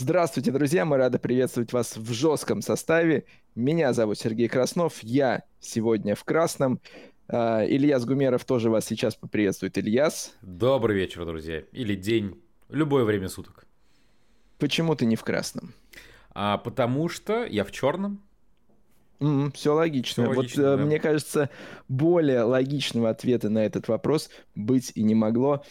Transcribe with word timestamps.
Здравствуйте, 0.00 0.52
друзья! 0.52 0.84
Мы 0.84 0.96
рады 0.96 1.18
приветствовать 1.18 1.72
вас 1.72 1.96
в 1.96 2.12
жестком 2.12 2.62
составе. 2.62 3.24
Меня 3.56 3.92
зовут 3.92 4.16
Сергей 4.16 4.46
Краснов. 4.46 5.02
Я 5.02 5.42
сегодня 5.58 6.14
в 6.14 6.22
красном. 6.22 6.80
А, 7.26 7.64
Ильяс 7.64 8.04
Гумеров 8.04 8.44
тоже 8.44 8.70
вас 8.70 8.84
сейчас 8.84 9.16
поприветствует. 9.16 9.76
Ильяс. 9.76 10.36
Добрый 10.40 10.94
вечер, 10.94 11.26
друзья. 11.26 11.64
Или 11.72 11.96
день. 11.96 12.40
Любое 12.68 13.02
время 13.02 13.28
суток. 13.28 13.66
Почему 14.58 14.94
ты 14.94 15.04
не 15.04 15.16
в 15.16 15.24
красном? 15.24 15.74
А, 16.30 16.58
потому 16.58 17.08
что 17.08 17.44
я 17.44 17.64
в 17.64 17.72
черном. 17.72 18.22
Mm, 19.18 19.52
все 19.52 19.74
логично. 19.74 20.22
Все 20.22 20.32
логично 20.32 20.62
вот, 20.62 20.74
э, 20.74 20.76
да. 20.76 20.84
мне 20.84 21.00
кажется, 21.00 21.50
более 21.88 22.42
логичного 22.42 23.10
ответа 23.10 23.50
на 23.50 23.64
этот 23.64 23.88
вопрос 23.88 24.30
быть 24.54 24.92
и 24.94 25.02
не 25.02 25.16
могло. 25.16 25.64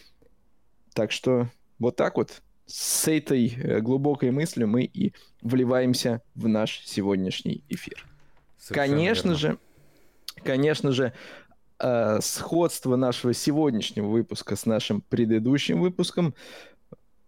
Так 0.94 1.14
что 1.14 1.50
вот 1.80 1.96
так 1.96 2.18
вот 2.18 2.42
с 2.68 3.08
этой 3.08 3.48
э, 3.48 3.80
глубокой 3.80 4.32
мыслью 4.32 4.68
мы 4.68 4.84
и 4.84 5.14
вливаемся 5.42 6.22
в 6.36 6.48
наш 6.48 6.82
сегодняшний 6.86 7.64
эфир. 7.70 8.06
Совершенно 8.58 8.96
конечно 8.96 9.30
верно. 9.30 9.38
же, 9.38 9.58
конечно 10.44 10.92
же, 10.92 11.14
э, 11.80 12.20
сходство 12.22 12.96
нашего 12.98 13.34
сегодняшнего 13.34 14.08
выпуска 14.08 14.56
с 14.56 14.66
нашим 14.66 15.02
предыдущим 15.02 15.82
выпуском 15.82 16.36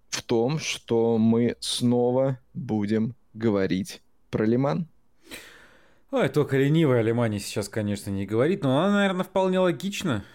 в 0.09 0.21
том, 0.23 0.59
что 0.59 1.17
мы 1.17 1.55
снова 1.62 2.40
будем 2.53 3.15
говорить 3.34 4.01
про 4.29 4.45
Лиман. 4.45 4.87
Ой, 6.12 6.27
только 6.27 6.57
ленивая 6.57 7.01
Лимане 7.01 7.40
сейчас, 7.40 7.70
конечно, 7.70 8.09
не 8.09 8.26
говорит, 8.26 8.63
но 8.63 8.79
она, 8.79 8.95
наверное, 8.95 9.23
вполне 9.23 9.59
логично. 9.59 10.26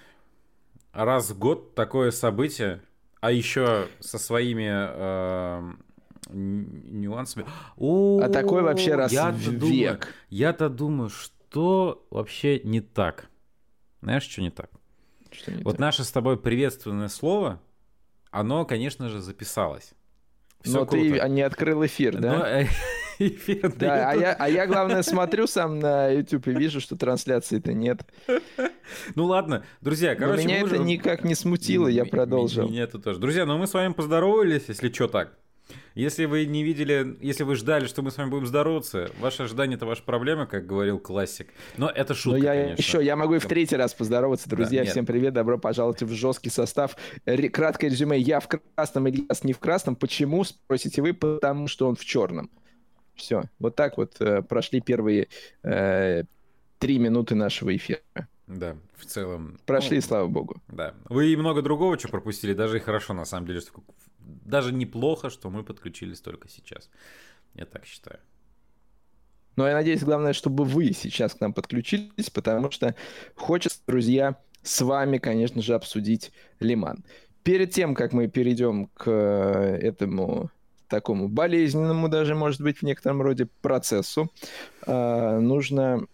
Раз 0.92 1.30
в 1.30 1.38
год 1.38 1.74
такое 1.74 2.12
событие, 2.12 2.80
а 3.24 3.30
еще 3.30 3.88
со 4.01 4.19
своими 4.19 4.69
э, 4.69 5.73
нюансами. 6.28 7.47
О, 7.78 8.20
а 8.20 8.28
такой 8.28 8.60
вообще 8.60 8.97
раз 8.97 9.10
я 9.12 9.30
в 9.30 9.42
думаю, 9.42 9.73
век. 9.73 10.14
Я-то 10.28 10.69
думаю, 10.69 11.08
что 11.08 12.06
вообще 12.11 12.61
не 12.61 12.83
так. 12.83 13.31
Знаешь, 14.03 14.25
что 14.25 14.42
не 14.42 14.50
так? 14.50 14.69
Что 15.31 15.53
не 15.53 15.62
вот 15.62 15.70
так? 15.72 15.81
наше 15.81 16.05
с 16.05 16.11
тобой 16.11 16.36
приветственное 16.36 17.08
слово, 17.08 17.62
оно, 18.31 18.66
конечно 18.66 19.08
же, 19.08 19.22
записалось. 19.22 19.94
Всё 20.61 20.81
Но 20.81 20.86
круто. 20.86 21.20
ты 21.22 21.28
не 21.31 21.41
открыл 21.41 21.83
эфир, 21.86 22.19
да? 22.19 22.38
Но, 22.38 22.44
э, 22.44 22.66
эфир. 23.18 23.72
Да, 23.76 24.10
а 24.10 24.14
я, 24.14 24.32
а 24.32 24.48
я, 24.48 24.66
главное, 24.66 25.02
смотрю 25.02 25.46
сам 25.46 25.78
на 25.78 26.08
YouTube 26.08 26.48
и 26.48 26.52
вижу, 26.52 26.80
что 26.80 26.96
трансляции-то 26.96 27.72
нет. 27.72 28.02
Ну 29.14 29.24
ладно, 29.24 29.64
друзья, 29.80 30.14
короче... 30.14 30.42
Но 30.42 30.48
меня 30.48 30.58
это 30.58 30.74
уже... 30.74 30.78
никак 30.78 31.24
не 31.24 31.34
смутило, 31.34 31.88
я 31.88 32.04
продолжил. 32.04 32.68
Меня 32.68 32.82
это 32.82 32.98
тоже. 32.98 33.18
Друзья, 33.18 33.46
ну 33.46 33.58
мы 33.58 33.66
с 33.66 33.74
вами 33.74 33.92
поздоровались, 33.92 34.64
если 34.68 34.92
что 34.92 35.08
так. 35.08 35.38
Если 35.94 36.24
вы 36.24 36.44
не 36.44 36.64
видели, 36.64 37.16
если 37.20 37.44
вы 37.44 37.54
ждали, 37.54 37.86
что 37.86 38.02
мы 38.02 38.10
с 38.10 38.18
вами 38.18 38.28
будем 38.28 38.46
здороваться, 38.46 39.10
ваше 39.20 39.44
ожидание 39.44 39.76
это 39.76 39.86
ваша 39.86 40.02
проблема, 40.02 40.44
как 40.44 40.66
говорил 40.66 40.98
классик. 40.98 41.48
Но 41.76 41.88
это 41.88 42.14
шутка, 42.14 42.38
Но 42.38 42.44
я 42.44 42.62
конечно. 42.62 42.82
еще, 42.82 43.04
я 43.04 43.16
могу 43.16 43.36
и 43.36 43.38
в 43.38 43.46
третий 43.46 43.76
раз 43.76 43.94
поздороваться, 43.94 44.48
друзья. 44.50 44.84
Да, 44.84 44.90
всем 44.90 45.06
привет, 45.06 45.34
добро 45.34 45.56
пожаловать 45.56 46.02
в 46.02 46.12
жесткий 46.12 46.50
состав. 46.50 46.96
Краткое 47.52 47.88
резюме: 47.88 48.18
я 48.18 48.40
в 48.40 48.48
красном, 48.48 49.08
Ильяс 49.08 49.44
не 49.44 49.52
в 49.52 49.58
красном. 49.60 49.94
Почему? 49.94 50.44
Спросите 50.44 51.00
вы, 51.00 51.14
потому 51.14 51.68
что 51.68 51.88
он 51.88 51.94
в 51.94 52.04
черном. 52.04 52.50
Все, 53.14 53.44
вот 53.58 53.76
так 53.76 53.96
вот 53.96 54.20
э, 54.20 54.42
прошли 54.42 54.80
первые 54.80 55.28
э, 55.62 56.24
три 56.78 56.98
минуты 56.98 57.34
нашего 57.34 57.74
эфира. 57.74 58.00
Да, 58.46 58.76
в 58.96 59.06
целом. 59.06 59.58
Прошли, 59.64 59.96
ну, 59.96 60.02
слава 60.02 60.26
богу. 60.26 60.60
Да. 60.68 60.94
Вы 61.08 61.32
и 61.32 61.36
много 61.36 61.62
другого 61.62 61.98
что 61.98 62.08
пропустили, 62.08 62.52
даже 62.52 62.76
и 62.76 62.80
хорошо, 62.80 63.14
на 63.14 63.24
самом 63.24 63.46
деле. 63.46 63.60
Что, 63.60 63.82
даже 64.18 64.72
неплохо, 64.72 65.30
что 65.30 65.48
мы 65.48 65.62
подключились 65.62 66.20
только 66.20 66.48
сейчас. 66.48 66.90
Я 67.54 67.64
так 67.64 67.86
считаю. 67.86 68.20
Но 69.56 69.68
я 69.68 69.74
надеюсь, 69.74 70.02
главное, 70.02 70.32
чтобы 70.32 70.64
вы 70.64 70.92
сейчас 70.92 71.34
к 71.34 71.40
нам 71.40 71.52
подключились, 71.52 72.28
потому 72.30 72.70
что 72.70 72.94
хочется, 73.36 73.80
друзья, 73.86 74.36
с 74.62 74.80
вами, 74.80 75.19
конечно 75.19 75.62
же, 75.62 75.74
обсудить 75.74 76.32
Лиман. 76.60 77.04
Перед 77.44 77.70
тем, 77.70 77.94
как 77.94 78.12
мы 78.12 78.26
перейдем 78.26 78.86
к 78.88 79.04
э, 79.06 79.78
этому 79.80 80.50
такому 80.89 81.28
болезненному 81.28 82.09
даже, 82.09 82.34
может 82.34 82.61
быть, 82.61 82.78
в 82.78 82.83
некотором 82.83 83.22
роде 83.22 83.49
процессу, 83.62 84.31
э, 84.87 85.39
нужно, 85.39 86.06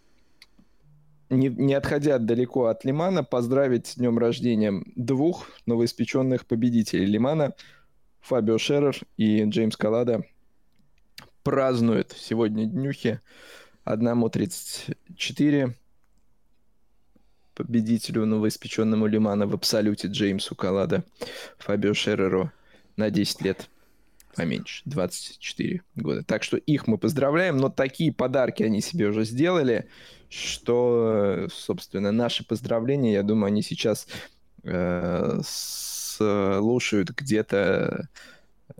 не, 1.29 1.49
не 1.49 1.73
отходя 1.73 2.17
далеко 2.17 2.65
от 2.65 2.85
Лимана, 2.85 3.23
поздравить 3.23 3.87
с 3.87 3.95
днем 3.95 4.17
рождения 4.17 4.83
двух 4.95 5.47
новоиспеченных 5.65 6.45
победителей 6.45 7.05
Лимана, 7.05 7.53
Фабио 8.21 8.57
Шерер 8.57 8.97
и 9.17 9.43
Джеймс 9.43 9.75
Калада, 9.75 10.23
празднуют 11.43 12.15
сегодня 12.17 12.65
днюхи. 12.65 13.19
Одному 13.83 14.29
34, 14.29 15.75
победителю 17.55 18.25
новоиспеченному 18.25 19.07
Лимана 19.07 19.47
в 19.47 19.55
абсолюте 19.55 20.07
Джеймсу 20.07 20.55
Калада, 20.55 21.03
Фабио 21.57 21.95
Шереру 21.95 22.51
на 22.95 23.09
10 23.09 23.41
лет 23.41 23.69
поменьше, 24.35 24.81
24 24.85 25.81
года. 25.95 26.23
Так 26.23 26.43
что 26.43 26.57
их 26.57 26.87
мы 26.87 26.97
поздравляем, 26.97 27.57
но 27.57 27.69
такие 27.69 28.13
подарки 28.13 28.63
они 28.63 28.81
себе 28.81 29.07
уже 29.07 29.25
сделали, 29.25 29.87
что, 30.29 31.47
собственно, 31.51 32.11
наши 32.11 32.45
поздравления, 32.45 33.13
я 33.13 33.23
думаю, 33.23 33.47
они 33.47 33.61
сейчас 33.61 34.07
э, 34.63 35.39
слушают 35.43 37.11
где-то 37.11 38.07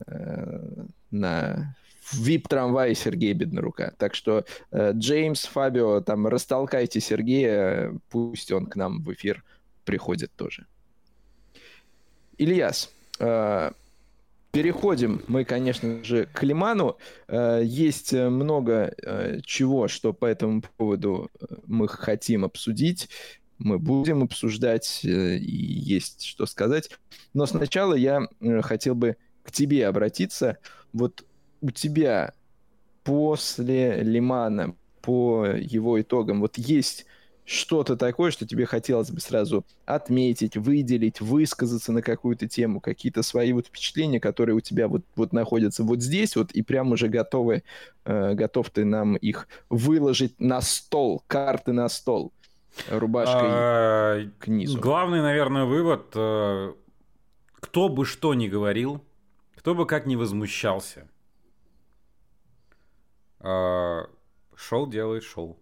э, 0.07 0.85
на 1.11 1.75
VIP-трамвае 2.13 2.95
Сергея 2.95 3.33
Беднорука. 3.33 3.93
Так 3.97 4.15
что 4.15 4.45
э, 4.71 4.91
Джеймс, 4.93 5.45
Фабио, 5.45 6.01
там, 6.01 6.27
растолкайте 6.27 6.99
Сергея, 6.99 7.97
пусть 8.09 8.51
он 8.51 8.65
к 8.65 8.75
нам 8.75 9.01
в 9.03 9.13
эфир 9.13 9.43
приходит 9.85 10.31
тоже. 10.35 10.65
Ильяс, 12.37 12.91
э, 13.19 13.71
Переходим 14.51 15.21
мы, 15.27 15.45
конечно 15.45 16.03
же, 16.03 16.27
к 16.33 16.43
Лиману. 16.43 16.97
Э, 17.29 17.61
есть 17.63 18.11
э, 18.11 18.29
много 18.29 18.93
э, 19.01 19.39
чего, 19.45 19.87
что 19.87 20.11
по 20.11 20.25
этому 20.25 20.61
поводу 20.75 21.31
мы 21.65 21.87
хотим 21.87 22.43
обсудить. 22.43 23.09
Мы 23.59 23.79
будем 23.79 24.23
обсуждать, 24.23 25.01
и 25.03 25.07
есть 25.07 26.23
что 26.25 26.45
сказать. 26.47 26.89
Но 27.33 27.45
сначала 27.45 27.93
я 27.93 28.27
хотел 28.61 28.95
бы 28.95 29.17
к 29.43 29.51
тебе 29.51 29.87
обратиться. 29.87 30.57
Вот 30.93 31.23
у 31.61 31.69
тебя 31.69 32.33
после 33.03 34.01
Лимана, 34.01 34.75
по 35.01 35.45
его 35.45 36.01
итогам, 36.01 36.41
вот 36.41 36.57
есть 36.57 37.05
что-то 37.45 37.97
такое, 37.97 38.31
что 38.31 38.47
тебе 38.47 38.65
хотелось 38.65 39.11
бы 39.11 39.19
сразу 39.19 39.65
отметить, 39.85 40.57
выделить, 40.57 41.21
высказаться 41.21 41.91
на 41.91 42.01
какую-то 42.01 42.47
тему, 42.47 42.79
какие-то 42.79 43.23
свои 43.23 43.51
вот 43.53 43.67
впечатления, 43.67 44.19
которые 44.19 44.55
у 44.55 44.61
тебя 44.61 44.87
вот, 44.87 45.03
вот 45.15 45.33
находятся 45.33 45.83
вот 45.83 46.01
здесь 46.01 46.35
вот, 46.35 46.51
и 46.51 46.61
прям 46.61 46.91
уже 46.91 47.07
готовы, 47.07 47.63
э, 48.05 48.33
готов 48.33 48.69
ты 48.69 48.85
нам 48.85 49.15
их 49.15 49.47
выложить 49.69 50.39
на 50.39 50.61
стол, 50.61 51.23
карты 51.27 51.73
на 51.73 51.89
стол, 51.89 52.31
рубашкой 52.89 53.49
а, 53.49 54.29
к 54.39 54.47
низу. 54.47 54.79
Главный, 54.79 55.21
наверное, 55.21 55.65
вывод, 55.65 56.11
э, 56.15 56.73
кто 57.55 57.89
бы 57.89 58.05
что 58.05 58.33
ни 58.33 58.47
говорил, 58.47 59.03
кто 59.55 59.75
бы 59.75 59.85
как 59.85 60.05
ни 60.05 60.15
возмущался, 60.15 61.07
э, 63.39 64.05
шоу 64.55 64.87
делает 64.87 65.23
шоу. 65.23 65.57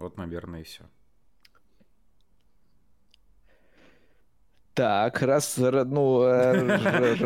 Вот, 0.00 0.16
наверное, 0.16 0.62
и 0.62 0.64
все. 0.64 0.84
Так, 4.72 5.20
раз, 5.20 5.58
ну, 5.58 6.22
э, 6.22 6.76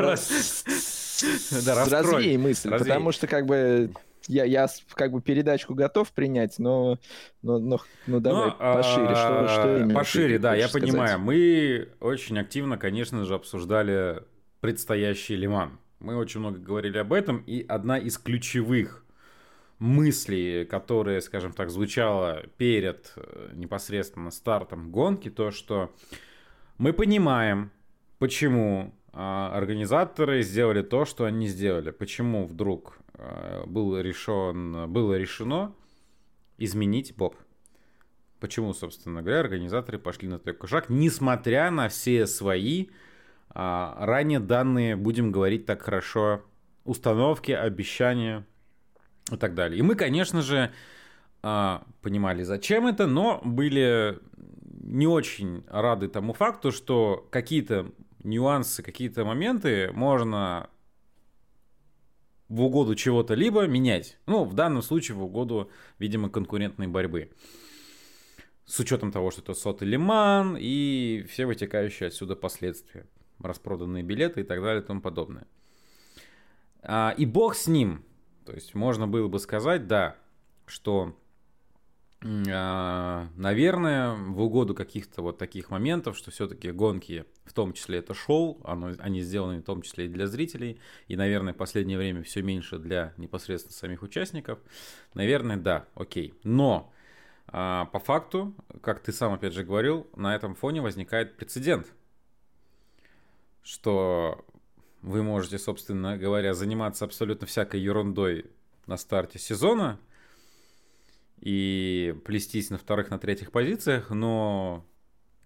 развей 1.66 2.36
мысль, 2.36 2.70
потому 2.70 3.12
что 3.12 3.28
как 3.28 3.46
бы 3.46 3.92
я, 4.26 4.42
я 4.42 4.66
как 4.94 5.12
бы 5.12 5.22
передачку 5.22 5.74
готов 5.76 6.10
принять, 6.10 6.58
но, 6.58 6.98
но, 7.42 7.60
но, 7.60 7.78
ну 8.08 8.18
давай 8.18 8.48
но, 8.48 8.56
ну, 8.58 8.74
пошире. 8.74 9.14
Что, 9.14 9.48
что 9.48 9.76
именно 9.76 9.94
пошире, 9.94 10.38
да, 10.40 10.56
я 10.56 10.66
сказать? 10.66 10.90
понимаю. 10.90 11.20
Мы 11.20 11.90
очень 12.00 12.36
активно, 12.40 12.76
конечно 12.76 13.24
же, 13.24 13.34
обсуждали 13.36 14.24
предстоящий 14.58 15.36
Лиман. 15.36 15.78
Мы 16.00 16.16
очень 16.16 16.40
много 16.40 16.58
говорили 16.58 16.98
об 16.98 17.12
этом, 17.12 17.38
и 17.46 17.64
одна 17.68 17.98
из 17.98 18.18
ключевых 18.18 19.03
мысли, 19.78 20.66
которые, 20.70 21.20
скажем 21.20 21.52
так, 21.52 21.70
звучало 21.70 22.44
перед 22.56 23.12
э, 23.16 23.50
непосредственно 23.54 24.30
стартом 24.30 24.90
гонки, 24.90 25.30
то, 25.30 25.50
что 25.50 25.94
мы 26.78 26.92
понимаем, 26.92 27.70
почему 28.18 28.94
а, 29.16 29.56
организаторы 29.56 30.42
сделали 30.42 30.82
то, 30.82 31.04
что 31.04 31.24
они 31.24 31.46
сделали. 31.46 31.90
Почему 31.90 32.46
вдруг 32.46 32.98
э, 33.14 33.64
было, 33.66 34.00
решен, 34.00 34.90
было 34.90 35.14
решено 35.14 35.72
изменить 36.58 37.14
Боб. 37.16 37.36
Почему, 38.40 38.74
собственно 38.74 39.22
говоря, 39.22 39.40
организаторы 39.40 39.98
пошли 39.98 40.28
на 40.28 40.38
такой 40.38 40.68
шаг, 40.68 40.88
несмотря 40.88 41.70
на 41.70 41.88
все 41.88 42.26
свои 42.26 42.88
а, 43.50 43.96
ранее 44.04 44.40
данные, 44.40 44.96
будем 44.96 45.30
говорить 45.30 45.64
так 45.64 45.82
хорошо, 45.82 46.42
установки, 46.84 47.52
обещания 47.52 48.44
и 49.30 49.36
так 49.36 49.54
далее. 49.54 49.78
И 49.78 49.82
мы, 49.82 49.94
конечно 49.94 50.42
же, 50.42 50.72
а, 51.42 51.84
понимали, 52.02 52.42
зачем 52.42 52.86
это, 52.86 53.06
но 53.06 53.40
были 53.44 54.18
не 54.82 55.06
очень 55.06 55.64
рады 55.68 56.08
тому 56.08 56.32
факту, 56.32 56.72
что 56.72 57.26
какие-то 57.30 57.92
нюансы, 58.22 58.82
какие-то 58.82 59.24
моменты 59.24 59.90
можно 59.92 60.68
в 62.48 62.62
угоду 62.62 62.94
чего-то 62.94 63.34
либо 63.34 63.66
менять. 63.66 64.18
Ну, 64.26 64.44
в 64.44 64.54
данном 64.54 64.82
случае 64.82 65.16
в 65.16 65.22
угоду, 65.22 65.70
видимо, 65.98 66.28
конкурентной 66.28 66.86
борьбы. 66.86 67.30
С 68.66 68.80
учетом 68.80 69.12
того, 69.12 69.30
что 69.30 69.42
это 69.42 69.54
сотый 69.54 69.88
лиман 69.88 70.56
и 70.58 71.26
все 71.28 71.46
вытекающие 71.46 72.06
отсюда 72.06 72.36
последствия. 72.36 73.06
Распроданные 73.38 74.02
билеты 74.02 74.40
и 74.40 74.44
так 74.44 74.62
далее 74.62 74.82
и 74.82 74.86
тому 74.86 75.00
подобное. 75.00 75.46
А, 76.82 77.14
и 77.16 77.26
бог 77.26 77.54
с 77.54 77.66
ним. 77.66 78.04
То 78.44 78.52
есть 78.52 78.74
можно 78.74 79.06
было 79.06 79.28
бы 79.28 79.38
сказать, 79.38 79.86
да, 79.86 80.16
что 80.66 81.16
а, 82.50 83.28
наверное, 83.36 84.14
в 84.14 84.40
угоду 84.40 84.74
каких-то 84.74 85.20
вот 85.20 85.36
таких 85.36 85.68
моментов, 85.68 86.16
что 86.16 86.30
все-таки 86.30 86.70
гонки, 86.70 87.26
в 87.44 87.52
том 87.52 87.74
числе 87.74 87.98
это 87.98 88.14
шоу, 88.14 88.60
оно, 88.64 88.92
они 88.98 89.20
сделаны 89.20 89.58
в 89.58 89.64
том 89.64 89.82
числе 89.82 90.06
и 90.06 90.08
для 90.08 90.26
зрителей, 90.26 90.80
и, 91.06 91.16
наверное, 91.16 91.52
в 91.52 91.56
последнее 91.58 91.98
время 91.98 92.22
все 92.22 92.40
меньше 92.40 92.78
для 92.78 93.12
непосредственно 93.18 93.74
самих 93.74 94.02
участников. 94.02 94.58
Наверное, 95.12 95.58
да, 95.58 95.86
окей. 95.94 96.32
Но 96.44 96.90
а, 97.46 97.84
по 97.86 97.98
факту, 97.98 98.54
как 98.80 99.00
ты 99.00 99.12
сам 99.12 99.34
опять 99.34 99.52
же 99.52 99.62
говорил, 99.62 100.06
на 100.16 100.34
этом 100.34 100.54
фоне 100.54 100.80
возникает 100.80 101.36
прецедент, 101.36 101.92
что 103.62 104.46
вы 105.04 105.22
можете, 105.22 105.58
собственно 105.58 106.16
говоря, 106.16 106.54
заниматься 106.54 107.04
абсолютно 107.04 107.46
всякой 107.46 107.80
ерундой 107.80 108.46
на 108.86 108.96
старте 108.96 109.38
сезона– 109.38 109.98
и 111.44 112.14
плестись 112.24 112.70
на 112.70 112.78
вторых, 112.78 113.10
на 113.10 113.18
третьих 113.18 113.52
позициях, 113.52 114.10
но 114.10 114.84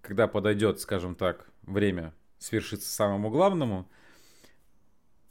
когда 0.00 0.28
подойдет, 0.28 0.81
скажем 0.81 1.16
так, 1.16 1.50
время 1.62 2.14
свершиться 2.38 2.88
самому 2.88 3.31
главному, 3.31 3.90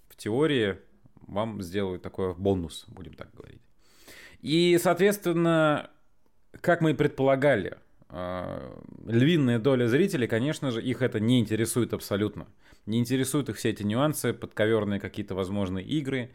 в 0.10 0.18
теории 0.18 0.78
вам 1.22 1.62
сделают 1.62 2.02
такой 2.02 2.34
бонус, 2.36 2.86
будем 2.90 3.14
так 3.14 3.34
говорить. 3.34 3.62
И, 4.42 4.78
соответственно, 4.82 5.90
как 6.60 6.82
мы 6.82 6.92
и 6.92 6.96
предполагали, 6.96 7.78
а, 8.10 8.78
львиная 9.06 9.60
доля 9.60 9.88
зрителей, 9.88 10.28
конечно 10.28 10.72
же, 10.72 10.84
их 10.84 11.02
это 11.02 11.22
не 11.22 11.40
интересует 11.40 11.94
абсолютно. 11.94 12.48
Не 12.88 13.00
интересуют 13.00 13.50
их 13.50 13.58
все 13.58 13.70
эти 13.70 13.84
нюансы, 13.84 14.34
подковерные 14.34 15.00
какие-то 15.00 15.36
возможные 15.36 15.86
игры, 15.86 16.32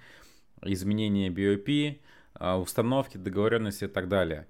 изменения 0.62 1.28
BOP, 1.28 1.98
а, 2.34 2.58
установки, 2.58 3.16
договоренности 3.16 3.84
и 3.84 3.88
так 3.88 4.08
далее. 4.08 4.46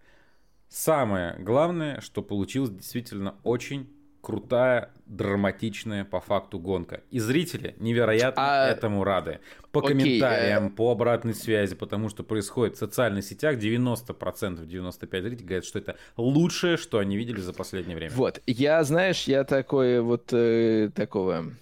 Самое 0.68 1.36
главное, 1.38 2.00
что 2.00 2.22
получилась 2.22 2.70
действительно 2.70 3.36
очень 3.44 3.88
крутая, 4.22 4.90
драматичная 5.06 6.04
по 6.04 6.20
факту 6.20 6.58
гонка. 6.58 7.02
И 7.10 7.18
зрители 7.18 7.74
невероятно 7.78 8.64
а... 8.64 8.68
этому 8.68 9.04
рады. 9.04 9.40
По 9.72 9.80
Окей, 9.80 9.90
комментариям, 9.90 10.68
э... 10.68 10.70
по 10.70 10.92
обратной 10.92 11.34
связи, 11.34 11.74
потому 11.74 12.08
что 12.08 12.22
происходит 12.22 12.76
в 12.76 12.78
социальных 12.78 13.24
сетях, 13.24 13.58
90%, 13.58 14.64
95 14.64 15.22
зрителей 15.22 15.46
говорят, 15.46 15.64
что 15.64 15.78
это 15.78 15.96
лучшее, 16.16 16.76
что 16.76 16.98
они 16.98 17.16
видели 17.16 17.40
за 17.40 17.52
последнее 17.52 17.96
время. 17.96 18.12
Вот, 18.14 18.40
я, 18.46 18.82
знаешь, 18.84 19.24
я 19.24 19.44
такой 19.44 20.00
вот 20.00 20.32
э, 20.32 20.90
такого 20.94 21.52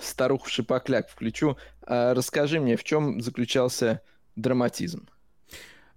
старуху 0.00 0.48
шипокляк 0.48 1.08
включу. 1.08 1.56
А 1.86 2.14
расскажи 2.14 2.60
мне, 2.60 2.76
в 2.76 2.84
чем 2.84 3.20
заключался 3.20 4.02
драматизм? 4.36 5.08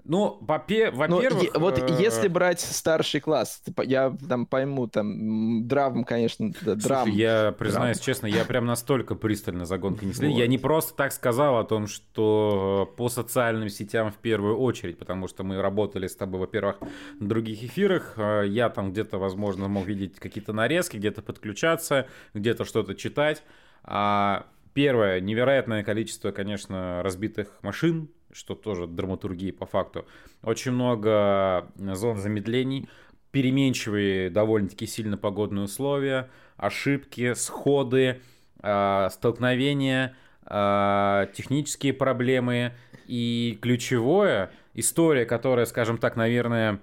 Ну, 0.06 0.38
ну 0.40 0.46
во-первых... 0.46 1.10
Ну, 1.10 1.60
вот 1.60 1.80
э, 1.80 1.98
если 1.98 2.28
брать 2.28 2.60
старший 2.60 3.22
класс, 3.22 3.62
я 3.84 4.14
там 4.28 4.46
пойму, 4.46 4.88
там, 4.88 5.66
драм, 5.66 6.04
конечно, 6.04 6.52
драм. 6.62 7.06
Слушай, 7.06 7.16
я 7.16 7.56
признаюсь 7.58 7.98
драм. 7.98 8.06
честно, 8.06 8.28
я 8.28 8.44
прям 8.44 8.66
настолько 8.66 9.16
пристально 9.16 9.66
за 9.66 9.78
гонкой 9.78 10.10
не 10.10 10.14
следил. 10.14 10.32
Вот. 10.32 10.40
Я 10.40 10.48
не 10.48 10.58
просто 10.58 10.94
так 10.94 11.14
сказал 11.14 11.58
о 11.58 11.64
том, 11.64 11.88
что 11.88 12.94
по 12.98 13.08
социальным 13.08 13.70
сетям 13.70 14.12
в 14.12 14.18
первую 14.18 14.58
очередь, 14.58 14.98
потому 14.98 15.28
что 15.28 15.44
мы 15.44 15.62
работали 15.62 16.08
с 16.08 16.16
тобой, 16.16 16.42
во-первых, 16.42 16.80
на 17.20 17.30
других 17.30 17.64
эфирах. 17.64 18.16
Э, 18.18 18.44
я 18.46 18.70
там 18.70 18.92
где-то, 18.92 19.18
возможно, 19.18 19.70
мог 19.70 19.86
видеть 19.86 20.20
какие-то 20.20 20.52
нарезки, 20.52 20.98
где-то 20.98 21.22
подключаться, 21.22 22.08
где-то 22.34 22.66
что-то 22.66 22.94
читать. 22.94 23.42
А 23.84 24.46
первое, 24.74 25.20
невероятное 25.20 25.84
количество, 25.84 26.32
конечно, 26.32 27.02
разбитых 27.04 27.60
машин, 27.62 28.10
что 28.32 28.56
тоже 28.56 28.88
драматургия 28.88 29.54
по 29.54 29.66
факту. 29.66 30.06
Очень 30.42 30.72
много 30.72 31.72
зон 31.78 32.18
замедлений, 32.18 32.88
переменчивые 33.32 34.30
довольно-таки 34.30 34.86
сильно 34.86 35.18
погодные 35.18 35.66
условия, 35.66 36.30
ошибки, 36.58 37.34
сходы, 37.34 38.22
э, 38.62 39.10
столкновения, 39.12 40.16
э, 40.46 41.28
технические 41.34 41.94
проблемы 41.94 42.74
и 43.08 43.58
ключевое 43.62 44.52
история, 44.74 45.26
которая, 45.26 45.66
скажем 45.66 45.98
так, 45.98 46.16
наверное, 46.16 46.80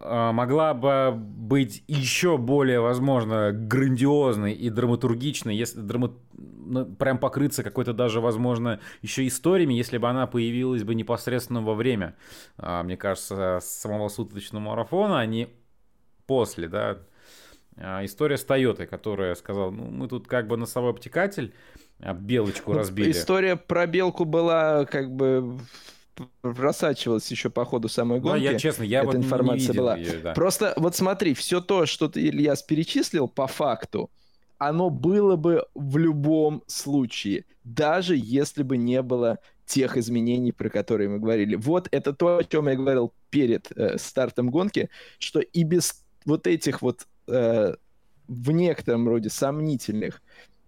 могла 0.00 0.74
бы 0.74 1.12
быть 1.16 1.82
еще 1.88 2.36
более, 2.36 2.80
возможно, 2.80 3.52
грандиозной 3.52 4.52
и 4.52 4.70
драматургичной, 4.70 5.56
если 5.56 5.80
драма... 5.80 6.14
Ну, 6.34 6.84
прям 6.86 7.18
покрыться 7.18 7.62
какой-то 7.62 7.92
даже, 7.92 8.20
возможно, 8.20 8.80
еще 9.02 9.26
историями, 9.26 9.74
если 9.74 9.98
бы 9.98 10.08
она 10.08 10.26
появилась 10.26 10.84
бы 10.84 10.94
непосредственно 10.94 11.60
во 11.60 11.74
время, 11.74 12.14
а, 12.56 12.82
мне 12.82 12.96
кажется, 12.96 13.58
самого 13.62 14.08
суточного 14.08 14.62
марафона, 14.62 15.20
а 15.20 15.26
не 15.26 15.48
после, 16.26 16.68
да. 16.68 16.98
А, 17.76 18.04
история 18.04 18.38
с 18.38 18.44
Тойотой, 18.44 18.86
которая 18.86 19.34
сказала, 19.34 19.70
ну, 19.70 19.84
мы 19.90 20.08
тут 20.08 20.28
как 20.28 20.46
бы 20.46 20.56
носовой 20.56 20.90
обтекатель, 20.90 21.54
белочку 21.98 22.72
разбили. 22.72 23.10
История 23.10 23.56
про 23.56 23.86
белку 23.86 24.24
была 24.24 24.84
как 24.84 25.10
бы 25.10 25.58
просачивалась 26.40 27.30
еще 27.30 27.50
по 27.50 27.64
ходу 27.64 27.88
самой 27.88 28.20
гонки. 28.20 28.44
Ну, 28.44 28.52
я 28.52 28.58
честно, 28.58 28.82
я 28.82 29.00
Эта 29.00 29.06
вот 29.06 29.16
информация 29.16 29.56
не 29.56 29.66
видел 29.68 29.82
была. 29.82 29.96
Ее, 29.96 30.18
да. 30.18 30.32
Просто 30.34 30.74
вот 30.76 30.94
смотри, 30.96 31.34
все 31.34 31.60
то, 31.60 31.86
что 31.86 32.08
ты, 32.08 32.28
Ильяс, 32.28 32.62
перечислил 32.62 33.28
по 33.28 33.46
факту, 33.46 34.10
оно 34.58 34.90
было 34.90 35.36
бы 35.36 35.66
в 35.74 35.96
любом 35.96 36.62
случае, 36.66 37.44
даже 37.64 38.14
если 38.16 38.62
бы 38.62 38.76
не 38.76 39.02
было 39.02 39.38
тех 39.66 39.96
изменений, 39.96 40.52
про 40.52 40.68
которые 40.68 41.08
мы 41.08 41.18
говорили. 41.18 41.54
Вот 41.54 41.88
это 41.90 42.12
то, 42.12 42.38
о 42.38 42.44
чем 42.44 42.68
я 42.68 42.76
говорил 42.76 43.12
перед 43.30 43.72
э, 43.76 43.98
стартом 43.98 44.50
гонки, 44.50 44.90
что 45.18 45.40
и 45.40 45.62
без 45.64 46.04
вот 46.26 46.46
этих 46.46 46.82
вот 46.82 47.06
э, 47.26 47.74
в 48.28 48.50
некотором 48.50 49.08
роде 49.08 49.30
сомнительных 49.30 50.22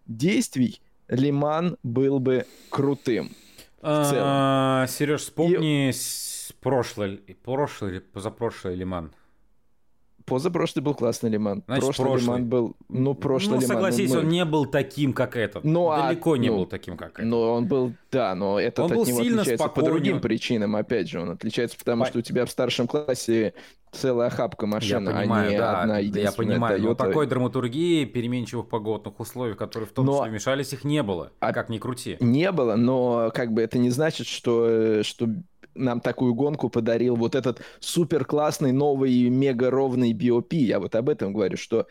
действий 0.06 0.80
Лиман 1.08 1.76
был 1.82 2.18
бы 2.18 2.46
крутым 2.70 3.30
Сереж, 3.84 5.20
вспомни 5.20 5.90
и... 5.90 5.92
прошлый, 6.60 7.16
прошлый 7.44 7.92
или 7.92 7.98
позапрошлый 7.98 8.74
Лиман. 8.74 9.12
Позапрошлый 10.26 10.82
был 10.82 10.94
классный 10.94 11.30
Лиман. 11.30 11.62
Значит, 11.66 11.84
прошлый, 11.84 12.06
прошлый 12.06 12.36
Лиман 12.38 12.48
был... 12.48 12.76
Ну, 12.88 13.14
прошлый 13.14 13.56
ну, 13.56 13.62
Лиман... 13.62 13.76
согласись, 13.76 14.10
ну, 14.10 14.16
мы... 14.16 14.20
он 14.22 14.28
не 14.28 14.44
был 14.44 14.66
таким, 14.66 15.12
как 15.12 15.36
этот. 15.36 15.64
Ну, 15.64 15.90
а 15.90 16.08
Далеко 16.08 16.32
а, 16.32 16.38
не 16.38 16.48
ну, 16.48 16.56
был 16.58 16.66
таким, 16.66 16.96
как 16.96 17.12
этот. 17.14 17.26
Ну, 17.26 17.40
он 17.40 17.66
был... 17.66 17.92
Да, 18.10 18.34
но 18.34 18.58
этот 18.58 18.80
он 18.80 18.92
от 18.92 18.96
был 18.96 19.06
него 19.06 19.22
сильно 19.22 19.42
отличается 19.42 19.66
спокойнее. 19.66 19.90
по 19.90 19.94
другим 19.94 20.20
причинам. 20.20 20.76
Опять 20.76 21.08
же, 21.08 21.20
он 21.20 21.30
отличается 21.30 21.76
потому, 21.76 22.04
по... 22.04 22.08
что 22.08 22.18
у 22.20 22.22
тебя 22.22 22.46
в 22.46 22.50
старшем 22.50 22.86
классе 22.86 23.54
целая 23.94 24.28
охапка 24.28 24.66
машин, 24.66 25.08
я 25.08 25.14
понимаю, 25.14 25.48
а 25.48 25.50
не 25.50 25.58
да, 25.58 25.80
одна 25.80 25.98
единственная 25.98 26.30
Я 26.30 26.32
понимаю, 26.32 26.80
Toyota. 26.80 26.84
но 26.84 26.94
такой 26.94 27.26
драматургии 27.26 28.04
переменчивых 28.04 28.68
погодных 28.68 29.18
условий, 29.20 29.54
которые 29.54 29.88
в 29.88 29.92
том 29.92 30.06
но... 30.06 30.18
числе 30.18 30.32
мешались, 30.32 30.72
их 30.72 30.84
не 30.84 31.02
было. 31.02 31.32
А... 31.40 31.52
Как 31.52 31.68
ни 31.68 31.78
крути. 31.78 32.16
Не 32.20 32.50
было, 32.52 32.76
но 32.76 33.30
как 33.34 33.52
бы 33.52 33.62
это 33.62 33.78
не 33.78 33.90
значит, 33.90 34.26
что, 34.26 35.02
что 35.02 35.28
нам 35.74 36.00
такую 36.00 36.34
гонку 36.34 36.68
подарил 36.68 37.16
вот 37.16 37.34
этот 37.34 37.60
супер 37.80 38.24
классный 38.24 38.72
новый 38.72 39.28
мега 39.28 39.70
ровный 39.70 40.12
BOP. 40.12 40.54
Я 40.54 40.80
вот 40.80 40.94
об 40.94 41.08
этом 41.08 41.32
говорю, 41.32 41.56
что 41.56 41.86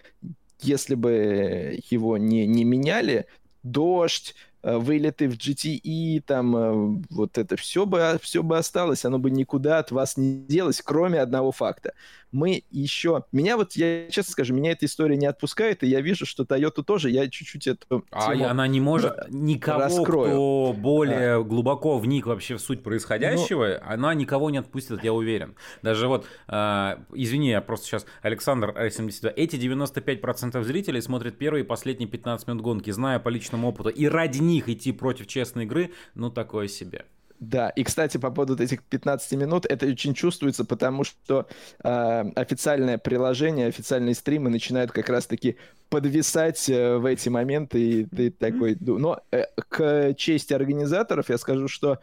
если 0.61 0.95
бы 0.95 1.79
его 1.89 2.17
не, 2.17 2.47
не 2.47 2.63
меняли, 2.63 3.27
дождь, 3.63 4.35
вылеты 4.63 5.27
в 5.27 5.33
GTE, 5.33 6.21
там 6.25 6.55
э, 6.55 7.01
вот 7.09 7.37
это 7.37 7.57
все 7.57 7.85
бы, 7.85 8.17
все 8.21 8.41
бы 8.41 8.57
осталось, 8.57 9.03
оно 9.03 9.19
бы 9.19 9.29
никуда 9.29 9.79
от 9.79 9.91
вас 9.91 10.15
не 10.15 10.45
делось, 10.47 10.81
кроме 10.81 11.19
одного 11.19 11.51
факта. 11.51 11.93
Мы 12.31 12.63
еще... 12.71 13.25
Меня 13.31 13.57
вот, 13.57 13.73
я 13.73 14.09
честно 14.09 14.31
скажу, 14.31 14.55
меня 14.55 14.71
эта 14.71 14.85
история 14.87 15.17
не 15.17 15.27
отпускает, 15.27 15.83
и 15.83 15.87
я 15.87 16.01
вижу, 16.01 16.25
что 16.25 16.43
Toyota 16.43 16.81
тоже, 16.81 17.11
я 17.11 17.29
чуть-чуть 17.29 17.67
эту 17.67 18.05
А 18.09 18.31
она 18.31 18.65
не 18.67 18.81
может 18.81 19.13
никого, 19.29 19.81
раскрою. 19.81 20.31
кто 20.31 20.73
более 20.75 21.35
а. 21.35 21.43
глубоко 21.43 21.99
вник 21.99 22.25
вообще 22.25 22.55
в 22.55 22.61
суть 22.61 22.81
происходящего, 22.81 23.79
ну, 23.83 23.93
она 23.93 24.13
никого 24.15 24.49
не 24.49 24.57
отпустит, 24.57 25.03
я 25.03 25.13
уверен. 25.13 25.55
Даже 25.83 26.07
вот, 26.07 26.25
э, 26.47 26.97
извини, 27.13 27.49
я 27.49 27.61
просто 27.61 27.85
сейчас, 27.85 28.05
Александр 28.21 28.73
72, 28.75 29.31
эти 29.35 29.57
95% 29.57 30.63
зрителей 30.63 31.01
смотрят 31.01 31.37
первые 31.37 31.63
и 31.63 31.67
последние 31.67 32.09
15 32.09 32.47
минут 32.47 32.63
гонки, 32.63 32.89
зная 32.91 33.19
по 33.19 33.29
личному 33.29 33.67
опыту, 33.67 33.89
и 33.89 34.07
ради 34.07 34.39
них 34.39 34.52
них 34.53 34.69
идти 34.69 34.91
против 34.91 35.27
честной 35.27 35.65
игры, 35.65 35.91
ну, 36.15 36.29
такое 36.29 36.67
себе. 36.67 37.05
Да, 37.39 37.69
и, 37.69 37.83
кстати, 37.83 38.17
по 38.17 38.31
поводу 38.31 38.61
этих 38.63 38.83
15 38.83 39.33
минут, 39.33 39.65
это 39.65 39.85
очень 39.85 40.13
чувствуется, 40.13 40.63
потому 40.63 41.03
что 41.03 41.47
э, 41.83 42.23
официальное 42.35 42.97
приложение, 42.97 43.67
официальные 43.67 44.15
стримы 44.15 44.49
начинают 44.49 44.91
как 44.91 45.09
раз-таки 45.09 45.57
подвисать 45.89 46.69
э, 46.69 46.97
в 46.97 47.05
эти 47.05 47.27
моменты, 47.27 47.81
и 47.81 48.05
ты 48.05 48.31
такой... 48.31 48.77
Но 48.79 49.19
э, 49.31 49.45
к 49.67 50.13
чести 50.13 50.53
организаторов 50.53 51.29
я 51.29 51.37
скажу, 51.37 51.67
что 51.67 51.99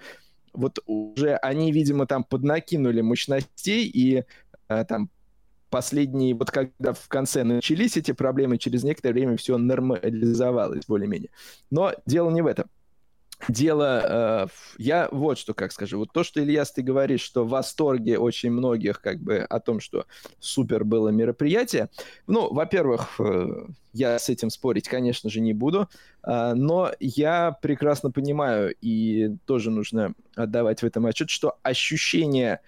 вот 0.52 0.80
уже 0.86 1.36
они, 1.36 1.72
видимо, 1.72 2.06
там 2.06 2.22
поднакинули 2.22 3.00
мощностей, 3.00 3.86
и 3.86 4.24
э, 4.68 4.84
там 4.84 5.08
последние, 5.70 6.34
вот 6.34 6.50
когда 6.50 6.92
в 6.92 7.08
конце 7.08 7.44
начались 7.44 7.96
эти 7.96 8.12
проблемы, 8.12 8.58
через 8.58 8.84
некоторое 8.84 9.14
время 9.14 9.36
все 9.36 9.56
нормализовалось 9.56 10.86
более-менее. 10.86 11.30
Но 11.70 11.94
дело 12.06 12.30
не 12.30 12.42
в 12.42 12.46
этом. 12.46 12.66
Дело, 13.48 14.02
э, 14.04 14.46
я 14.76 15.08
вот 15.10 15.38
что 15.38 15.54
как 15.54 15.72
скажу, 15.72 15.98
вот 15.98 16.12
то, 16.12 16.24
что, 16.24 16.40
Ильяс, 16.42 16.72
ты 16.72 16.82
говоришь, 16.82 17.22
что 17.22 17.44
в 17.44 17.48
восторге 17.48 18.18
очень 18.18 18.50
многих 18.50 19.00
как 19.00 19.18
бы 19.18 19.38
о 19.38 19.60
том, 19.60 19.80
что 19.80 20.04
супер 20.40 20.84
было 20.84 21.08
мероприятие, 21.08 21.88
ну, 22.26 22.52
во-первых, 22.52 23.18
э, 23.18 23.66
я 23.94 24.18
с 24.18 24.28
этим 24.28 24.50
спорить, 24.50 24.88
конечно 24.88 25.30
же, 25.30 25.40
не 25.40 25.54
буду, 25.54 25.88
э, 26.22 26.52
но 26.54 26.92
я 27.00 27.56
прекрасно 27.62 28.10
понимаю, 28.10 28.74
и 28.82 29.36
тоже 29.46 29.70
нужно 29.70 30.12
отдавать 30.36 30.82
в 30.82 30.86
этом 30.86 31.06
отчет, 31.06 31.30
что 31.30 31.58
ощущение 31.62 32.60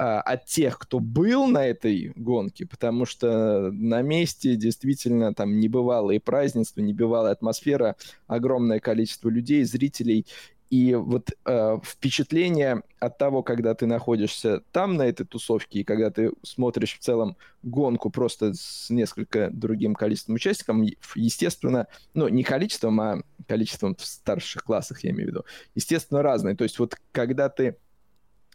а, 0.00 0.20
от 0.20 0.44
тех, 0.44 0.78
кто 0.78 1.00
был 1.00 1.48
на 1.48 1.66
этой 1.66 2.12
гонке, 2.14 2.64
потому 2.66 3.04
что 3.04 3.72
на 3.72 4.00
месте 4.00 4.54
действительно 4.54 5.34
там 5.34 5.58
небывалые 5.58 6.20
празднества, 6.20 6.80
небывалая 6.82 7.32
атмосфера, 7.32 7.96
огромное 8.28 8.78
количество 8.78 9.28
людей, 9.28 9.64
зрителей. 9.64 10.24
И 10.70 10.94
вот 10.94 11.30
э, 11.46 11.78
впечатление 11.82 12.82
от 13.00 13.18
того, 13.18 13.42
когда 13.42 13.74
ты 13.74 13.86
находишься 13.86 14.62
там 14.70 14.94
на 14.94 15.02
этой 15.02 15.26
тусовке, 15.26 15.80
и 15.80 15.84
когда 15.84 16.12
ты 16.12 16.30
смотришь 16.44 16.94
в 16.94 17.00
целом 17.00 17.36
гонку 17.64 18.10
просто 18.10 18.54
с 18.54 18.90
несколько 18.90 19.50
другим 19.50 19.96
количеством 19.96 20.36
участников, 20.36 20.76
естественно, 21.16 21.88
ну, 22.14 22.28
не 22.28 22.44
количеством, 22.44 23.00
а 23.00 23.22
количеством 23.48 23.96
в 23.96 24.04
старших 24.04 24.62
классах, 24.62 25.02
я 25.02 25.10
имею 25.10 25.26
в 25.26 25.30
виду, 25.30 25.44
естественно, 25.74 26.22
разное. 26.22 26.54
То 26.54 26.62
есть 26.62 26.78
вот 26.78 26.94
когда 27.10 27.48
ты 27.48 27.78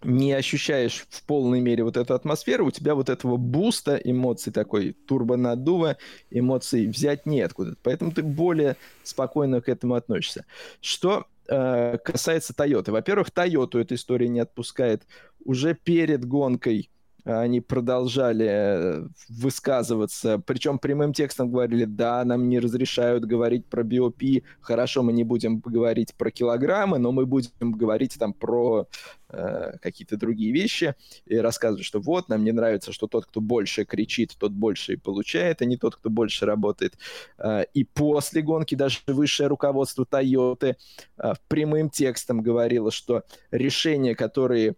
не 0.04 0.34
ощущаешь 0.34 1.06
в 1.10 1.24
полной 1.24 1.60
мере 1.62 1.84
вот 1.84 1.98
эту 1.98 2.14
атмосферу, 2.14 2.68
у 2.68 2.72
тебя 2.72 2.96
вот 2.96 3.10
этого 3.10 3.38
буста 3.38 3.96
эмоций 3.96 4.52
такой, 4.52 4.94
турбонаддува, 4.94 5.98
эмоций 6.30 6.88
взять 6.88 7.26
неоткуда. 7.26 7.76
Поэтому 7.84 8.12
ты 8.12 8.24
более 8.24 8.76
спокойно 9.04 9.62
к 9.62 9.70
этому 9.70 9.96
относишься. 9.96 10.46
Что 10.82 11.26
э, 11.48 11.98
касается 12.04 12.54
Toyota. 12.54 12.92
Во-первых, 12.92 13.30
Toyota 13.30 13.80
эта 13.80 13.96
история 13.96 14.28
не 14.28 14.40
отпускает. 14.40 15.04
Уже 15.46 15.74
перед 15.74 16.26
гонкой 16.26 16.90
они 17.24 17.62
продолжали 17.62 18.48
э, 18.50 19.08
высказываться, 19.30 20.40
причем 20.46 20.78
прямым 20.78 21.14
текстом 21.14 21.50
говорили, 21.50 21.86
да, 21.86 22.24
нам 22.26 22.50
не 22.50 22.60
разрешают 22.60 23.26
говорить 23.26 23.66
про 23.66 23.84
биопи, 23.84 24.44
хорошо, 24.60 25.04
мы 25.04 25.14
не 25.14 25.24
будем 25.24 25.60
говорить 25.60 26.14
про 26.16 26.32
килограммы, 26.32 27.00
но 27.00 27.12
мы 27.12 27.26
будем 27.26 27.72
говорить 27.72 28.18
там 28.20 28.34
про 28.34 28.88
э, 29.30 29.78
какие-то 29.82 30.18
другие 30.18 30.52
вещи, 30.52 30.96
и 31.26 31.38
рассказывать, 31.38 31.86
что 31.86 32.02
вот, 32.02 32.28
нам 32.28 32.44
не 32.44 32.52
нравится, 32.52 32.92
что 32.92 33.08
тот, 33.08 33.26
кто 33.26 33.40
больше 33.40 33.86
кричит, 33.86 34.36
тот 34.38 34.52
больше 34.52 34.94
и 34.94 34.98
получает, 34.98 35.62
а 35.62 35.66
не 35.66 35.78
тот, 35.78 35.96
кто 35.96 36.10
больше 36.10 36.46
работает. 36.46 36.98
Э, 37.38 37.64
и 37.74 37.86
после 37.86 38.42
гонки 38.42 38.76
даже 38.76 39.00
высшее 39.08 39.48
руководство 39.48 40.06
Toyota 40.10 40.76
э, 41.18 41.34
прямым 41.48 41.90
текстом 41.90 42.42
говорило, 42.42 42.92
что 42.92 43.24
решения, 43.52 44.14
которые 44.14 44.76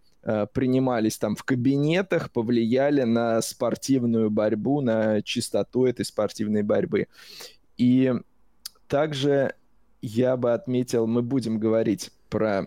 принимались 0.53 1.17
там 1.17 1.36
в 1.36 1.44
кабинетах, 1.44 2.32
повлияли 2.32 3.03
на 3.03 3.41
спортивную 3.41 4.29
борьбу, 4.32 4.82
на 4.82 5.22
чистоту 5.22 5.86
этой 5.86 6.05
спортивной 6.05 6.63
борьбы. 6.63 7.08
И 7.77 8.13
также 8.88 9.53
я 10.01 10.38
бы 10.38 10.53
отметил, 10.53 11.08
мы 11.08 11.22
будем 11.22 11.60
говорить 11.60 12.12
про 12.29 12.62
э, 12.62 12.65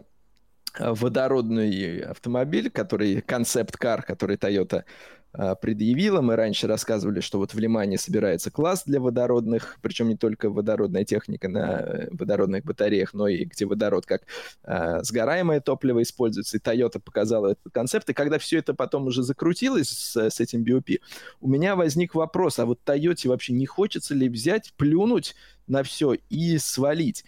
водородный 0.78 2.00
автомобиль, 2.00 2.70
который 2.70 3.20
концепт-кар, 3.20 4.02
который 4.02 4.36
Toyota 4.36 4.84
предъявила. 5.32 6.20
Мы 6.20 6.36
раньше 6.36 6.66
рассказывали, 6.66 7.20
что 7.20 7.38
вот 7.38 7.54
в 7.54 7.58
Лимане 7.58 7.98
собирается 7.98 8.50
класс 8.50 8.84
для 8.86 9.00
водородных, 9.00 9.78
причем 9.82 10.08
не 10.08 10.16
только 10.16 10.50
водородная 10.50 11.04
техника 11.04 11.48
на 11.48 11.80
э, 11.80 12.08
водородных 12.10 12.64
батареях, 12.64 13.14
но 13.14 13.28
и 13.28 13.44
где 13.44 13.66
водород 13.66 14.06
как 14.06 14.22
э, 14.64 15.02
сгораемое 15.02 15.60
топливо 15.60 16.02
используется. 16.02 16.56
И 16.56 16.60
Toyota 16.60 16.98
показала 16.98 17.48
этот 17.48 17.72
концепт. 17.72 18.08
И 18.10 18.14
когда 18.14 18.38
все 18.38 18.58
это 18.58 18.74
потом 18.74 19.06
уже 19.06 19.22
закрутилось 19.22 19.88
с, 19.88 20.16
с 20.16 20.40
этим 20.40 20.64
BOP, 20.64 20.98
у 21.40 21.48
меня 21.48 21.76
возник 21.76 22.14
вопрос, 22.14 22.58
а 22.58 22.66
вот 22.66 22.80
Toyota 22.84 23.28
вообще 23.28 23.52
не 23.52 23.66
хочется 23.66 24.14
ли 24.14 24.28
взять, 24.28 24.72
плюнуть 24.76 25.34
на 25.66 25.82
все 25.82 26.14
и 26.30 26.58
свалить? 26.58 27.24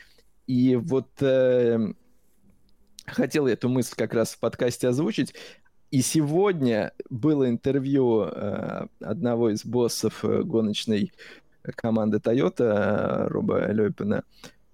И 0.47 0.75
вот 0.77 1.11
э, 1.21 1.93
хотел 3.07 3.47
эту 3.47 3.69
мысль 3.69 3.95
как 3.97 4.15
раз 4.15 4.33
в 4.33 4.39
подкасте 4.39 4.89
озвучить. 4.89 5.35
И 5.91 6.03
сегодня 6.03 6.93
было 7.09 7.49
интервью 7.49 8.23
э, 8.23 8.87
одного 9.01 9.51
из 9.51 9.65
боссов 9.65 10.25
э, 10.25 10.43
гоночной 10.43 11.13
команды 11.75 12.19
Toyota, 12.19 13.25
э, 13.25 13.29
Роба 13.29 13.73
Лёйпена, 13.73 14.23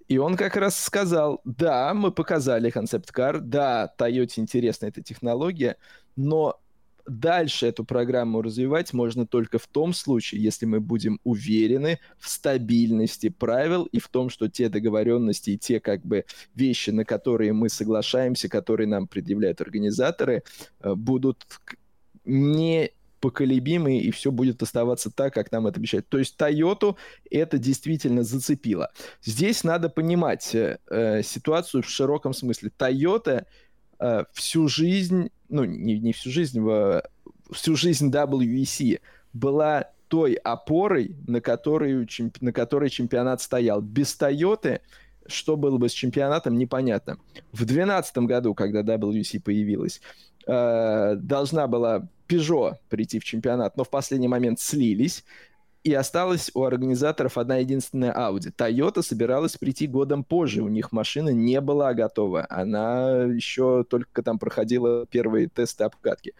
и 0.07 0.19
он 0.19 0.37
как 0.37 0.55
раз 0.55 0.79
сказал, 0.79 1.41
да, 1.43 1.93
мы 1.93 2.11
показали 2.11 2.69
концепт-кар, 2.69 3.41
да, 3.41 3.91
Toyota 3.97 4.33
интересна 4.37 4.85
эта 4.85 5.01
технология, 5.01 5.75
но 6.15 6.59
дальше 7.07 7.67
эту 7.67 7.83
программу 7.83 8.41
развивать 8.41 8.93
можно 8.93 9.25
только 9.25 9.57
в 9.57 9.67
том 9.67 9.93
случае, 9.93 10.43
если 10.43 10.65
мы 10.65 10.79
будем 10.79 11.19
уверены 11.23 11.99
в 12.19 12.29
стабильности 12.29 13.29
правил 13.29 13.85
и 13.85 13.99
в 13.99 14.07
том, 14.09 14.29
что 14.29 14.49
те 14.49 14.69
договоренности 14.69 15.51
и 15.51 15.57
те 15.57 15.79
как 15.79 16.05
бы 16.05 16.25
вещи, 16.55 16.89
на 16.89 17.05
которые 17.05 17.53
мы 17.53 17.69
соглашаемся, 17.69 18.49
которые 18.49 18.87
нам 18.87 19.07
предъявляют 19.07 19.61
организаторы, 19.61 20.43
э, 20.81 20.93
будут 20.95 21.45
не 22.25 22.91
поколебимые, 23.19 24.01
и 24.01 24.11
все 24.11 24.31
будет 24.31 24.61
оставаться 24.61 25.09
так, 25.09 25.33
как 25.33 25.51
нам 25.51 25.65
это 25.67 25.79
обещают. 25.79 26.07
То 26.07 26.19
есть 26.19 26.39
Toyota 26.39 26.95
это 27.31 27.57
действительно 27.57 28.23
зацепило. 28.23 28.91
Здесь 29.23 29.63
надо 29.63 29.89
понимать 29.89 30.53
э, 30.53 30.77
э 30.89 31.23
ситуацию 31.23 31.81
в 31.83 31.89
широком 31.89 32.33
смысле. 32.33 32.71
Toyota 32.77 33.45
э, 33.99 34.23
всю 34.33 34.67
жизнь 34.67 35.29
ну, 35.49 35.63
не, 35.65 35.99
не 35.99 36.13
всю 36.13 36.29
жизнь, 36.29 36.59
в, 36.59 37.03
всю 37.51 37.75
жизнь 37.75 38.09
WEC 38.09 38.99
была 39.33 39.89
той 40.07 40.33
опорой, 40.35 41.15
на 41.27 41.41
которой, 41.41 42.07
на 42.41 42.53
которой 42.53 42.89
чемпионат 42.89 43.41
стоял. 43.41 43.81
Без 43.81 44.15
Тойоты 44.15 44.81
что 45.27 45.57
было 45.57 45.77
бы 45.77 45.89
с 45.89 45.91
чемпионатом, 45.91 46.57
непонятно. 46.57 47.17
В 47.51 47.65
2012 47.65 48.17
году, 48.19 48.53
когда 48.53 48.81
WC 48.81 49.41
появилась, 49.41 50.01
э, 50.47 51.15
должна 51.17 51.67
была 51.67 52.07
Peugeot 52.27 52.75
прийти 52.89 53.19
в 53.19 53.23
чемпионат, 53.23 53.77
но 53.77 53.83
в 53.83 53.89
последний 53.89 54.27
момент 54.27 54.59
слились 54.59 55.23
и 55.87 55.93
осталась 55.93 56.51
у 56.53 56.65
организаторов 56.65 57.37
одна 57.37 57.59
единственная 57.59 58.11
Audi. 58.11 58.53
Toyota 58.53 59.01
собиралась 59.01 59.55
прийти 59.55 59.87
годом 59.87 60.25
позже, 60.25 60.61
у 60.61 60.67
них 60.67 60.91
машина 60.91 61.29
не 61.29 61.61
была 61.61 61.93
готова, 61.93 62.45
она 62.49 63.23
еще 63.23 63.85
только 63.85 64.21
там 64.21 64.37
проходила 64.37 65.05
первые 65.05 65.47
тесты 65.47 65.85
обкатки. 65.85 66.33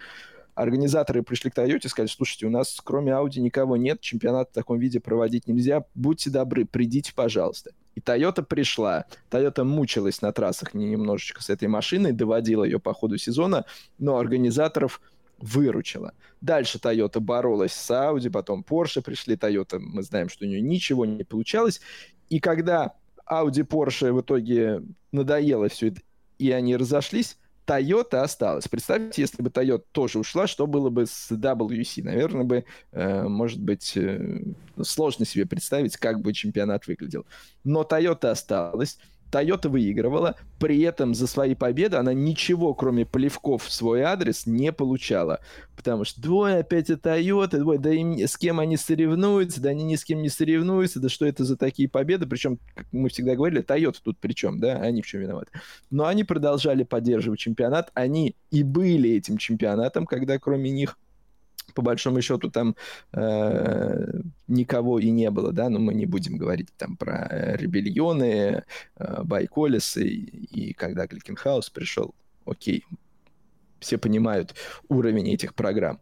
Организаторы 0.54 1.24
пришли 1.24 1.50
к 1.50 1.58
Toyota 1.58 1.86
и 1.86 1.88
сказали, 1.88 2.10
слушайте, 2.10 2.46
у 2.46 2.50
нас 2.50 2.82
кроме 2.84 3.14
Audi 3.14 3.40
никого 3.40 3.78
нет, 3.78 4.02
чемпионат 4.02 4.50
в 4.50 4.54
таком 4.54 4.80
виде 4.80 5.00
проводить 5.00 5.48
нельзя, 5.48 5.86
будьте 5.96 6.30
добры, 6.30 6.66
придите, 6.66 7.14
пожалуйста. 7.16 7.72
И 7.96 8.02
Toyota 8.02 8.44
пришла. 8.44 9.06
Toyota 9.32 9.64
мучилась 9.64 10.22
на 10.22 10.34
трассах 10.34 10.74
немножечко 10.74 11.42
с 11.42 11.50
этой 11.50 11.70
машиной, 11.70 12.12
доводила 12.12 12.66
ее 12.66 12.80
по 12.80 12.94
ходу 12.94 13.18
сезона, 13.18 13.64
но 13.98 14.18
организаторов 14.18 15.00
выручила. 15.40 16.14
Дальше 16.42 16.78
Toyota 16.78 17.20
боролась 17.20 17.74
с 17.74 17.92
Audi, 17.92 18.30
потом 18.30 18.66
Porsche 18.68 19.02
пришли, 19.02 19.36
Toyota, 19.36 19.80
мы 19.80 20.04
знаем, 20.04 20.30
что 20.30 20.46
у 20.46 20.48
нее 20.48 20.62
ничего 20.62 21.06
не 21.06 21.24
получалось. 21.24 21.82
И 22.30 22.40
когда 22.40 22.94
Audi, 23.30 23.66
Porsche 23.66 24.12
в 24.12 24.22
итоге 24.22 24.84
надоело 25.12 25.70
все 25.70 25.88
это, 25.88 26.02
и 26.38 26.52
они 26.52 26.76
разошлись, 26.76 27.38
Toyota 27.68 28.22
осталась. 28.22 28.68
Представьте, 28.68 29.22
если 29.22 29.42
бы 29.42 29.50
Toyota 29.50 29.84
тоже 29.92 30.20
ушла, 30.20 30.48
что 30.48 30.68
было 30.68 30.90
бы 30.90 31.06
с 31.06 31.32
WC? 31.32 32.02
Наверное, 32.02 32.46
бы, 32.46 32.66
э, 32.94 33.24
может 33.28 33.62
быть, 33.62 33.98
э, 33.98 34.42
сложно 34.82 35.26
себе 35.26 35.46
представить, 35.46 35.98
как 35.98 36.22
бы 36.22 36.32
чемпионат 36.32 36.88
выглядел. 36.88 37.26
Но 37.66 37.84
Toyota 37.84 38.30
осталась. 38.30 38.98
Toyota 39.32 39.70
выигрывала, 39.70 40.36
при 40.60 40.82
этом 40.82 41.14
за 41.14 41.28
свои 41.28 41.56
победы 41.56 41.98
она 41.98 42.14
ничего, 42.14 42.74
кроме 42.74 43.06
плевков 43.06 43.64
в 43.64 43.72
свой 43.72 44.02
адрес, 44.02 44.46
не 44.46 44.72
получала. 44.72 45.40
Потому 45.76 46.06
что 46.06 46.22
двое 46.22 46.58
опять 46.58 46.90
это 46.90 47.16
Toyota, 47.16 47.58
двое, 47.60 47.80
да 47.80 47.92
им, 47.92 48.18
с 48.18 48.38
кем 48.38 48.60
они 48.60 48.78
соревнуются, 48.78 49.62
да 49.62 49.70
они 49.70 49.84
ни 49.84 49.96
с 49.96 50.04
кем 50.04 50.22
не 50.22 50.30
соревнуются, 50.30 51.00
да 51.00 51.10
что 51.10 51.26
это 51.26 51.44
за 51.44 51.58
такие 51.58 51.90
победы, 51.90 52.26
причем, 52.26 52.60
как 52.76 52.88
мы 52.92 53.10
всегда 53.10 53.36
говорили, 53.36 53.64
Toyota 53.64 53.98
тут 54.04 54.18
при 54.20 54.34
чем, 54.34 54.60
да, 54.60 54.78
они 54.78 55.02
в 55.02 55.08
чем 55.08 55.22
виноваты. 55.22 55.52
Но 55.90 56.06
они 56.06 56.24
продолжали 56.24 56.84
поддерживать 56.84 57.40
чемпионат, 57.40 57.92
они 57.94 58.36
и 58.52 58.64
были 58.64 59.12
этим 59.12 59.38
чемпионатом, 59.38 60.06
когда 60.06 60.40
кроме 60.40 60.72
них 60.72 60.98
по 61.74 61.82
большому 61.82 62.22
счету 62.22 62.50
там 62.50 62.76
э, 63.14 64.06
никого 64.48 65.00
и 65.00 65.10
не 65.10 65.30
было, 65.30 65.52
да, 65.52 65.70
но 65.70 65.80
мы 65.80 65.94
не 65.94 66.06
будем 66.06 66.38
говорить 66.38 66.70
там 66.78 66.98
про 66.98 67.56
ребельоны, 67.58 68.64
э, 68.96 69.24
Байколисы 69.24 70.08
и, 70.08 70.70
и 70.70 70.74
когда 70.74 71.08
Гликенхаус 71.08 71.70
пришел, 71.70 72.16
окей, 72.46 72.86
все 73.80 73.98
понимают 73.98 74.56
уровень 74.90 75.30
этих 75.30 75.54
программ. 75.54 76.00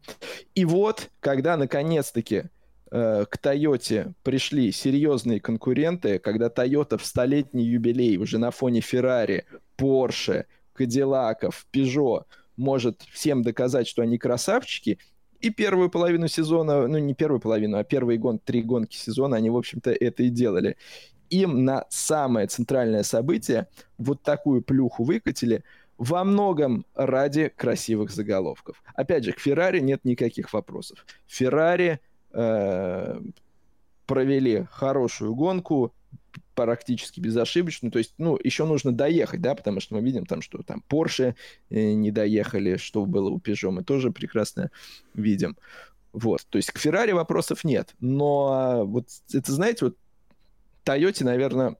И 0.53 0.65
вот, 0.65 1.09
когда 1.19 1.57
наконец-таки 1.57 2.43
э, 2.91 3.25
к 3.29 3.37
Тойоте 3.37 4.13
пришли 4.23 4.71
серьезные 4.71 5.39
конкуренты, 5.39 6.19
когда 6.19 6.49
Тойота 6.49 6.97
в 6.97 7.05
столетний 7.05 7.65
юбилей 7.65 8.17
уже 8.17 8.37
на 8.37 8.51
фоне 8.51 8.81
Феррари, 8.81 9.45
Порше, 9.75 10.45
Кадиллаков, 10.73 11.65
Пежо 11.71 12.25
может 12.55 13.01
всем 13.11 13.41
доказать, 13.43 13.87
что 13.87 14.01
они 14.01 14.17
красавчики– 14.17 14.99
и 15.45 15.51
первую 15.51 15.91
половину 15.91 16.27
сезона, 16.27 16.87
ну 16.87 16.97
не 16.97 17.13
первую 17.13 17.39
половину, 17.39 17.77
а 17.77 17.83
первые 17.83 18.17
гон, 18.17 18.39
три 18.39 18.63
гонки 18.63 18.95
сезона 18.95 19.37
они, 19.37 19.51
в 19.51 19.57
общем-то, 19.57 19.91
это 19.91 20.23
и 20.23 20.29
делали. 20.29 20.75
Им 21.29 21.65
на 21.65 21.85
самое 21.89 22.47
центральное 22.47 23.03
событие 23.03 23.67
вот 23.99 24.23
такую 24.23 24.63
плюху 24.63 25.03
выкатили 25.03 25.63
во 25.99 26.23
многом 26.23 26.85
ради 26.95 27.49
красивых 27.55 28.09
заголовков. 28.09 28.81
Опять 28.95 29.23
же, 29.23 29.33
к 29.33 29.39
Феррари 29.39 29.81
нет 29.81 30.03
никаких 30.03 30.51
вопросов. 30.51 31.05
Феррари 31.27 31.99
э, 32.31 33.21
провели 34.07 34.65
хорошую 34.71 35.35
гонку, 35.35 35.93
практически 36.55 37.19
безошибочно. 37.19 37.91
То 37.91 37.99
есть, 37.99 38.13
ну, 38.17 38.39
еще 38.43 38.65
нужно 38.65 38.91
доехать, 38.91 39.41
да, 39.41 39.55
потому 39.55 39.79
что 39.79 39.95
мы 39.95 40.01
видим 40.01 40.25
там, 40.25 40.41
что 40.41 40.61
там 40.63 40.83
Porsche 40.89 41.35
э, 41.69 41.93
не 41.93 42.11
доехали, 42.11 42.77
что 42.77 43.05
было 43.05 43.29
у 43.29 43.39
Peugeot, 43.39 43.71
мы 43.71 43.83
тоже 43.83 44.11
прекрасно 44.11 44.71
видим. 45.13 45.57
Вот, 46.13 46.45
то 46.49 46.57
есть 46.57 46.71
к 46.71 46.77
Феррари 46.77 47.11
вопросов 47.11 47.63
нет. 47.65 47.93
Но 47.99 48.51
а, 48.53 48.83
вот 48.85 49.07
это, 49.33 49.51
знаете, 49.51 49.85
вот 49.85 49.97
Toyota, 50.85 51.25
наверное, 51.25 51.75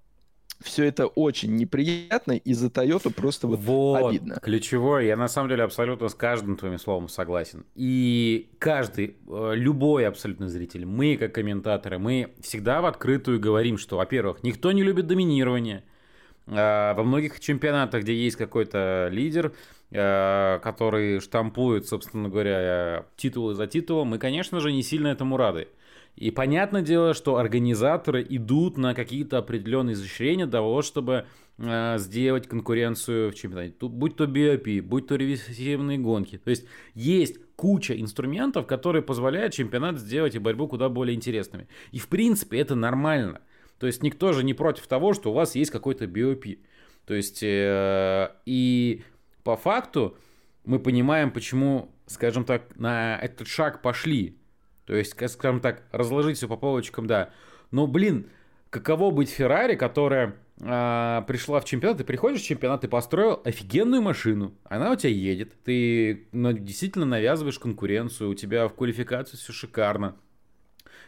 все 0.66 0.84
это 0.86 1.08
очень 1.08 1.56
неприятно, 1.56 2.34
и 2.34 2.54
за 2.54 2.68
Toyota 2.68 3.14
просто 3.14 3.48
вот, 3.48 3.60
вот 3.60 4.10
обидно. 4.10 4.40
ключевое, 4.42 5.06
я 5.06 5.16
на 5.16 5.28
самом 5.28 5.50
деле 5.50 5.64
абсолютно 5.64 6.10
с 6.10 6.16
каждым 6.16 6.58
твоим 6.58 6.80
словом 6.80 7.08
согласен. 7.08 7.66
И 7.76 8.50
каждый, 8.60 9.16
э, 9.28 9.52
любой 9.56 10.08
абсолютно 10.08 10.50
зритель, 10.50 10.86
мы 10.86 11.18
как 11.18 11.34
комментаторы, 11.36 12.00
мы 12.00 12.34
всегда 12.42 12.82
в 12.82 12.86
открытую 12.86 13.40
говорим, 13.40 13.78
что, 13.78 13.98
во-первых, 13.98 14.44
никто 14.44 14.72
не 14.72 14.84
любит 14.84 15.08
доминирование. 15.08 15.84
А, 16.48 16.94
во 16.94 17.04
многих 17.04 17.40
чемпионатах, 17.40 18.02
где 18.02 18.16
есть 18.16 18.36
какой-то 18.36 19.10
лидер, 19.12 19.54
э, 19.92 20.60
который 20.64 21.20
штампует, 21.20 21.88
собственно 21.88 22.30
говоря, 22.30 23.06
титулы 23.16 23.54
за 23.54 23.68
титулом, 23.68 24.10
мы, 24.10 24.18
конечно 24.18 24.60
же, 24.60 24.72
не 24.72 24.84
сильно 24.84 25.08
этому 25.08 25.38
рады. 25.38 25.68
И 26.16 26.32
понятное 26.32 26.82
дело, 26.82 27.14
что 27.14 27.38
организаторы 27.38 28.26
идут 28.28 28.78
на 28.78 28.94
какие-то 28.94 29.38
определенные 29.38 29.94
изощрения 29.94 30.46
для 30.46 30.60
того, 30.60 30.82
чтобы 30.82 31.26
э, 31.58 31.96
сделать 31.98 32.48
конкуренцию 32.48 33.32
в 33.32 33.36
чемпионате. 33.36 33.76
Будь 33.82 34.16
то 34.16 34.24
BOP, 34.24 34.82
будь 34.82 35.08
то 35.08 35.16
ревизивные 35.16 35.98
гонки. 35.98 36.38
То 36.38 36.52
есть 36.52 36.66
есть 36.94 37.38
куча 37.58 38.00
инструментов, 38.00 38.66
которые 38.66 39.02
позволяют 39.02 39.54
чемпионат 39.54 40.00
сделать 40.00 40.36
и 40.36 40.40
борьбу 40.40 40.68
куда 40.70 40.88
более 40.88 41.16
интересными. 41.16 41.68
И 41.92 42.00
в 42.00 42.08
принципе 42.08 42.60
это 42.60 42.76
нормально. 42.76 43.42
То 43.78 43.88
есть 43.88 44.02
никто 44.02 44.32
же 44.32 44.46
не 44.46 44.54
против 44.54 44.88
того, 44.88 45.14
что 45.14 45.32
у 45.32 45.34
вас 45.34 45.56
есть 45.56 45.72
какой-то 45.72 46.06
BOP. 46.06 46.60
То 47.06 47.14
есть 47.14 47.44
э, 47.44 48.30
и 48.46 49.04
по 49.44 49.58
факту 49.58 50.18
мы 50.64 50.80
понимаем, 50.80 51.30
почему, 51.30 51.92
скажем 52.08 52.46
так, 52.46 52.78
на 52.78 53.20
этот 53.20 53.50
шаг 53.50 53.82
пошли 53.82 54.38
то 54.86 54.96
есть, 54.96 55.12
скажем 55.12 55.60
так, 55.60 55.84
разложить 55.92 56.38
все 56.38 56.48
по 56.48 56.58
полочкам, 56.58 57.08
да. 57.08 57.32
Но, 57.72 57.88
блин, 57.88 58.28
каково 58.70 59.12
быть 59.12 59.30
Феррари, 59.30 59.76
которая 59.76 60.36
а, 60.62 61.24
пришла 61.24 61.60
в 61.60 61.66
чемпионат, 61.66 61.98
ты 61.98 62.04
приходишь 62.04 62.42
в 62.42 62.46
чемпионат, 62.46 62.82
ты 62.82 62.88
построил 62.88 63.42
офигенную 63.44 64.02
машину, 64.02 64.54
она 64.64 64.92
у 64.92 64.96
тебя 64.96 65.12
едет, 65.12 65.54
ты 65.64 66.28
ну, 66.32 66.54
действительно 66.54 67.06
навязываешь 67.06 67.60
конкуренцию, 67.60 68.30
у 68.30 68.36
тебя 68.36 68.68
в 68.68 68.74
квалификации 68.74 69.38
все 69.38 69.52
шикарно. 69.52 70.16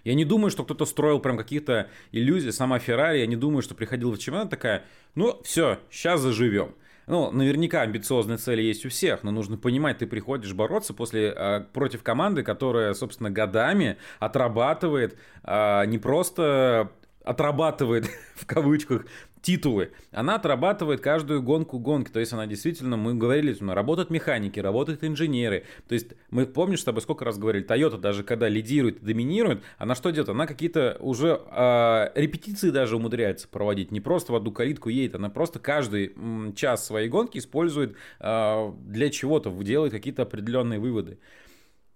Я 0.03 0.13
не 0.13 0.25
думаю, 0.25 0.51
что 0.51 0.63
кто-то 0.63 0.85
строил 0.85 1.19
прям 1.19 1.37
какие-то 1.37 1.89
иллюзии, 2.11 2.49
сама 2.49 2.79
Феррари, 2.79 3.19
я 3.19 3.27
не 3.27 3.35
думаю, 3.35 3.61
что 3.61 3.75
приходила 3.75 4.13
в 4.13 4.19
чемпионат 4.19 4.49
такая, 4.49 4.83
ну 5.15 5.41
все, 5.43 5.79
сейчас 5.89 6.21
заживем. 6.21 6.75
Ну, 7.07 7.31
наверняка 7.31 7.81
амбициозные 7.83 8.37
цели 8.37 8.61
есть 8.61 8.85
у 8.85 8.89
всех, 8.89 9.23
но 9.23 9.31
нужно 9.31 9.57
понимать, 9.57 9.99
ты 9.99 10.07
приходишь 10.07 10.53
бороться 10.53 10.93
после, 10.93 11.33
э, 11.35 11.61
против 11.71 12.03
команды, 12.03 12.43
которая, 12.43 12.93
собственно, 12.93 13.31
годами 13.31 13.97
отрабатывает 14.19 15.17
э, 15.43 15.85
не 15.85 15.97
просто 15.97 16.91
отрабатывает 17.23 18.09
в 18.35 18.45
кавычках 18.45 19.05
титулы. 19.41 19.91
Она 20.11 20.35
отрабатывает 20.35 21.01
каждую 21.01 21.41
гонку 21.41 21.79
гонки. 21.79 22.11
То 22.11 22.19
есть 22.19 22.33
она 22.33 22.47
действительно, 22.47 22.97
мы 22.97 23.13
говорили, 23.13 23.55
работают 23.69 24.09
механики, 24.09 24.59
работают 24.59 25.03
инженеры. 25.03 25.65
То 25.87 25.93
есть 25.93 26.07
мы, 26.29 26.45
помнишь, 26.45 26.81
с 26.81 26.83
тобой 26.83 27.01
сколько 27.01 27.25
раз 27.25 27.37
говорили, 27.37 27.65
Toyota 27.65 27.97
даже 27.97 28.23
когда 28.23 28.49
лидирует 28.49 29.03
доминирует, 29.03 29.63
она 29.77 29.95
что 29.95 30.09
делает? 30.09 30.29
Она 30.29 30.47
какие-то 30.47 30.97
уже 30.99 31.41
э, 31.49 32.11
репетиции 32.15 32.69
даже 32.69 32.95
умудряется 32.95 33.47
проводить. 33.47 33.91
Не 33.91 34.01
просто 34.01 34.33
в 34.33 34.35
одну 34.35 34.51
калитку 34.51 34.89
едет, 34.89 35.15
она 35.15 35.29
просто 35.29 35.59
каждый 35.59 36.13
м, 36.15 36.53
час 36.55 36.85
своей 36.85 37.09
гонки 37.09 37.37
использует 37.37 37.95
э, 38.19 38.71
для 38.85 39.09
чего-то, 39.09 39.49
делает 39.63 39.91
какие-то 39.91 40.23
определенные 40.23 40.79
выводы. 40.79 41.19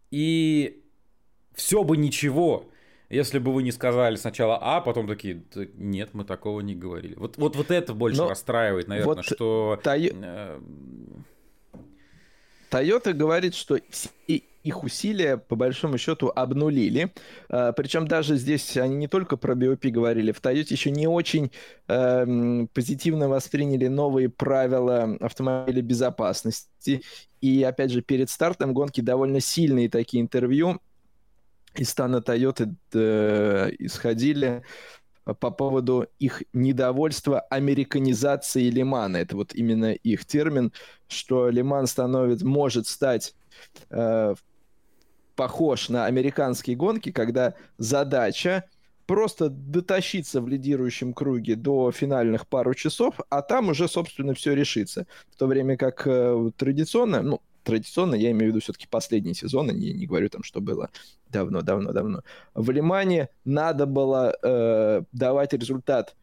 И 0.10 0.84
все 1.54 1.84
бы 1.84 1.98
ничего, 1.98 2.71
если 3.12 3.40
бы 3.40 3.54
вы 3.54 3.64
не 3.64 3.72
сказали 3.72 4.16
сначала 4.16 4.58
А, 4.62 4.82
потом 4.82 5.08
такие, 5.08 5.44
нет, 5.76 6.12
мы 6.14 6.24
такого 6.24 6.62
не 6.62 6.76
говорили. 6.76 7.16
Вот, 7.16 7.38
вот, 7.38 7.56
вот 7.56 7.70
это 7.70 7.94
больше 7.94 8.22
Но 8.22 8.30
расстраивает, 8.30 8.88
наверное, 8.88 9.16
вот 9.16 9.26
что... 9.26 9.80
Toyota 12.72 13.10
э, 13.10 13.14
говорит, 13.14 13.54
что 13.54 13.78
их 14.64 14.84
усилия, 14.84 15.38
по 15.38 15.56
большому 15.56 15.98
счету, 15.98 16.32
обнулили. 16.34 17.12
А, 17.50 17.74
причем 17.74 18.08
даже 18.08 18.38
здесь 18.38 18.78
они 18.78 18.96
не 18.96 19.08
только 19.08 19.36
про 19.36 19.56
BOP 19.56 19.90
говорили, 19.90 20.32
в 20.32 20.40
Toyota 20.40 20.68
еще 20.70 20.92
не 20.92 21.08
очень 21.08 21.52
э, 21.90 22.66
позитивно 22.74 23.28
восприняли 23.28 23.88
новые 23.88 24.30
правила 24.30 25.18
автомобиля 25.20 25.82
безопасности. 25.82 27.02
И, 27.42 27.64
опять 27.64 27.92
же, 27.92 28.02
перед 28.02 28.30
стартом 28.30 28.74
гонки 28.74 29.02
довольно 29.02 29.42
сильные 29.42 29.90
такие 29.90 30.22
интервью 30.22 30.80
из 31.76 31.90
стана 31.90 32.18
Toyota 32.18 32.74
э, 32.94 33.72
исходили 33.80 34.64
по 35.40 35.52
поводу 35.52 36.08
их 36.20 36.44
недовольства 36.52 37.42
американизации 37.42 38.70
Лимана. 38.70 39.18
Это 39.18 39.36
вот 39.36 39.54
именно 39.54 39.94
их 39.94 40.26
термин, 40.26 40.74
что 41.08 41.50
Лиман 41.50 41.88
становится, 41.88 42.46
может 42.46 42.88
стать 42.88 43.36
э, 43.90 44.36
похож 45.36 45.90
на 45.90 46.06
американские 46.06 46.76
гонки, 46.76 47.12
когда 47.12 47.54
задача 47.78 48.66
просто 49.06 49.50
дотащиться 49.50 50.42
в 50.42 50.48
лидирующем 50.48 51.14
круге 51.14 51.56
до 51.56 51.92
финальных 51.92 52.48
пару 52.48 52.74
часов, 52.74 53.20
а 53.30 53.42
там 53.42 53.70
уже, 53.70 53.88
собственно, 53.88 54.34
все 54.34 54.54
решится. 54.54 55.06
В 55.32 55.36
то 55.36 55.48
время 55.48 55.78
как 55.78 56.04
э, 56.06 56.52
традиционно, 56.56 57.22
ну, 57.22 57.42
традиционно, 57.64 58.16
я 58.16 58.32
имею 58.32 58.52
в 58.52 58.56
виду 58.56 58.60
все-таки 58.60 58.88
последний 58.88 59.34
сезон, 59.34 59.68
не, 59.68 59.94
не 59.94 60.06
говорю 60.06 60.30
там, 60.30 60.44
что 60.44 60.62
было 60.62 60.90
давно-давно-давно. 61.30 62.24
В 62.54 62.70
Лимане 62.72 63.30
надо 63.46 63.86
было 63.86 64.36
э, 64.42 65.04
давать 65.12 65.54
результат 65.54 66.16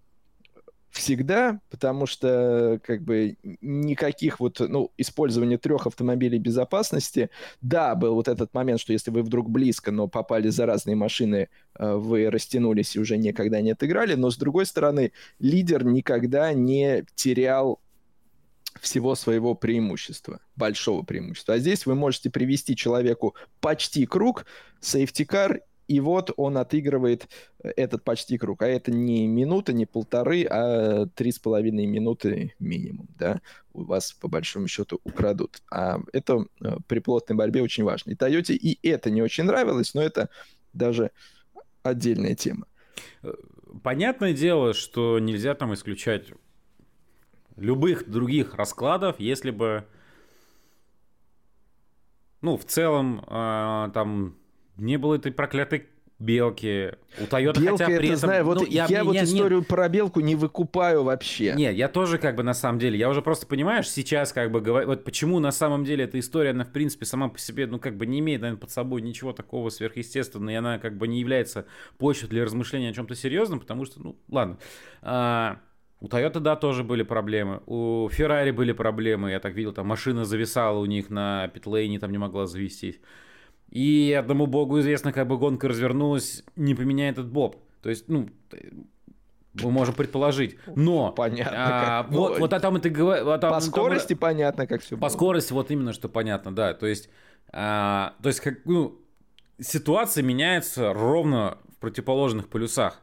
всегда, 0.91 1.61
потому 1.71 2.07
что 2.07 2.81
как 2.85 3.03
бы 3.03 3.37
никаких 3.61 4.41
вот, 4.41 4.61
ну, 4.61 4.91
использования 4.97 5.59
трех 5.59 5.87
автомобилей 5.87 6.39
безопасности, 6.39 7.31
да, 7.61 7.95
был 7.95 8.15
вот 8.15 8.29
этот 8.29 8.55
момент, 8.55 8.81
что 8.81 8.93
если 8.93 9.11
вы 9.11 9.23
вдруг 9.23 9.51
близко, 9.51 9.93
но 9.93 10.09
попали 10.09 10.49
за 10.49 10.67
разные 10.67 10.97
машины, 10.97 11.49
э, 11.79 11.95
вы 11.95 12.31
растянулись 12.31 12.97
и 12.97 13.01
уже 13.01 13.17
никогда 13.17 13.61
не 13.61 13.73
отыграли, 13.73 14.15
но 14.15 14.31
с 14.31 14.37
другой 14.37 14.67
стороны, 14.67 15.13
лидер 15.39 15.85
никогда 15.85 16.53
не 16.53 17.05
терял 17.15 17.81
всего 18.81 19.15
своего 19.15 19.55
преимущества, 19.55 20.41
большого 20.57 21.03
преимущества. 21.03 21.55
А 21.55 21.59
здесь 21.59 21.87
вы 21.87 21.95
можете 21.95 22.31
привести 22.31 22.77
человеку 22.77 23.35
почти 23.61 24.07
круг, 24.07 24.47
сейфтикар, 24.81 25.61
и 25.87 26.01
вот 26.01 26.33
он 26.37 26.59
отыгрывает 26.59 27.29
этот 27.63 28.05
почти 28.05 28.37
круг. 28.37 28.61
А 28.63 28.67
это 28.67 28.91
не 28.91 29.27
минута, 29.27 29.73
не 29.73 29.87
полторы, 29.87 30.45
а 30.45 31.07
три 31.07 31.33
с 31.33 31.39
половиной 31.39 31.87
минуты 31.87 32.55
минимум, 32.59 33.09
да, 33.19 33.41
у 33.73 33.85
вас 33.85 34.13
по 34.13 34.29
большому 34.29 34.69
счету 34.69 35.01
украдут. 35.05 35.63
А 35.73 36.01
это 36.13 36.45
при 36.87 36.99
плотной 36.99 37.37
борьбе 37.37 37.63
очень 37.63 37.85
важно. 37.85 38.11
И 38.11 38.15
Тойоте 38.15 38.55
и 38.55 38.87
это 38.87 39.09
не 39.11 39.23
очень 39.23 39.45
нравилось, 39.45 39.95
но 39.95 40.03
это 40.03 40.29
даже 40.75 41.11
отдельная 41.83 42.35
тема. 42.35 42.67
Понятное 43.83 44.35
дело, 44.35 44.75
что 44.75 45.19
нельзя 45.19 45.55
там 45.55 45.73
исключать 45.73 46.27
любых 47.59 48.09
других 48.09 48.55
раскладов, 48.55 49.21
если 49.21 49.51
бы, 49.51 49.85
ну, 52.41 52.57
в 52.57 52.65
целом, 52.65 53.25
э, 53.27 53.91
там 53.93 54.37
не 54.77 54.97
было 54.97 55.17
этой 55.17 55.33
проклятой 55.33 55.89
белки. 56.19 56.95
У 57.21 57.25
Toyota 57.25 57.61
Белка, 57.61 57.85
хотя 57.85 57.99
при 57.99 58.09
этом... 58.09 58.17
знаю, 58.17 58.45
вот 58.45 58.59
ну, 58.59 58.67
я, 58.67 58.87
я 58.89 59.05
вот 59.05 59.15
историю 59.17 59.61
не... 59.61 59.65
про 59.65 59.89
белку 59.89 60.21
не 60.21 60.35
выкупаю 60.35 61.05
вообще. 61.05 61.55
Нет, 61.55 61.77
я 61.77 61.89
тоже 61.89 62.19
как 62.19 62.35
бы 62.35 62.43
на 62.43 62.55
самом 62.55 62.81
деле, 62.81 62.99
я 62.99 63.09
уже 63.09 63.23
просто 63.23 63.47
понимаешь, 63.47 63.89
сейчас 63.89 64.33
как 64.33 64.51
бы 64.51 64.61
говорю, 64.61 64.89
вот 64.89 65.05
почему 65.05 65.39
на 65.39 65.53
самом 65.53 65.85
деле 65.85 66.05
эта 66.05 66.19
история, 66.19 66.51
она 66.51 66.65
в 66.65 66.73
принципе 66.73 67.07
сама 67.07 67.29
по 67.29 67.39
себе, 67.39 67.67
ну 67.67 67.79
как 67.79 67.97
бы 67.97 68.07
не 68.07 68.19
имеет, 68.19 68.41
наверное, 68.41 68.61
под 68.61 68.71
собой 68.71 69.01
ничего 69.01 69.33
такого 69.33 69.71
сверхъестественного, 69.71 70.51
и 70.51 70.55
она 70.55 70.79
как 70.79 70.97
бы 70.97 71.07
не 71.07 71.21
является 71.21 71.67
почвой 71.99 72.29
для 72.29 72.45
размышления 72.45 72.91
о 72.91 72.95
чем-то 72.95 73.15
серьезном, 73.15 73.61
потому 73.61 73.85
что, 73.85 74.03
ну 74.03 74.17
ладно. 74.29 74.59
А, 75.03 75.61
у 76.01 76.07
Toyota, 76.07 76.41
да, 76.41 76.57
тоже 76.57 76.85
были 76.85 77.03
проблемы. 77.03 77.61
У 77.67 78.09
Ferrari 78.09 78.53
были 78.53 78.73
проблемы. 78.73 79.31
Я 79.31 79.41
так 79.41 79.55
видел, 79.55 79.73
там 79.73 79.87
машина 79.87 80.25
зависала 80.25 80.79
у 80.79 80.87
них 80.87 81.11
на 81.11 81.49
питлейне, 81.49 81.99
там 81.99 82.13
не 82.13 82.19
могла 82.19 82.47
завестись. 82.47 83.01
И 83.71 84.17
одному 84.19 84.47
богу 84.47 84.79
известно, 84.81 85.13
как 85.13 85.27
бы 85.27 85.37
гонка 85.39 85.69
развернулась, 85.69 86.45
не 86.57 86.75
поменяет 86.75 87.19
этот 87.19 87.31
боб. 87.31 87.57
То 87.83 87.91
есть, 87.91 88.09
ну, 88.09 88.29
мы 89.55 89.71
можем 89.71 89.95
предположить. 89.95 90.57
Но 90.75 91.13
понятно. 91.13 91.53
А, 91.57 92.03
как, 92.03 92.13
вот, 92.13 92.35
ну, 92.35 92.39
вот 92.41 92.53
о 92.53 92.61
том 92.61 92.77
это 92.77 92.91
говоришь. 92.91 93.25
Вот, 93.25 93.41
по 93.41 93.61
скорости 93.61 94.15
там, 94.15 94.19
понятно, 94.19 94.67
как 94.67 94.83
все. 94.83 94.97
По 94.97 95.03
было. 95.03 95.09
скорости 95.09 95.53
вот 95.53 95.71
именно 95.71 95.93
что 95.93 96.09
понятно, 96.09 96.55
да. 96.55 96.75
То 96.75 96.87
есть, 96.87 97.11
а, 97.53 98.15
то 98.23 98.29
есть 98.29 98.41
как 98.41 98.65
ну 98.65 99.01
ситуация 99.61 100.23
меняется 100.23 100.93
ровно 100.93 101.59
в 101.77 101.81
противоположных 101.81 102.49
полюсах. 102.49 103.03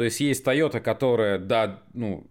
То 0.00 0.04
есть 0.04 0.18
есть 0.20 0.46
Toyota, 0.46 0.80
которая, 0.80 1.38
да, 1.38 1.82
ну, 1.92 2.26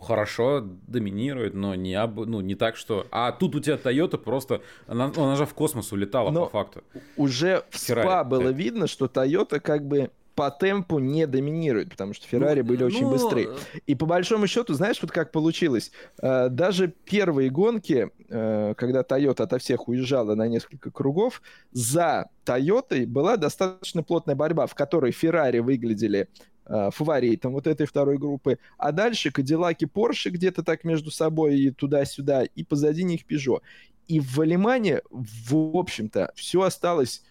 хорошо 0.00 0.60
доминирует, 0.86 1.52
но 1.52 1.74
не, 1.74 1.92
об, 1.96 2.20
ну, 2.20 2.40
не 2.40 2.54
так, 2.54 2.76
что... 2.76 3.08
А 3.10 3.32
тут 3.32 3.56
у 3.56 3.60
тебя 3.60 3.74
Toyota 3.74 4.18
просто... 4.18 4.62
Она, 4.86 5.12
она 5.16 5.34
же 5.34 5.44
в 5.44 5.52
космос 5.52 5.90
улетала, 5.90 6.30
но 6.30 6.44
по 6.44 6.50
факту. 6.50 6.84
Уже 7.16 7.64
в 7.70 7.76
СПА 7.76 8.22
было 8.22 8.50
видно, 8.50 8.86
что 8.86 9.06
Toyota 9.06 9.58
как 9.58 9.84
бы 9.84 10.12
по 10.36 10.52
темпу 10.52 11.00
не 11.00 11.26
доминирует, 11.26 11.90
потому 11.90 12.14
что 12.14 12.24
Феррари 12.28 12.60
ну, 12.60 12.68
были 12.68 12.84
очень 12.84 13.02
ну... 13.02 13.10
быстрые. 13.10 13.48
И 13.88 13.96
по 13.96 14.06
большому 14.06 14.46
счету, 14.46 14.72
знаешь, 14.74 15.02
вот 15.02 15.10
как 15.10 15.32
получилось? 15.32 15.90
Э, 16.22 16.48
даже 16.48 16.86
первые 16.86 17.50
гонки, 17.50 18.12
э, 18.28 18.74
когда 18.76 19.00
Toyota 19.00 19.42
ото 19.42 19.58
всех 19.58 19.88
уезжала 19.88 20.36
на 20.36 20.46
несколько 20.46 20.92
кругов, 20.92 21.42
за 21.72 22.30
Toyota 22.46 23.04
была 23.04 23.36
достаточно 23.36 24.04
плотная 24.04 24.36
борьба, 24.36 24.68
в 24.68 24.76
которой 24.76 25.10
Феррари 25.10 25.58
выглядели 25.58 26.28
фаворитом 26.68 27.52
вот 27.52 27.66
этой 27.66 27.86
второй 27.86 28.18
группы. 28.18 28.58
А 28.76 28.92
дальше 28.92 29.30
Кадиллаки, 29.30 29.86
Порше 29.86 30.30
где-то 30.30 30.62
так 30.62 30.84
между 30.84 31.10
собой 31.10 31.58
и 31.58 31.70
туда-сюда, 31.70 32.44
и 32.44 32.64
позади 32.64 33.04
них 33.04 33.24
Пежо. 33.24 33.62
И 34.06 34.20
в 34.20 34.36
Валимане, 34.36 35.02
в 35.10 35.76
общем-то, 35.76 36.32
все 36.34 36.62
осталось 36.62 37.22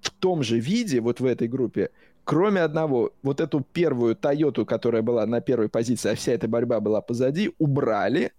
в 0.00 0.10
том 0.10 0.42
же 0.42 0.58
виде, 0.58 1.00
вот 1.00 1.20
в 1.20 1.24
этой 1.24 1.48
группе, 1.48 1.90
кроме 2.24 2.60
одного, 2.60 3.12
вот 3.22 3.40
эту 3.40 3.60
первую 3.60 4.16
Тойоту, 4.16 4.64
которая 4.64 5.02
была 5.02 5.26
на 5.26 5.40
первой 5.40 5.68
позиции, 5.68 6.10
а 6.10 6.14
вся 6.14 6.32
эта 6.32 6.48
борьба 6.48 6.80
была 6.80 7.00
позади, 7.00 7.52
убрали 7.58 8.32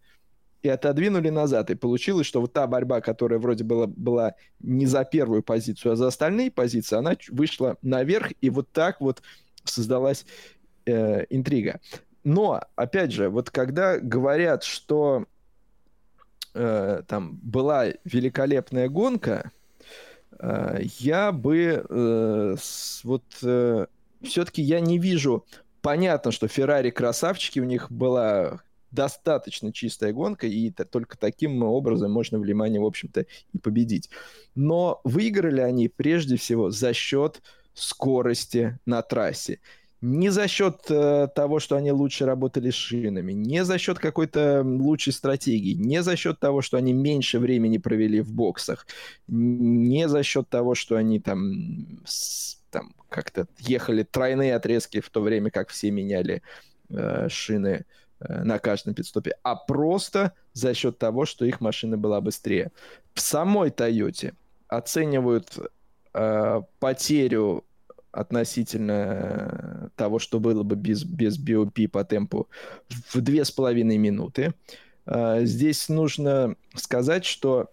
и 0.64 0.70
отодвинули 0.70 1.30
назад. 1.30 1.72
И 1.72 1.76
получилось, 1.76 2.28
что 2.28 2.42
вот 2.42 2.54
та 2.54 2.68
борьба, 2.68 3.02
которая 3.02 3.40
вроде 3.40 3.64
была, 3.64 3.88
была 3.88 4.36
не 4.60 4.86
за 4.86 5.04
первую 5.04 5.44
позицию, 5.44 5.94
а 5.94 5.96
за 5.96 6.08
остальные 6.08 6.52
позиции, 6.52 6.96
она 6.96 7.16
вышла 7.30 7.78
наверх, 7.82 8.32
и 8.42 8.50
вот 8.50 8.72
так 8.72 9.02
вот 9.02 9.22
создалась 9.64 10.26
э, 10.86 11.26
интрига. 11.30 11.80
Но, 12.24 12.62
опять 12.76 13.12
же, 13.12 13.30
вот 13.30 13.50
когда 13.50 13.98
говорят, 13.98 14.64
что 14.64 15.26
э, 16.54 17.02
там 17.08 17.40
была 17.42 17.88
великолепная 18.04 18.90
гонка, 18.90 19.52
э, 20.40 20.82
я 21.00 21.32
бы 21.32 21.86
э, 21.88 22.56
с, 22.60 23.04
вот 23.04 23.24
э, 23.44 23.86
все-таки 24.22 24.62
я 24.62 24.80
не 24.80 25.00
вижу. 25.00 25.46
Понятно, 25.82 26.32
что 26.32 26.48
Феррари 26.48 26.92
красавчики, 26.92 27.60
у 27.60 27.64
них 27.64 27.92
была 27.92 28.62
достаточно 28.92 29.72
чистая 29.72 30.14
гонка, 30.14 30.48
и 30.48 30.70
только 30.70 31.18
таким 31.18 31.64
образом 31.64 32.12
можно 32.12 32.38
в 32.38 32.44
Лимане, 32.44 32.80
в 32.80 32.86
общем-то, 32.86 33.26
и 33.54 33.58
победить. 33.58 34.10
Но 34.54 35.00
выиграли 35.04 35.62
они 35.62 35.88
прежде 35.88 36.36
всего 36.36 36.70
за 36.72 36.94
счет 36.94 37.42
скорости 37.74 38.80
на 38.86 39.02
трассе. 39.02 39.60
Не 40.02 40.30
за 40.30 40.48
счет 40.48 40.90
э, 40.90 41.28
того, 41.36 41.60
что 41.60 41.76
они 41.76 41.92
лучше 41.92 42.26
работали 42.26 42.72
шинами, 42.72 43.34
не 43.34 43.64
за 43.64 43.78
счет 43.78 44.00
какой-то 44.00 44.64
лучшей 44.66 45.14
стратегии, 45.14 45.76
не 45.76 46.02
за 46.02 46.16
счет 46.16 46.40
того, 46.40 46.64
что 46.64 46.78
они 46.78 46.92
меньше 46.92 47.38
времени 47.38 47.78
провели 47.78 48.20
в 48.22 48.34
боксах, 48.34 48.88
не 49.28 50.10
за 50.10 50.24
счет 50.24 50.50
того, 50.50 50.74
что 50.74 50.96
они 50.96 51.20
там, 51.20 52.00
там 52.72 52.96
как-то 53.10 53.48
ехали 53.60 54.02
тройные 54.02 54.56
отрезки 54.56 55.02
в 55.02 55.10
то 55.12 55.22
время, 55.22 55.52
как 55.52 55.70
все 55.70 55.92
меняли 55.92 56.42
э, 56.90 57.30
шины 57.30 57.86
э, 58.22 58.44
на 58.44 58.58
каждом 58.58 58.96
пидстопе, 58.96 59.36
а 59.44 59.56
просто 59.56 60.34
за 60.54 60.74
счет 60.74 60.98
того, 60.98 61.28
что 61.28 61.46
их 61.46 61.62
машина 61.62 61.96
была 61.96 62.22
быстрее. 62.22 62.72
В 63.14 63.22
самой 63.22 63.70
Тойоте 63.70 64.34
оценивают 64.68 65.60
э, 66.14 66.62
потерю 66.80 67.66
относительно 68.12 69.92
того, 69.96 70.20
что 70.20 70.40
было 70.40 70.64
бы 70.64 70.76
без, 70.76 71.04
без 71.04 71.40
BOP 71.40 71.88
по 71.88 72.04
темпу 72.04 72.50
в 72.90 73.22
две 73.22 73.46
с 73.46 73.52
половиной 73.52 73.98
минуты. 73.98 74.54
Э, 75.06 75.46
здесь 75.46 75.90
нужно 75.90 76.56
сказать, 76.76 77.26
что 77.26 77.72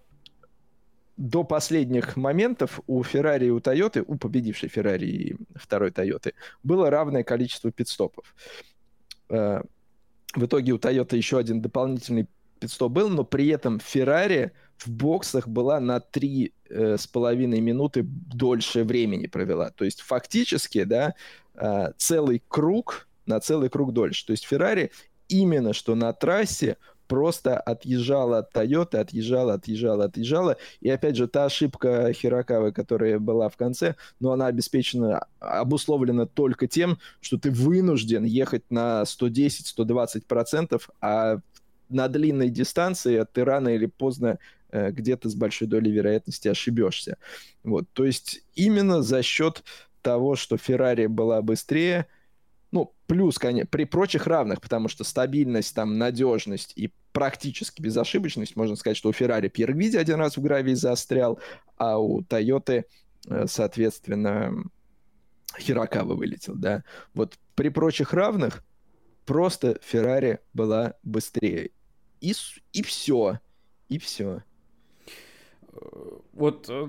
до 1.17 1.43
последних 1.43 2.17
моментов 2.17 2.81
у 2.87 3.03
Феррари 3.03 3.47
и 3.47 3.51
у 3.51 3.61
Тойоты, 3.61 4.05
у 4.07 4.17
победившей 4.17 4.69
Феррари 4.69 5.07
и 5.07 5.37
второй 5.57 5.91
Тойоты, 5.91 6.35
было 6.63 6.91
равное 6.91 7.25
количество 7.25 7.73
пидстопов. 7.73 8.35
Э, 9.29 9.63
в 10.35 10.45
итоге 10.45 10.73
у 10.73 10.79
Тойоты 10.79 11.17
еще 11.17 11.39
один 11.39 11.61
дополнительный 11.61 12.29
пидстоп 12.59 12.93
был, 12.93 13.09
но 13.09 13.25
при 13.25 13.49
этом 13.49 13.81
Феррари 13.81 14.53
в 14.79 14.89
боксах 14.89 15.49
была 15.49 15.81
на 15.81 16.01
три 16.01 16.53
э, 16.69 16.97
с 16.99 17.07
половиной 17.07 17.61
минуты 17.61 18.03
дольше 18.05 18.85
времени 18.85 19.27
провела. 19.27 19.71
То 19.71 19.85
есть 19.85 20.01
фактически, 20.01 20.85
да, 20.85 21.15
э, 21.55 21.93
целый 21.97 22.43
круг 22.49 23.09
на 23.27 23.41
целый 23.41 23.69
круг 23.69 23.93
дольше. 23.93 24.27
То 24.27 24.33
есть 24.33 24.45
Феррари 24.47 24.91
именно 25.29 25.73
что 25.73 25.95
на 25.95 26.13
трассе 26.13 26.77
просто 27.09 27.59
отъезжала 27.59 28.39
от 28.39 28.55
Toyota, 28.55 28.99
отъезжала, 28.99 29.55
отъезжала, 29.55 30.05
отъезжала. 30.05 30.57
И 30.81 30.91
опять 30.91 31.17
же, 31.17 31.27
та 31.27 31.47
ошибка 31.47 32.13
Хирокавы, 32.13 32.71
которая 32.71 33.19
была 33.19 33.49
в 33.49 33.57
конце, 33.57 33.97
но 34.21 34.33
она 34.33 34.47
обеспечена, 34.47 35.27
обусловлена 35.41 36.27
только 36.27 36.69
тем, 36.69 36.99
что 37.21 37.39
ты 37.39 37.51
вынужден 37.51 38.25
ехать 38.25 38.71
на 38.71 39.03
110-120%, 39.03 40.81
а 41.01 41.39
на 41.89 42.09
длинной 42.09 42.51
дистанции 42.51 43.25
ты 43.33 43.45
рано 43.45 43.69
или 43.69 43.87
поздно 43.87 44.39
э, 44.71 44.91
где-то 44.91 45.29
с 45.29 45.35
большой 45.35 45.69
долей 45.69 45.91
вероятности 45.91 46.49
ошибешься. 46.49 47.19
Вот, 47.65 47.87
то 47.93 48.05
есть 48.05 48.43
именно 48.55 49.03
за 49.03 49.23
счет 49.23 49.65
того, 50.03 50.37
что 50.37 50.57
Феррари 50.57 51.07
была 51.07 51.43
быстрее, 51.43 52.07
ну, 52.71 52.95
плюс, 53.07 53.39
конечно, 53.39 53.69
при 53.71 53.85
прочих 53.85 54.27
равных, 54.27 54.61
потому 54.61 54.89
что 54.89 55.05
стабильность, 55.05 55.75
там, 55.75 55.99
надежность 55.99 56.73
и 56.77 56.93
практически 57.13 57.81
безошибочность, 57.81 58.57
можно 58.57 58.77
сказать, 58.77 58.97
что 58.97 59.09
у 59.09 59.13
Феррари 59.13 59.49
Пьер 59.49 59.73
Гвиди 59.73 59.97
один 59.97 60.17
раз 60.17 60.37
в 60.37 60.43
гравии 60.43 60.75
застрял, 60.75 61.41
а 61.77 61.99
у 61.99 62.23
Тойоты, 62.23 62.85
э, 63.27 63.47
соответственно, 63.49 64.53
Хирокава 65.59 66.15
вылетел, 66.15 66.55
да. 66.55 66.85
Вот 67.15 67.39
при 67.55 67.71
прочих 67.71 68.13
равных 68.13 68.63
просто 69.25 69.79
Феррари 69.83 70.41
была 70.53 70.95
быстрее 71.03 71.71
и, 72.21 72.35
и 72.73 72.83
все. 72.83 73.41
И 73.89 73.99
все. 73.99 74.43
Вот 76.33 76.67
э, 76.69 76.87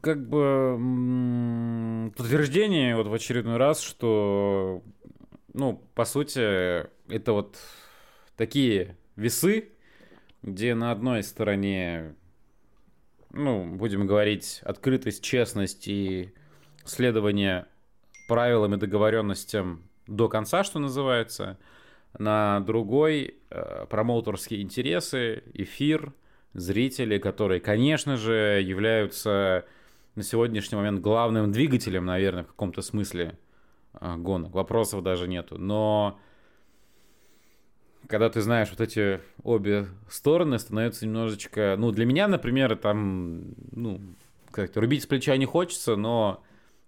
как 0.00 0.28
бы 0.28 2.12
подтверждение 2.16 2.96
вот 2.96 3.06
в 3.06 3.14
очередной 3.14 3.56
раз, 3.56 3.80
что, 3.80 4.82
ну, 5.52 5.82
по 5.94 6.04
сути, 6.04 6.86
это 7.12 7.32
вот 7.32 7.58
такие 8.36 8.96
весы, 9.16 9.70
где 10.42 10.74
на 10.74 10.92
одной 10.92 11.22
стороне, 11.22 12.14
ну, 13.30 13.76
будем 13.76 14.06
говорить, 14.06 14.60
открытость, 14.62 15.22
честность 15.22 15.88
и 15.88 16.32
следование 16.84 17.66
правилам 18.28 18.74
и 18.74 18.78
договоренностям 18.78 19.88
до 20.06 20.28
конца, 20.28 20.64
что 20.64 20.78
называется. 20.78 21.58
На 22.18 22.60
другой 22.60 23.34
э, 23.50 23.86
промоутерские 23.90 24.62
интересы, 24.62 25.42
эфир, 25.52 26.12
зрители, 26.54 27.18
которые, 27.18 27.60
конечно 27.60 28.16
же, 28.16 28.62
являются 28.64 29.66
на 30.14 30.22
сегодняшний 30.22 30.76
момент 30.76 31.00
главным 31.00 31.52
двигателем, 31.52 32.06
наверное, 32.06 32.44
в 32.44 32.48
каком-то 32.48 32.80
смысле 32.80 33.38
э, 34.00 34.16
гонок. 34.16 34.54
Вопросов 34.54 35.02
даже 35.02 35.28
нету. 35.28 35.58
Но 35.58 36.18
когда 38.08 38.30
ты 38.30 38.40
знаешь 38.40 38.70
вот 38.70 38.80
эти 38.80 39.20
обе 39.42 39.88
стороны, 40.08 40.58
становится 40.58 41.04
немножечко... 41.04 41.76
Ну, 41.78 41.90
для 41.90 42.06
меня, 42.06 42.28
например, 42.28 42.76
там, 42.76 43.54
ну, 43.72 44.00
как 44.50 44.74
рубить 44.76 45.02
с 45.02 45.06
плеча 45.06 45.36
не 45.36 45.44
хочется, 45.44 45.96
но 45.96 46.42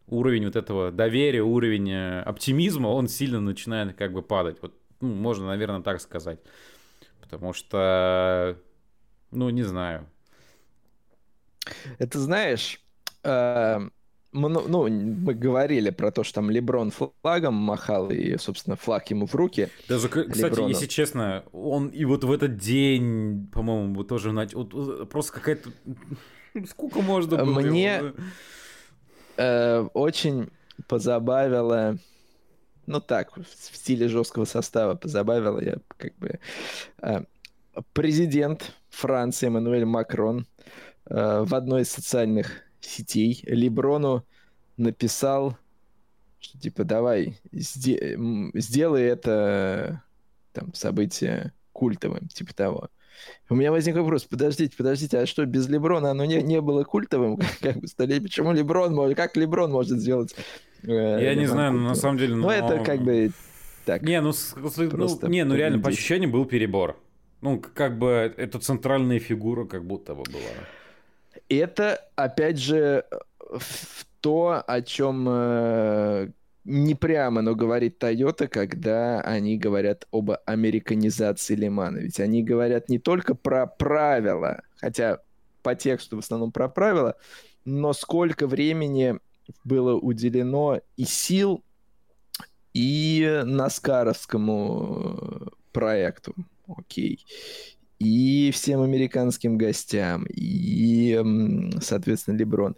уровень 0.07 0.47
вот 0.47 0.57
этого 0.57 0.91
доверия, 0.91 1.43
уровень 1.43 1.91
э, 1.91 2.23
оптимизма, 2.23 2.89
он 2.89 3.09
сильно 3.09 3.41
начинает 3.41 3.95
как 3.95 4.13
бы 4.13 4.23
падать. 4.23 4.57
Вот, 4.63 4.75
ну, 5.01 5.15
можно, 5.15 5.47
наверное, 5.47 5.83
так 5.83 6.01
сказать. 6.01 6.41
Потому 7.21 7.53
что, 7.53 8.59
ну, 9.31 9.51
не 9.51 9.63
знаю. 9.63 10.07
Это 11.99 12.19
знаешь, 12.19 12.81
э, 13.23 13.81
ну, 14.33 14.89
мы 14.89 15.35
говорили 15.35 15.91
про 15.91 16.11
то, 16.11 16.25
что 16.25 16.37
там 16.37 16.51
Леброн 16.51 16.91
флагом 16.91 17.55
махал, 17.55 18.11
и, 18.11 18.37
собственно, 18.39 18.77
флаг 18.77 19.11
ему 19.11 19.27
в 19.27 19.35
руки. 19.35 19.69
Даже, 19.89 20.09
кстати, 20.09 20.39
Леброну. 20.39 20.69
если 20.69 20.87
честно, 20.87 21.45
он 21.53 21.89
и 21.89 22.05
вот 22.05 22.25
в 22.25 22.33
этот 22.33 22.57
день, 22.57 23.49
по-моему, 23.53 24.05
тоже 24.05 24.33
вот, 24.33 25.09
просто 25.09 25.33
какая-то... 25.33 25.71
Сколько 26.69 27.03
можно 27.03 27.37
было? 27.37 27.61
Мне 27.61 28.15
э, 29.37 29.81
очень 29.95 30.51
позабавило 30.89 31.99
ну 32.89 33.01
так, 33.01 33.37
в 33.37 33.77
стиле 33.77 34.09
жесткого 34.09 34.45
состава 34.47 34.95
позабавило 34.95 35.61
я 35.61 35.77
как 35.97 36.17
бы 36.17 36.41
э, 37.03 37.21
президент 37.93 38.75
Франции 38.89 39.47
Эммануэль 39.47 39.85
Макрон 39.85 40.47
э, 41.07 41.45
в 41.45 41.55
одной 41.55 41.83
из 41.83 41.91
социальных 41.91 42.63
сетей 42.81 43.43
Леброну 43.47 44.25
написал, 44.79 45.59
что 46.41 46.59
типа 46.59 46.85
давай 46.85 47.39
сделай 47.53 49.03
это 49.03 50.03
там 50.53 50.73
событие 50.73 51.53
культовым, 51.73 52.29
типа 52.29 52.55
того. 52.55 52.89
У 53.51 53.55
меня 53.55 53.71
возник 53.71 53.97
вопрос, 53.97 54.25
подождите, 54.25 54.77
подождите, 54.77 55.19
а 55.19 55.27
что, 55.27 55.45
без 55.45 55.69
Леброна 55.69 56.13
оно 56.13 56.25
не, 56.25 56.41
не 56.43 56.61
было 56.61 56.85
культовым? 56.85 57.39
Как 57.61 57.77
бы 57.77 57.87
столетие, 57.87 58.23
почему 58.23 58.53
Леброн 58.53 58.95
может, 58.95 59.17
как 59.17 59.37
Леброн 59.37 59.73
может 59.73 59.99
сделать? 59.99 60.35
Э, 60.85 61.19
Я 61.23 61.35
не 61.35 61.47
знаю, 61.47 61.73
но 61.73 61.89
на 61.89 61.95
самом 61.95 62.19
деле... 62.19 62.35
Ну, 62.35 62.49
это 62.51 62.83
как 62.85 63.01
бы 63.01 63.31
так. 63.85 64.03
Не, 64.03 64.21
ну, 64.21 64.33
ну, 64.57 65.29
не, 65.29 65.45
ну 65.45 65.55
реально, 65.55 65.81
по 65.81 65.89
ощущениям 65.89 66.31
был 66.31 66.45
перебор. 66.45 67.01
Ну, 67.41 67.63
как 67.75 67.99
бы, 67.99 68.35
это 68.37 68.59
центральная 68.59 69.19
фигура 69.19 69.65
как 69.65 69.85
будто 69.85 70.15
бы 70.15 70.25
была. 70.25 70.51
Это, 71.49 72.05
опять 72.17 72.59
же, 72.59 73.05
то, 74.21 74.63
о 74.67 74.83
чем 74.83 75.27
э, 75.29 76.29
не 76.65 76.95
прямо, 76.95 77.41
но 77.41 77.55
говорит 77.55 78.03
Toyota, 78.03 78.49
когда 78.49 79.21
они 79.21 79.57
говорят 79.57 80.07
об 80.13 80.33
американизации 80.45 81.55
Лимана. 81.55 81.99
Ведь 81.99 82.21
они 82.21 82.43
говорят 82.43 82.91
не 82.91 82.99
только 82.99 83.35
про 83.35 83.67
правила, 83.67 84.63
хотя 84.77 85.21
по 85.63 85.75
тексту 85.75 86.17
в 86.17 86.19
основном 86.19 86.53
про 86.53 86.69
правила, 86.69 87.17
но 87.65 87.93
сколько 87.93 88.47
времени 88.47 89.19
было 89.65 89.95
уделено 89.95 90.81
и 90.97 91.05
сил, 91.05 91.63
и 92.75 93.43
наскаровскому 93.45 95.53
проекту. 95.73 96.35
Окей. 96.67 97.25
И 97.99 98.51
всем 98.53 98.83
американским 98.83 99.59
гостям, 99.59 100.27
и, 100.29 101.21
соответственно, 101.81 102.37
Леброн. 102.37 102.77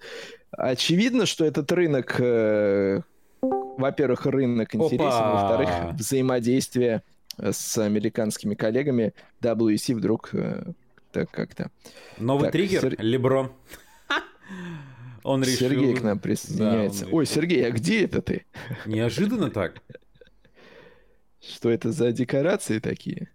Очевидно, 0.51 1.27
что 1.27 1.45
этот 1.45 1.71
рынок 1.73 2.17
э, 2.19 3.03
во-первых, 3.43 4.27
рынок 4.27 4.75
интересен, 4.75 5.33
во-вторых, 5.33 5.95
взаимодействие 5.95 7.03
с 7.39 7.79
американскими 7.79 8.55
коллегами 8.55 9.15
WC 9.41 9.95
вдруг 9.95 10.31
э, 10.35 10.73
так 11.13 11.31
как-то. 11.31 11.71
Новый 12.19 12.45
так, 12.45 12.53
триггер? 12.53 12.81
Сер... 12.81 13.01
Леброн. 13.01 13.53
Он 15.23 15.43
решил... 15.43 15.71
Сергей 15.71 15.95
к 15.95 16.03
нам 16.03 16.19
присоединяется. 16.19 17.05
Да, 17.07 17.11
Ой, 17.13 17.27
Сергей, 17.27 17.67
а 17.67 17.71
где 17.71 18.05
это 18.05 18.23
ты? 18.23 18.47
Неожиданно 18.87 19.51
так. 19.51 19.83
Что 21.41 21.71
это 21.71 21.93
за 21.93 22.13
декорации 22.13 22.79
такие? 22.79 23.31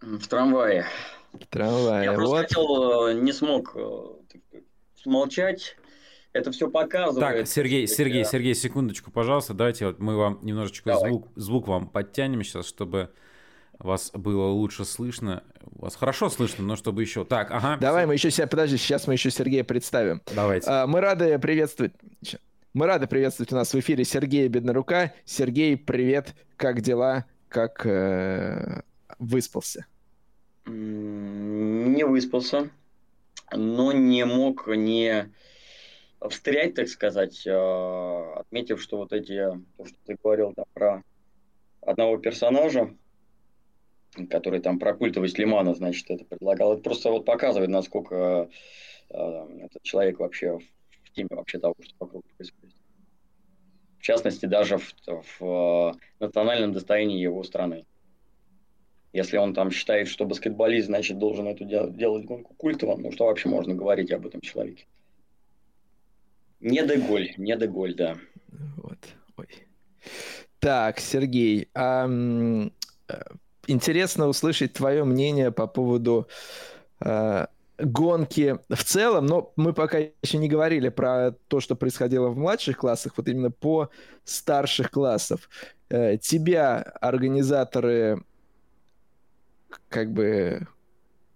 В 0.00 0.26
трамвае. 0.26 0.86
В 1.32 1.46
трамвае. 1.46 2.04
Я 2.04 2.12
просто 2.12 2.36
вот. 2.36 2.42
хотел, 2.42 3.08
э, 3.08 3.14
не 3.14 3.32
смог 3.32 3.72
э, 3.74 4.58
смолчать 4.96 5.76
это 6.32 6.50
все 6.50 6.70
показывает. 6.70 7.36
Так, 7.36 7.46
Сергей, 7.46 7.86
Сергей, 7.86 8.24
Сергей, 8.24 8.54
секундочку, 8.54 9.10
пожалуйста, 9.10 9.54
давайте 9.54 9.86
вот 9.86 9.98
мы 9.98 10.16
вам 10.16 10.38
немножечко 10.42 10.90
Давай. 10.90 11.10
звук, 11.10 11.28
звук 11.36 11.68
вам 11.68 11.88
подтянем 11.88 12.42
сейчас, 12.42 12.66
чтобы 12.66 13.10
вас 13.82 14.10
было 14.12 14.46
лучше 14.46 14.84
слышно. 14.84 15.42
Вас 15.60 15.96
хорошо 15.96 16.30
слышно, 16.30 16.64
но 16.64 16.76
чтобы 16.76 17.02
еще... 17.02 17.24
Так, 17.24 17.50
ага. 17.50 17.76
Давай 17.80 18.06
мы 18.06 18.14
еще 18.14 18.30
себя... 18.30 18.46
Подожди, 18.46 18.76
сейчас 18.76 19.06
мы 19.06 19.14
еще 19.14 19.30
Сергея 19.30 19.64
представим. 19.64 20.22
Давайте. 20.34 20.70
А, 20.70 20.86
мы 20.86 21.00
рады 21.00 21.38
приветствовать... 21.38 21.92
Мы 22.74 22.86
рады 22.86 23.06
приветствовать 23.06 23.52
у 23.52 23.56
нас 23.56 23.74
в 23.74 23.78
эфире 23.80 24.04
Сергея 24.04 24.48
Беднорука. 24.48 25.12
Сергей, 25.24 25.76
привет. 25.76 26.34
Как 26.56 26.80
дела? 26.80 27.26
Как 27.48 27.84
э, 27.84 28.82
выспался? 29.18 29.84
Не 30.64 32.04
выспался, 32.06 32.70
но 33.52 33.92
не 33.92 34.24
мог 34.24 34.68
не 34.68 35.30
встрять, 36.30 36.74
так 36.74 36.88
сказать, 36.88 37.46
э, 37.46 38.32
отметив, 38.36 38.80
что 38.80 38.98
вот 38.98 39.12
эти, 39.12 39.36
то, 39.76 39.84
что 39.84 39.96
ты 40.06 40.16
говорил 40.22 40.54
там 40.54 40.64
про 40.72 41.02
одного 41.82 42.16
персонажа, 42.16 42.94
который 44.28 44.60
там 44.60 44.78
про 44.78 44.94
культовость 44.94 45.38
Лимана, 45.38 45.74
значит, 45.74 46.10
это 46.10 46.24
предлагал. 46.24 46.74
Это 46.74 46.82
просто 46.82 47.10
вот 47.10 47.24
показывает, 47.24 47.70
насколько 47.70 48.48
э, 49.10 49.14
этот 49.64 49.82
человек 49.82 50.18
вообще 50.18 50.58
в 50.58 51.12
теме 51.12 51.28
вообще 51.30 51.58
того, 51.58 51.74
что 51.80 51.94
вокруг 51.98 52.24
происходит. 52.36 52.74
В 53.98 54.02
частности, 54.02 54.46
даже 54.46 54.78
в, 54.78 54.94
в 55.38 55.96
национальном 56.18 56.72
достоянии 56.72 57.20
его 57.20 57.42
страны. 57.44 57.84
Если 59.12 59.36
он 59.36 59.54
там 59.54 59.70
считает, 59.70 60.08
что 60.08 60.24
баскетболист, 60.24 60.86
значит, 60.86 61.18
должен 61.18 61.46
эту 61.46 61.64
делать 61.64 62.24
гонку 62.24 62.54
культовым, 62.54 63.02
ну 63.02 63.12
что 63.12 63.26
вообще 63.26 63.48
можно 63.48 63.74
говорить 63.74 64.10
об 64.10 64.26
этом 64.26 64.40
человеке? 64.40 64.86
Не 66.60 66.86
Деголь, 66.86 67.34
не 67.36 67.56
Деголь, 67.56 67.94
да. 67.94 68.16
Вот. 68.78 68.98
Ой. 69.36 69.48
Так, 70.60 70.98
Сергей, 70.98 71.68
а, 71.74 72.08
интересно 73.66 74.28
услышать 74.28 74.72
твое 74.72 75.04
мнение 75.04 75.50
по 75.50 75.66
поводу 75.66 76.28
а, 77.00 77.48
гонки 77.78 78.58
в 78.68 78.84
целом, 78.84 79.26
но 79.26 79.52
мы 79.56 79.72
пока 79.72 79.98
еще 80.22 80.38
не 80.38 80.48
говорили 80.48 80.88
про 80.88 81.32
то, 81.48 81.60
что 81.60 81.74
происходило 81.74 82.28
в 82.28 82.38
младших 82.38 82.76
классах, 82.76 83.14
вот 83.16 83.28
именно 83.28 83.50
по 83.50 83.90
старших 84.24 84.90
классов. 84.90 85.48
Э, 85.88 86.16
тебя 86.16 86.78
организаторы 87.00 88.22
как 89.88 90.12
бы 90.12 90.66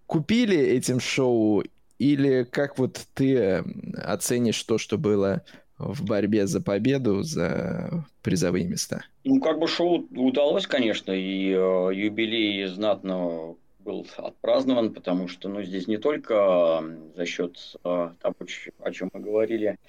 купили 0.07 0.57
этим 0.57 1.01
шоу 1.01 1.65
или 1.99 2.45
как 2.45 2.79
вот 2.79 3.07
ты 3.15 3.65
оценишь 3.97 4.63
то, 4.63 4.79
что 4.79 4.99
было 4.99 5.43
в 5.79 6.05
борьбе 6.05 6.47
за 6.47 6.61
победу, 6.61 7.23
за 7.23 8.05
призовые 8.23 8.67
места? 8.67 9.05
Ну, 9.29 9.41
как 9.41 9.59
бы 9.59 9.67
шоу 9.67 10.07
удалось, 10.15 10.69
конечно, 10.69 11.11
и 11.11 11.51
э, 11.51 11.91
юбилей 11.93 12.65
знатно 12.67 13.57
был 13.81 14.07
отпразднован, 14.19 14.95
потому 14.95 15.27
что 15.27 15.49
ну, 15.49 15.63
здесь 15.63 15.89
не 15.89 15.97
только 15.97 16.85
за 17.17 17.27
счет 17.27 17.59
э, 17.83 18.11
того, 18.21 18.35
о 18.79 18.93
чем 18.93 19.11
мы 19.13 19.19
говорили 19.19 19.81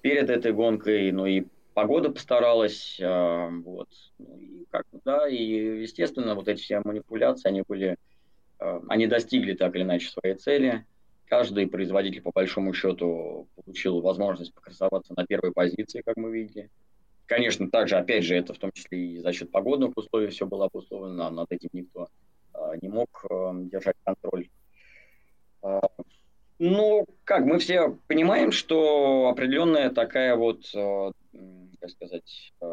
перед 0.00 0.30
этой 0.30 0.54
гонкой, 0.54 1.12
но 1.12 1.26
и 1.26 1.44
погода 1.74 2.08
постаралась, 2.08 2.98
э, 2.98 3.48
вот, 3.62 3.90
ну, 4.18 4.38
и 4.38 4.64
как 4.70 4.86
да, 5.04 5.28
и 5.28 5.82
естественно 5.82 6.34
вот 6.34 6.48
эти 6.48 6.62
все 6.62 6.80
манипуляции, 6.82 7.50
они 7.50 7.64
были, 7.68 7.98
э, 8.58 8.80
они 8.88 9.06
достигли 9.06 9.52
так 9.52 9.76
или 9.76 9.82
иначе 9.82 10.08
своей 10.08 10.36
цели, 10.36 10.86
Каждый 11.26 11.66
производитель, 11.66 12.20
по 12.20 12.30
большому 12.30 12.74
счету, 12.74 13.48
получил 13.56 14.02
возможность 14.02 14.52
покрасоваться 14.52 15.14
на 15.16 15.24
первой 15.24 15.50
позиции, 15.50 16.02
как 16.04 16.18
мы 16.18 16.30
видели. 16.30 16.68
Конечно, 17.32 17.70
также, 17.70 17.96
опять 17.96 18.24
же, 18.24 18.36
это 18.36 18.52
в 18.52 18.58
том 18.58 18.70
числе 18.72 18.98
и 18.98 19.18
за 19.18 19.32
счет 19.32 19.50
погодных 19.50 19.96
условий 19.96 20.26
все 20.26 20.44
было 20.44 20.66
обусловлено, 20.66 21.30
над 21.30 21.50
этим 21.50 21.70
никто 21.72 22.10
э, 22.52 22.58
не 22.82 22.90
мог 22.90 23.24
э, 23.30 23.52
держать 23.72 23.96
контроль. 24.04 24.50
Э, 25.62 25.80
Ну, 26.58 27.06
как, 27.24 27.46
мы 27.46 27.58
все 27.58 27.96
понимаем, 28.06 28.52
что 28.52 29.28
определенная 29.28 29.88
такая 29.88 30.36
вот, 30.36 30.70
э, 30.74 31.12
как 31.80 31.90
сказать, 31.90 32.52
э, 32.60 32.66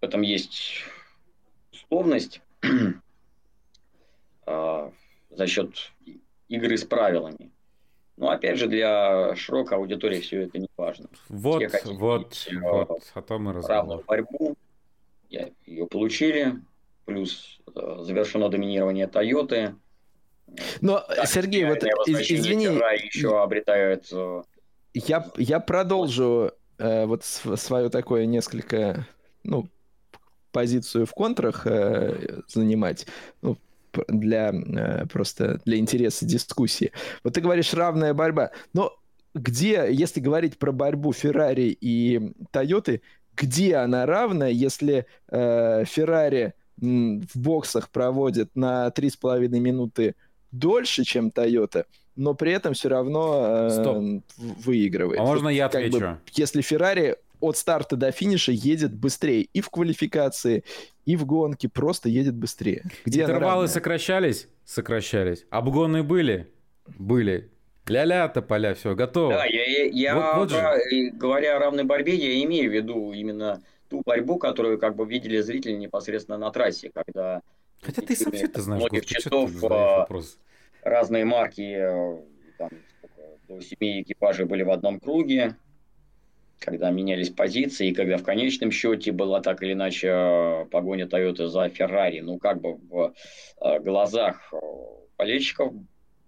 в 0.00 0.02
этом 0.02 0.22
есть 0.22 0.82
условность 1.72 2.40
за 4.46 5.46
счет 5.46 5.92
игры 6.48 6.78
с 6.78 6.84
правилами. 6.84 7.50
Но 8.16 8.30
опять 8.30 8.58
же, 8.58 8.66
для 8.66 9.36
широкой 9.36 9.76
аудитории 9.78 10.20
все 10.20 10.42
это 10.42 10.58
не 10.58 10.68
важно. 10.76 11.08
Вот, 11.28 11.62
вот, 11.84 12.46
вот, 12.62 13.02
о 13.14 13.22
том 13.22 13.50
и 13.50 13.52
разговор. 13.52 14.04
борьбу, 14.06 14.56
ее 15.28 15.86
получили, 15.86 16.54
плюс 17.04 17.60
завершено 17.74 18.48
доминирование 18.48 19.06
Тойоты, 19.06 19.74
но, 20.80 21.00
так, 21.00 21.26
Сергей, 21.26 21.64
вот 21.64 21.82
извини... 21.82 22.64
еще 22.64 23.42
обретают... 23.42 24.06
Э, 24.12 24.42
я, 24.94 25.28
я 25.36 25.60
продолжу 25.60 26.52
э, 26.78 27.06
вот 27.06 27.24
свою 27.24 27.90
такое 27.90 28.26
несколько, 28.26 29.06
ну, 29.42 29.68
позицию 30.52 31.06
в 31.06 31.12
контрах 31.12 31.66
э, 31.66 32.42
занимать. 32.48 33.06
Ну, 33.42 33.58
для 34.08 34.52
э, 34.52 35.06
просто 35.06 35.60
для 35.64 35.78
интереса 35.78 36.24
дискуссии. 36.24 36.92
Вот 37.24 37.34
ты 37.34 37.40
говоришь 37.40 37.74
равная 37.74 38.14
борьба, 38.14 38.50
но 38.72 38.92
где, 39.34 39.86
если 39.90 40.20
говорить 40.20 40.58
про 40.58 40.72
борьбу 40.72 41.12
Феррари 41.12 41.76
и 41.80 42.32
Тойоты, 42.50 43.02
где 43.36 43.76
она 43.76 44.06
равна, 44.06 44.46
если 44.46 45.06
э, 45.28 45.84
Феррари 45.86 46.54
в 46.78 47.38
боксах 47.38 47.90
проводит 47.90 48.54
на 48.54 48.88
3,5 48.88 49.48
минуты 49.48 50.14
дольше, 50.52 51.04
чем 51.04 51.28
Toyota, 51.28 51.84
но 52.16 52.34
при 52.34 52.52
этом 52.52 52.74
все 52.74 52.88
равно 52.88 53.68
э, 53.70 54.20
выигрывает. 54.38 55.20
А 55.20 55.24
можно 55.24 55.48
я 55.48 55.66
отвечу? 55.66 56.00
Как 56.00 56.14
бы, 56.14 56.20
если 56.32 56.62
Ferrari 56.62 57.16
от 57.40 57.56
старта 57.56 57.96
до 57.96 58.10
финиша 58.12 58.52
едет 58.52 58.94
быстрее 58.94 59.42
и 59.42 59.60
в 59.60 59.70
квалификации, 59.70 60.64
и 61.04 61.16
в 61.16 61.26
гонке 61.26 61.68
просто 61.68 62.08
едет 62.08 62.34
быстрее. 62.34 62.84
Где 63.04 63.22
Интервалы 63.22 63.68
сокращались? 63.68 64.48
Сокращались. 64.64 65.46
Обгоны 65.50 66.02
были? 66.02 66.52
Были. 66.98 67.50
Ля-ля, 67.88 68.28
тополя, 68.28 68.74
все, 68.74 68.94
готово. 68.94 69.34
Да, 69.34 69.44
я, 69.44 69.84
я 69.84 70.14
вот, 70.16 70.36
вот 70.36 70.50
же. 70.50 71.10
говоря 71.12 71.56
о 71.56 71.58
равной 71.60 71.84
борьбе, 71.84 72.14
я 72.14 72.42
имею 72.44 72.70
в 72.70 72.74
виду 72.74 73.12
именно 73.12 73.62
ту 73.88 74.02
борьбу, 74.04 74.38
которую 74.38 74.78
как 74.78 74.96
бы 74.96 75.06
видели 75.06 75.40
зрители 75.40 75.72
непосредственно 75.72 76.36
на 76.36 76.50
трассе, 76.50 76.90
когда 76.92 77.42
Хотя 77.82 78.02
ты 78.02 78.16
сам 78.16 78.32
все 78.32 78.46
это 78.46 78.60
знаешь. 78.62 78.82
Многих 78.82 79.06
часов 79.06 79.50
а, 79.70 80.08
разные 80.82 81.24
марки, 81.24 81.76
э, 81.76 82.18
там, 82.58 82.70
до 83.48 83.60
семи 83.60 84.02
экипажей 84.02 84.46
были 84.46 84.62
в 84.62 84.70
одном 84.70 84.98
круге, 84.98 85.56
когда 86.58 86.90
менялись 86.90 87.30
позиции, 87.30 87.88
и 87.88 87.94
когда 87.94 88.16
в 88.16 88.22
конечном 88.22 88.70
счете 88.70 89.12
была 89.12 89.40
так 89.40 89.62
или 89.62 89.72
иначе 89.72 90.08
э, 90.08 90.64
погоня 90.70 91.06
Toyota 91.06 91.46
за 91.46 91.66
Ferrari, 91.66 92.22
ну 92.22 92.38
как 92.38 92.60
бы 92.60 92.74
в 92.74 93.14
э, 93.60 93.80
глазах 93.80 94.52
болельщиков 95.18 95.74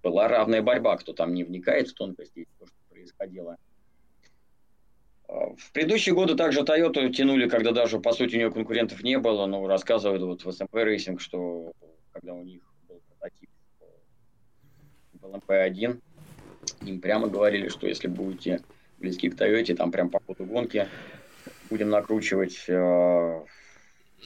была 0.03 0.29
равная 0.29 0.63
борьба, 0.63 0.97
кто 0.97 1.13
там 1.13 1.35
не 1.35 1.45
вникает 1.45 1.89
в 1.89 1.95
тонкости, 1.95 2.47
то, 2.59 2.67
что 2.67 2.77
происходило. 2.91 3.57
В 5.27 5.73
предыдущие 5.73 6.15
годы 6.15 6.37
также 6.37 6.61
Toyota 6.61 7.11
тянули, 7.11 7.49
когда 7.49 7.73
даже, 7.73 8.01
по 8.01 8.13
сути, 8.13 8.37
у 8.37 8.39
нее 8.39 8.51
конкурентов 8.51 9.03
не 9.03 9.19
было, 9.19 9.45
но 9.47 9.67
рассказывают 9.67 10.23
вот 10.23 10.45
в 10.45 10.49
SMP 10.49 10.85
Racing, 10.85 11.19
что 11.19 11.73
когда 12.13 12.33
у 12.33 12.43
них 12.43 12.63
был 12.89 13.01
прототип 13.09 13.51
LMP1, 15.21 16.01
им 16.83 17.01
прямо 17.01 17.29
говорили, 17.29 17.69
что 17.69 17.87
если 17.87 18.09
будете 18.09 18.63
близки 18.99 19.29
к 19.31 19.35
Toyota, 19.35 19.75
там 19.75 19.91
прям 19.91 20.11
по 20.11 20.21
ходу 20.27 20.45
гонки 20.45 20.89
будем 21.71 21.91
накручивать 21.91 22.65
э, 22.69 23.41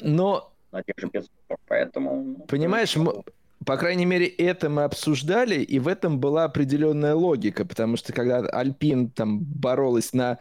но... 0.00 0.52
на 0.70 0.82
тех 0.82 0.94
же 0.98 1.08
500. 1.08 1.30
Поэтому... 1.66 2.22
Ну, 2.22 2.46
Понимаешь, 2.46 2.96
мы, 2.96 3.22
по 3.64 3.76
крайней 3.76 4.06
мере, 4.06 4.26
это 4.26 4.68
мы 4.68 4.84
обсуждали, 4.84 5.56
и 5.56 5.78
в 5.78 5.88
этом 5.88 6.18
была 6.18 6.44
определенная 6.44 7.14
логика, 7.14 7.64
потому 7.64 7.96
что 7.96 8.12
когда 8.12 8.38
Альпин 8.38 9.10
там 9.10 9.40
боролась 9.40 10.12
на 10.12 10.38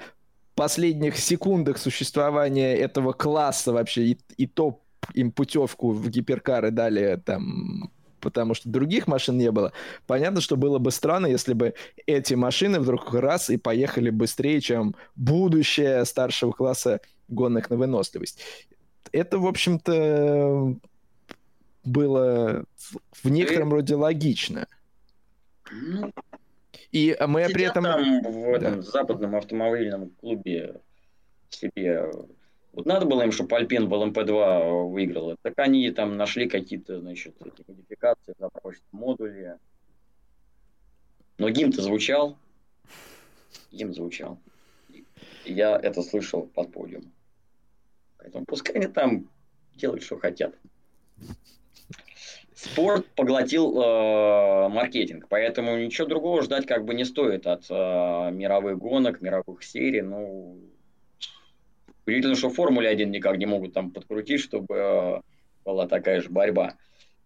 последних 0.56 1.18
секундах 1.18 1.78
существования 1.78 2.76
этого 2.76 3.14
класса 3.14 3.74
вообще, 3.74 4.04
и, 4.04 4.20
и 4.38 4.48
то 4.48 4.82
им 5.14 5.32
путевку 5.32 5.92
в 5.92 6.10
гиперкары 6.10 6.72
дали 6.72 7.20
там 7.26 7.92
потому 8.22 8.54
что 8.54 8.70
других 8.70 9.08
машин 9.08 9.38
не 9.38 9.52
было. 9.52 9.74
Понятно, 10.08 10.42
что 10.42 10.56
было 10.56 10.80
бы 10.80 10.92
странно, 10.92 11.28
если 11.28 11.54
бы 11.54 11.74
эти 12.06 12.34
машины 12.36 12.80
вдруг 12.80 13.14
раз 13.14 13.50
и 13.50 13.58
поехали 13.58 14.10
быстрее, 14.10 14.62
чем 14.62 14.96
будущее 15.16 16.06
старшего 16.06 16.52
класса 16.52 17.02
гонок 17.28 17.70
на 17.70 17.78
выносливость. 17.78 18.40
Это, 19.12 19.40
в 19.40 19.48
общем-то, 19.48 20.76
было 21.84 22.66
в 23.24 23.30
некотором 23.30 23.74
роде 23.74 23.96
логично. 23.96 24.68
Ну, 25.72 26.12
и 26.92 27.18
мы 27.28 27.48
при 27.50 27.66
этом... 27.66 27.84
там 27.84 28.22
в 28.22 28.54
этом 28.54 28.76
да. 28.78 28.82
западном 28.82 29.36
автомобильном 29.36 30.10
клубе 30.20 30.82
себе... 31.50 32.12
Вот 32.74 32.86
надо 32.86 33.06
было 33.06 33.24
им, 33.24 33.32
чтобы 33.32 33.56
Альпин 33.58 33.88
в 33.88 33.94
ЛМП-2 33.94 34.90
выиграл. 34.90 35.36
Так 35.42 35.54
они 35.58 35.90
там 35.92 36.16
нашли 36.16 36.48
какие-то, 36.48 37.02
значит, 37.02 37.36
эти 37.46 37.64
модификации, 37.68 38.34
запросят 38.40 38.84
модули. 38.92 39.58
Но 41.38 41.50
гимн-то 41.50 41.82
звучал. 41.82 42.38
Гимн 43.72 43.94
звучал. 43.94 44.40
я 45.46 45.78
это 45.78 46.02
слышал 46.02 46.44
под 46.48 46.72
подиумом. 46.72 47.12
Поэтому 48.18 48.46
пускай 48.46 48.76
они 48.76 48.88
там 48.88 49.30
делают, 49.76 50.04
что 50.04 50.18
хотят 50.18 50.56
спорт 52.62 53.08
поглотил 53.16 53.76
э, 53.82 54.70
маркетинг, 54.70 55.26
поэтому 55.30 55.78
ничего 55.78 56.08
другого 56.08 56.44
ждать 56.44 56.68
как 56.68 56.86
бы 56.86 56.94
не 56.94 57.06
стоит 57.06 57.48
от 57.48 57.66
э, 57.70 57.74
мировых 58.32 58.78
гонок, 58.78 59.22
мировых 59.22 59.64
серий. 59.64 60.02
Ну, 60.02 60.60
удивительно, 62.12 62.36
что 62.36 62.50
Формуле 62.50 62.90
1 62.90 63.10
никак 63.10 63.38
не 63.38 63.46
могут 63.46 63.74
там 63.74 63.92
подкрутить, 63.92 64.42
чтобы 64.42 64.76
э, 64.76 65.22
была 65.66 65.88
такая 65.88 66.22
же 66.22 66.30
борьба. 66.30 66.76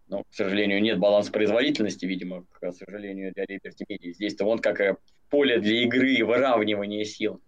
Но, 0.08 0.24
к 0.24 0.28
сожалению, 0.32 0.82
нет 0.82 1.00
баланса 1.00 1.32
производительности, 1.32 2.06
видимо, 2.06 2.46
к 2.52 2.72
сожалению, 2.72 3.34
для 3.34 3.46
Liberty 3.46 3.86
Media. 3.90 4.14
Здесь-то 4.14 4.46
вон 4.46 4.60
какое 4.60 4.98
поле 5.30 5.60
для 5.60 5.84
игры 5.84 6.14
и 6.14 6.22
выравнивания 6.22 7.04
сил. 7.06 7.42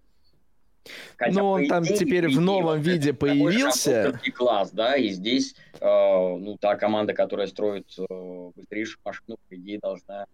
Хотя, 1.17 1.39
Но 1.39 1.51
он 1.51 1.67
там 1.67 1.83
идее, 1.83 1.97
теперь 1.97 2.27
в 2.29 2.39
новом 2.39 2.81
виде 2.81 3.13
появился. 3.13 4.19
класс, 4.35 4.71
да, 4.71 4.95
и 4.95 5.09
здесь, 5.09 5.55
э, 5.79 5.85
ну, 5.85 6.57
та 6.59 6.75
команда, 6.75 7.13
которая 7.13 7.47
строит 7.47 7.87
э, 7.97 8.51
быстрейшую 8.55 8.99
машину, 9.03 9.37
по 9.49 9.55
идее, 9.55 9.79
должна 9.79 10.25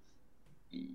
и 0.71 0.89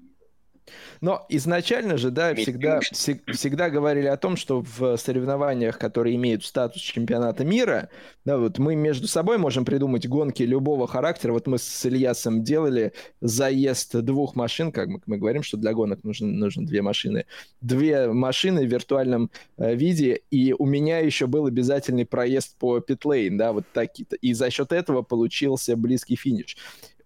но 1.01 1.25
изначально 1.29 1.97
же, 1.97 2.11
да, 2.11 2.35
всегда, 2.35 2.81
всегда 2.81 3.71
говорили 3.71 4.07
о 4.07 4.17
том, 4.17 4.37
что 4.37 4.63
в 4.63 4.97
соревнованиях, 4.97 5.79
которые 5.79 6.17
имеют 6.17 6.45
статус 6.45 6.83
чемпионата 6.83 7.45
мира, 7.45 7.89
да, 8.25 8.39
вот 8.39 8.59
мы 8.59 8.75
между 8.75 9.07
собой 9.09 9.39
можем 9.39 9.65
придумать 9.65 10.07
гонки 10.07 10.43
любого 10.43 10.87
характера. 10.87 11.33
Вот 11.33 11.47
мы 11.47 11.59
с 11.59 11.87
Ильясом 11.87 12.43
делали 12.43 12.93
заезд 13.21 13.97
двух 14.01 14.37
машин, 14.37 14.73
как 14.73 14.89
мы, 14.89 15.01
мы 15.07 15.19
говорим, 15.19 15.43
что 15.43 15.57
для 15.57 15.73
гонок 15.73 16.05
нужно, 16.05 16.27
нужно 16.27 16.67
две 16.67 16.83
машины. 16.83 17.27
Две 17.61 18.09
машины 18.13 18.67
в 18.67 18.71
виртуальном 18.71 19.31
э, 19.57 19.75
виде, 19.75 20.21
и 20.31 20.53
у 20.53 20.67
меня 20.67 20.99
еще 20.99 21.27
был 21.27 21.47
обязательный 21.47 22.07
проезд 22.07 22.57
по 22.59 22.81
питлейн, 22.81 23.37
да, 23.37 23.53
вот 23.53 23.65
такие. 23.73 24.07
И 24.21 24.33
за 24.35 24.51
счет 24.51 24.73
этого 24.73 25.03
получился 25.03 25.77
близкий 25.77 26.17
финиш 26.17 26.57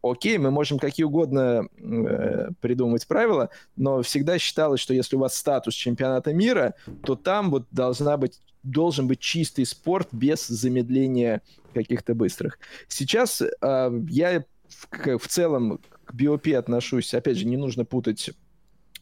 окей, 0.02 0.38
мы 0.38 0.50
можем 0.50 0.78
какие 0.78 1.04
угодно 1.04 1.68
э, 1.78 2.48
придумывать 2.60 3.06
правила, 3.06 3.50
но 3.76 4.02
всегда 4.02 4.38
считалось, 4.38 4.80
что 4.80 4.94
если 4.94 5.16
у 5.16 5.20
вас 5.20 5.34
статус 5.36 5.74
чемпионата 5.74 6.32
мира, 6.32 6.74
то 7.04 7.14
там 7.14 7.50
вот 7.50 7.66
должна 7.70 8.16
быть 8.16 8.40
должен 8.62 9.08
быть 9.08 9.18
чистый 9.18 9.64
спорт 9.66 10.08
без 10.12 10.46
замедления 10.46 11.42
каких-то 11.74 12.14
быстрых. 12.14 12.58
Сейчас 12.88 13.42
э, 13.42 14.02
я 14.08 14.44
в, 14.68 15.18
в 15.18 15.28
целом 15.28 15.80
к 16.04 16.14
BOP 16.14 16.54
отношусь, 16.54 17.14
опять 17.14 17.38
же, 17.38 17.46
не 17.46 17.56
нужно 17.56 17.84
путать 17.84 18.30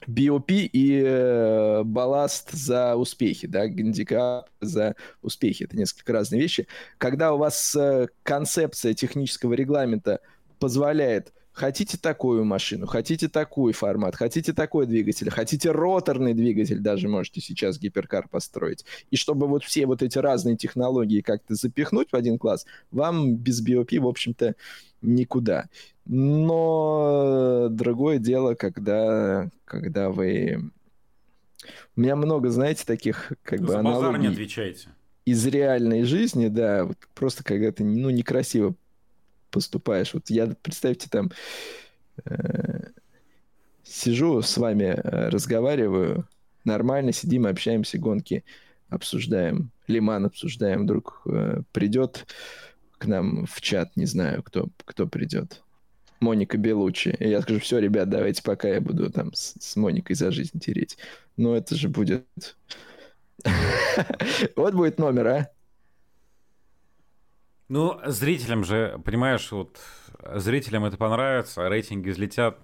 BOP 0.07 0.51
и 0.51 1.03
э, 1.05 1.83
балласт 1.85 2.53
за 2.53 2.97
успехи, 2.97 3.47
да, 3.47 3.69
гандикап 3.69 4.49
за 4.61 4.97
успехи. 5.23 5.65
Это 5.65 5.77
несколько 5.77 6.13
разные 6.13 6.41
вещи. 6.41 6.67
Когда 6.99 7.35
у 7.35 7.39
вас 7.39 7.75
э, 7.77 8.09
концепция 8.23 8.95
технического 8.95 9.53
регламента 9.53 10.21
позволяет 10.61 11.33
Хотите 11.53 11.99
такую 11.99 12.45
машину, 12.45 12.87
хотите 12.87 13.29
такой 13.29 13.73
формат, 13.73 14.15
хотите 14.15 14.53
такой 14.53 14.87
двигатель, 14.87 15.31
хотите 15.31 15.73
роторный 15.73 16.33
двигатель 16.33 16.79
даже 16.79 17.09
можете 17.09 17.41
сейчас 17.41 17.79
гиперкар 17.79 18.29
построить. 18.29 18.85
И 19.11 19.17
чтобы 19.17 19.49
вот 19.49 19.65
все 19.65 19.87
вот 19.87 20.01
эти 20.01 20.17
разные 20.19 20.57
технологии 20.57 21.21
как-то 21.21 21.57
запихнуть 21.57 22.13
в 22.13 22.17
один 22.17 22.39
класс, 22.39 22.67
вам 22.93 23.35
без 23.35 23.67
BOP, 23.67 23.99
в 23.99 24.07
общем-то, 24.07 24.55
никуда. 25.03 25.69
Но 26.07 27.67
другое 27.71 28.19
дело, 28.19 28.55
когда, 28.55 29.51
когда 29.65 30.11
вы... 30.11 30.71
У 31.97 32.01
меня 32.01 32.15
много, 32.17 32.51
знаете, 32.51 32.85
таких 32.87 33.33
как 33.43 33.61
бы 33.61 33.75
аналогий. 33.75 34.21
не 34.21 34.29
отвечаете. 34.29 34.89
Из 35.27 35.45
реальной 35.47 36.05
жизни, 36.05 36.49
да, 36.49 36.85
вот 36.85 36.97
просто 37.15 37.45
когда 37.45 37.71
ты 37.73 37.85
ну, 37.85 38.09
некрасиво 38.09 38.75
поступаешь. 39.51 40.15
Вот 40.15 40.31
я, 40.31 40.55
представьте, 40.63 41.09
там 41.11 41.31
э, 42.25 42.89
сижу 43.85 44.43
с 44.43 44.57
вами, 44.57 44.85
э, 44.85 45.29
разговариваю, 45.29 46.29
нормально 46.65 47.13
сидим, 47.13 47.47
общаемся, 47.47 47.99
гонки 47.99 48.45
обсуждаем, 48.89 49.71
Лиман 49.87 50.27
обсуждаем, 50.27 50.83
вдруг 50.85 51.23
э, 51.27 51.63
придет 51.73 52.27
к 52.99 53.07
нам 53.07 53.47
в 53.47 53.61
чат, 53.61 53.97
не 53.97 54.07
знаю, 54.07 54.43
кто, 54.43 54.69
кто 54.85 55.07
придет. 55.07 55.63
Моника 56.21 56.59
Белучи. 56.59 57.17
И 57.19 57.29
я 57.29 57.41
скажу, 57.41 57.61
все, 57.61 57.79
ребят, 57.79 58.11
давайте 58.11 58.43
пока 58.43 58.69
я 58.69 58.81
буду 58.81 59.11
там 59.11 59.33
с, 59.33 59.55
с 59.59 59.77
Моникой 59.77 60.15
за 60.17 60.31
жизнь 60.31 60.61
тереть. 60.61 60.99
Но 61.37 61.57
это 61.57 61.75
же 61.75 61.89
будет... 61.89 62.27
Вот 64.57 64.75
будет 64.75 64.99
номер, 64.99 65.27
а? 65.27 65.51
Ну, 67.71 68.01
зрителям 68.05 68.65
же, 68.65 69.01
понимаешь, 69.05 69.53
вот 69.53 69.79
зрителям 70.35 70.85
это 70.85 70.97
понравится, 70.97 71.69
рейтинги 71.69 72.11
взлетят. 72.11 72.59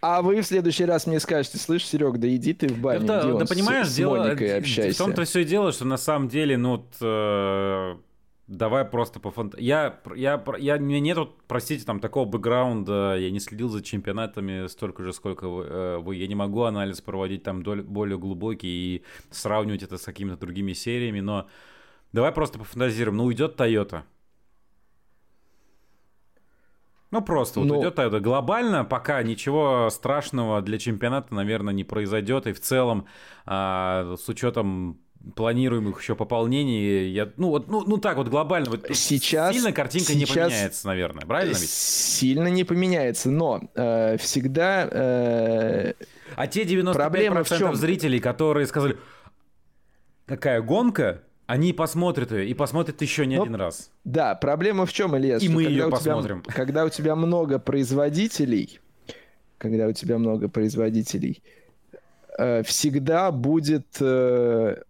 А 0.00 0.22
вы 0.22 0.40
в 0.40 0.46
следующий 0.46 0.86
раз 0.86 1.06
мне 1.06 1.20
скажете, 1.20 1.58
слышь, 1.58 1.86
Серег, 1.86 2.16
да 2.16 2.34
иди 2.34 2.54
ты 2.54 2.68
в 2.68 2.78
баню, 2.78 3.06
да, 3.06 3.22
да, 3.24 3.38
да 3.40 3.44
понимаешь, 3.44 3.88
с, 3.88 3.94
дело, 3.94 4.16
с 4.16 4.18
Моникой 4.20 4.56
общайся. 4.56 4.94
В 4.94 5.06
том-то 5.06 5.24
все 5.24 5.44
дело, 5.44 5.70
что 5.70 5.84
на 5.84 5.98
самом 5.98 6.28
деле, 6.28 6.56
ну, 6.56 6.76
вот, 6.78 6.96
э, 7.02 7.96
давай 8.46 8.86
просто 8.86 9.20
по 9.20 9.30
фант... 9.30 9.54
Я, 9.58 10.00
я, 10.16 10.42
я, 10.58 10.76
у 10.76 10.80
меня 10.80 11.00
нет, 11.00 11.18
простите, 11.46 11.84
там 11.84 12.00
такого 12.00 12.24
бэкграунда, 12.24 13.18
я 13.18 13.30
не 13.30 13.38
следил 13.38 13.68
за 13.68 13.82
чемпионатами 13.82 14.66
столько 14.66 15.02
же, 15.02 15.12
сколько 15.12 15.46
вы, 15.46 15.64
э, 15.64 15.98
вы. 15.98 16.16
я 16.16 16.26
не 16.26 16.34
могу 16.34 16.62
анализ 16.62 17.02
проводить 17.02 17.42
там 17.42 17.62
более 17.62 18.16
глубокий 18.16 18.96
и 18.96 19.04
сравнивать 19.30 19.82
это 19.82 19.98
с 19.98 20.04
какими-то 20.04 20.38
другими 20.38 20.72
сериями, 20.72 21.20
но 21.20 21.48
давай 22.12 22.32
просто 22.32 22.58
пофантазируем, 22.58 23.18
ну, 23.18 23.24
уйдет 23.24 23.60
Toyota, 23.60 24.04
ну, 27.12 27.20
просто 27.20 27.60
вот 27.60 27.68
Но... 27.68 27.80
идет 27.80 27.98
это 27.98 28.20
глобально, 28.20 28.86
пока 28.86 29.22
ничего 29.22 29.90
страшного 29.90 30.62
для 30.62 30.78
чемпионата, 30.78 31.34
наверное, 31.34 31.74
не 31.74 31.84
произойдет. 31.84 32.46
И 32.46 32.54
в 32.54 32.60
целом, 32.60 33.06
а, 33.44 34.16
с 34.18 34.26
учетом 34.30 34.98
планируемых 35.36 36.00
еще 36.00 36.16
пополнений, 36.16 37.10
я, 37.10 37.30
ну, 37.36 37.50
вот, 37.50 37.68
ну, 37.68 37.84
ну 37.86 37.98
так 37.98 38.16
вот 38.16 38.28
глобально, 38.28 38.70
вот 38.70 38.86
сейчас, 38.94 39.54
сильно 39.54 39.72
картинка 39.72 40.14
сейчас 40.14 40.18
не 40.18 40.42
поменяется, 40.42 40.86
наверное, 40.86 41.26
правильно 41.26 41.52
ведь? 41.52 41.68
Сильно 41.68 42.48
не 42.48 42.64
поменяется, 42.64 43.30
но 43.30 43.60
э, 43.74 44.16
всегда... 44.16 44.88
Э, 44.90 45.92
а 46.34 46.46
те 46.46 46.62
95% 46.64 47.44
в 47.44 47.58
чем? 47.58 47.74
зрителей, 47.74 48.20
которые 48.20 48.66
сказали, 48.66 48.96
какая 50.24 50.62
гонка, 50.62 51.22
они 51.46 51.72
посмотрят 51.72 52.32
ее 52.32 52.48
и 52.48 52.54
посмотрят 52.54 53.00
еще 53.02 53.26
не 53.26 53.36
Но, 53.36 53.42
один 53.42 53.56
раз. 53.56 53.90
Да, 54.04 54.34
проблема 54.34 54.86
в 54.86 54.92
чем, 54.92 55.16
Илья? 55.16 55.38
И 55.38 55.48
мы 55.48 55.64
ее 55.64 55.90
посмотрим. 55.90 56.42
Тебя, 56.42 56.54
когда 56.54 56.84
у 56.84 56.88
тебя 56.88 57.16
много 57.16 57.58
производителей, 57.58 58.80
когда 59.58 59.86
у 59.86 59.92
тебя 59.92 60.18
много 60.18 60.48
производителей, 60.48 61.42
э, 62.38 62.62
всегда 62.62 63.30
будет... 63.32 63.86
Э, 64.00 64.82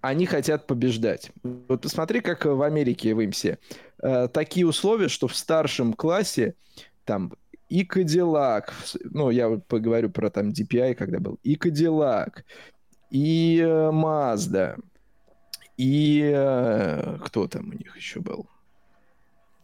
они 0.00 0.26
хотят 0.26 0.66
побеждать. 0.66 1.32
Вот 1.42 1.82
посмотри, 1.82 2.20
как 2.20 2.44
в 2.44 2.62
Америке 2.62 3.14
в 3.14 3.24
ИМСе. 3.24 3.58
Э, 4.02 4.28
такие 4.28 4.66
условия, 4.66 5.08
что 5.08 5.26
в 5.26 5.34
старшем 5.34 5.94
классе 5.94 6.54
там 7.04 7.32
и 7.68 7.84
Кадиллак, 7.84 8.72
ну, 9.04 9.30
я 9.30 9.48
поговорю 9.68 10.10
про 10.10 10.30
там 10.30 10.50
DPI, 10.50 10.94
когда 10.94 11.18
был, 11.18 11.38
и 11.42 11.56
Кадиллак, 11.56 12.44
и 13.10 13.60
Mazda, 13.60 14.76
и 15.76 16.32
э, 16.34 17.18
кто 17.24 17.48
там 17.48 17.70
у 17.70 17.72
них 17.72 17.96
еще 17.96 18.20
был? 18.20 18.48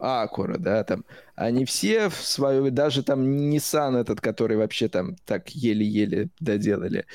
Акура, 0.03 0.59
да, 0.59 0.83
там. 0.83 1.05
Они 1.37 1.65
все 1.65 2.09
в 2.09 2.17
свою, 2.17 2.71
даже 2.73 3.05
там 3.05 3.23
Nissan 3.23 3.97
этот, 3.97 4.21
который 4.21 4.57
вообще 4.57 4.89
там 4.89 5.15
так 5.25 5.51
еле-еле 5.51 6.29
доделали, 6.41 7.07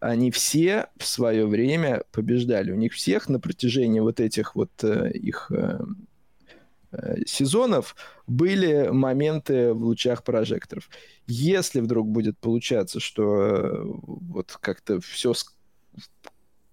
они 0.00 0.30
все 0.30 0.86
в 0.96 1.04
свое 1.04 1.46
время 1.46 2.04
побеждали. 2.12 2.70
У 2.70 2.76
них 2.76 2.92
всех 2.92 3.28
на 3.28 3.40
протяжении 3.40 3.98
вот 3.98 4.20
этих 4.20 4.54
вот 4.54 4.70
э, 4.84 5.10
их 5.14 5.50
э, 5.50 5.80
э, 6.92 7.16
сезонов 7.26 7.96
были 8.28 8.88
моменты 8.88 9.72
в 9.72 9.82
лучах 9.82 10.22
прожекторов. 10.22 10.88
Если 11.26 11.80
вдруг 11.80 12.06
будет 12.08 12.38
получаться, 12.38 13.00
что 13.00 13.46
э, 13.46 13.82
вот 13.84 14.56
как-то 14.60 15.00
все 15.00 15.34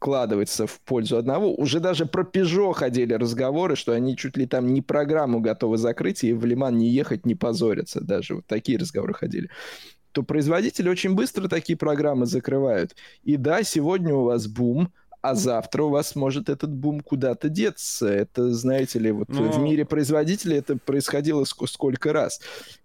складывается 0.06 0.68
в 0.68 0.80
пользу 0.82 1.18
одного. 1.18 1.52
Уже 1.56 1.80
даже 1.80 2.06
про 2.06 2.22
Peugeot 2.22 2.74
ходили 2.74 3.14
разговоры, 3.14 3.76
что 3.76 3.92
они 3.92 4.16
чуть 4.16 4.38
ли 4.38 4.46
там 4.46 4.72
не 4.72 4.84
программу 4.84 5.40
готовы 5.40 5.78
закрыть 5.78 6.24
и 6.24 6.32
в 6.32 6.46
Лиман 6.46 6.78
не 6.78 6.90
ехать, 6.90 7.26
не 7.26 7.34
позориться. 7.34 8.02
Даже 8.02 8.36
вот 8.36 8.46
такие 8.46 8.78
разговоры 8.78 9.14
ходили 9.14 9.50
то 10.12 10.24
производители 10.24 10.88
очень 10.88 11.14
быстро 11.14 11.50
такие 11.50 11.78
программы 11.78 12.26
закрывают. 12.26 12.96
И 13.24 13.36
да, 13.36 13.64
сегодня 13.64 14.16
у 14.16 14.24
вас 14.24 14.48
бум, 14.48 14.94
а 15.22 15.36
завтра 15.36 15.84
у 15.84 15.90
вас 15.90 16.16
может 16.16 16.48
этот 16.48 16.72
бум 16.72 17.02
куда-то 17.02 17.50
деться. 17.50 18.08
Это, 18.08 18.54
знаете 18.54 19.00
ли, 19.00 19.12
вот 19.12 19.28
Но... 19.28 19.52
в 19.52 19.60
мире 19.60 19.84
производителей 19.84 20.58
это 20.58 20.78
происходило 20.78 21.44
сколько 21.44 22.14
раз. 22.14 22.40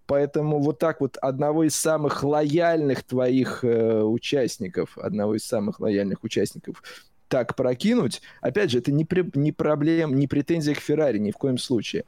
Поэтому 0.07 0.59
вот 0.59 0.81
так 0.81 1.01
вот 1.01 1.19
одного 1.19 1.63
из 1.63 1.77
самых 1.77 2.25
лояльных 2.25 3.05
твоих 3.05 3.63
э, 3.63 4.03
участников, 4.03 4.99
одного 4.99 5.37
из 5.37 5.45
самых 5.45 5.79
лояльных 5.79 6.25
участников 6.25 6.83
так 7.31 7.55
прокинуть, 7.55 8.21
опять 8.41 8.73
же, 8.73 8.81
это 8.81 8.91
не, 8.91 9.05
при, 9.05 9.25
не 9.35 9.53
проблем, 9.53 10.17
не 10.17 10.27
претензия 10.27 10.75
к 10.75 10.81
Феррари 10.81 11.19
ни 11.19 11.31
в 11.31 11.37
коем 11.37 11.59
случае. 11.59 12.05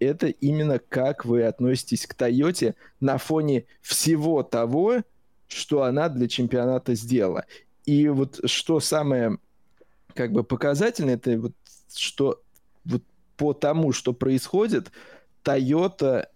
Это 0.00 0.28
именно 0.28 0.80
как 0.80 1.26
вы 1.26 1.44
относитесь 1.44 2.06
к 2.06 2.14
Тойоте 2.14 2.74
на 2.98 3.18
фоне 3.18 3.66
всего 3.82 4.42
того, 4.42 5.02
что 5.46 5.82
она 5.82 6.08
для 6.08 6.26
чемпионата 6.26 6.94
сделала. 6.94 7.44
И 7.84 8.08
вот 8.08 8.40
что 8.46 8.80
самое 8.80 9.36
как 10.14 10.32
бы 10.32 10.42
показательное, 10.42 11.14
это 11.14 11.38
вот 11.38 11.52
что 11.94 12.42
вот 12.86 13.02
по 13.36 13.52
тому, 13.52 13.92
что 13.92 14.14
происходит, 14.14 14.90
Toyota 15.44 16.28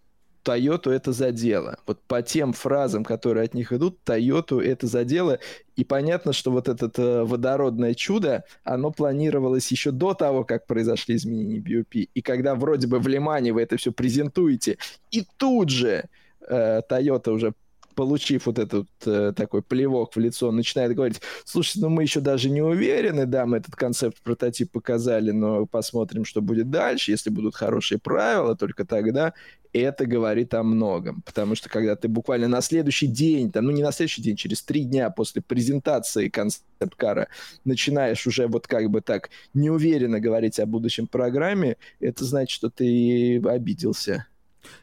Тойоту 0.46 0.92
это 0.92 1.10
задело. 1.10 1.76
Вот 1.88 2.00
по 2.06 2.22
тем 2.22 2.52
фразам, 2.52 3.04
которые 3.04 3.46
от 3.46 3.54
них 3.54 3.72
идут, 3.72 3.98
Тойоту 4.04 4.60
это 4.60 4.86
задело. 4.86 5.40
И 5.74 5.82
понятно, 5.82 6.32
что 6.32 6.52
вот 6.52 6.68
это 6.68 6.88
э, 7.02 7.24
водородное 7.24 7.94
чудо, 7.94 8.44
оно 8.62 8.92
планировалось 8.92 9.72
еще 9.72 9.90
до 9.90 10.14
того, 10.14 10.44
как 10.44 10.64
произошли 10.66 11.16
изменения 11.16 11.58
BOP. 11.58 12.08
И 12.14 12.22
когда 12.22 12.54
вроде 12.54 12.86
бы 12.86 13.00
в 13.00 13.08
Лимане 13.08 13.52
вы 13.52 13.62
это 13.62 13.76
все 13.76 13.90
презентуете, 13.90 14.78
и 15.10 15.24
тут 15.36 15.70
же 15.70 16.04
э, 16.48 16.80
Toyota 16.88 17.32
уже 17.32 17.52
получив 17.96 18.46
вот 18.46 18.58
этот 18.60 18.86
э, 19.06 19.32
такой 19.34 19.62
плевок 19.62 20.14
в 20.14 20.20
лицо, 20.20 20.52
начинает 20.52 20.94
говорить, 20.94 21.20
слушайте, 21.44 21.80
ну 21.80 21.88
мы 21.88 22.02
еще 22.02 22.20
даже 22.20 22.50
не 22.50 22.62
уверены, 22.62 23.26
да, 23.26 23.46
мы 23.46 23.56
этот 23.56 23.74
концепт 23.74 24.22
прототип 24.22 24.70
показали, 24.70 25.32
но 25.32 25.66
посмотрим, 25.66 26.24
что 26.24 26.42
будет 26.42 26.70
дальше, 26.70 27.10
если 27.10 27.30
будут 27.30 27.56
хорошие 27.56 27.98
правила, 27.98 28.54
только 28.54 28.84
тогда 28.84 29.32
это 29.72 30.06
говорит 30.06 30.54
о 30.54 30.62
многом, 30.62 31.22
потому 31.22 31.54
что 31.54 31.68
когда 31.68 31.96
ты 31.96 32.08
буквально 32.08 32.48
на 32.48 32.60
следующий 32.60 33.06
день, 33.06 33.50
там, 33.50 33.64
ну 33.64 33.72
не 33.72 33.82
на 33.82 33.92
следующий 33.92 34.22
день, 34.22 34.36
через 34.36 34.62
три 34.62 34.84
дня 34.84 35.10
после 35.10 35.42
презентации 35.42 36.28
концепт-кара 36.28 37.28
начинаешь 37.64 38.26
уже 38.26 38.46
вот 38.46 38.66
как 38.66 38.90
бы 38.90 39.00
так 39.00 39.30
неуверенно 39.54 40.20
говорить 40.20 40.60
о 40.60 40.66
будущем 40.66 41.06
программе, 41.06 41.76
это 42.00 42.24
значит, 42.24 42.54
что 42.54 42.70
ты 42.70 43.40
обиделся. 43.44 44.26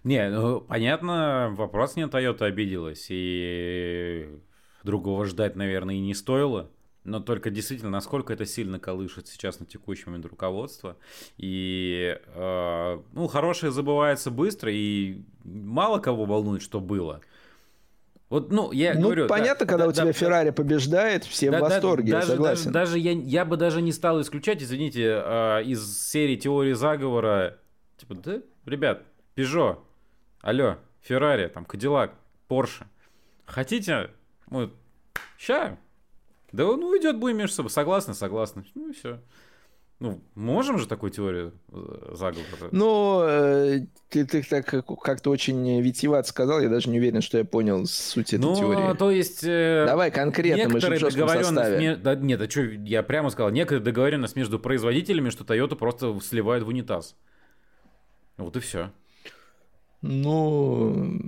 Не, 0.04 0.30
ну, 0.30 0.62
понятно, 0.62 1.54
вопрос 1.58 1.96
не 1.96 2.04
Toyota 2.04 2.46
обиделась, 2.46 3.08
и 3.10 4.28
другого 4.84 5.26
ждать, 5.26 5.56
наверное, 5.56 5.96
и 5.96 6.00
не 6.00 6.14
стоило. 6.14 6.70
Но 7.04 7.20
только 7.20 7.50
действительно, 7.50 7.92
насколько 7.92 8.32
это 8.32 8.46
сильно 8.46 8.80
колышет 8.80 9.28
сейчас 9.28 9.60
на 9.60 9.66
текущий 9.66 10.06
момент 10.06 10.26
руководство. 10.26 10.96
И, 11.38 12.18
э, 12.26 13.00
ну, 13.12 13.28
хорошее 13.28 13.74
забывается 13.74 14.32
быстро, 14.32 14.72
и 14.72 15.24
мало 15.44 16.00
кого 16.00 16.26
волнует, 16.26 16.62
что 16.62 16.80
было. 16.80 17.20
Вот, 18.30 18.52
ну, 18.52 18.72
я 18.72 18.96
ну, 18.96 19.02
говорю... 19.02 19.28
понятно, 19.28 19.66
да, 19.66 19.70
когда 19.70 19.84
да, 19.84 19.90
у 19.90 19.94
тебя 19.94 20.06
да, 20.06 20.14
Феррари 20.14 20.50
побеждает, 20.52 21.24
все 21.26 21.52
да, 21.52 21.60
в 21.60 21.62
восторге, 21.62 22.14
да, 22.14 22.20
даже, 22.22 22.32
согласен. 22.32 22.72
Даже, 22.72 22.94
даже 22.94 23.00
я, 23.00 23.12
я 23.12 23.46
бы 23.46 23.58
даже 23.58 23.82
не 23.82 23.92
стал 23.92 24.22
исключать, 24.22 24.64
извините, 24.64 25.22
э, 25.24 25.64
из 25.66 26.10
серии 26.10 26.38
теории 26.38 26.74
заговора, 26.74 27.60
типа, 27.98 28.16
да, 28.16 28.42
ребят, 28.66 29.04
Peugeot, 29.36 29.80
Алло, 30.42 30.78
Феррари, 31.02 31.48
там, 31.48 31.66
Кадиллак, 31.66 32.14
Порше. 32.48 32.86
Хотите? 33.46 34.12
Мы... 34.50 34.72
Ща. 35.38 35.78
Да 36.52 36.66
он 36.66 36.84
уйдет, 36.84 37.18
будем 37.18 37.38
между 37.38 37.56
собой. 37.56 37.72
Согласны, 37.72 38.14
согласны. 38.14 38.66
Ну 38.76 38.90
и 38.90 38.94
все. 38.94 39.20
Ну, 40.00 40.22
можем 40.36 40.80
же 40.80 40.88
такую 40.88 41.12
теорию 41.12 41.54
э, 41.72 42.12
заговора? 42.14 42.70
Ну, 42.72 43.22
э, 43.26 43.86
ты, 44.10 44.26
ты 44.26 44.44
так 44.44 44.66
как-то 44.66 45.30
очень 45.30 45.82
витиевато 45.82 46.28
сказал, 46.28 46.60
я 46.60 46.68
даже 46.68 46.90
не 46.90 47.00
уверен, 47.00 47.22
что 47.22 47.38
я 47.38 47.46
понял 47.46 47.86
суть 47.86 48.34
этой 48.34 48.42
ну, 48.42 48.56
теории. 48.56 48.98
то 48.98 49.12
есть... 49.12 49.46
Э, 49.46 49.86
Давай 49.88 50.12
конкретно, 50.12 50.74
мы 50.74 50.82
же 50.82 51.00
договоренность... 51.00 51.80
Ме... 51.80 51.96
Да, 51.96 52.16
нет, 52.16 52.42
а 52.42 52.50
что, 52.50 52.62
я 52.64 53.02
прямо 53.02 53.30
сказал, 53.30 53.52
некая 53.52 53.80
договоренность 53.80 54.36
между 54.36 54.60
производителями, 54.60 55.30
что 55.30 55.46
Toyota 55.46 55.76
просто 55.76 56.20
сливает 56.20 56.64
в 56.64 56.68
унитаз. 56.68 57.16
Вот 58.36 58.58
и 58.58 58.60
все. 58.60 58.92
Ну... 60.04 61.20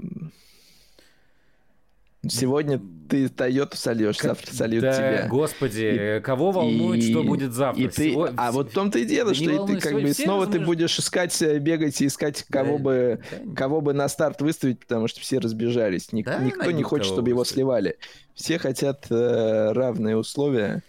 Сегодня 2.27 2.81
ты 3.07 3.29
Тойоту 3.29 3.77
сольешь, 3.77 4.19
завтра 4.19 4.51
сольют 4.51 4.81
да, 4.81 4.93
тебя. 4.93 5.27
Господи, 5.27 6.17
и, 6.17 6.21
кого 6.21 6.51
волнует, 6.51 7.03
и, 7.03 7.11
что 7.11 7.23
будет 7.23 7.53
завтра? 7.53 7.83
И 7.83 7.87
ты, 7.87 8.09
Всего... 8.09 8.29
А 8.35 8.51
вот 8.51 8.71
в 8.71 8.73
том-то 8.73 8.97
и 8.97 9.05
дело, 9.05 9.29
да 9.29 9.35
что 9.35 9.65
ты 9.67 9.79
как 9.79 9.93
бы 9.93 10.11
снова 10.11 10.47
ты 10.47 10.59
будешь 10.59 10.97
искать, 10.97 11.39
э, 11.43 11.59
бегать 11.59 12.01
и 12.01 12.07
искать, 12.07 12.43
кого, 12.49 12.77
да, 12.77 12.83
бы, 12.83 13.21
да, 13.31 13.55
кого 13.55 13.81
бы 13.81 13.93
на 13.93 14.09
старт 14.09 14.41
выставить, 14.41 14.79
потому 14.79 15.07
что 15.07 15.21
все 15.21 15.37
разбежались. 15.37 16.11
Ник, 16.13 16.25
да, 16.25 16.39
никто 16.39 16.71
не 16.71 16.81
хочет, 16.81 17.05
чтобы 17.05 17.29
его 17.29 17.45
сливали. 17.45 17.97
Все 18.33 18.57
хотят 18.57 19.05
э, 19.11 19.71
равные 19.73 20.17
условия. 20.17 20.81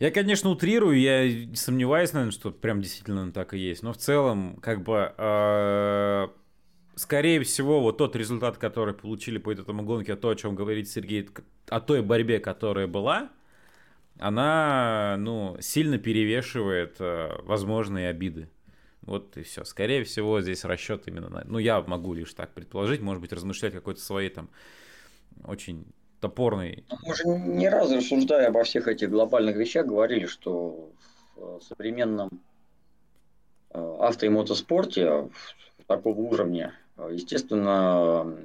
Я, 0.00 0.10
конечно, 0.10 0.50
утрирую, 0.50 0.98
я 0.98 1.54
сомневаюсь, 1.54 2.12
наверное, 2.12 2.32
что 2.32 2.50
прям 2.50 2.82
действительно 2.82 3.30
так 3.30 3.54
и 3.54 3.58
есть. 3.58 3.84
Но 3.84 3.92
в 3.92 3.96
целом, 3.96 4.58
как 4.60 4.82
бы... 4.82 5.12
Э 5.16 6.26
скорее 6.96 7.42
всего, 7.42 7.80
вот 7.80 7.98
тот 7.98 8.16
результат, 8.16 8.58
который 8.58 8.94
получили 8.94 9.38
по 9.38 9.52
этому 9.52 9.82
гонке, 9.82 10.16
то, 10.16 10.30
о 10.30 10.36
чем 10.36 10.54
говорит 10.54 10.88
Сергей, 10.88 11.28
о 11.68 11.80
той 11.80 12.02
борьбе, 12.02 12.38
которая 12.40 12.86
была, 12.86 13.30
она, 14.18 15.16
ну, 15.18 15.56
сильно 15.60 15.98
перевешивает 15.98 16.96
э, 17.00 17.30
возможные 17.42 18.08
обиды. 18.08 18.48
Вот 19.02 19.36
и 19.36 19.42
все. 19.42 19.64
Скорее 19.64 20.04
всего, 20.04 20.40
здесь 20.40 20.64
расчет 20.64 21.08
именно 21.08 21.28
на... 21.28 21.44
Ну, 21.44 21.58
я 21.58 21.80
могу 21.82 22.14
лишь 22.14 22.32
так 22.32 22.52
предположить, 22.54 23.00
может 23.00 23.20
быть, 23.20 23.32
размышлять 23.32 23.72
какой-то 23.72 24.00
своей 24.00 24.30
там 24.30 24.48
очень 25.44 25.84
топорный... 26.20 26.84
Ну, 26.90 26.96
мы 27.02 27.14
же 27.14 27.24
ни 27.26 27.66
разу 27.66 27.96
рассуждая 27.96 28.48
обо 28.48 28.64
всех 28.64 28.88
этих 28.88 29.10
глобальных 29.10 29.56
вещах 29.56 29.86
говорили, 29.86 30.26
что 30.26 30.92
в 31.36 31.60
современном 31.60 32.30
э, 33.70 33.96
авто 34.00 34.24
и 34.24 34.28
мотоспорте 34.28 35.28
такого 35.86 36.20
уровня 36.20 36.72
Э, 36.72 36.83
естественно, 36.96 38.36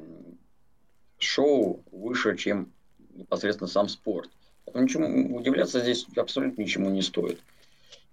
шоу 1.18 1.84
выше, 1.92 2.38
чем 2.38 2.72
непосредственно 3.14 3.68
сам 3.68 3.88
спорт. 3.88 4.30
Поэтому 4.66 4.84
ничему, 4.84 5.38
удивляться 5.38 5.80
здесь 5.80 6.08
абсолютно 6.16 6.62
ничему 6.62 6.90
не 6.90 7.02
стоит. 7.02 7.40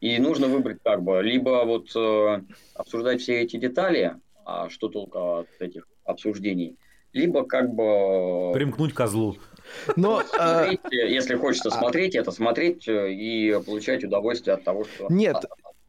И 0.00 0.18
нужно 0.18 0.48
выбрать 0.48 0.78
как 0.82 1.02
бы, 1.02 1.22
либо 1.22 1.64
вот 1.64 1.94
э, 1.96 2.42
обсуждать 2.74 3.20
все 3.22 3.40
эти 3.40 3.56
детали, 3.56 4.16
а 4.44 4.68
что 4.68 4.88
толку 4.88 5.38
от 5.38 5.48
этих 5.58 5.88
обсуждений, 6.04 6.76
либо 7.12 7.44
как 7.44 7.74
бы... 7.74 8.52
Примкнуть 8.52 8.94
козлу. 8.94 9.36
Но, 9.96 10.22
смотреть, 10.34 10.80
э, 10.92 11.10
если 11.10 11.36
хочется 11.36 11.70
смотреть 11.70 12.14
это, 12.14 12.30
смотреть 12.30 12.86
э, 12.88 13.12
и 13.12 13.58
получать 13.64 14.04
удовольствие 14.04 14.54
от 14.54 14.64
того, 14.64 14.84
что... 14.84 15.06
Нет, 15.08 15.36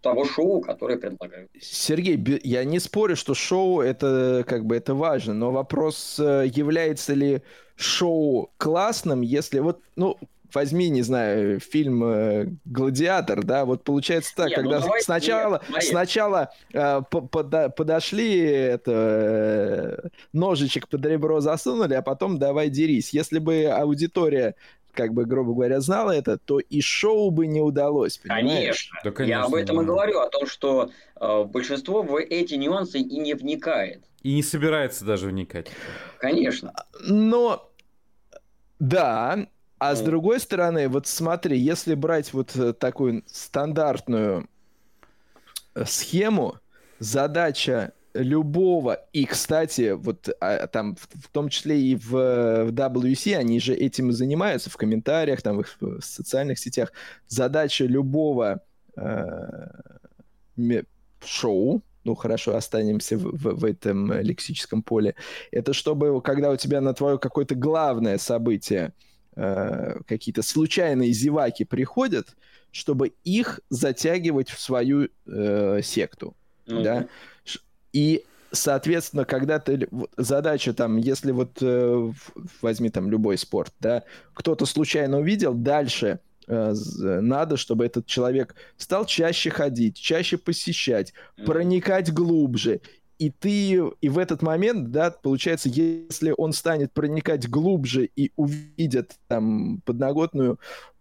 того 0.08 0.26
шоу, 0.26 0.62
которое 0.62 0.98
предлагают. 0.98 1.50
Сергей, 1.60 2.40
я 2.44 2.64
не 2.64 2.80
спорю, 2.80 3.16
что 3.16 3.34
шоу 3.34 3.82
это 3.82 4.44
как 4.48 4.66
бы 4.66 4.76
это 4.76 4.96
важно, 4.96 5.34
но 5.34 5.52
вопрос, 5.52 6.18
э, 6.20 6.50
является 6.54 7.14
ли 7.14 7.42
шоу 7.76 8.52
классным, 8.58 9.22
если 9.22 9.60
вот, 9.60 9.82
ну, 9.96 10.18
возьми, 10.54 10.90
не 10.90 11.02
знаю, 11.02 11.60
фильм 11.60 12.04
э, 12.04 12.48
«Гладиатор», 12.66 13.44
да, 13.44 13.66
вот 13.66 13.84
получается 13.84 14.34
так, 14.36 14.50
нет, 14.50 14.58
ну 14.58 14.64
когда 14.64 14.80
ну, 14.80 14.86
давай, 14.86 15.02
сначала, 15.02 15.62
нет, 15.70 15.84
сначала 15.84 16.52
э, 16.74 17.02
под, 17.10 17.76
подошли, 17.76 18.40
это, 18.40 18.92
э, 18.94 20.08
ножичек 20.34 20.88
под 20.88 21.06
ребро 21.06 21.42
засунули, 21.42 21.96
а 21.96 22.02
потом 22.02 22.40
давай 22.40 22.70
дерись. 22.70 23.10
Если 23.10 23.40
бы 23.40 23.66
аудитория 23.66 24.56
как 24.94 25.14
бы, 25.14 25.26
грубо 25.26 25.54
говоря, 25.54 25.80
знала 25.80 26.12
это, 26.12 26.38
то 26.38 26.60
и 26.60 26.82
шоу 26.82 27.30
бы 27.30 27.48
не 27.48 27.62
удалось, 27.62 28.18
понимаешь? 28.18 28.46
Конечно. 28.46 29.00
Да, 29.04 29.12
конечно 29.12 29.32
Я 29.32 29.44
об 29.44 29.54
этом 29.54 29.78
да. 29.78 29.84
и 29.84 29.86
говорю, 29.86 30.20
о 30.20 30.30
том, 30.30 30.48
что 30.48 30.92
э, 31.20 31.44
большинство 31.44 32.02
в 32.02 32.18
эти 32.20 32.56
нюансы 32.56 33.00
и 33.00 33.20
не 33.20 33.34
вникает. 33.34 34.04
И 34.24 34.34
не 34.34 34.44
собирается 34.44 35.06
даже 35.06 35.28
вникать. 35.28 35.68
Конечно. 36.20 36.74
Но, 37.08 37.72
да, 38.80 39.48
а 39.80 39.96
с 39.96 40.00
ну. 40.00 40.08
другой 40.08 40.40
стороны, 40.40 40.90
вот 40.90 41.06
смотри, 41.06 41.58
если 41.58 41.94
брать 41.94 42.34
вот 42.34 42.56
э, 42.56 42.74
такую 42.74 43.24
стандартную 43.28 44.50
э, 45.76 45.86
схему, 45.86 46.56
задача 47.00 47.94
любого, 48.14 49.06
и, 49.14 49.26
кстати, 49.26 49.92
вот 49.92 50.30
а, 50.40 50.68
там 50.68 50.96
в, 50.96 51.08
в 51.26 51.30
том 51.30 51.50
числе 51.50 51.80
и 51.80 51.96
в, 51.96 52.10
в 52.10 52.72
WC, 52.72 53.36
они 53.36 53.60
же 53.60 53.74
этим 53.74 54.10
и 54.10 54.14
занимаются 54.14 54.70
в 54.70 54.78
комментариях, 54.78 55.42
там 55.42 55.58
в 55.58 55.62
их 55.62 55.78
в 55.80 56.02
социальных 56.02 56.60
сетях. 56.60 56.92
Задача 57.28 57.86
любого 57.86 58.62
э, 58.96 59.68
шоу, 61.24 61.84
ну 62.04 62.16
хорошо, 62.16 62.56
останемся 62.56 63.18
в, 63.18 63.24
в, 63.24 63.60
в 63.60 63.66
этом 63.66 64.14
лексическом 64.22 64.82
поле, 64.82 65.16
это 65.52 65.74
чтобы, 65.74 66.22
когда 66.22 66.52
у 66.52 66.56
тебя 66.56 66.82
на 66.82 66.94
твое 66.94 67.20
какое-то 67.20 67.56
главное 67.56 68.18
событие 68.18 68.94
э, 69.36 70.00
какие-то 70.08 70.42
случайные 70.42 71.12
зеваки 71.12 71.66
приходят, 71.66 72.36
чтобы 72.72 73.14
их 73.24 73.60
затягивать 73.70 74.50
в 74.50 74.60
свою 74.60 75.10
э, 75.26 75.82
секту. 75.84 76.36
Mm-hmm. 76.68 76.84
Да? 76.84 77.08
И 77.94 78.24
соответственно, 78.52 79.26
когда 79.26 79.60
ты 79.60 79.88
задача 80.18 80.74
там, 80.74 80.98
если 80.98 81.32
вот 81.32 81.58
э, 81.62 82.12
возьми 82.62 82.90
там 82.90 83.10
любой 83.10 83.38
спорт, 83.38 83.74
да, 83.80 84.04
кто-то 84.34 84.66
случайно 84.66 85.20
увидел, 85.20 85.54
дальше 85.54 86.20
э, 86.48 86.74
надо, 86.74 87.58
чтобы 87.58 87.86
этот 87.86 88.06
человек 88.06 88.56
стал 88.78 89.06
чаще 89.06 89.50
ходить, 89.50 89.98
чаще 89.98 90.38
посещать, 90.38 91.14
проникать 91.46 92.14
глубже. 92.14 92.82
И 93.20 93.32
ты, 93.32 93.82
и 94.00 94.10
в 94.10 94.20
этот 94.20 94.44
момент, 94.44 94.92
да, 94.92 95.10
получается, 95.10 95.70
если 95.70 96.34
он 96.38 96.54
станет 96.54 96.94
проникать 96.94 97.50
глубже 97.50 98.10
и 98.16 98.32
увидит 98.36 99.16
там 99.28 99.82
подноготную, 99.86 100.60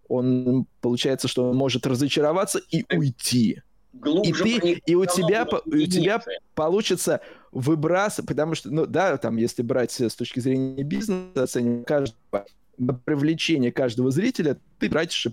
он, 0.09 0.66
получается, 0.80 1.28
что 1.28 1.51
он 1.51 1.57
может 1.57 1.87
разочароваться 1.87 2.61
и 2.70 2.84
уйти 2.95 3.61
глубже 4.01 4.49
и, 4.49 4.61
ты, 4.61 4.83
и 4.87 4.95
у 4.95 5.05
тебя, 5.07 5.47
у 5.47 5.87
тебя 5.87 6.23
получится 6.55 7.21
выбрасывать, 7.53 8.29
потому 8.29 8.55
что, 8.55 8.71
ну 8.71 8.87
да, 8.87 9.17
там, 9.17 9.37
если 9.37 9.63
брать 9.63 10.01
с 10.01 10.15
точки 10.15 10.41
зрения 10.41 10.83
бизнеса, 10.83 11.43
оценивать 11.43 11.87
каждого, 11.87 12.47
привлечение 13.05 13.73
каждого 13.73 14.11
зрителя, 14.11 14.59
ты 14.79 14.89
тратишь 14.89 15.29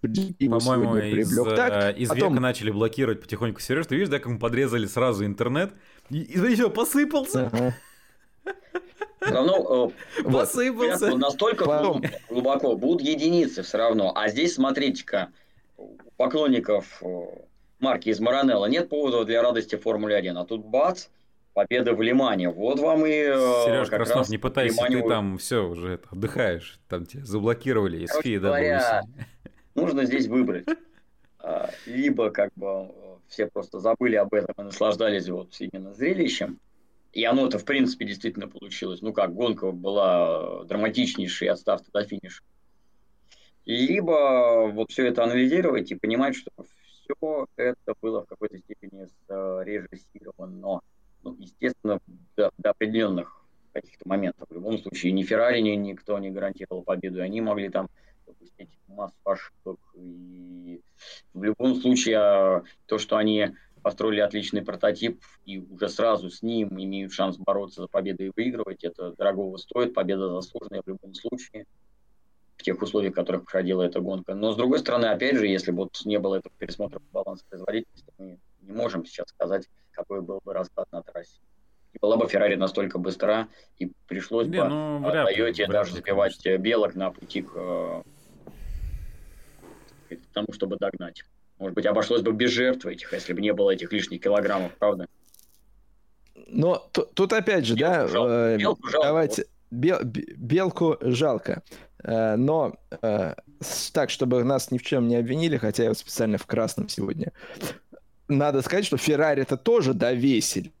по-моему, 0.00 0.96
из, 0.96 1.34
так, 1.56 1.98
из 1.98 2.08
потом... 2.08 2.30
века 2.30 2.40
начали 2.40 2.70
блокировать 2.70 3.20
потихоньку 3.20 3.60
Сереж. 3.60 3.86
Ты 3.86 3.96
видишь, 3.96 4.08
да, 4.08 4.18
как 4.20 4.28
мы 4.28 4.38
подрезали 4.38 4.86
сразу 4.86 5.24
интернет? 5.24 5.72
И, 6.08 6.20
и 6.20 6.38
еще 6.38 6.70
посыпался. 6.70 7.50
Ага. 7.52 7.74
Все 9.20 9.34
равно 9.34 9.92
э, 10.18 10.22
посыпался. 10.30 11.16
настолько 11.16 11.64
Потом. 11.64 12.02
глубоко 12.30 12.76
будут 12.76 13.02
единицы 13.02 13.62
все 13.62 13.78
равно. 13.78 14.12
А 14.14 14.28
здесь, 14.28 14.54
смотрите-ка, 14.54 15.30
поклонников 16.16 17.02
э, 17.02 17.24
марки 17.80 18.08
из 18.08 18.20
Маранелла, 18.20 18.66
нет 18.66 18.88
повода 18.88 19.24
для 19.24 19.42
радости 19.42 19.76
Формуле 19.76 20.16
1. 20.16 20.36
А 20.36 20.44
тут 20.44 20.64
бац, 20.64 21.08
победа 21.54 21.94
в 21.94 22.02
Лимане. 22.02 22.50
Вот 22.50 22.78
вам 22.78 23.04
и... 23.06 23.10
Э, 23.10 23.64
Сереж 23.64 23.88
Краснов, 23.88 24.28
не 24.28 24.38
пытайся, 24.38 24.84
Лимане... 24.84 25.02
ты 25.02 25.08
там 25.08 25.38
все 25.38 25.66
уже 25.66 25.94
это, 25.94 26.08
отдыхаешь. 26.10 26.78
Там 26.88 27.06
тебя 27.06 27.24
заблокировали 27.24 28.04
из 28.04 28.16
FIA 28.16 28.38
говоря, 28.38 29.02
нужно 29.74 30.04
здесь 30.04 30.26
выбрать. 30.26 30.66
А, 31.40 31.70
либо 31.86 32.30
как 32.30 32.50
бы 32.56 32.90
все 33.28 33.46
просто 33.46 33.78
забыли 33.78 34.16
об 34.16 34.34
этом 34.34 34.54
и 34.58 34.62
наслаждались 34.64 35.28
вот 35.28 35.54
именно 35.60 35.94
зрелищем. 35.94 36.58
И 37.12 37.24
оно-то, 37.24 37.58
в 37.58 37.64
принципе, 37.64 38.04
действительно 38.04 38.48
получилось. 38.48 39.00
Ну 39.02 39.12
как, 39.12 39.32
гонка 39.32 39.70
была 39.70 40.64
драматичнейшей 40.64 41.48
от 41.48 41.60
старта 41.60 41.90
до 41.92 42.04
финиша. 42.04 42.42
Либо 43.64 44.68
вот 44.72 44.90
все 44.90 45.06
это 45.06 45.22
анализировать 45.24 45.90
и 45.90 45.94
понимать, 45.94 46.34
что 46.34 46.50
все 47.08 47.46
это 47.56 47.94
было 48.00 48.22
в 48.22 48.26
какой-то 48.26 48.58
степени 48.58 49.06
срежиссировано. 49.26 50.80
Ну, 51.22 51.36
естественно, 51.38 52.00
до, 52.36 52.50
до 52.58 52.70
определенных 52.70 53.44
каких-то 53.72 54.08
моментов. 54.08 54.48
В 54.48 54.54
любом 54.54 54.78
случае, 54.78 55.12
ни 55.12 55.22
Феррари, 55.22 55.60
ни 55.60 55.70
никто 55.70 56.18
не 56.18 56.30
гарантировал 56.30 56.82
победу, 56.82 57.18
и 57.18 57.22
они 57.22 57.40
могли 57.40 57.68
там 57.68 57.88
допустить 58.26 58.70
массу 58.86 59.16
ошибок. 59.24 59.78
И 59.94 60.80
в 61.34 61.42
любом 61.42 61.74
случае, 61.76 62.18
а, 62.18 62.62
то, 62.86 62.98
что 62.98 63.16
они 63.16 63.48
построили 63.82 64.20
отличный 64.20 64.62
прототип 64.62 65.22
и 65.44 65.58
уже 65.58 65.88
сразу 65.88 66.30
с 66.30 66.42
ним 66.42 66.68
имеют 66.70 67.12
шанс 67.12 67.36
бороться 67.36 67.82
за 67.82 67.88
победу 67.88 68.24
и 68.24 68.32
выигрывать. 68.34 68.84
Это 68.84 69.12
дорогого 69.12 69.56
стоит, 69.56 69.94
победа 69.94 70.28
заслуженная 70.28 70.82
в 70.82 70.88
любом 70.88 71.14
случае 71.14 71.66
в 72.58 72.62
тех 72.62 72.82
условиях, 72.82 73.12
в 73.12 73.16
которых 73.16 73.44
проходила 73.44 73.82
эта 73.82 74.00
гонка. 74.00 74.34
Но, 74.34 74.52
с 74.52 74.56
другой 74.56 74.80
стороны, 74.80 75.06
опять 75.06 75.36
же, 75.36 75.46
если 75.46 75.70
бы 75.70 75.84
вот 75.84 76.00
не 76.04 76.18
было 76.18 76.36
этого 76.36 76.52
пересмотра 76.58 77.00
баланса 77.12 77.44
производительности, 77.48 78.12
мы 78.18 78.38
не 78.62 78.72
можем 78.72 79.06
сейчас 79.06 79.28
сказать, 79.28 79.68
какой 79.92 80.20
был 80.20 80.40
бы 80.44 80.52
расклад 80.52 80.90
на 80.90 81.02
трассе. 81.02 81.40
И 81.94 81.98
была 82.00 82.16
бы 82.16 82.26
Феррари 82.28 82.56
настолько 82.56 82.98
быстра, 82.98 83.48
и 83.78 83.92
пришлось 84.06 84.48
не, 84.48 84.60
бы 84.60 84.68
ну, 84.68 85.10
Тойоте 85.10 85.66
даже 85.68 85.94
сбивать 85.94 86.36
конечно. 86.42 86.62
белок 86.62 86.94
на 86.96 87.10
пути 87.10 87.42
к, 87.42 87.52
э, 87.54 88.02
к 90.10 90.26
тому, 90.34 90.48
чтобы 90.52 90.76
догнать. 90.76 91.22
Может 91.58 91.74
быть, 91.74 91.86
обошлось 91.86 92.22
бы 92.22 92.32
без 92.32 92.50
жертв 92.50 92.86
этих, 92.86 93.12
если 93.12 93.32
бы 93.32 93.40
не 93.40 93.52
было 93.52 93.70
этих 93.70 93.92
лишних 93.92 94.20
килограммов, 94.20 94.76
правда? 94.78 95.06
Но 96.48 96.88
тут 97.14 97.32
опять 97.32 97.64
же, 97.64 97.74
белку 97.74 97.94
да, 97.94 98.08
жалко. 98.08 98.32
Э, 98.32 98.56
белку 98.58 98.88
жалко. 98.88 99.06
давайте, 99.06 99.46
бел, 99.70 99.98
белку 100.02 100.98
жалко. 101.00 101.62
Э, 102.04 102.36
но 102.36 102.76
э, 103.02 103.34
так, 103.92 104.10
чтобы 104.10 104.44
нас 104.44 104.70
ни 104.70 104.78
в 104.78 104.82
чем 104.82 105.08
не 105.08 105.16
обвинили, 105.16 105.56
хотя 105.56 105.84
я 105.84 105.94
специально 105.94 106.38
в 106.38 106.46
красном 106.46 106.88
сегодня, 106.88 107.32
надо 108.28 108.62
сказать, 108.62 108.84
что 108.84 108.96
Феррари 108.96 109.42
это 109.42 109.56
тоже 109.56 109.94
довесили. 109.94 110.72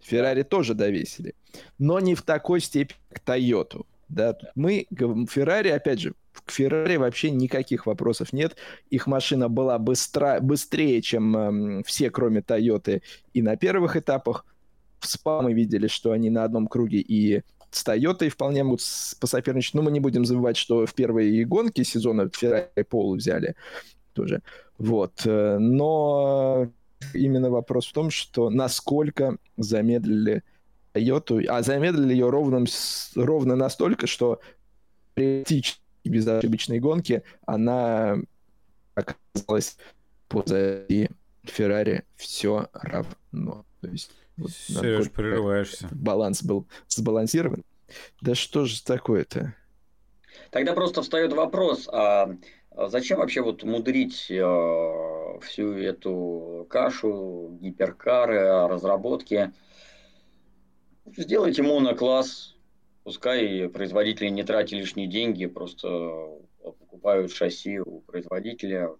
Феррари 0.00 0.42
тоже 0.42 0.74
довесили. 0.74 1.34
Но 1.78 2.00
не 2.00 2.14
в 2.14 2.22
такой 2.22 2.60
степени, 2.60 2.98
как 3.08 3.20
Тойоту. 3.20 3.86
Да, 4.08 4.36
мы, 4.54 4.86
Феррари, 5.30 5.68
опять 5.68 6.00
же, 6.00 6.14
к 6.44 6.50
Феррари 6.50 6.96
вообще 6.96 7.30
никаких 7.30 7.86
вопросов 7.86 8.32
нет. 8.32 8.56
Их 8.90 9.06
машина 9.06 9.48
была 9.48 9.78
быстро, 9.78 10.40
быстрее, 10.40 11.00
чем 11.00 11.36
э, 11.36 11.82
все, 11.84 12.10
кроме 12.10 12.42
Тойоты, 12.42 13.02
и 13.32 13.40
на 13.40 13.56
первых 13.56 13.96
этапах. 13.96 14.44
В 14.98 15.06
СПА 15.06 15.42
мы 15.42 15.52
видели, 15.52 15.86
что 15.86 16.12
они 16.12 16.30
на 16.30 16.44
одном 16.44 16.66
круге 16.66 16.98
и 16.98 17.42
с 17.74 17.84
Тойотой 17.84 18.28
вполне 18.28 18.64
могут 18.64 18.82
посоперничать. 19.20 19.74
Но 19.74 19.82
мы 19.82 19.90
не 19.90 20.00
будем 20.00 20.24
забывать, 20.24 20.56
что 20.56 20.86
в 20.86 20.94
первые 20.94 21.44
гонки 21.44 21.82
сезона 21.82 22.30
Феррари 22.32 22.82
Пол 22.88 23.16
взяли 23.16 23.54
тоже. 24.12 24.42
Вот. 24.78 25.22
Э, 25.24 25.58
но 25.58 26.68
именно 27.12 27.50
вопрос 27.50 27.86
в 27.86 27.92
том, 27.92 28.10
что 28.10 28.50
насколько 28.50 29.36
замедлили 29.56 30.42
Тойоту, 30.92 31.40
а 31.48 31.62
замедлили 31.62 32.12
ее 32.12 32.30
ровно, 32.30 32.64
ровно 33.16 33.56
настолько, 33.56 34.06
что 34.06 34.40
практически 35.14 35.80
безошибочной 36.04 36.80
гонки 36.80 37.22
она 37.46 38.18
оказалась 38.94 39.76
позади 40.28 41.10
Феррари 41.42 42.04
все 42.16 42.68
равно. 42.72 43.64
То 43.80 43.88
есть 43.88 44.12
вот 44.36 44.50
Сереж, 44.50 45.10
прерываешься. 45.10 45.88
Баланс 45.92 46.42
был 46.42 46.66
сбалансирован. 46.88 47.62
Да 48.20 48.34
что 48.34 48.64
же 48.64 48.82
такое-то? 48.82 49.54
Тогда 50.50 50.72
просто 50.72 51.02
встает 51.02 51.32
вопрос, 51.32 51.88
а, 51.92 52.36
а 52.70 52.88
зачем 52.88 53.18
вообще 53.18 53.40
вот 53.40 53.62
мудрить 53.62 54.30
а, 54.30 55.38
всю 55.40 55.74
эту 55.74 56.66
кашу, 56.68 57.56
гиперкары, 57.60 58.68
разработки? 58.68 59.52
Сделайте 61.16 61.62
монокласс, 61.62 62.56
пускай 63.04 63.68
производители 63.68 64.28
не 64.28 64.42
тратят 64.42 64.72
лишние 64.72 65.06
деньги, 65.06 65.46
просто 65.46 65.88
покупают 66.62 67.32
шасси 67.32 67.78
у 67.78 68.00
производителя, 68.00 68.90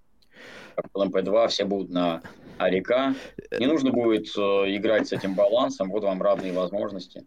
как 0.76 0.87
LMP2, 0.95 1.49
все 1.49 1.64
будут 1.64 1.91
на 1.91 2.22
АРК. 2.59 3.16
Не 3.59 3.66
нужно 3.66 3.90
будет 3.90 4.26
э, 4.36 4.40
играть 4.76 5.09
с 5.09 5.12
этим 5.12 5.34
балансом, 5.34 5.90
вот 5.90 6.05
вам 6.05 6.22
равные 6.22 6.52
возможности. 6.52 7.24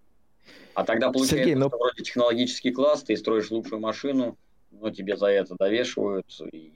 А 0.73 0.83
тогда 0.83 1.07
получается, 1.11 1.37
Сергей, 1.37 1.55
но... 1.55 1.69
что 1.69 1.77
вроде 1.77 2.03
технологический 2.03 2.71
класс, 2.71 3.03
ты 3.03 3.17
строишь 3.17 3.49
лучшую 3.51 3.81
машину, 3.81 4.37
но 4.71 4.91
тебе 4.91 5.17
за 5.17 5.27
это 5.27 5.55
довешивают 5.57 6.27
и 6.53 6.71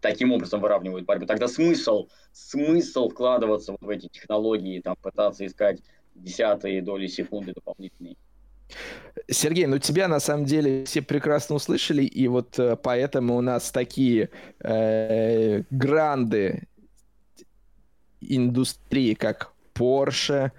таким 0.00 0.32
образом 0.32 0.60
выравнивают 0.60 1.06
борьбу. 1.06 1.26
Тогда 1.26 1.48
смысл, 1.48 2.08
смысл 2.32 3.08
вкладываться 3.08 3.76
в 3.80 3.88
эти 3.88 4.08
технологии, 4.08 4.80
там 4.80 4.96
пытаться 4.96 5.46
искать 5.46 5.80
десятые 6.14 6.82
доли 6.82 7.06
секунды 7.06 7.52
дополнительные. 7.54 8.16
Сергей, 9.28 9.66
ну 9.66 9.78
тебя 9.78 10.08
на 10.08 10.20
самом 10.20 10.44
деле 10.44 10.84
все 10.84 11.00
прекрасно 11.02 11.56
услышали, 11.56 12.02
и 12.02 12.28
вот 12.28 12.58
э, 12.58 12.76
поэтому 12.76 13.36
у 13.36 13.40
нас 13.40 13.70
такие 13.70 14.30
э, 14.60 15.62
гранды 15.70 16.66
индустрии, 18.28 19.14
как 19.14 19.52
Porsche, 19.74 20.50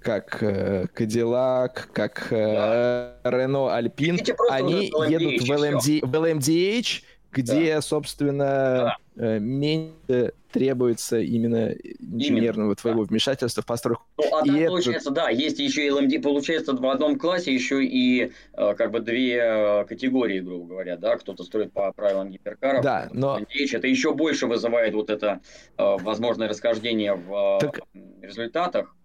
как 0.00 0.42
э, 0.42 0.86
Cadillac, 0.94 1.88
как 1.92 2.28
э, 2.32 3.14
Renault 3.24 3.70
Alpine, 3.70 4.36
они 4.50 4.92
едут 5.08 5.42
в, 5.42 5.50
LMD, 5.50 6.06
в 6.06 6.14
LMDH, 6.14 7.02
где, 7.30 7.74
да. 7.74 7.82
собственно, 7.82 8.44
да. 8.44 8.96
Э, 9.16 9.38
меньше 9.38 10.32
требуется 10.52 11.18
именно 11.18 11.70
инженерного 12.00 12.68
именно, 12.68 12.76
твоего 12.76 13.04
да. 13.04 13.08
вмешательства 13.08 13.62
в 13.62 13.66
постройку. 13.66 14.04
Ну, 14.16 14.24
а 14.34 14.46
и 14.46 14.60
это... 14.60 14.68
получается, 14.70 15.10
да, 15.10 15.28
есть 15.28 15.58
еще 15.58 15.86
и 15.86 15.90
LMD, 15.90 16.20
получается, 16.20 16.72
в 16.74 16.86
одном 16.86 17.18
классе 17.18 17.52
еще 17.52 17.84
и 17.84 18.32
э, 18.54 18.74
как 18.74 18.90
бы 18.90 19.00
две 19.00 19.36
э, 19.36 19.84
категории, 19.84 20.40
грубо 20.40 20.66
говоря, 20.66 20.96
да, 20.96 21.16
кто-то 21.18 21.44
строит 21.44 21.72
по 21.72 21.92
правилам 21.92 22.30
гиперкаров, 22.30 22.82
да, 22.82 23.10
но... 23.12 23.38
LMDH, 23.38 23.76
это 23.76 23.86
еще 23.86 24.14
больше 24.14 24.46
вызывает 24.46 24.94
вот 24.94 25.10
это 25.10 25.40
возможное 25.76 26.48
расхождение 26.48 27.14
в 27.14 27.58
так... 27.60 27.80
результатах. 28.22 28.96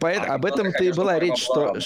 Поэтому, 0.00 0.32
а, 0.32 0.34
об 0.34 0.44
этом 0.44 0.72
ты 0.72 0.92
была 0.92 1.20
речь, 1.20 1.38
что, 1.38 1.76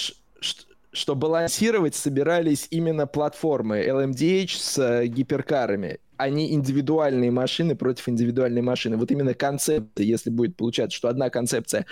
что, 0.91 1.15
балансировать 1.15 1.93
собирались 1.93 2.67
именно 2.71 3.05
платформы 3.05 3.85
LMDH 3.85 4.57
с 4.57 5.05
гиперкарами, 5.05 5.99
не 6.29 6.53
индивидуальные 6.53 7.31
машины 7.31 7.75
против 7.75 8.09
индивидуальной 8.09 8.61
машины. 8.61 8.97
Вот 8.97 9.11
именно 9.11 9.33
концепция, 9.33 10.03
если 10.03 10.29
будет 10.29 10.55
получаться, 10.55 10.97
что 10.97 11.09
одна 11.09 11.29
концепция 11.29 11.85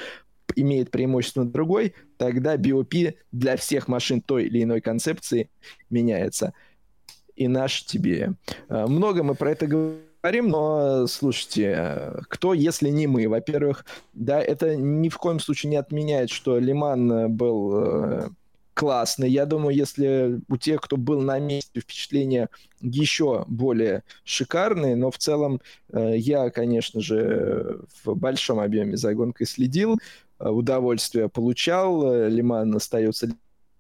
имеет 0.55 0.91
преимущество 0.91 1.43
над 1.43 1.51
другой, 1.51 1.93
тогда 2.17 2.55
BOP 2.57 3.15
для 3.32 3.57
всех 3.57 3.88
машин 3.88 4.21
той 4.21 4.45
или 4.45 4.63
иной 4.63 4.82
концепции 4.82 5.49
меняется. 5.89 6.53
И 7.36 7.47
наш 7.47 7.86
тебе. 7.86 8.34
Э, 8.67 8.86
много 8.88 9.23
мы 9.23 9.36
про 9.36 9.51
это 9.51 9.67
говорим, 9.67 10.49
но 10.49 11.07
слушайте, 11.07 11.73
э, 11.77 12.19
кто, 12.27 12.53
если 12.53 12.89
не 12.89 13.07
мы? 13.07 13.27
Во-первых, 13.30 13.86
да, 14.13 14.41
это 14.41 14.75
ни 14.75 15.09
в 15.09 15.17
коем 15.17 15.39
случае 15.39 15.69
не 15.69 15.77
отменяет, 15.77 16.30
что 16.30 16.59
Лиман 16.59 17.32
был 17.34 18.34
классный. 18.80 19.30
Я 19.30 19.45
думаю, 19.45 19.75
если 19.75 20.39
у 20.47 20.55
тех, 20.55 20.80
кто 20.80 20.95
был 20.95 21.19
на 21.19 21.38
месте, 21.38 21.82
впечатления 21.82 22.47
еще 22.80 23.43
более 23.49 24.03
шикарные, 24.23 24.95
но 24.95 25.11
в 25.11 25.17
целом 25.17 25.59
э, 25.91 26.13
я, 26.15 26.49
конечно 26.49 27.01
же, 27.01 27.82
в 28.05 28.15
большом 28.15 28.61
объеме 28.61 28.95
за 28.95 29.13
гонкой 29.13 29.47
следил, 29.47 29.97
э, 30.39 30.47
удовольствие 30.47 31.27
получал, 31.27 32.09
э, 32.09 32.30
Лиман 32.30 32.73
остается 32.73 33.27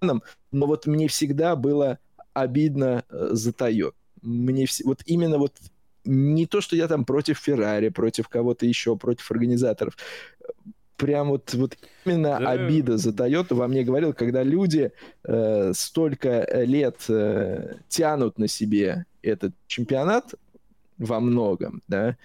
Лиманом, 0.01 0.21
но 0.51 0.65
вот 0.65 0.85
мне 0.85 1.07
всегда 1.07 1.55
было 1.55 1.97
обидно 2.33 3.05
за 3.09 3.53
Тойот. 3.53 3.95
Мне 4.21 4.65
вс... 4.65 4.81
вот 4.81 5.01
именно 5.05 5.37
вот 5.37 5.53
не 6.03 6.45
то, 6.45 6.59
что 6.59 6.75
я 6.75 6.89
там 6.89 7.05
против 7.05 7.37
Феррари, 7.39 7.87
против 7.87 8.27
кого-то 8.27 8.65
еще, 8.65 8.97
против 8.97 9.31
организаторов 9.31 9.95
прям 10.99 11.29
вот, 11.29 11.53
вот 11.53 11.77
именно 12.05 12.37
да. 12.39 12.51
обида 12.51 12.97
за 12.97 13.13
Тойоту 13.13 13.55
во 13.55 13.67
мне 13.67 13.83
говорил, 13.83 14.13
когда 14.13 14.43
люди 14.43 14.91
э, 15.23 15.71
столько 15.73 16.47
лет 16.65 16.97
э, 17.07 17.77
тянут 17.87 18.37
на 18.37 18.47
себе 18.47 19.05
этот 19.23 19.53
чемпионат 19.65 20.35
во 20.97 21.19
многом, 21.19 21.81
да, 21.87 22.17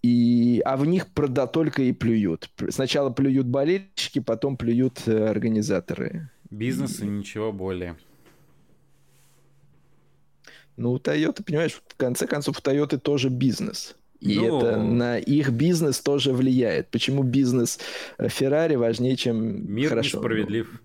и, 0.00 0.62
а 0.64 0.76
в 0.76 0.86
них 0.86 1.08
правда 1.08 1.46
только 1.48 1.82
и 1.82 1.92
плюют. 1.92 2.48
Сначала 2.70 3.10
плюют 3.10 3.48
болельщики, 3.48 4.20
потом 4.20 4.56
плюют 4.56 5.02
э, 5.06 5.26
организаторы. 5.26 6.30
Бизнес 6.50 7.00
и... 7.00 7.04
и 7.04 7.08
ничего 7.08 7.52
более. 7.52 7.96
Ну, 10.76 10.92
у 10.92 10.98
Toyota, 10.98 11.42
понимаешь, 11.42 11.72
в 11.72 11.96
конце 11.96 12.28
концов, 12.28 12.58
у 12.58 12.60
Toyota 12.60 12.98
тоже 12.98 13.28
бизнес. 13.28 13.96
И 14.20 14.38
ну... 14.38 14.58
это 14.58 14.76
на 14.76 15.18
их 15.18 15.50
бизнес 15.50 16.00
тоже 16.00 16.32
влияет. 16.32 16.88
Почему 16.88 17.22
бизнес 17.22 17.78
Феррари 18.18 18.74
важнее, 18.74 19.16
чем 19.16 19.72
Мир 19.72 19.90
хорошо? 19.90 20.18
справедлив. 20.18 20.82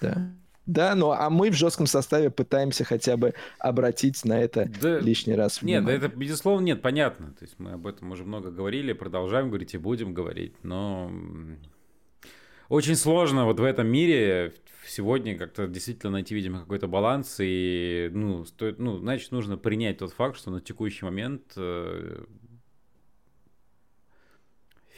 Да. 0.00 0.32
Да, 0.66 0.96
но 0.96 1.12
а 1.12 1.30
мы 1.30 1.50
в 1.50 1.54
жестком 1.54 1.86
составе 1.86 2.28
пытаемся 2.28 2.82
хотя 2.82 3.16
бы 3.16 3.34
обратить 3.60 4.24
на 4.24 4.40
это 4.40 4.68
да, 4.80 4.98
лишний 4.98 5.34
раз 5.34 5.62
внимание. 5.62 5.92
Нет, 5.92 6.00
да 6.00 6.06
это, 6.06 6.16
безусловно, 6.16 6.64
нет, 6.64 6.82
понятно. 6.82 7.28
То 7.38 7.44
есть 7.44 7.54
мы 7.58 7.72
об 7.72 7.86
этом 7.86 8.10
уже 8.10 8.24
много 8.24 8.50
говорили, 8.50 8.92
продолжаем 8.92 9.48
говорить 9.48 9.74
и 9.74 9.78
будем 9.78 10.12
говорить, 10.12 10.54
но 10.64 11.12
очень 12.68 12.96
сложно 12.96 13.44
вот 13.44 13.60
в 13.60 13.62
этом 13.62 13.86
мире 13.86 14.54
сегодня 14.88 15.38
как-то 15.38 15.68
действительно 15.68 16.12
найти, 16.12 16.34
видимо, 16.34 16.60
какой-то 16.60 16.88
баланс, 16.88 17.36
и, 17.38 18.10
ну, 18.12 18.44
стоит, 18.44 18.78
ну, 18.78 18.98
значит, 18.98 19.30
нужно 19.30 19.56
принять 19.56 19.98
тот 19.98 20.12
факт, 20.12 20.36
что 20.36 20.50
на 20.50 20.60
текущий 20.60 21.04
момент 21.04 21.52
э, 21.56 22.24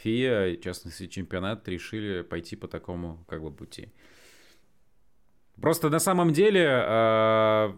ФИА, 0.03 0.55
в 0.55 0.61
частности 0.61 1.07
чемпионат, 1.07 1.67
решили 1.67 2.21
пойти 2.21 2.55
по 2.55 2.67
такому 2.67 3.23
как 3.27 3.41
бы 3.41 3.51
пути. 3.51 3.91
Просто 5.61 5.89
на 5.89 5.99
самом 5.99 6.31
деле 6.31 6.65
э, 6.65 7.73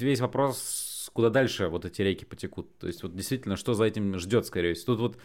весь 0.00 0.20
вопрос, 0.20 1.10
куда 1.12 1.28
дальше 1.28 1.68
вот 1.68 1.84
эти 1.84 2.02
реки 2.02 2.24
потекут. 2.24 2.78
То 2.78 2.86
есть 2.86 3.02
вот 3.02 3.14
действительно, 3.14 3.56
что 3.56 3.74
за 3.74 3.84
этим 3.84 4.18
ждет, 4.18 4.46
скорее 4.46 4.74
всего. 4.74 4.96
Тут 4.96 5.00
вот 5.00 5.18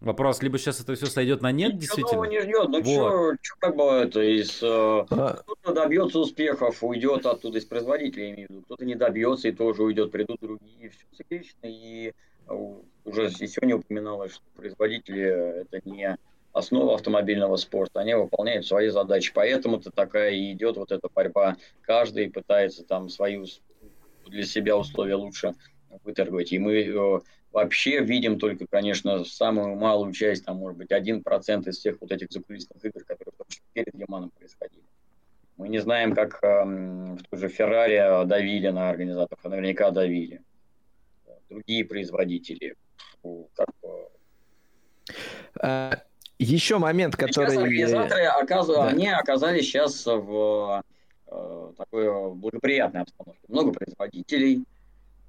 Вопрос, 0.00 0.42
либо 0.42 0.58
сейчас 0.58 0.80
это 0.80 0.94
все 0.94 1.06
сойдет 1.06 1.42
на 1.42 1.50
нет, 1.50 1.74
Ничего 1.74 1.80
действительно. 1.80 2.24
не 2.26 2.40
ждет. 2.40 2.68
Ну 2.68 2.82
вот. 2.82 3.36
что, 3.42 3.54
как 3.58 3.74
бы 3.74 3.82
это 3.82 4.20
из 4.20 4.62
э, 4.62 4.66
а. 4.66 5.04
кто-то 5.42 5.72
добьется 5.72 6.20
успехов, 6.20 6.84
уйдет 6.84 7.26
оттуда 7.26 7.58
из 7.58 7.64
производителей. 7.64 8.46
Кто-то 8.66 8.84
не 8.84 8.94
добьется 8.94 9.48
и 9.48 9.52
тоже 9.52 9.82
уйдет, 9.82 10.12
придут 10.12 10.38
другие, 10.40 10.90
все 10.90 11.04
циклично. 11.16 11.66
И 11.66 12.12
э, 12.46 12.74
уже 13.08 13.28
и 13.28 13.46
сегодня 13.46 13.76
упоминалось, 13.76 14.32
что 14.32 14.42
производители 14.56 15.62
это 15.62 15.80
не 15.88 16.16
основа 16.52 16.94
автомобильного 16.94 17.56
спорта, 17.56 18.00
они 18.00 18.14
выполняют 18.14 18.66
свои 18.66 18.88
задачи. 18.88 19.32
Поэтому-то 19.34 19.90
такая 19.90 20.32
и 20.32 20.52
идет 20.52 20.76
вот 20.76 20.92
эта 20.92 21.08
борьба. 21.14 21.56
Каждый 21.82 22.30
пытается 22.30 22.84
там 22.84 23.08
свои 23.08 23.42
для 24.26 24.44
себя 24.44 24.76
условия 24.76 25.14
лучше 25.14 25.54
выторговать. 26.04 26.52
И 26.52 26.58
мы 26.58 26.82
э, 26.82 27.20
вообще 27.52 28.00
видим 28.00 28.38
только, 28.38 28.66
конечно, 28.66 29.24
самую 29.24 29.76
малую 29.76 30.12
часть, 30.12 30.44
там, 30.44 30.58
может 30.58 30.78
быть, 30.78 30.92
один 30.92 31.22
процент 31.22 31.66
из 31.66 31.78
всех 31.78 32.00
вот 32.00 32.12
этих 32.12 32.30
закулисных 32.30 32.84
игр, 32.84 33.04
которые 33.04 33.34
перед 33.72 33.94
Яманом 33.94 34.30
происходили. 34.30 34.84
Мы 35.56 35.68
не 35.68 35.78
знаем, 35.78 36.14
как 36.14 36.42
э, 36.42 36.64
в 36.64 37.22
ту 37.30 37.36
же 37.36 37.48
Феррари 37.48 38.26
давили 38.26 38.68
на 38.68 38.90
организаторов, 38.90 39.42
наверняка 39.44 39.90
давили. 39.90 40.42
Другие 41.48 41.84
производители. 41.84 42.76
Как, 43.54 43.68
а, 45.60 46.02
еще 46.38 46.78
момент, 46.78 47.16
который... 47.16 47.50
Сейчас 47.50 47.62
организаторы, 47.62 48.24
оказывают, 48.24 48.84
да. 48.84 48.88
они 48.88 49.08
оказались 49.08 49.64
сейчас 49.64 50.06
в 50.06 50.84
э, 51.26 51.72
такой 51.76 52.34
благоприятной 52.34 53.02
обстановке. 53.02 53.40
Много 53.48 53.72
производителей, 53.72 54.64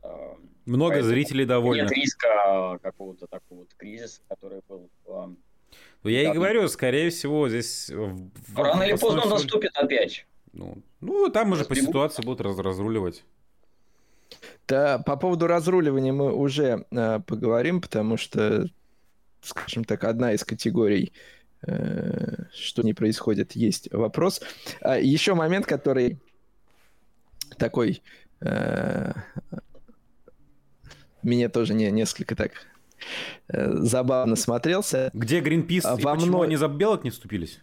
э, 0.03 0.35
много 0.65 1.01
зрителей 1.01 1.45
довольны. 1.45 1.81
Нет 1.81 1.91
риска 1.91 2.79
какого-то 2.83 3.25
такого 3.27 3.59
вот 3.59 3.73
кризиса, 3.75 4.21
который 4.27 4.61
был. 4.67 4.89
Ну, 6.03 6.09
я 6.09 6.25
да, 6.25 6.31
и 6.31 6.33
говорю, 6.33 6.67
скорее 6.67 7.09
всего, 7.09 7.49
здесь... 7.49 7.91
Рано 8.55 8.83
или 8.83 8.95
поздно 8.95 9.23
он 9.23 9.29
наступит 9.29 9.75
опять. 9.75 10.25
Ну, 10.53 10.77
ну 11.01 11.29
там 11.29 11.51
уже 11.51 11.65
по 11.65 11.75
ситуации 11.75 12.23
будут 12.23 12.41
раз 12.41 12.57
разруливать. 12.57 13.23
Да, 14.67 14.99
по 14.99 15.17
поводу 15.17 15.47
разруливания 15.47 16.13
мы 16.13 16.33
уже 16.33 16.85
э, 16.91 17.19
поговорим, 17.25 17.81
потому 17.81 18.17
что, 18.17 18.69
скажем 19.41 19.83
так, 19.83 20.03
одна 20.03 20.33
из 20.33 20.43
категорий, 20.43 21.13
э, 21.65 22.43
что 22.53 22.83
не 22.83 22.93
происходит, 22.93 23.53
есть 23.53 23.91
вопрос. 23.91 24.41
А 24.81 24.99
еще 24.99 25.33
момент, 25.33 25.65
который 25.65 26.19
такой 27.57 28.01
э, 28.41 29.13
мне 31.21 31.49
тоже 31.49 31.73
не, 31.73 31.91
несколько 31.91 32.35
так 32.35 32.51
э, 33.47 33.73
забавно 33.77 34.35
смотрелся. 34.35 35.09
Где 35.13 35.41
Гринпис 35.41 35.85
а, 35.85 35.95
и 35.99 36.03
во 36.03 36.15
почему 36.15 36.37
мно... 36.37 36.41
они 36.41 36.55
за 36.55 36.67
белок 36.67 37.03
не 37.03 37.09
вступились? 37.09 37.59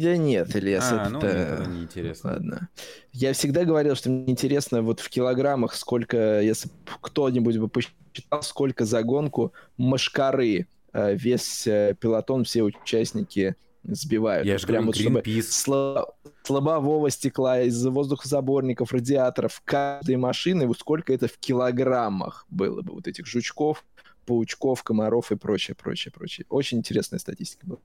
Я 0.00 0.16
нет, 0.16 0.56
Ильяс, 0.56 0.90
а, 0.92 1.02
это... 1.02 1.10
ну, 1.10 1.18
это 1.20 1.66
неинтересно. 1.68 2.30
Ладно. 2.30 2.70
Я 3.12 3.34
всегда 3.34 3.66
говорил, 3.66 3.94
что 3.94 4.08
мне 4.08 4.30
интересно 4.30 4.80
вот 4.80 4.98
в 4.98 5.10
килограммах, 5.10 5.74
сколько, 5.74 6.40
если 6.40 6.70
кто-нибудь 7.02 7.58
бы 7.58 7.68
посчитал, 7.68 8.42
сколько 8.42 8.86
за 8.86 9.02
гонку 9.02 9.52
машкары 9.76 10.68
э, 10.94 11.14
весь 11.14 11.66
э, 11.66 11.94
пилотон, 12.00 12.44
все 12.44 12.62
участники 12.62 13.56
сбивают. 13.82 14.46
Я 14.46 14.56
же 14.56 14.66
прям 14.66 14.86
вот, 14.86 14.96
чтобы 14.96 15.22
сло... 15.42 16.14
слабового 16.44 17.10
стекла 17.10 17.60
из 17.60 17.84
воздухозаборников, 17.84 18.92
радиаторов 18.92 19.60
каждой 19.66 20.16
машины, 20.16 20.66
вот 20.66 20.78
сколько 20.78 21.12
это 21.12 21.28
в 21.28 21.36
килограммах 21.36 22.46
было 22.48 22.80
бы 22.80 22.94
вот 22.94 23.06
этих 23.06 23.26
жучков, 23.26 23.84
паучков, 24.24 24.82
комаров 24.82 25.30
и 25.30 25.36
прочее, 25.36 25.74
прочее, 25.74 26.10
прочее. 26.10 26.46
Очень 26.48 26.78
интересная 26.78 27.18
статистика 27.18 27.66
была. 27.66 27.80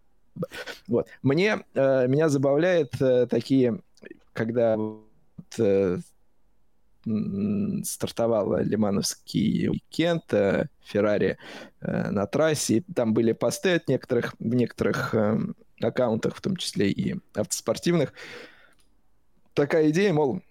Вот. 0.88 1.07
Мне, 1.21 1.65
э, 1.73 2.07
меня 2.07 2.29
забавляет 2.29 3.01
э, 3.01 3.27
такие, 3.27 3.79
когда 4.33 4.77
вот, 4.77 5.05
э, 5.59 5.97
стартовал 7.83 8.57
Лимановский 8.61 9.69
уикенд, 9.69 10.33
э, 10.33 10.67
Феррари 10.83 11.38
э, 11.81 12.09
на 12.09 12.25
трассе, 12.25 12.83
там 12.95 13.13
были 13.13 13.31
посты 13.31 13.75
от 13.75 13.88
некоторых, 13.88 14.33
в 14.39 14.55
некоторых 14.55 15.13
э, 15.13 15.38
аккаунтах, 15.81 16.36
в 16.36 16.41
том 16.41 16.55
числе 16.55 16.89
и 16.89 17.15
автоспортивных, 17.33 18.13
такая 19.53 19.89
идея, 19.89 20.13
мол, 20.13 20.41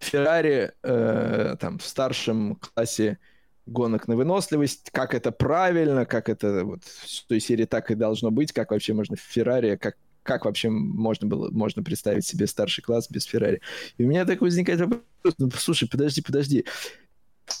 Феррари 0.00 0.72
э, 0.82 1.56
там 1.60 1.78
в 1.78 1.86
старшем 1.86 2.56
классе 2.56 3.18
гонок 3.66 4.08
на 4.08 4.16
выносливость, 4.16 4.90
как 4.92 5.14
это 5.14 5.32
правильно, 5.32 6.06
как 6.06 6.28
это 6.28 6.64
вот 6.64 6.84
в 6.84 7.26
той 7.26 7.40
серии 7.40 7.64
так 7.64 7.90
и 7.90 7.94
должно 7.94 8.30
быть, 8.30 8.52
как 8.52 8.70
вообще 8.70 8.94
можно 8.94 9.16
в 9.16 9.20
Феррари, 9.20 9.76
как, 9.76 9.96
как 10.22 10.44
вообще 10.44 10.70
можно 10.70 11.26
было 11.26 11.50
можно 11.50 11.82
представить 11.82 12.26
себе 12.26 12.46
старший 12.46 12.82
класс 12.82 13.08
без 13.10 13.24
Феррари. 13.24 13.60
И 13.98 14.04
у 14.04 14.08
меня 14.08 14.24
так 14.24 14.40
возникает 14.40 14.80
вопрос, 14.80 15.02
ну, 15.38 15.50
слушай, 15.50 15.88
подожди, 15.88 16.22
подожди, 16.22 16.64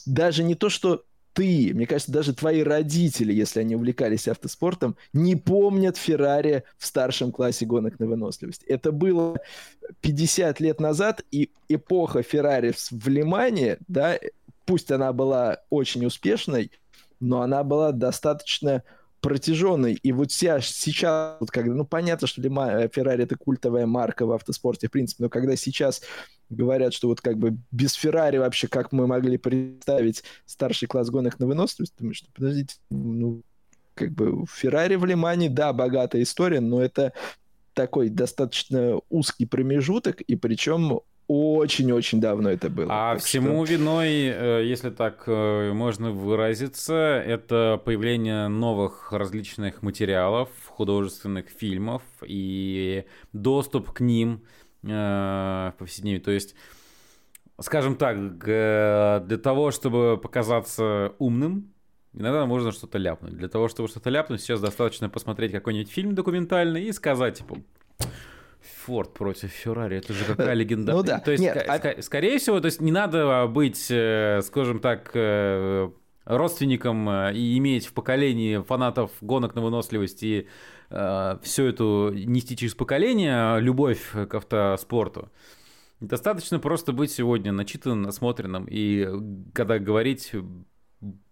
даже 0.06 0.42
не 0.42 0.54
то, 0.54 0.68
что 0.68 1.04
ты, 1.36 1.72
мне 1.74 1.86
кажется, 1.86 2.10
даже 2.10 2.34
твои 2.34 2.62
родители, 2.62 3.30
если 3.30 3.60
они 3.60 3.76
увлекались 3.76 4.26
автоспортом, 4.26 4.96
не 5.12 5.36
помнят 5.36 5.98
Феррари 5.98 6.64
в 6.78 6.86
старшем 6.86 7.30
классе 7.30 7.66
гонок 7.66 8.00
на 8.00 8.06
выносливость. 8.06 8.62
Это 8.62 8.90
было 8.90 9.38
50 10.00 10.60
лет 10.60 10.80
назад, 10.80 11.22
и 11.30 11.50
эпоха 11.68 12.22
Феррари 12.22 12.72
в 12.90 13.06
Лимане, 13.06 13.76
да, 13.86 14.18
пусть 14.66 14.90
она 14.90 15.12
была 15.12 15.58
очень 15.70 16.04
успешной, 16.04 16.70
но 17.20 17.40
она 17.40 17.64
была 17.64 17.92
достаточно 17.92 18.82
протяженный. 19.20 19.94
И 19.94 20.12
вот 20.12 20.30
сейчас, 20.30 21.36
вот 21.40 21.50
когда, 21.50 21.74
ну, 21.74 21.84
понятно, 21.84 22.26
что 22.26 22.42
Феррари 22.42 23.24
это 23.24 23.36
культовая 23.36 23.86
марка 23.86 24.26
в 24.26 24.32
автоспорте, 24.32 24.88
в 24.88 24.90
принципе, 24.90 25.24
но 25.24 25.30
когда 25.30 25.56
сейчас 25.56 26.02
говорят, 26.50 26.92
что 26.92 27.08
вот 27.08 27.20
как 27.20 27.38
бы 27.38 27.56
без 27.70 27.94
Феррари 27.94 28.38
вообще, 28.38 28.68
как 28.68 28.92
мы 28.92 29.06
могли 29.06 29.38
представить 29.38 30.22
старший 30.44 30.86
класс 30.86 31.10
гонок 31.10 31.38
на 31.38 31.46
выносливость, 31.46 31.94
думаю, 31.98 32.14
что 32.14 32.28
подождите, 32.32 32.76
ну, 32.90 33.42
как 33.94 34.12
бы 34.12 34.44
Феррари 34.46 34.96
в 34.96 35.04
Лимане, 35.04 35.48
да, 35.48 35.72
богатая 35.72 36.22
история, 36.22 36.60
но 36.60 36.82
это 36.82 37.12
такой 37.72 38.10
достаточно 38.10 39.00
узкий 39.10 39.46
промежуток, 39.46 40.20
и 40.20 40.36
причем 40.36 41.00
очень-очень 41.28 42.20
давно 42.20 42.50
это 42.50 42.70
было. 42.70 42.88
А 42.90 43.16
всему 43.16 43.64
что... 43.64 43.74
виной, 43.74 44.08
э, 44.08 44.64
если 44.64 44.90
так 44.90 45.24
э, 45.26 45.72
можно 45.72 46.10
выразиться, 46.10 46.94
это 46.94 47.80
появление 47.84 48.48
новых 48.48 49.12
различных 49.12 49.82
материалов, 49.82 50.48
художественных 50.68 51.48
фильмов 51.48 52.02
и 52.24 53.04
доступ 53.32 53.92
к 53.92 54.00
ним 54.00 54.42
э, 54.82 54.88
в 54.88 55.74
повседневе. 55.78 56.20
То 56.20 56.30
есть, 56.30 56.54
скажем 57.60 57.96
так, 57.96 58.38
для 58.38 59.38
того, 59.42 59.70
чтобы 59.70 60.18
показаться 60.18 61.12
умным, 61.18 61.72
Иногда 62.18 62.46
можно 62.46 62.72
что-то 62.72 62.96
ляпнуть. 62.96 63.36
Для 63.36 63.48
того, 63.48 63.68
чтобы 63.68 63.90
что-то 63.90 64.08
ляпнуть, 64.08 64.40
сейчас 64.40 64.58
достаточно 64.58 65.10
посмотреть 65.10 65.52
какой-нибудь 65.52 65.90
фильм 65.90 66.14
документальный 66.14 66.84
и 66.84 66.92
сказать, 66.92 67.36
типа, 67.36 67.58
Форд 68.86 69.12
против 69.14 69.50
Феррари, 69.50 69.98
это 69.98 70.12
же 70.12 70.24
какая 70.24 70.54
легенда. 70.54 70.92
Ну 70.92 71.02
да. 71.02 71.18
То 71.18 71.32
есть, 71.32 71.42
Нет, 71.42 71.56
ск- 71.56 71.98
а... 71.98 72.02
скорее 72.02 72.38
всего, 72.38 72.60
то 72.60 72.66
есть 72.66 72.80
не 72.80 72.92
надо 72.92 73.46
быть, 73.48 73.88
э, 73.90 74.40
скажем 74.42 74.78
так, 74.78 75.10
э, 75.14 75.90
родственником 76.24 77.08
э, 77.08 77.34
и 77.34 77.58
иметь 77.58 77.86
в 77.86 77.92
поколении 77.92 78.62
фанатов 78.62 79.10
гонок 79.20 79.56
на 79.56 79.62
выносливость 79.62 80.22
и 80.22 80.46
э, 80.90 81.38
все 81.42 81.66
это 81.66 82.12
нести 82.14 82.56
через 82.56 82.74
поколение, 82.76 83.60
любовь 83.60 84.12
к 84.12 84.34
автоспорту. 84.34 85.30
Достаточно 85.98 86.60
просто 86.60 86.92
быть 86.92 87.10
сегодня 87.10 87.50
начитанным, 87.50 88.02
насмотренным 88.02 88.66
и 88.70 89.08
когда 89.52 89.80
говорить 89.80 90.32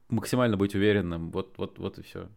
максимально 0.09 0.57
быть 0.57 0.75
уверенным. 0.75 1.31
Вот, 1.31 1.55
вот, 1.57 1.79
вот 1.79 1.99
и 1.99 2.03
все. 2.03 2.29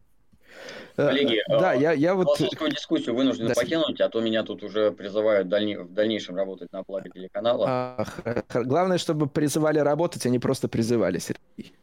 Э, 0.98 1.08
Коллеги, 1.08 1.42
да, 1.48 1.74
я, 1.74 1.92
я 1.92 2.16
вот... 2.16 2.38
философскую 2.38 2.72
дискуссию 2.72 3.16
вынужден 3.16 3.48
да. 3.48 3.54
покинуть, 3.54 4.02
а 4.02 4.10
то 4.10 4.20
меня 4.20 4.44
тут 4.44 4.64
уже 4.64 4.92
призывают 4.92 5.48
дальне... 5.48 5.80
в 5.80 5.94
дальнейшем 5.94 6.36
работать 6.36 6.72
на 6.72 6.84
благо 6.84 7.10
телеканала. 7.10 7.66
А, 7.68 8.06
главное, 8.64 8.98
чтобы 8.98 9.28
призывали 9.28 9.80
работать, 9.80 10.26
а 10.26 10.30
не 10.30 10.40
просто 10.40 10.68
призывали, 10.68 11.20
Сергей. 11.20 11.74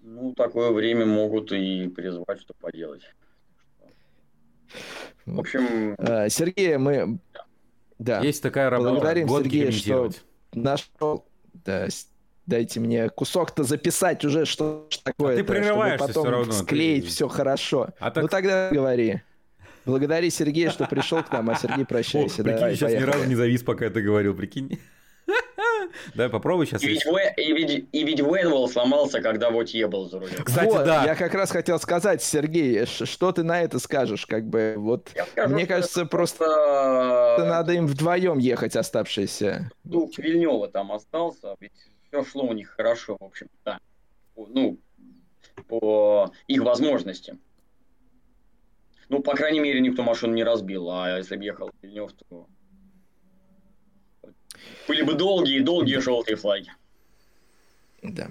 Ну, 0.00 0.34
такое 0.34 0.70
время 0.70 1.04
могут 1.04 1.52
и 1.52 1.88
призывать, 1.88 2.40
что 2.40 2.54
поделать. 2.54 3.02
В 5.26 5.40
общем... 5.40 5.96
Сергей, 6.30 6.76
мы... 6.76 7.18
Да. 7.98 8.20
Есть 8.20 8.42
такая 8.42 8.70
работа. 8.70 8.90
Благодарим 8.90 9.28
Сергея, 9.28 9.72
что 9.72 10.10
нашел... 10.52 11.26
Да, 11.64 11.88
дайте 12.48 12.80
мне 12.80 13.08
кусок-то 13.10 13.62
записать 13.62 14.24
уже, 14.24 14.44
что 14.46 14.88
такое. 15.04 15.34
А 15.34 15.36
ты 15.36 15.44
прерываешься 15.44 16.06
потом 16.06 16.24
все 16.24 16.30
равно. 16.32 16.52
Склеить 16.52 17.04
ты... 17.04 17.10
все 17.10 17.28
хорошо. 17.28 17.90
А 18.00 18.10
так... 18.10 18.22
Ну 18.22 18.28
тогда 18.28 18.70
говори. 18.70 19.22
Благодари 19.84 20.28
Сергея, 20.30 20.70
что 20.70 20.86
пришел 20.86 21.22
к 21.22 21.32
нам, 21.32 21.48
а 21.50 21.54
Сергей 21.54 21.86
прощайся. 21.86 22.42
О, 22.42 22.44
прикинь, 22.44 22.58
Давай, 22.58 22.74
сейчас 22.74 22.90
поехали. 22.90 23.06
ни 23.06 23.10
разу 23.10 23.28
не 23.28 23.34
завис, 23.34 23.62
пока 23.62 23.86
это 23.86 24.02
говорил, 24.02 24.34
прикинь. 24.34 24.78
Давай 26.14 26.30
попробуй 26.30 26.66
сейчас. 26.66 26.82
И 26.82 26.88
ведь, 26.88 27.06
Ве, 27.06 27.32
и 27.36 27.52
ведь, 27.52 27.88
и 27.92 28.04
ведь 28.04 28.20
Венвелл 28.20 28.68
сломался, 28.68 29.22
когда 29.22 29.50
вот 29.50 29.70
был 29.88 30.08
за 30.10 30.18
рулем. 30.18 30.44
Кстати, 30.44 30.66
вот, 30.66 30.84
да. 30.84 31.04
Я 31.04 31.14
как 31.14 31.32
раз 31.32 31.50
хотел 31.50 31.78
сказать, 31.78 32.22
Сергей, 32.22 32.84
что 32.84 33.32
ты 33.32 33.42
на 33.42 33.62
это 33.62 33.78
скажешь? 33.78 34.26
Как 34.26 34.46
бы 34.46 34.74
вот, 34.76 35.10
скажу, 35.32 35.54
мне 35.54 35.66
кажется, 35.66 36.04
просто, 36.04 36.44
просто 36.44 37.46
надо 37.46 37.72
им 37.72 37.86
вдвоем 37.86 38.38
ехать 38.38 38.76
оставшиеся. 38.76 39.70
Дух 39.84 40.18
Вильнева 40.18 40.68
там 40.68 40.92
остался, 40.92 41.56
ведь 41.60 41.72
все 42.08 42.24
шло 42.24 42.44
у 42.44 42.52
них 42.52 42.70
хорошо, 42.70 43.16
в 43.18 43.24
общем, 43.24 43.48
да. 43.64 43.80
Ну, 44.36 44.78
по 45.66 46.32
их 46.46 46.62
возможностям. 46.62 47.40
Ну, 49.08 49.20
по 49.20 49.34
крайней 49.34 49.60
мере, 49.60 49.80
никто 49.80 50.02
машину 50.02 50.34
не 50.34 50.44
разбил, 50.44 50.90
а 50.90 51.16
если 51.16 51.36
бы 51.36 51.44
ехал 51.44 51.70
Вильнев, 51.82 52.12
то 52.12 52.46
были 54.86 55.02
бы 55.02 55.14
долгие-долгие 55.14 55.98
желтые 55.98 56.36
флаги. 56.36 56.70
Да. 58.02 58.28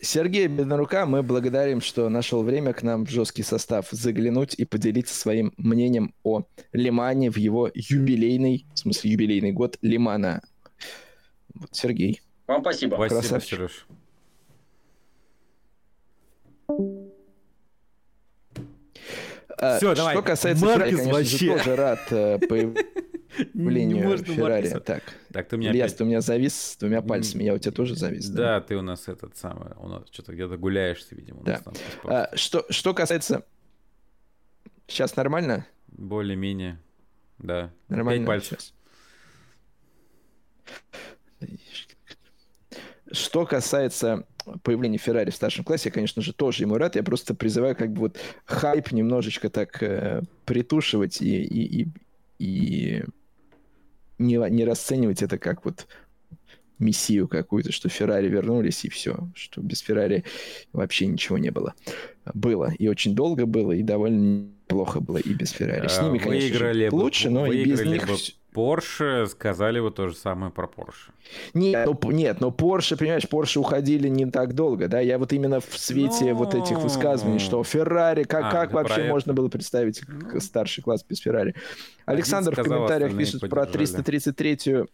Сергей 0.00 0.46
Беднорука, 0.46 1.06
мы 1.06 1.22
благодарим, 1.22 1.80
что 1.80 2.08
нашел 2.08 2.42
время 2.42 2.72
к 2.72 2.82
нам 2.82 3.04
в 3.04 3.10
жесткий 3.10 3.42
состав 3.42 3.88
заглянуть 3.90 4.54
и 4.54 4.64
поделиться 4.64 5.14
своим 5.14 5.52
мнением 5.56 6.14
о 6.22 6.44
Лимане 6.72 7.30
в 7.30 7.36
его 7.36 7.70
юбилейный, 7.74 8.64
в 8.74 8.78
смысле 8.78 9.12
юбилейный 9.12 9.52
год 9.52 9.76
Лимана. 9.82 10.42
Вот, 11.54 11.70
Сергей. 11.72 12.20
Вам 12.48 12.62
спасибо. 12.62 12.94
Спасибо, 12.96 13.20
Красавчик. 13.20 13.50
Сереж. 13.50 13.86
А, 19.60 19.76
Все, 19.76 19.94
давай. 19.94 20.14
Что 20.14 20.22
касается 20.22 20.64
Маркес 20.64 20.78
Феррари, 20.78 20.96
конечно 20.96 21.12
вообще. 21.12 21.36
же, 21.36 21.58
тоже 21.58 21.76
рад 21.76 22.12
э, 22.12 22.38
появлению 22.38 24.18
Феррари. 24.24 24.68
Так, 24.80 25.02
так 25.32 25.48
ты 25.48 25.56
меня 25.58 25.70
Ильяс, 25.72 25.86
опять... 25.86 25.98
ты 25.98 26.04
у 26.04 26.06
меня 26.06 26.20
завис 26.20 26.54
с 26.54 26.76
двумя 26.76 27.02
пальцами, 27.02 27.42
я 27.42 27.54
у 27.54 27.58
тебя 27.58 27.72
тоже 27.72 27.96
завис. 27.96 28.28
Да, 28.28 28.60
да 28.60 28.60
ты 28.60 28.76
у 28.76 28.82
нас 28.82 29.08
этот 29.08 29.36
самый, 29.36 29.72
у 29.76 29.88
нас 29.88 30.04
что-то 30.10 30.32
где-то 30.32 30.56
гуляешься, 30.56 31.14
видимо. 31.14 31.42
Да. 31.42 31.60
А, 32.04 32.30
что, 32.34 32.64
что 32.70 32.94
касается... 32.94 33.44
Сейчас 34.86 35.16
нормально? 35.16 35.66
Более-менее, 35.88 36.80
да. 37.38 37.72
Нормально. 37.88 38.20
Пять 38.20 38.26
пальцев. 38.26 38.60
Сейчас. 38.60 38.74
Что 43.12 43.46
касается 43.46 44.24
появления 44.62 44.98
Феррари 44.98 45.30
в 45.30 45.34
старшем 45.34 45.64
классе, 45.64 45.88
я, 45.88 45.92
конечно 45.92 46.22
же, 46.22 46.32
тоже 46.32 46.64
ему 46.64 46.76
рад. 46.76 46.96
Я 46.96 47.02
просто 47.02 47.34
призываю 47.34 47.76
как 47.76 47.92
бы 47.92 48.00
вот 48.00 48.18
хайп 48.44 48.92
немножечко 48.92 49.50
так 49.50 49.82
э, 49.82 50.22
притушивать 50.44 51.20
и, 51.20 51.42
и, 51.42 51.82
и, 51.82 51.88
и 52.38 53.04
не, 54.18 54.50
не 54.50 54.64
расценивать 54.64 55.22
это 55.22 55.38
как 55.38 55.64
вот 55.64 55.86
мессию 56.78 57.28
какую-то, 57.28 57.72
что 57.72 57.88
Феррари 57.88 58.28
вернулись 58.28 58.84
и 58.84 58.88
все, 58.88 59.28
что 59.34 59.60
без 59.60 59.80
Феррари 59.80 60.24
вообще 60.72 61.06
ничего 61.06 61.38
не 61.38 61.50
было. 61.50 61.74
Было, 62.34 62.72
и 62.78 62.88
очень 62.88 63.14
долго 63.14 63.46
было, 63.46 63.72
и 63.72 63.82
довольно 63.82 64.48
плохо 64.68 65.00
было 65.00 65.18
и 65.18 65.32
без 65.32 65.50
Феррари. 65.50 65.88
С 65.88 66.00
ними, 66.00 66.18
конечно, 66.18 66.48
выиграли 66.48 66.88
лучше, 66.90 67.30
но 67.30 67.50
и 67.50 67.64
без 67.64 67.84
них... 67.84 68.06
Porsche 68.58 69.26
сказали 69.28 69.78
вот 69.78 69.94
то 69.94 70.08
же 70.08 70.16
самое 70.16 70.50
про 70.50 70.66
Porsche. 70.66 71.12
Нет, 71.54 71.86
ну, 71.86 72.10
нет, 72.10 72.40
но 72.40 72.48
Porsche, 72.48 72.96
понимаешь, 72.96 73.24
Porsche 73.30 73.60
уходили 73.60 74.08
не 74.08 74.26
так 74.26 74.54
долго, 74.54 74.88
да, 74.88 74.98
я 74.98 75.16
вот 75.18 75.32
именно 75.32 75.60
в 75.60 75.78
свете 75.78 76.32
но... 76.32 76.34
вот 76.34 76.54
этих 76.54 76.78
высказываний, 76.78 77.38
что 77.38 77.62
Феррари, 77.62 78.24
как, 78.24 78.46
а, 78.46 78.50
как 78.50 78.72
вообще 78.72 79.02
про 79.02 79.08
можно 79.08 79.32
было 79.32 79.48
представить 79.48 80.02
ну... 80.08 80.40
старший 80.40 80.82
класс 80.82 81.04
без 81.08 81.20
Феррари. 81.20 81.54
Александр 82.04 82.52
в 82.52 82.56
комментариях 82.56 83.16
пишет 83.16 83.48
про 83.48 83.62
333-ю 83.64 84.88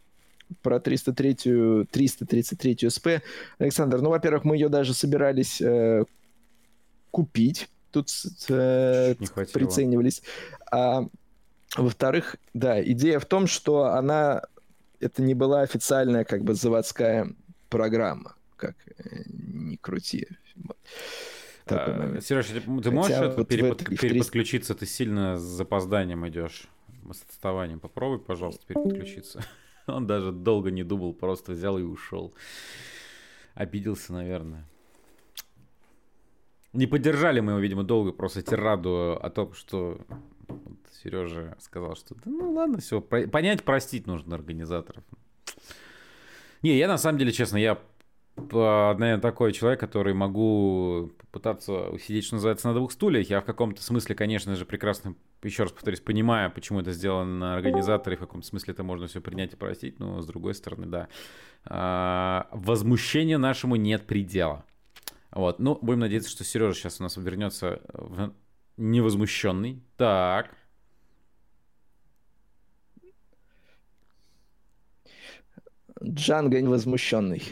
про 0.61 0.79
303 0.79 1.87
333 1.91 2.91
СП. 2.91 3.09
Александр, 3.59 4.03
ну, 4.03 4.11
во-первых, 4.11 4.45
мы 4.45 4.57
ее 4.57 4.69
даже 4.69 4.93
собирались 4.93 5.59
э, 5.62 6.05
купить. 7.11 7.71
Тут 7.91 8.09
э, 8.51 9.15
приценивались. 9.55 10.23
А 10.71 11.07
во-вторых, 11.77 12.37
да, 12.53 12.83
идея 12.83 13.19
в 13.19 13.27
том, 13.27 13.47
что 13.47 13.87
она 13.87 14.43
это 15.01 15.23
не 15.23 15.35
была 15.35 15.62
официальная 15.62 16.25
как 16.25 16.45
бы 16.45 16.55
заводская 16.55 17.35
программа, 17.69 18.37
как 18.57 18.77
э, 18.87 19.23
не 19.27 19.77
крути. 19.77 20.29
А, 21.67 22.19
Сереж, 22.21 22.47
ты 22.47 22.91
можешь 22.91 23.15
Хотя 23.15 23.31
вот 23.31 23.49
перепод... 23.49 23.83
в, 23.83 23.97
переподключиться? 23.97 24.75
Ты 24.75 24.87
сильно 24.87 25.39
с 25.39 25.43
запозданием 25.43 26.27
идешь, 26.29 26.69
с 27.11 27.23
отставанием. 27.23 27.81
Попробуй, 27.81 28.19
пожалуйста, 28.19 28.65
переподключиться. 28.67 29.45
Он 29.87 30.07
даже 30.07 30.33
долго 30.33 30.71
не 30.71 30.85
думал, 30.85 31.15
просто 31.15 31.53
взял 31.53 31.79
и 31.79 31.83
ушел. 31.83 32.35
Обиделся, 33.55 34.12
наверное. 34.12 34.67
Не 36.73 36.87
поддержали 36.87 37.41
мы 37.41 37.53
его, 37.53 37.61
видимо, 37.61 37.85
долго, 37.85 38.12
просто 38.12 38.43
тираду 38.43 39.19
о 39.21 39.31
том, 39.31 39.55
что 39.55 40.01
Сережа 41.03 41.57
сказал, 41.61 41.97
что 41.97 42.14
да 42.14 42.22
ну 42.26 42.53
ладно, 42.53 42.78
все, 42.78 43.01
понять, 43.01 43.62
простить 43.62 44.07
нужно 44.07 44.36
организаторов. 44.36 45.05
Не, 46.62 46.78
я 46.78 46.88
на 46.88 46.97
самом 46.97 47.18
деле, 47.18 47.30
честно, 47.30 47.59
я, 47.59 47.78
наверное, 48.36 49.18
такой 49.18 49.53
человек, 49.53 49.80
который 49.80 50.14
могу 50.14 51.12
пытаться 51.30 51.90
усидеть, 51.90 52.24
что 52.24 52.36
называется, 52.36 52.68
на 52.68 52.74
двух 52.74 52.92
стульях. 52.92 53.28
Я 53.28 53.42
в 53.42 53.45
каком-то 53.45 53.82
смысле, 53.82 54.14
конечно 54.14 54.57
же, 54.57 54.64
прекрасно, 54.64 55.14
еще 55.42 55.64
раз 55.64 55.72
повторюсь, 55.72 56.01
понимаю, 56.01 56.51
почему 56.51 56.80
это 56.80 56.92
сделано 56.92 57.55
организаторы, 57.55 58.16
в 58.16 58.20
каком 58.20 58.42
смысле 58.42 58.72
это 58.72 58.82
можно 58.82 59.09
все 59.09 59.20
принять 59.20 59.53
и 59.53 59.57
простить, 59.57 59.99
но 59.99 60.22
с 60.22 60.26
другой 60.26 60.55
стороны, 60.55 60.86
да. 60.86 61.09
А, 61.66 62.49
возмущению 62.51 63.38
нашему 63.38 63.76
нет 63.76 64.07
предела. 64.07 64.64
Вот, 65.32 65.59
ну, 65.59 65.78
будем 65.82 66.01
надеяться, 66.01 66.30
что 66.30 66.45
Сережа 66.45 66.74
сейчас 66.74 67.01
у 67.01 67.03
нас 67.03 67.16
вернется 67.16 67.82
невозмущенный. 68.77 69.83
Так. 69.97 70.57
Джанго 76.03 76.61
невозмущенный. 76.61 77.43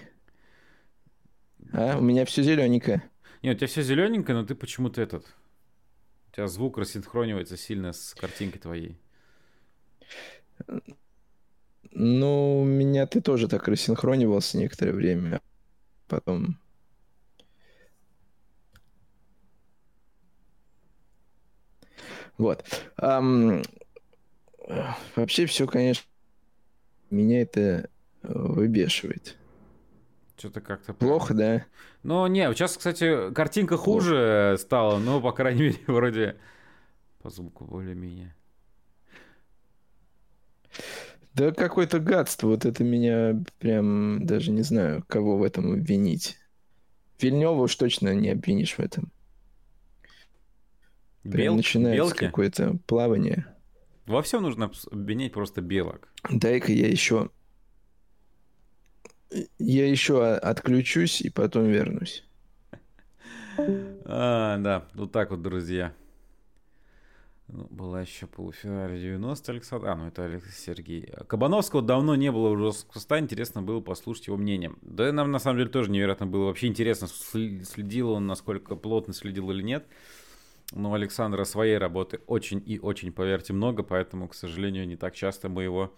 А, 1.72 1.96
у 1.98 2.02
меня 2.02 2.24
все 2.24 2.42
зелененькое. 2.42 3.08
Нет, 3.42 3.56
у 3.56 3.58
тебя 3.58 3.66
все 3.66 3.82
зелененькое, 3.82 4.38
но 4.38 4.46
ты 4.46 4.54
почему-то 4.54 5.00
этот... 5.00 5.24
У 6.28 6.34
тебя 6.34 6.46
звук 6.48 6.78
рассинхронивается 6.78 7.56
сильно 7.56 7.92
с 7.92 8.14
картинкой 8.14 8.60
твоей. 8.60 8.98
Ну, 11.90 12.62
у 12.62 12.64
меня 12.64 13.06
ты 13.06 13.20
тоже 13.20 13.48
так 13.48 13.68
рассинхронивался 13.68 14.58
некоторое 14.58 14.92
время. 14.92 15.40
Потом... 16.08 16.58
Вот. 22.38 22.64
Um, 23.00 23.64
вообще 25.16 25.46
все, 25.46 25.66
конечно, 25.66 26.04
меня 27.10 27.42
это 27.42 27.88
выбешивает. 28.22 29.36
Что-то 30.36 30.60
как-то... 30.60 30.94
Плохо, 30.94 31.34
да? 31.34 31.66
Ну, 32.02 32.26
не, 32.26 32.52
сейчас, 32.52 32.76
кстати, 32.76 33.32
картинка 33.32 33.76
хуже 33.76 34.50
Плохо. 34.50 34.62
стала, 34.62 34.98
но, 34.98 35.20
по 35.20 35.32
крайней 35.32 35.62
мере, 35.62 35.78
вроде 35.86 36.36
по 37.22 37.30
звуку 37.30 37.64
более-менее. 37.64 38.34
Да 41.34 41.52
какое-то 41.52 41.98
гадство. 41.98 42.48
Вот 42.48 42.64
это 42.64 42.84
меня 42.84 43.42
прям 43.58 44.26
даже 44.26 44.50
не 44.50 44.62
знаю, 44.62 45.04
кого 45.06 45.38
в 45.38 45.42
этом 45.42 45.72
обвинить. 45.72 46.38
Вильнева 47.20 47.62
уж 47.62 47.74
точно 47.76 48.14
не 48.14 48.30
обвинишь 48.30 48.74
в 48.74 48.80
этом. 48.80 49.12
Прям 51.22 51.36
Бел... 51.36 51.56
начинается 51.56 52.14
какое-то 52.14 52.78
плавание. 52.86 53.46
Во 54.06 54.22
всем 54.22 54.42
нужно 54.42 54.70
обвинять 54.90 55.32
просто 55.32 55.60
белок. 55.60 56.08
Дай-ка 56.28 56.72
я 56.72 56.88
еще 56.88 57.30
я 59.58 59.88
еще 59.88 60.26
отключусь 60.34 61.20
и 61.20 61.30
потом 61.30 61.64
вернусь. 61.64 62.24
А, 64.04 64.58
да, 64.58 64.88
вот 64.94 65.12
так 65.12 65.30
вот, 65.30 65.42
друзья. 65.42 65.94
Ну, 67.48 67.66
была 67.70 68.00
еще 68.00 68.26
полуфинале 68.26 68.98
90 68.98 69.52
Александр. 69.52 69.88
А, 69.88 69.94
ну 69.94 70.06
это 70.06 70.24
Алекс 70.24 70.58
Сергей. 70.58 71.12
Кабановского 71.26 71.82
давно 71.82 72.14
не 72.14 72.32
было 72.32 72.48
уже 72.48 72.70
в 72.70 73.12
Интересно 73.18 73.62
было 73.62 73.80
послушать 73.80 74.28
его 74.28 74.38
мнение. 74.38 74.72
Да 74.80 75.12
нам 75.12 75.30
на 75.30 75.38
самом 75.38 75.58
деле 75.58 75.68
тоже 75.68 75.90
невероятно 75.90 76.26
было. 76.26 76.46
Вообще 76.46 76.68
интересно, 76.68 77.08
следил 77.08 78.12
он, 78.12 78.26
насколько 78.26 78.74
плотно 78.74 79.12
следил 79.12 79.50
или 79.50 79.62
нет. 79.62 79.86
Но 80.74 80.90
у 80.90 80.94
Александра 80.94 81.44
своей 81.44 81.76
работы 81.76 82.20
очень 82.26 82.62
и 82.64 82.78
очень, 82.78 83.12
поверьте, 83.12 83.52
много, 83.52 83.82
поэтому, 83.82 84.28
к 84.28 84.34
сожалению, 84.34 84.86
не 84.86 84.96
так 84.96 85.14
часто 85.14 85.48
мы 85.48 85.64
его 85.64 85.94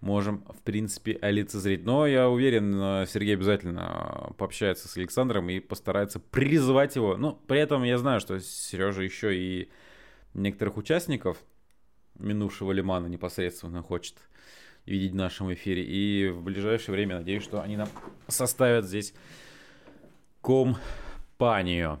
можем, 0.00 0.44
в 0.48 0.62
принципе, 0.62 1.18
лицезреть. 1.22 1.84
Но 1.84 2.06
я 2.06 2.28
уверен, 2.28 3.06
Сергей 3.06 3.34
обязательно 3.34 4.32
пообщается 4.36 4.86
с 4.86 4.96
Александром 4.96 5.48
и 5.48 5.60
постарается 5.60 6.20
призывать 6.20 6.96
его. 6.96 7.16
Но 7.16 7.32
при 7.32 7.58
этом 7.60 7.82
я 7.84 7.96
знаю, 7.98 8.20
что 8.20 8.38
Сережа 8.38 9.02
еще 9.02 9.34
и 9.36 9.70
некоторых 10.34 10.76
участников 10.76 11.38
минувшего 12.18 12.72
Лимана 12.72 13.06
непосредственно 13.06 13.82
хочет 13.82 14.16
видеть 14.84 15.12
в 15.12 15.16
нашем 15.16 15.52
эфире. 15.52 15.84
И 15.84 16.28
в 16.28 16.42
ближайшее 16.42 16.94
время 16.94 17.18
надеюсь, 17.18 17.42
что 17.42 17.62
они 17.62 17.76
нам 17.76 17.88
составят 18.26 18.84
здесь 18.84 19.14
компанию. 20.42 22.00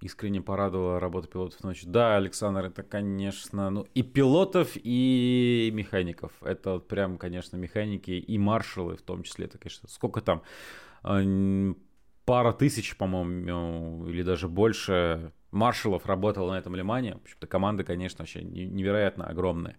Искренне 0.00 0.40
порадовала 0.40 0.98
работа 0.98 1.28
пилотов 1.28 1.62
ночью. 1.62 1.90
Да, 1.90 2.16
Александр, 2.16 2.64
это, 2.64 2.82
конечно, 2.82 3.68
ну 3.68 3.86
и 3.94 4.02
пилотов, 4.02 4.70
и 4.74 5.70
механиков. 5.74 6.32
Это 6.42 6.72
вот 6.72 6.88
прям, 6.88 7.18
конечно, 7.18 7.56
механики 7.56 8.12
и 8.12 8.38
маршалы 8.38 8.96
в 8.96 9.02
том 9.02 9.22
числе. 9.24 9.44
Это, 9.44 9.58
конечно, 9.58 9.88
сколько 9.88 10.22
там? 10.22 10.42
Пара 12.24 12.52
тысяч, 12.52 12.96
по-моему, 12.96 14.06
или 14.08 14.22
даже 14.22 14.48
больше 14.48 15.32
маршалов 15.50 16.06
работало 16.06 16.52
на 16.52 16.58
этом 16.58 16.74
лимане. 16.74 17.14
В 17.14 17.22
общем-то, 17.22 17.46
команда, 17.46 17.84
конечно, 17.84 18.22
вообще 18.22 18.42
невероятно 18.42 19.26
огромная. 19.26 19.76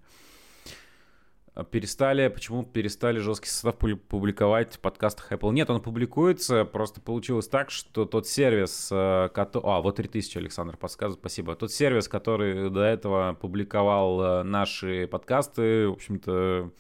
Перестали, 1.69 2.29
почему 2.29 2.63
перестали 2.63 3.19
жесткий 3.19 3.49
состав 3.49 3.75
публиковать 3.75 4.75
в 4.75 4.79
подкастах 4.79 5.33
Apple? 5.33 5.51
Нет, 5.51 5.69
он 5.69 5.81
публикуется, 5.81 6.63
просто 6.63 7.01
получилось 7.01 7.49
так, 7.49 7.71
что 7.71 8.05
тот 8.05 8.25
сервис, 8.25 8.87
э, 8.89 9.27
который... 9.33 9.63
А, 9.65 9.81
вот 9.81 9.97
3000, 9.97 10.37
Александр 10.37 10.77
подсказывает, 10.77 11.19
спасибо. 11.19 11.55
Тот 11.55 11.73
сервис, 11.73 12.07
который 12.07 12.69
до 12.69 12.83
этого 12.83 13.33
публиковал 13.33 14.21
э, 14.21 14.43
наши 14.43 15.07
подкасты, 15.07 15.89
в 15.89 15.93
общем-то, 15.93 16.71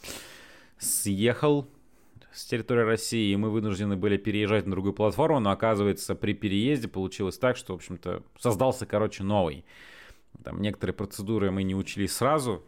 съехал 0.77 1.67
с 2.31 2.45
территории 2.45 2.83
России, 2.83 3.33
и 3.33 3.35
мы 3.35 3.49
вынуждены 3.49 3.97
были 3.97 4.15
переезжать 4.15 4.65
на 4.65 4.71
другую 4.71 4.93
платформу, 4.93 5.41
но 5.41 5.51
оказывается 5.51 6.15
при 6.15 6.33
переезде 6.33 6.87
получилось 6.87 7.37
так, 7.37 7.57
что, 7.57 7.73
в 7.73 7.75
общем-то, 7.75 8.23
создался, 8.39 8.85
короче, 8.85 9.23
новый. 9.23 9.65
Там 10.45 10.61
некоторые 10.61 10.95
процедуры 10.95 11.51
мы 11.51 11.63
не 11.63 11.75
учли 11.75 12.07
сразу, 12.07 12.63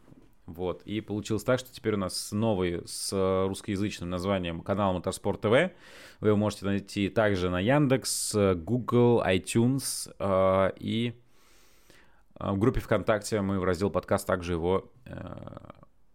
вот. 0.46 0.84
И 0.84 1.00
получилось 1.02 1.44
так, 1.44 1.60
что 1.60 1.74
теперь 1.74 1.94
у 1.94 1.98
нас 1.98 2.32
новый 2.32 2.82
с 2.86 3.12
русскоязычным 3.48 4.10
названием 4.10 4.62
канал 4.62 4.94
Моторспорт 4.94 5.42
ТВ. 5.42 5.72
Вы 6.20 6.28
его 6.28 6.38
можете 6.38 6.66
найти 6.66 7.10
также 7.10 7.50
на 7.50 7.60
Яндекс, 7.60 8.36
Google, 8.56 9.24
iTunes 9.26 10.14
э, 10.20 10.74
и 10.80 11.14
э, 12.40 12.52
в 12.52 12.58
группе 12.58 12.82
ВКонтакте 12.82 13.42
мы 13.42 13.60
в 13.60 13.64
раздел 13.64 13.90
подкаст 13.90 14.28
также 14.28 14.54
его 14.54 14.92
э, 15.06 15.14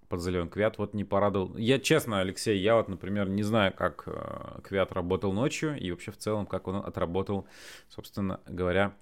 под 0.09 0.22
зеленый 0.22 0.49
Квят 0.49 0.79
вот 0.79 0.95
не 0.95 1.05
порадовал. 1.05 1.57
Я 1.57 1.79
честно, 1.79 2.20
Алексей, 2.20 2.59
я 2.59 2.76
вот, 2.76 2.89
например, 2.89 3.29
не 3.29 3.43
знаю, 3.43 3.72
как 3.74 4.05
э, 4.07 4.61
Квят 4.62 4.93
работал 4.93 5.33
ночью 5.33 5.79
и 5.79 5.91
вообще 5.91 6.11
в 6.11 6.16
целом, 6.16 6.47
как 6.47 6.66
он 6.68 6.76
отработал, 6.76 7.47
собственно 7.89 8.41
говоря, 8.47 8.95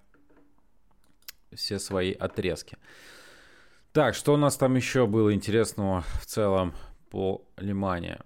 все 1.55 1.79
свои 1.79 2.13
отрезки. 2.13 2.77
Так, 3.97 4.15
что 4.15 4.35
у 4.35 4.37
нас 4.37 4.59
там 4.59 4.75
еще 4.75 5.07
было 5.07 5.33
интересного 5.33 6.05
в 6.21 6.27
целом 6.27 6.75
по 7.09 7.47
Лимане? 7.57 8.19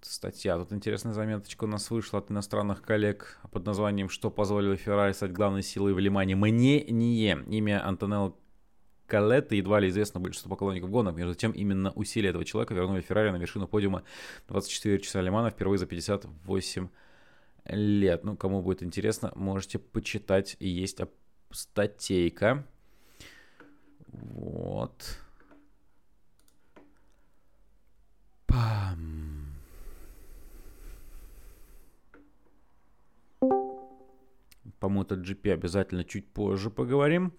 Статья. 0.00 0.56
Тут 0.56 0.72
интересная 0.72 1.12
заметочка 1.12 1.64
у 1.64 1.66
нас 1.66 1.90
вышла 1.90 2.20
от 2.20 2.30
иностранных 2.30 2.80
коллег 2.80 3.38
под 3.50 3.66
названием 3.66 4.08
«Что 4.08 4.30
позволило 4.30 4.74
Феррари 4.74 5.12
стать 5.12 5.34
главной 5.34 5.62
силой 5.62 5.92
в 5.92 5.98
Лимане?» 5.98 6.36
Мне 6.36 6.82
не 6.84 7.32
имя 7.32 7.86
Антонелло 7.86 8.34
Калетта 9.06 9.56
едва 9.56 9.78
ли 9.78 9.90
известно 9.90 10.20
большинству 10.20 10.48
поклонников 10.48 10.88
гонок. 10.88 11.16
Между 11.16 11.34
тем, 11.34 11.52
именно 11.52 11.90
усилия 11.90 12.30
этого 12.30 12.46
человека 12.46 12.72
вернули 12.72 13.02
Феррари 13.02 13.32
на 13.32 13.36
вершину 13.36 13.68
подиума 13.68 14.04
24 14.48 15.00
часа 15.00 15.20
Лимана 15.20 15.50
впервые 15.50 15.78
за 15.78 15.84
58 15.84 16.88
лет. 17.66 18.24
Ну, 18.24 18.38
кому 18.38 18.62
будет 18.62 18.82
интересно, 18.82 19.32
можете 19.34 19.78
почитать. 19.78 20.56
Есть 20.60 20.98
статейка. 21.50 22.64
Вот. 24.16 25.18
Пам. 28.46 29.54
По 34.78 34.86
MotoGP 34.86 35.52
обязательно 35.52 36.04
чуть 36.04 36.26
позже 36.28 36.70
поговорим. 36.70 37.32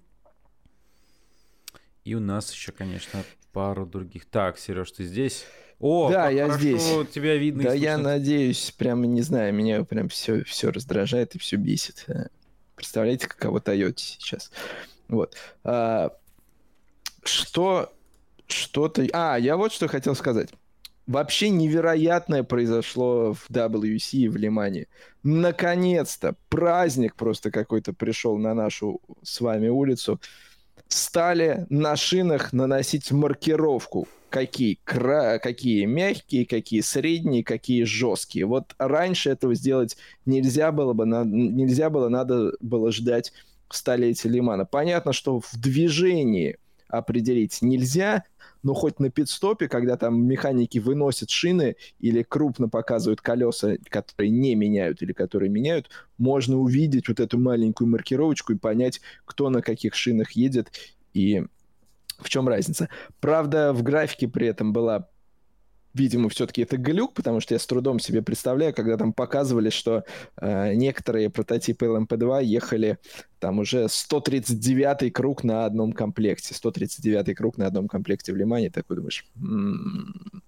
И 2.04 2.16
у 2.16 2.20
нас 2.20 2.54
еще, 2.54 2.72
конечно, 2.72 3.24
пару 3.52 3.86
других. 3.86 4.26
Так, 4.26 4.58
Сереж, 4.58 4.92
ты 4.92 5.04
здесь? 5.04 5.46
О, 5.80 6.10
да, 6.10 6.30
я 6.30 6.50
здесь. 6.58 6.84
Тебя 7.12 7.36
видно. 7.36 7.64
Да, 7.64 7.74
я 7.74 7.98
надеюсь, 7.98 8.72
прям 8.72 9.04
не 9.04 9.22
знаю, 9.22 9.54
меня 9.54 9.84
прям 9.84 10.10
все, 10.10 10.44
все 10.44 10.72
раздражает 10.72 11.36
и 11.36 11.40
все 11.40 11.58
бесит. 11.58 12.06
Представляете, 12.76 13.28
каково 13.28 13.60
Тойоте 13.60 14.04
сейчас. 14.04 14.52
Вот. 15.08 15.36
А, 15.64 16.18
что... 17.28 17.94
Что-то... 18.48 19.06
А, 19.14 19.38
я 19.38 19.58
вот 19.58 19.74
что 19.74 19.88
хотел 19.88 20.16
сказать. 20.16 20.50
Вообще 21.08 21.50
невероятное 21.50 22.44
произошло 22.44 23.34
в 23.34 23.50
WC 23.50 24.30
в 24.30 24.36
Лимане. 24.36 24.88
Наконец-то 25.24 26.36
праздник 26.50 27.16
просто 27.16 27.50
какой-то 27.50 27.94
пришел 27.94 28.38
на 28.38 28.54
нашу 28.54 29.00
с 29.24 29.40
вами 29.40 29.70
улицу. 29.70 30.20
Стали 30.90 31.66
на 31.70 31.96
шинах 31.96 32.52
наносить 32.52 33.12
маркировку. 33.12 34.08
Какие, 34.30 34.80
кра... 34.84 35.40
какие 35.40 35.86
мягкие, 35.86 36.46
какие 36.46 36.82
средние, 36.82 37.46
какие 37.46 37.84
жесткие. 37.84 38.46
Вот 38.46 38.76
раньше 38.78 39.30
этого 39.30 39.56
сделать 39.56 39.96
нельзя 40.26 40.74
было 40.74 40.92
бы, 40.92 41.06
на... 41.06 41.24
нельзя 41.24 41.90
было, 41.90 42.10
надо 42.10 42.52
было 42.60 42.92
ждать 42.92 43.32
столетия 43.70 44.28
Лимана. 44.28 44.66
Понятно, 44.66 45.14
что 45.14 45.40
в 45.40 45.52
движении 45.54 46.58
определить 46.88 47.62
нельзя, 47.62 48.24
но 48.64 48.74
хоть 48.74 49.00
на 49.00 49.10
пидстопе, 49.10 49.68
когда 49.68 49.98
там 49.98 50.26
механики 50.26 50.80
выносят 50.80 51.30
шины 51.30 51.76
или 52.00 52.24
крупно 52.24 52.70
показывают 52.70 53.22
колеса, 53.22 53.76
которые 53.90 54.32
не 54.32 54.56
меняют 54.56 55.02
или 55.02 55.14
которые 55.14 55.50
меняют, 55.50 55.90
можно 56.18 56.58
увидеть 56.58 57.08
вот 57.08 57.20
эту 57.20 57.40
маленькую 57.40 57.90
маркировочку 57.90 58.54
и 58.54 58.58
понять, 58.58 59.02
кто 59.26 59.50
на 59.50 59.62
каких 59.62 59.96
шинах 59.96 60.32
едет 60.32 60.72
и 61.14 61.46
в 62.20 62.30
чем 62.30 62.48
разница. 62.48 62.90
Правда, 63.20 63.74
в 63.74 63.84
графике 63.84 64.28
при 64.28 64.48
этом 64.48 64.74
была 64.74 65.10
видимо, 65.98 66.30
все-таки 66.30 66.62
это 66.62 66.78
глюк, 66.78 67.14
потому 67.14 67.40
что 67.40 67.56
я 67.56 67.60
с 67.60 67.66
трудом 67.66 68.00
себе 68.00 68.22
представляю, 68.22 68.74
когда 68.74 68.98
там 68.98 69.14
показывали, 69.14 69.70
что 69.70 70.04
э, 70.40 70.74
некоторые 70.76 71.30
прототипы 71.30 71.86
LMP2 71.86 72.44
ехали 72.44 72.98
там 73.40 73.60
уже 73.60 73.86
139-й 73.86 75.12
круг 75.12 75.44
на 75.44 75.66
одном 75.66 75.94
комплекте. 75.94 76.54
139-й 76.54 77.36
круг 77.36 77.58
на 77.58 77.68
одном 77.68 77.88
комплекте 77.88 78.34
в 78.34 78.36
Лимане. 78.36 78.70
Такой 78.70 78.98
думаешь... 78.98 79.26
М-м-м. 79.36 80.42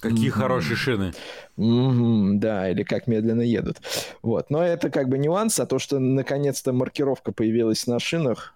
Какие 0.00 0.30
хорошие 0.30 0.76
шины. 0.76 1.12
М-м, 1.56 2.38
да, 2.38 2.70
или 2.70 2.84
как 2.84 3.08
медленно 3.08 3.42
едут. 3.42 3.78
Вот. 4.22 4.50
Но 4.50 4.62
это 4.62 4.90
как 4.90 5.08
бы 5.08 5.18
нюанс, 5.18 5.58
а 5.58 5.66
то, 5.66 5.78
что 5.78 5.98
наконец-то 5.98 6.72
маркировка 6.72 7.32
появилась 7.32 7.86
на 7.86 7.98
шинах, 7.98 8.54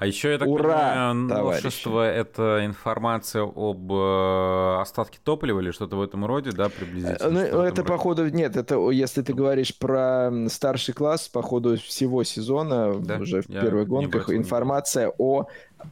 а 0.00 0.06
еще, 0.06 0.30
я 0.30 0.38
так 0.38 0.48
Ура, 0.48 0.62
понимаю, 0.64 1.14
новшество— 1.14 2.10
это 2.10 2.64
информация 2.64 3.42
об 3.42 3.92
э, 3.92 4.80
остатке 4.80 5.18
топлива 5.22 5.60
или 5.60 5.72
что-то 5.72 5.96
в 5.96 6.00
этом 6.00 6.24
роде, 6.24 6.52
да, 6.52 6.70
приблизительно? 6.70 7.28
Ну, 7.28 7.60
это, 7.60 7.84
походу, 7.84 8.26
нет, 8.30 8.56
это 8.56 8.88
если 8.88 9.20
ты 9.20 9.34
говоришь 9.34 9.76
про 9.76 10.32
старший 10.48 10.94
класс, 10.94 11.28
по 11.28 11.42
ходу 11.42 11.76
всего 11.76 12.24
сезона, 12.24 12.94
да? 12.98 13.18
уже 13.18 13.42
в 13.42 13.50
я 13.50 13.60
первых 13.60 13.88
гонках, 13.88 14.30
информация 14.30 15.12
о 15.18 15.48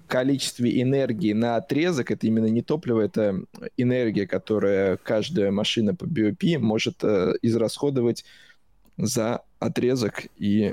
количестве 0.07 0.81
энергии 0.81 1.35
на 1.35 1.57
отрезок, 1.57 2.11
это 2.11 2.27
именно 2.27 2.47
не 2.47 2.63
топливо, 2.63 3.03
это 3.03 3.43
энергия, 3.77 4.27
которая 4.27 4.97
каждая 4.97 5.51
машина 5.51 5.95
по 5.95 6.05
BOP 6.05 6.57
может 6.57 7.05
э, 7.05 7.35
израсходовать 7.43 8.25
за 8.97 9.43
отрезок 9.59 10.23
и 10.39 10.73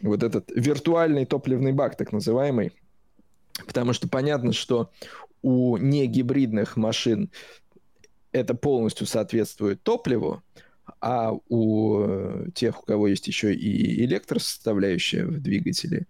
вот 0.00 0.22
этот 0.22 0.50
виртуальный 0.54 1.26
топливный 1.26 1.72
бак, 1.72 1.96
так 1.96 2.12
называемый. 2.12 2.72
Потому 3.66 3.92
что 3.92 4.08
понятно, 4.08 4.52
что 4.52 4.90
у 5.42 5.76
негибридных 5.76 6.76
машин 6.76 7.30
это 8.32 8.54
полностью 8.54 9.06
соответствует 9.06 9.82
топливу, 9.82 10.42
а 11.00 11.32
у 11.48 12.50
тех, 12.54 12.82
у 12.82 12.86
кого 12.86 13.08
есть 13.08 13.26
еще 13.26 13.54
и 13.54 14.04
электросоставляющая 14.04 15.26
в 15.26 15.40
двигателе, 15.40 16.06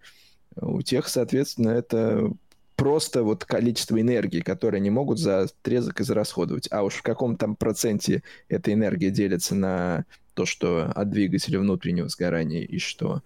у 0.59 0.81
тех, 0.81 1.07
соответственно, 1.07 1.69
это 1.69 2.31
просто 2.75 3.23
вот 3.23 3.43
количество 3.43 3.99
энергии, 3.99 4.41
которое 4.41 4.77
они 4.77 4.89
могут 4.89 5.19
за 5.19 5.41
отрезок 5.41 6.01
израсходовать. 6.01 6.67
А 6.71 6.83
уж 6.83 6.95
в 6.95 7.01
каком 7.01 7.35
там 7.35 7.55
проценте 7.55 8.23
эта 8.49 8.71
энергия 8.71 9.09
делится 9.09 9.55
на 9.55 10.05
то, 10.35 10.45
что 10.45 10.91
от 10.93 11.09
двигателя 11.09 11.59
внутреннего 11.59 12.07
сгорания 12.07 12.63
и 12.63 12.77
что 12.77 13.23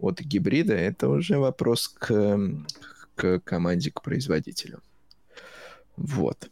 от 0.00 0.20
гибрида, 0.20 0.74
это 0.74 1.08
уже 1.08 1.38
вопрос 1.38 1.88
к, 1.88 2.38
к 3.14 3.40
команде, 3.40 3.90
к 3.90 4.02
производителю. 4.02 4.80
Вот. 5.96 6.50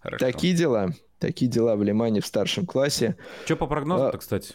Хорошо. 0.00 0.24
Такие 0.24 0.54
дела. 0.54 0.90
Такие 1.18 1.50
дела 1.50 1.76
в 1.76 1.82
Лимане 1.82 2.20
в 2.20 2.26
старшем 2.26 2.66
классе. 2.66 3.16
Что 3.44 3.56
по 3.56 3.66
прогнозам-то, 3.66 4.16
а, 4.16 4.18
кстати? 4.18 4.54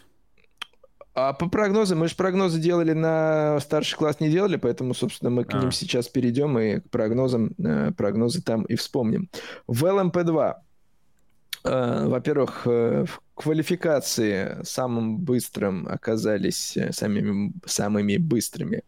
А 1.13 1.33
по 1.33 1.49
прогнозам, 1.49 1.99
мы 1.99 2.09
же 2.09 2.15
прогнозы 2.15 2.59
делали 2.59 2.91
на 2.91 3.59
старший 3.61 3.97
класс 3.97 4.19
не 4.19 4.29
делали, 4.29 4.57
поэтому, 4.57 4.93
собственно, 4.93 5.31
мы 5.31 5.45
к 5.45 5.53
а. 5.55 5.59
ним 5.59 5.71
сейчас 5.71 6.09
перейдем 6.09 6.59
и 6.59 6.79
к 6.79 6.89
прогнозам, 6.89 7.55
э, 7.57 7.91
прогнозы 7.97 8.43
там 8.43 8.63
и 8.63 8.75
вспомним. 8.75 9.29
В 9.65 9.85
ЛМП-2, 9.85 10.51
э, 10.51 10.53
во-первых, 12.07 12.63
э, 12.65 13.05
в 13.05 13.21
квалификации 13.35 14.63
самым 14.63 15.19
быстрым 15.19 15.87
оказались 15.87 16.77
самыми, 16.91 17.53
самыми 17.65 18.17
быстрыми 18.17 18.83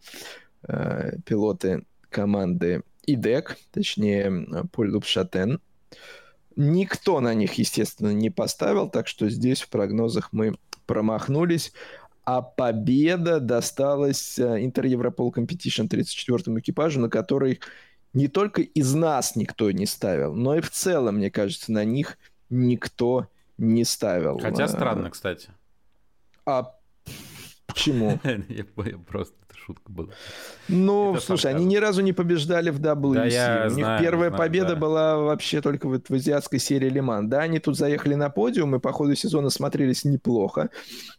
пилоты 1.26 1.86
команды 2.10 2.84
ИДЕК, 3.06 3.58
точнее, 3.72 4.46
Поль 4.74 4.92
Лупшатен. 4.92 5.62
Никто 6.58 7.22
на 7.22 7.34
них, 7.34 7.54
естественно, 7.54 8.10
не 8.10 8.30
поставил, 8.30 8.90
так 8.90 9.08
что 9.08 9.30
здесь 9.30 9.62
в 9.62 9.70
прогнозах 9.70 10.34
мы 10.34 10.56
промахнулись 10.86 11.72
а 12.32 12.44
победа 12.44 13.40
досталась 13.40 14.38
э, 14.38 14.64
Интер 14.64 14.86
Европол 14.86 15.34
Competition 15.36 15.90
34-му 15.90 16.60
экипажу, 16.60 17.00
на 17.00 17.10
который 17.10 17.60
не 18.14 18.28
только 18.28 18.62
из 18.62 18.94
нас 18.94 19.36
никто 19.36 19.72
не 19.72 19.88
ставил, 19.88 20.36
но 20.36 20.56
и 20.56 20.62
в 20.62 20.70
целом, 20.70 21.16
мне 21.16 21.32
кажется, 21.32 21.72
на 21.72 21.84
них 21.84 22.20
никто 22.50 23.28
не 23.58 23.84
ставил. 23.84 24.40
Хотя 24.40 24.68
странно, 24.68 25.10
кстати. 25.10 25.50
А 26.46 26.76
почему? 27.68 28.20
Я 28.50 28.98
просто 29.08 29.36
шутка 29.70 29.92
была. 29.92 30.10
Ну, 30.68 31.16
это 31.16 31.26
слушай, 31.26 31.52
они 31.52 31.66
ни 31.66 31.78
разу 31.78 32.02
не 32.02 32.14
побеждали 32.14 32.70
в 32.70 32.80
WC. 32.80 33.14
Да, 33.14 33.26
я 33.26 33.62
У 33.62 33.66
них 33.66 33.74
знаю, 33.74 34.02
первая 34.02 34.30
знаю, 34.30 34.38
победа 34.38 34.70
да. 34.70 34.76
была 34.76 35.18
вообще 35.18 35.62
только 35.62 35.88
вот 35.88 36.10
в 36.10 36.14
азиатской 36.14 36.60
серии 36.60 36.90
Лиман. 36.90 37.30
Да, 37.30 37.42
они 37.42 37.60
тут 37.60 37.78
заехали 37.78 38.16
на 38.16 38.30
подиум 38.30 38.76
и 38.76 38.80
по 38.80 38.92
ходу 38.92 39.16
сезона 39.16 39.50
смотрелись 39.50 40.06
неплохо, 40.06 40.70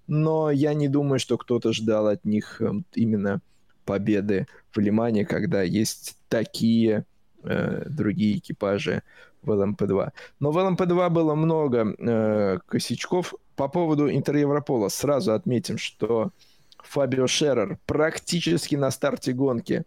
но 0.06 0.50
я 0.50 0.74
не 0.74 0.88
думаю, 0.88 1.18
что 1.18 1.38
кто-то 1.38 1.72
ждал 1.72 2.08
от 2.08 2.24
них 2.24 2.60
эм, 2.60 2.84
именно 2.94 3.40
победы 3.84 4.46
в 4.72 4.78
Лимане, 4.78 5.24
когда 5.24 5.62
есть 5.62 6.16
такие 6.28 7.04
э, 7.44 7.84
другие 7.88 8.38
экипажи 8.38 9.02
в 9.42 9.50
ЛМП-2. 9.50 10.10
Но 10.40 10.50
в 10.50 10.58
ЛМП-2 10.58 11.10
было 11.10 11.34
много 11.34 11.94
э, 11.98 12.58
косячков. 12.66 13.34
По 13.56 13.68
поводу 13.68 14.10
Интер-Европола 14.10 14.88
сразу 14.88 15.32
отметим, 15.32 15.78
что 15.78 16.30
Фабио 16.78 17.26
Шерер 17.26 17.78
практически 17.86 18.74
на 18.74 18.90
старте 18.90 19.32
гонки 19.32 19.84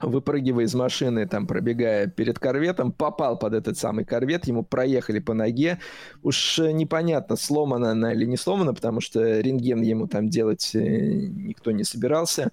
выпрыгивая 0.00 0.64
из 0.64 0.74
машины, 0.74 1.26
там, 1.26 1.46
пробегая 1.46 2.06
перед 2.06 2.38
корветом, 2.38 2.92
попал 2.92 3.38
под 3.38 3.54
этот 3.54 3.76
самый 3.76 4.04
корвет, 4.04 4.46
ему 4.46 4.62
проехали 4.62 5.18
по 5.18 5.34
ноге. 5.34 5.78
Уж 6.22 6.58
непонятно, 6.58 7.36
сломана 7.36 7.90
она 7.90 8.12
или 8.12 8.24
не 8.24 8.36
сломана, 8.36 8.74
потому 8.74 9.00
что 9.00 9.40
рентген 9.40 9.82
ему 9.82 10.06
там 10.06 10.28
делать 10.28 10.74
э, 10.74 10.78
никто 10.80 11.70
не 11.70 11.84
собирался. 11.84 12.50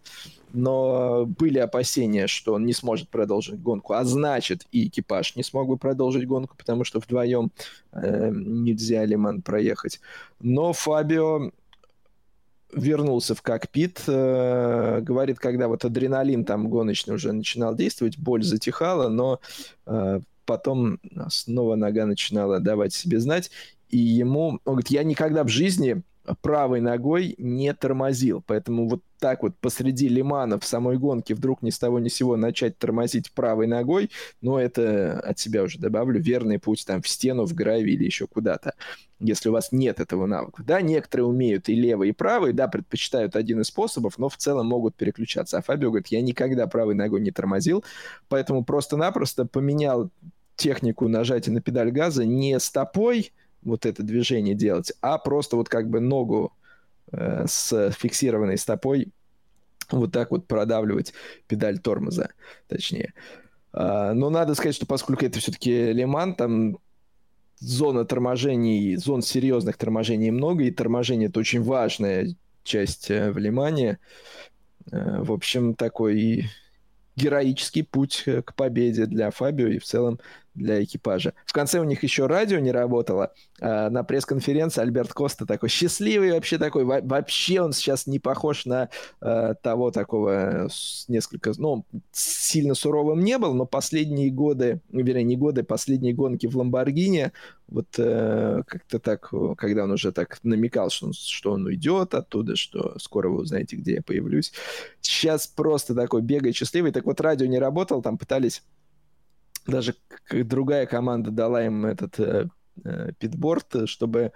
Но 0.56 1.26
были 1.26 1.60
опасения, 1.60 2.28
что 2.28 2.54
он 2.54 2.66
не 2.66 2.74
сможет 2.74 3.10
продолжить 3.10 3.62
гонку, 3.62 3.94
а 3.94 4.04
значит 4.06 4.66
и 4.72 4.88
экипаж 4.88 5.36
не 5.36 5.44
смог 5.44 5.68
бы 5.68 5.78
продолжить 5.78 6.26
гонку, 6.26 6.56
потому 6.58 6.86
что 6.86 7.00
вдвоем 7.00 7.52
э, 7.92 8.32
нельзя 8.34 9.04
Лиман 9.06 9.42
проехать. 9.42 10.00
Но 10.40 10.72
Фабио 10.72 11.52
вернулся 12.74 13.36
в 13.36 13.42
кокпит, 13.42 14.04
э, 14.08 15.02
говорит, 15.02 15.40
когда 15.40 15.68
вот 15.68 15.84
адреналин 15.84 16.46
там 16.46 16.70
гоночный 16.70 17.16
уже 17.16 17.34
начинал 17.34 17.76
действовать, 17.76 18.18
боль 18.18 18.44
затихала, 18.44 19.10
но 19.10 19.40
э, 19.86 20.22
потом 20.46 21.00
снова 21.30 21.76
нога 21.76 22.06
начинала 22.06 22.60
давать 22.60 22.94
себе 22.94 23.20
знать, 23.20 23.52
и 23.90 23.98
ему, 23.98 24.60
он 24.66 24.74
говорит, 24.74 24.90
я 24.90 25.04
никогда 25.04 25.44
в 25.44 25.50
жизни 25.50 26.02
правой 26.42 26.82
ногой 26.82 27.36
не 27.38 27.74
тормозил. 27.74 28.44
Поэтому 28.46 28.88
вот 28.88 29.02
так 29.20 29.44
вот 29.44 29.56
посреди 29.58 30.08
лимана 30.08 30.60
в 30.60 30.66
самой 30.66 30.98
гонке 30.98 31.34
вдруг 31.34 31.62
ни 31.62 31.70
с 31.70 31.80
того 31.80 32.00
ни 32.00 32.10
с 32.10 32.16
сего 32.16 32.36
начать 32.36 32.78
тормозить 32.78 33.32
правой 33.32 33.68
ногой, 33.68 34.12
ну, 34.42 34.58
это 34.58 35.20
от 35.20 35.40
себя 35.40 35.64
уже 35.64 35.80
добавлю, 35.80 36.22
верный 36.22 36.60
путь 36.60 36.86
там 36.86 37.02
в 37.02 37.08
стену, 37.08 37.46
в 37.46 37.54
гравий 37.54 37.94
или 37.94 38.06
еще 38.06 38.28
куда-то, 38.28 38.74
если 39.20 39.50
у 39.50 39.52
вас 39.54 39.72
нет 39.72 40.00
этого 40.00 40.26
навыка. 40.26 40.64
Да, 40.64 40.82
некоторые 40.82 41.28
умеют 41.28 41.70
и 41.70 41.76
левый, 41.76 42.10
и 42.10 42.14
правый, 42.14 42.54
да, 42.54 42.68
предпочитают 42.68 43.36
один 43.36 43.62
из 43.62 43.68
способов, 43.68 44.18
но 44.18 44.30
в 44.30 44.38
целом 44.38 44.68
могут 44.68 44.96
переключаться. 44.96 45.58
А 45.58 45.62
Фабио 45.62 45.90
говорит, 45.90 46.08
я 46.08 46.22
никогда 46.22 46.68
правой 46.68 46.96
ногой 46.96 47.22
не 47.22 47.32
тормозил, 47.32 47.84
поэтому 48.28 48.64
просто-напросто 48.64 49.46
поменял 49.46 50.12
технику 50.56 51.08
нажатия 51.08 51.54
на 51.54 51.62
педаль 51.62 51.92
газа 51.92 52.26
не 52.26 52.60
стопой, 52.60 53.34
вот 53.66 53.86
это 53.86 54.04
движение 54.04 54.56
делать, 54.56 54.94
а 55.02 55.18
просто 55.18 55.58
вот 55.58 55.68
как 55.68 55.90
бы 55.90 56.00
ногу 56.00 56.54
э, 57.12 57.46
с 57.48 57.92
фиксированной 57.92 58.58
стопой 58.58 59.12
вот 59.92 60.12
так 60.12 60.32
вот 60.32 60.48
продавливать 60.48 61.14
педаль 61.48 61.80
тормоза, 61.80 62.30
точнее. 62.68 63.14
А, 63.74 64.14
но 64.14 64.30
надо 64.30 64.56
сказать, 64.56 64.76
что 64.76 64.86
поскольку 64.86 65.26
это 65.26 65.40
все-таки 65.40 65.92
Лиман, 65.92 66.36
там 66.36 66.78
зона 67.60 68.06
торможений, 68.06 68.96
зон 68.96 69.22
серьезных 69.22 69.78
торможений 69.78 70.32
много, 70.32 70.64
и 70.64 70.72
торможение 70.72 71.30
это 71.30 71.40
очень 71.40 71.62
важная 71.62 72.36
часть 72.64 73.12
э, 73.12 73.32
в 73.32 73.38
Лимане. 73.38 74.00
Э, 74.92 75.22
в 75.22 75.32
общем, 75.32 75.76
такой 75.76 76.50
героический 77.16 77.84
путь 77.84 78.24
э, 78.26 78.42
к 78.42 78.56
победе 78.56 79.06
для 79.06 79.32
Фабио 79.32 79.68
и 79.68 79.80
в 79.80 79.86
целом 79.86 80.20
для 80.56 80.84
экипажа. 80.84 81.34
В 81.46 81.54
конце 81.54 81.80
у 81.80 81.84
них 81.84 82.04
еще 82.04 82.26
радио 82.26 82.60
не 82.60 82.72
работало. 82.72 83.34
А 83.62 83.90
на 83.90 84.04
пресс-конференции 84.04 84.82
Альберт 84.82 85.14
Коста 85.14 85.46
такой 85.46 85.70
счастливый 85.70 86.32
вообще 86.32 86.58
такой. 86.58 86.84
Вообще 86.84 87.62
он 87.62 87.74
сейчас 87.74 88.08
не 88.08 88.20
похож 88.20 88.66
на 88.66 88.90
э, 89.22 89.54
того 89.62 89.92
такого 89.92 90.70
несколько... 91.08 91.54
Ну, 91.58 91.86
сильно 92.12 92.74
суровым 92.74 93.24
не 93.24 93.38
был, 93.38 93.54
но 93.54 93.66
последние 93.66 94.30
годы, 94.30 94.82
вернее, 94.92 95.24
не 95.24 95.38
годы, 95.38 95.64
последние 95.64 96.14
гонки 96.14 96.48
в 96.48 96.58
Ламборгини, 96.58 97.32
вот 97.68 97.88
э, 97.98 98.62
как-то 98.68 99.00
так, 99.00 99.32
когда 99.58 99.84
он 99.84 99.92
уже 99.92 100.12
так 100.12 100.40
намекал, 100.44 100.90
что 100.90 101.08
он, 101.08 101.14
что 101.14 101.52
он 101.52 101.66
уйдет 101.66 102.14
оттуда, 102.14 102.56
что 102.56 102.98
скоро 103.00 103.30
вы 103.30 103.42
узнаете, 103.42 103.76
где 103.76 103.96
я 103.96 104.02
появлюсь. 104.02 104.54
Сейчас 105.02 105.48
просто 105.48 105.96
такой 105.96 106.22
бегает 106.22 106.56
счастливый. 106.56 106.92
Так 106.92 107.06
вот, 107.06 107.20
радио 107.22 107.48
не 107.48 107.60
работал, 107.60 108.02
там 108.02 108.18
пытались 108.18 108.64
даже 109.66 109.96
другая 110.32 110.86
команда 110.86 111.32
дала 111.32 111.66
им 111.66 111.86
этот 111.86 112.20
э, 112.20 112.48
э, 112.84 113.12
питборд, 113.18 113.90
чтобы 113.90 114.32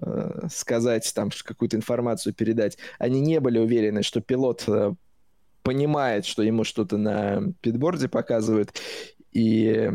э, 0.00 0.48
сказать 0.50 1.10
там 1.14 1.30
какую-то 1.44 1.76
информацию 1.76 2.34
передать. 2.34 2.78
Они 2.98 3.20
не 3.20 3.40
были 3.40 3.58
уверены, 3.58 4.02
что 4.02 4.20
пилот 4.20 4.64
э, 4.68 4.94
понимает, 5.62 6.24
что 6.24 6.42
ему 6.42 6.64
что-то 6.64 6.96
на 6.96 7.52
питборде 7.60 8.08
показывают, 8.08 8.72
и 9.32 9.90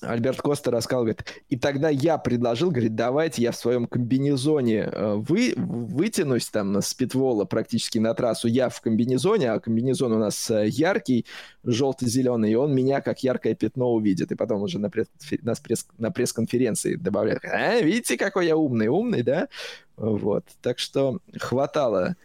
Альберт 0.00 0.40
Коста 0.40 0.70
рассказал, 0.70 1.02
говорит, 1.02 1.24
и 1.48 1.56
тогда 1.56 1.88
я 1.88 2.18
предложил, 2.18 2.70
говорит, 2.70 2.94
давайте 2.94 3.42
я 3.42 3.52
в 3.52 3.56
своем 3.56 3.86
комбинезоне 3.86 4.88
э, 4.90 5.14
вы, 5.16 5.54
вытянусь 5.56 6.48
там 6.48 6.80
с 6.80 6.94
питвола 6.94 7.44
практически 7.44 7.98
на 7.98 8.14
трассу, 8.14 8.48
я 8.48 8.68
в 8.68 8.80
комбинезоне, 8.80 9.52
а 9.52 9.60
комбинезон 9.60 10.12
у 10.12 10.18
нас 10.18 10.50
э, 10.50 10.68
яркий, 10.68 11.26
желто-зеленый, 11.64 12.52
и 12.52 12.54
он 12.54 12.74
меня 12.74 13.00
как 13.00 13.22
яркое 13.22 13.54
пятно 13.54 13.92
увидит. 13.92 14.32
И 14.32 14.34
потом 14.34 14.62
уже 14.62 14.78
на, 14.78 14.90
пресс, 14.90 15.08
на, 15.42 15.54
пресс, 15.54 15.86
на 15.98 16.10
пресс-конференции 16.10 16.96
добавляет, 16.96 17.44
а, 17.44 17.80
видите, 17.80 18.16
какой 18.16 18.46
я 18.46 18.56
умный, 18.56 18.88
умный, 18.88 19.22
да? 19.22 19.48
Вот, 19.96 20.44
так 20.60 20.78
что 20.78 21.20
хватало 21.38 22.16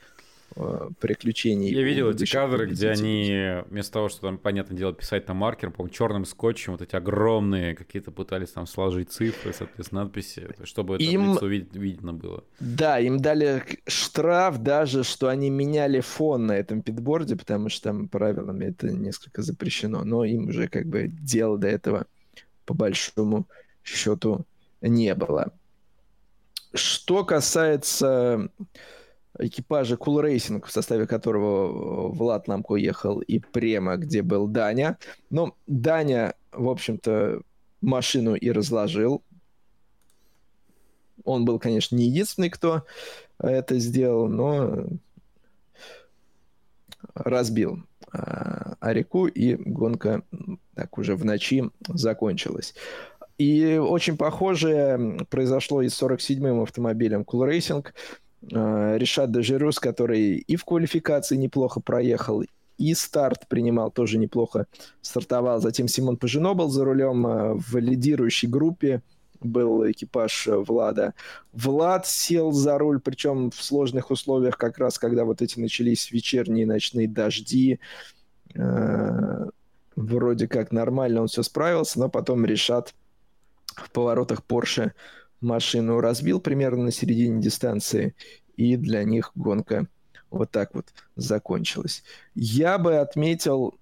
приключений. 0.99 1.74
Я 1.74 1.84
видел 1.84 2.10
эти 2.10 2.30
кадры, 2.30 2.68
где 2.68 2.89
они 2.89 3.64
вместо 3.70 3.93
того, 3.93 4.10
что 4.10 4.22
там, 4.22 4.38
понятное 4.38 4.78
дело, 4.78 4.93
писать 4.93 5.28
на 5.28 5.34
маркер, 5.34 5.72
по 5.72 5.88
черным 5.88 6.26
скотчем, 6.26 6.74
вот 6.74 6.82
эти 6.82 6.95
огромные 6.95 7.76
какие-то 7.76 8.12
пытались 8.12 8.50
там 8.50 8.67
сложить 8.67 9.12
цифры, 9.12 9.54
соответственно, 9.54 10.04
надписи, 10.04 10.50
чтобы 10.63 10.96
это 10.96 11.04
им... 11.04 11.34
лицо 11.34 11.47
вид- 11.47 11.76
видно 11.76 12.13
было. 12.13 12.43
Да, 12.59 13.00
им 13.00 13.20
дали 13.20 13.63
штраф 13.88 14.58
даже, 14.59 15.04
что 15.04 15.30
они 15.30 15.50
меняли 15.50 16.01
фон 16.01 16.47
на 16.47 16.54
этом 16.54 16.82
питборде, 16.82 17.36
потому 17.36 17.70
что 17.70 17.89
там 17.89 18.08
правилами 18.08 18.66
это 18.66 18.89
несколько 18.92 19.42
запрещено, 19.42 20.04
но 20.04 20.26
им 20.26 20.50
уже 20.50 20.67
как 20.67 20.86
бы 20.86 21.08
дела 21.08 21.58
до 21.58 21.67
этого 21.67 22.05
по 22.66 22.74
большому 22.74 23.47
счету 23.84 24.46
не 24.82 25.16
было. 25.16 25.51
Что 26.74 27.26
касается 27.26 28.50
экипажа 29.39 29.95
Cool 29.95 30.24
Racing, 30.25 30.66
в 30.66 30.71
составе 30.71 31.08
которого 31.08 32.09
э, 32.12 32.16
Влад 32.16 32.47
Намко 32.47 32.75
ехал, 32.75 33.20
и 33.20 33.39
Према, 33.39 33.97
где 33.97 34.21
был 34.21 34.47
Даня. 34.47 34.97
Ну, 35.29 35.55
Даня, 35.67 36.33
в 36.51 36.70
общем-то, 36.70 37.41
машину 37.82 38.36
и 38.36 38.51
разложил. 38.51 39.24
Он 41.24 41.45
был, 41.45 41.59
конечно, 41.59 41.95
не 41.95 42.05
единственный, 42.05 42.49
кто 42.49 42.83
это 43.39 43.79
сделал, 43.79 44.28
но 44.28 44.86
разбил 47.13 47.83
а, 48.12 48.75
Арику, 48.79 49.28
и 49.28 49.55
гонка 49.55 50.24
так 50.75 50.97
уже 50.97 51.16
в 51.16 51.25
ночи 51.25 51.70
закончилась. 51.87 52.74
И 53.37 53.78
очень 53.78 54.17
похожее 54.17 55.25
произошло 55.29 55.82
и 55.82 55.89
с 55.89 56.01
47-м 56.01 56.62
автомобилем 56.62 57.21
Cool 57.21 57.49
Racing. 57.49 57.87
А, 58.54 58.97
Решат 58.97 59.32
Дежерус, 59.32 59.80
который 59.80 60.36
и 60.36 60.55
в 60.55 60.66
квалификации 60.66 61.36
неплохо 61.36 61.80
проехал, 61.80 62.43
и 62.78 62.93
старт 62.93 63.47
принимал 63.47 63.92
тоже 63.92 64.18
неплохо, 64.18 64.66
стартовал. 65.01 65.59
Затем 65.62 65.88
Симон 65.88 66.18
Пажино 66.18 66.54
был 66.54 66.70
за 66.70 66.84
рулем 66.84 67.28
а, 67.28 67.54
в 67.54 67.78
лидирующей 67.78 68.47
группе, 68.47 69.01
был 69.39 69.89
экипаж 69.89 70.47
э, 70.47 70.55
Влада. 70.55 71.13
Влад 71.51 72.08
сел 72.08 72.51
за 72.51 72.78
руль, 72.78 73.00
причем 73.00 73.51
в 73.51 73.62
сложных 73.62 74.12
условиях, 74.12 74.58
как 74.58 74.78
раз 74.78 75.00
когда 75.00 75.26
вот 75.26 75.42
эти 75.42 75.59
начались 75.59 76.12
вечерние 76.12 76.66
ночные 76.66 77.08
дожди. 77.08 77.80
Э, 78.55 79.46
вроде 79.96 80.47
как 80.47 80.72
нормально 80.72 81.22
он 81.22 81.28
все 81.28 81.43
справился, 81.43 82.00
но 82.00 82.09
потом 82.09 82.46
решат 82.46 82.93
в 83.76 83.89
поворотах 83.92 84.42
Porsche 84.47 84.92
машину 85.42 86.00
разбил 86.00 86.39
примерно 86.39 86.86
на 86.86 86.92
середине 86.92 87.42
дистанции, 87.42 88.16
и 88.55 88.76
для 88.76 89.04
них 89.04 89.32
гонка 89.36 89.88
вот 90.30 90.51
так 90.51 90.74
вот 90.74 90.88
закончилась. 91.16 92.04
Я 92.36 92.78
бы 92.78 92.97
отметил, 92.97 93.76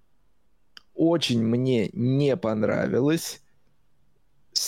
очень 0.95 1.43
мне 1.43 1.89
не 1.93 2.35
понравилось, 2.35 3.41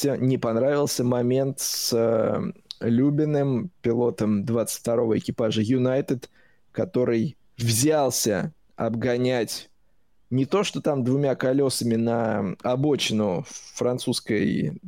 не 0.04 0.38
понравился 0.38 1.04
момент 1.04 1.60
с 1.60 1.92
э, 1.94 2.52
Любиным, 2.82 3.70
пилотом 3.82 4.44
22-го 4.44 5.18
экипажа 5.18 5.62
United, 5.62 6.30
который 6.72 7.38
взялся 7.58 8.54
обгонять 8.76 9.70
не 10.32 10.46
то, 10.46 10.64
что 10.64 10.82
там 10.82 11.04
двумя 11.04 11.36
колесами 11.36 11.96
на 11.96 12.56
обочину 12.64 13.46
французской 13.48 14.80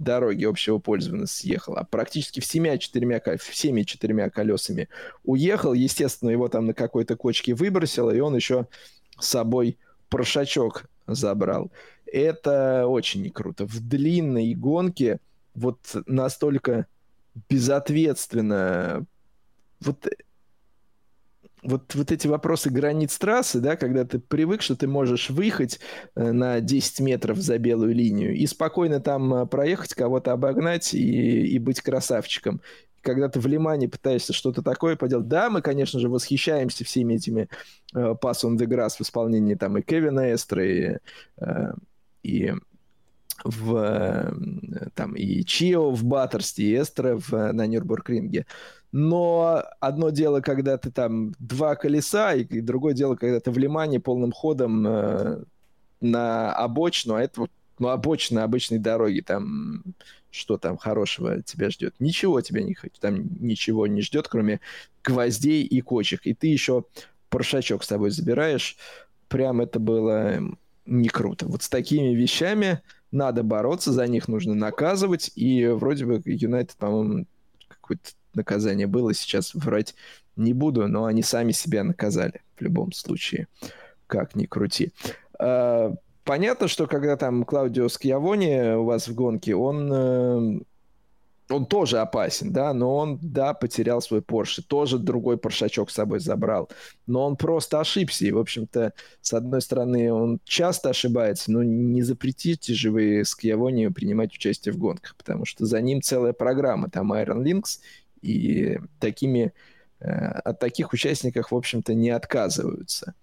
дороги 0.00 0.44
общего 0.44 0.78
пользования 0.78 1.26
съехал, 1.26 1.76
а 1.76 1.84
практически 1.84 2.40
всеми 2.40 2.76
четырьмя, 2.78 3.20
всеми 3.38 3.82
четырьмя 3.82 4.30
колесами 4.30 4.88
уехал. 5.24 5.74
Естественно, 5.74 6.30
его 6.30 6.48
там 6.48 6.66
на 6.66 6.74
какой-то 6.74 7.16
кочке 7.16 7.54
выбросило, 7.54 8.10
и 8.10 8.20
он 8.20 8.34
еще 8.34 8.66
с 9.18 9.28
собой 9.28 9.78
прошачок 10.08 10.86
забрал. 11.06 11.70
Это 12.06 12.86
очень 12.86 13.30
круто. 13.30 13.66
В 13.66 13.80
длинной 13.80 14.54
гонке 14.54 15.20
вот 15.54 15.78
настолько 16.06 16.86
безответственно 17.48 19.06
вот 19.80 20.06
вот, 21.62 21.94
вот 21.94 22.10
эти 22.10 22.26
вопросы 22.26 22.70
границ 22.70 23.16
трассы, 23.18 23.60
да, 23.60 23.76
когда 23.76 24.04
ты 24.04 24.18
привык, 24.18 24.62
что 24.62 24.76
ты 24.76 24.86
можешь 24.86 25.30
выехать 25.30 25.80
э, 26.14 26.32
на 26.32 26.60
10 26.60 27.00
метров 27.00 27.38
за 27.38 27.58
белую 27.58 27.94
линию 27.94 28.34
и 28.34 28.46
спокойно 28.46 29.00
там 29.00 29.32
э, 29.34 29.46
проехать, 29.46 29.94
кого-то 29.94 30.32
обогнать 30.32 30.94
и, 30.94 31.46
и 31.46 31.58
быть 31.58 31.80
красавчиком. 31.80 32.60
Когда 33.02 33.28
ты 33.28 33.40
в 33.40 33.46
Лимане 33.46 33.88
пытаешься 33.88 34.32
что-то 34.32 34.62
такое 34.62 34.96
поделать, 34.96 35.28
да, 35.28 35.48
мы, 35.50 35.62
конечно 35.62 36.00
же, 36.00 36.08
восхищаемся 36.08 36.84
всеми 36.84 37.14
этими 37.14 37.48
э, 37.94 37.98
on 37.98 38.56
the 38.56 38.66
Grass 38.66 38.96
в 38.98 39.02
исполнении 39.02 39.54
там 39.54 39.76
и 39.78 39.82
Кевина 39.82 40.32
Эстра, 40.32 40.66
и, 40.66 40.96
э, 41.40 41.72
и 42.22 42.54
в 43.42 44.34
там 44.94 45.14
и 45.14 45.44
Чио 45.44 45.92
в 45.92 46.04
Баттерсте, 46.04 46.62
и 46.62 46.78
Эстра 46.78 47.16
в, 47.16 47.32
на 47.32 47.66
Нюрбургринге. 47.66 48.44
Но 48.92 49.64
одно 49.78 50.10
дело, 50.10 50.40
когда 50.40 50.76
ты 50.76 50.90
там 50.90 51.32
два 51.38 51.76
колеса, 51.76 52.34
и, 52.34 52.42
и 52.42 52.60
другое 52.60 52.92
дело, 52.92 53.14
когда 53.14 53.38
ты 53.38 53.50
в 53.50 53.58
Лимане 53.58 54.00
полным 54.00 54.32
ходом 54.32 54.86
э, 54.86 55.44
на 56.00 56.52
обочину, 56.52 57.14
а 57.14 57.22
это 57.22 57.42
вот 57.42 57.50
ну, 57.78 57.88
обочина 57.88 58.44
обычной 58.44 58.78
дороги, 58.78 59.20
там 59.20 59.84
что 60.30 60.58
там 60.58 60.76
хорошего 60.76 61.42
тебя 61.42 61.70
ждет? 61.70 61.94
Ничего 61.98 62.40
тебя 62.40 62.62
не 62.62 62.76
там 63.00 63.22
ничего 63.40 63.86
не 63.86 64.00
ждет, 64.02 64.28
кроме 64.28 64.60
гвоздей 65.02 65.62
и 65.62 65.80
кочек. 65.80 66.20
И 66.24 66.34
ты 66.34 66.48
еще 66.48 66.84
прошачок 67.30 67.82
с 67.82 67.88
собой 67.88 68.10
забираешь. 68.10 68.76
Прям 69.28 69.60
это 69.60 69.78
было 69.78 70.40
не 70.86 71.08
круто. 71.08 71.46
Вот 71.46 71.62
с 71.62 71.68
такими 71.68 72.14
вещами 72.14 72.82
надо 73.12 73.42
бороться, 73.42 73.92
за 73.92 74.06
них 74.06 74.28
нужно 74.28 74.54
наказывать. 74.54 75.30
И 75.34 75.66
вроде 75.66 76.06
бы 76.06 76.22
Юнайтед, 76.24 76.76
по-моему, 76.76 77.26
какое-то 77.68 78.10
наказание 78.34 78.86
было, 78.86 79.14
сейчас 79.14 79.54
врать 79.54 79.94
не 80.36 80.52
буду, 80.52 80.88
но 80.88 81.04
они 81.04 81.22
сами 81.22 81.52
себя 81.52 81.84
наказали 81.84 82.42
в 82.56 82.62
любом 82.62 82.92
случае, 82.92 83.48
как 84.06 84.34
ни 84.34 84.46
крути. 84.46 84.92
А, 85.38 85.94
понятно, 86.24 86.68
что 86.68 86.86
когда 86.86 87.16
там 87.16 87.44
Клаудио 87.44 87.88
Скьявони 87.88 88.76
у 88.76 88.84
вас 88.84 89.08
в 89.08 89.14
гонке, 89.14 89.54
он 89.54 89.90
э, 89.92 90.60
он 91.50 91.66
тоже 91.66 91.98
опасен, 91.98 92.52
да, 92.52 92.72
но 92.72 92.96
он, 92.96 93.18
да, 93.20 93.54
потерял 93.54 94.00
свой 94.00 94.22
Порше, 94.22 94.62
тоже 94.62 94.98
другой 94.98 95.36
Поршачок 95.36 95.90
с 95.90 95.94
собой 95.94 96.20
забрал, 96.20 96.70
но 97.06 97.26
он 97.26 97.36
просто 97.36 97.80
ошибся, 97.80 98.26
и, 98.26 98.32
в 98.32 98.38
общем-то, 98.38 98.92
с 99.20 99.32
одной 99.32 99.60
стороны, 99.60 100.12
он 100.12 100.40
часто 100.44 100.90
ошибается, 100.90 101.50
но 101.50 101.62
не 101.62 102.02
запретите 102.02 102.74
же 102.74 102.90
вы 102.90 103.24
Скьявони 103.24 103.88
принимать 103.88 104.32
участие 104.34 104.72
в 104.72 104.78
гонках, 104.78 105.16
потому 105.16 105.44
что 105.44 105.66
за 105.66 105.80
ним 105.80 106.02
целая 106.02 106.32
программа, 106.32 106.88
там 106.88 107.12
Iron 107.12 107.42
Links, 107.42 107.80
и 108.22 108.78
такими, 108.98 109.52
э, 110.00 110.10
от 110.10 110.58
таких 110.58 110.92
участников, 110.92 111.50
в 111.50 111.56
общем-то, 111.56 111.94
не 111.94 112.10
отказываются. 112.10 113.14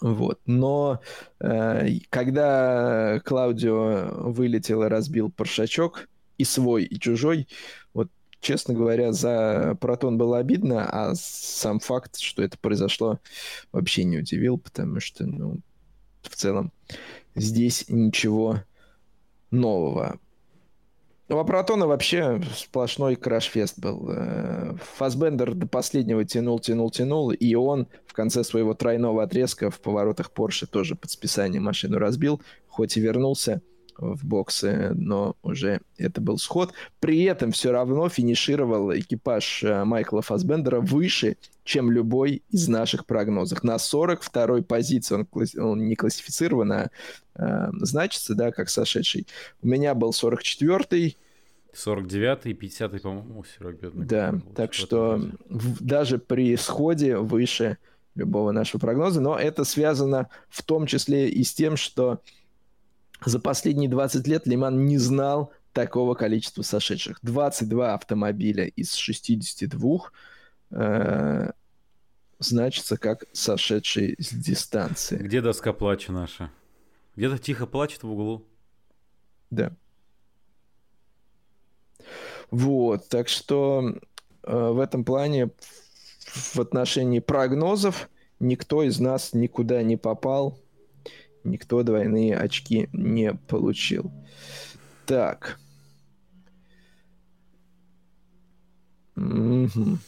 Вот. 0.00 0.40
Но 0.46 1.00
э, 1.40 1.98
когда 2.10 3.20
Клаудио 3.24 4.30
вылетел 4.30 4.84
и 4.84 4.88
разбил 4.88 5.30
Поршачок, 5.30 6.08
и 6.40 6.44
свой, 6.44 6.84
и 6.84 6.98
чужой. 6.98 7.48
Вот, 7.92 8.08
честно 8.40 8.72
говоря, 8.72 9.12
за 9.12 9.76
Протон 9.78 10.16
было 10.16 10.38
обидно, 10.38 10.88
а 10.88 11.14
сам 11.14 11.80
факт, 11.80 12.18
что 12.18 12.42
это 12.42 12.56
произошло, 12.58 13.20
вообще 13.72 14.04
не 14.04 14.16
удивил, 14.16 14.56
потому 14.56 15.00
что, 15.00 15.26
ну, 15.26 15.58
в 16.22 16.34
целом, 16.34 16.72
здесь 17.34 17.84
ничего 17.88 18.62
нового. 19.50 20.18
Ну, 21.30 21.38
а 21.38 21.44
Протона 21.44 21.86
вообще 21.86 22.42
сплошной 22.56 23.14
краш-фест 23.14 23.78
был. 23.78 24.10
Э, 24.10 24.74
Фасбендер 24.96 25.54
до 25.54 25.68
последнего 25.68 26.24
тянул, 26.24 26.58
тянул, 26.58 26.90
тянул, 26.90 27.30
и 27.30 27.54
он 27.54 27.86
в 28.04 28.14
конце 28.14 28.42
своего 28.42 28.74
тройного 28.74 29.22
отрезка 29.22 29.70
в 29.70 29.78
поворотах 29.78 30.32
Порше 30.32 30.66
тоже 30.66 30.96
под 30.96 31.12
списание 31.12 31.60
машину 31.60 31.98
разбил, 31.98 32.42
хоть 32.66 32.96
и 32.96 33.00
вернулся 33.00 33.62
в 33.96 34.26
боксы, 34.26 34.90
но 34.94 35.36
уже 35.44 35.82
это 35.98 36.20
был 36.20 36.36
сход. 36.36 36.72
При 36.98 37.22
этом 37.22 37.52
все 37.52 37.70
равно 37.70 38.08
финишировал 38.08 38.92
экипаж 38.92 39.62
э, 39.62 39.84
Майкла 39.84 40.22
Фасбендера 40.22 40.80
выше, 40.80 41.36
чем 41.70 41.92
любой 41.92 42.42
из 42.50 42.66
наших 42.66 43.06
прогнозов. 43.06 43.62
На 43.62 43.76
42-й 43.76 44.62
позиции 44.64 45.14
он, 45.14 45.28
он 45.56 45.86
не 45.86 45.94
классифицирован, 45.94 46.72
а 46.72 46.90
э, 47.36 47.68
значится, 47.74 48.34
да, 48.34 48.50
как 48.50 48.68
сошедший. 48.68 49.28
У 49.62 49.68
меня 49.68 49.94
был 49.94 50.10
44-й, 50.10 51.16
49-й, 51.72 52.52
50-й, 52.54 52.98
по-моему, 52.98 53.44
Серега. 53.44 53.92
Да, 53.94 54.34
так 54.56 54.74
что 54.74 55.22
в, 55.48 55.84
даже 55.84 56.18
при 56.18 56.56
сходе 56.56 57.16
выше 57.18 57.78
любого 58.16 58.50
нашего 58.50 58.80
прогноза, 58.80 59.20
но 59.20 59.38
это 59.38 59.62
связано 59.62 60.28
в 60.48 60.64
том 60.64 60.86
числе 60.86 61.28
и 61.28 61.44
с 61.44 61.54
тем, 61.54 61.76
что 61.76 62.20
за 63.24 63.38
последние 63.38 63.88
20 63.88 64.26
лет 64.26 64.48
Лиман 64.48 64.86
не 64.86 64.98
знал 64.98 65.52
такого 65.72 66.16
количества 66.16 66.62
сошедших. 66.62 67.20
22 67.22 67.94
автомобиля 67.94 68.64
из 68.64 68.94
62 68.94 70.10
э, 70.72 71.50
значится 72.40 72.96
как 72.96 73.24
сошедшие 73.32 74.16
с 74.18 74.32
дистанции. 74.32 75.16
Где 75.16 75.40
доска 75.40 75.72
плача 75.72 76.10
наша? 76.10 76.50
Где-то 77.14 77.38
тихо 77.38 77.66
плачет 77.66 78.02
в 78.02 78.10
углу. 78.10 78.44
Да. 79.50 79.72
Вот, 82.50 83.08
так 83.08 83.28
что 83.28 83.94
э, 84.42 84.68
в 84.70 84.80
этом 84.80 85.04
плане 85.04 85.50
в 86.26 86.58
отношении 86.58 87.20
прогнозов 87.20 88.08
никто 88.40 88.82
из 88.82 88.98
нас 88.98 89.32
никуда 89.34 89.82
не 89.82 89.96
попал 89.96 90.58
никто 91.44 91.82
двойные 91.82 92.36
очки 92.36 92.88
не 92.92 93.34
получил. 93.34 94.10
Так. 95.06 95.58
Угу. 99.16 99.98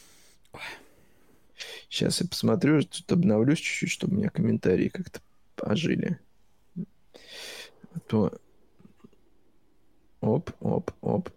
Сейчас 1.93 2.21
я 2.21 2.27
посмотрю, 2.27 2.81
тут 2.81 3.11
обновлюсь 3.11 3.59
чуть-чуть, 3.59 3.91
чтобы 3.91 4.15
у 4.15 4.17
меня 4.17 4.29
комментарии 4.31 4.87
как-то 4.87 5.19
ожили. 5.57 6.17
А 6.75 7.99
то... 8.07 8.33
Оп, 10.19 10.49
оп, 10.59 10.89
оп. 11.01 11.29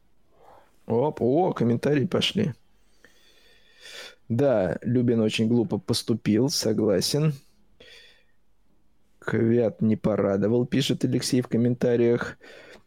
Оп, 0.87 1.20
о, 1.20 1.53
комментарии 1.53 2.07
пошли. 2.07 2.55
Да, 4.31 4.78
Любин 4.81 5.20
очень 5.20 5.47
глупо 5.47 5.77
поступил, 5.77 6.49
согласен. 6.49 7.35
Квят 9.19 9.83
не 9.83 9.97
порадовал, 9.97 10.65
пишет 10.65 11.05
Алексей 11.05 11.43
в 11.43 11.49
комментариях. 11.49 12.39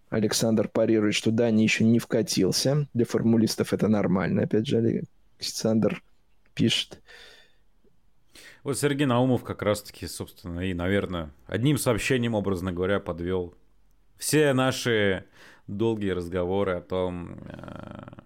Александр 0.09 0.69
парирует, 0.69 1.13
что 1.13 1.29
Дани 1.29 1.61
еще 1.61 1.83
не 1.83 1.99
вкатился. 1.99 2.87
Для 2.95 3.05
формулистов 3.05 3.73
это 3.73 3.87
нормально. 3.87 4.45
Опять 4.45 4.65
же, 4.65 5.05
Александр 5.37 6.01
пишет. 6.55 6.99
Вот 8.63 8.77
Сергей 8.77 9.05
Наумов 9.05 9.43
как 9.43 9.61
раз-таки, 9.61 10.05
собственно, 10.07 10.59
и, 10.61 10.73
наверное, 10.73 11.31
одним 11.47 11.77
сообщением, 11.77 12.35
образно 12.35 12.73
говоря, 12.73 12.99
подвел 12.99 13.55
все 14.17 14.53
наши 14.53 15.25
долгие 15.67 16.09
разговоры 16.09 16.73
о 16.73 16.81
том, 16.81 17.37
э, 17.47 18.21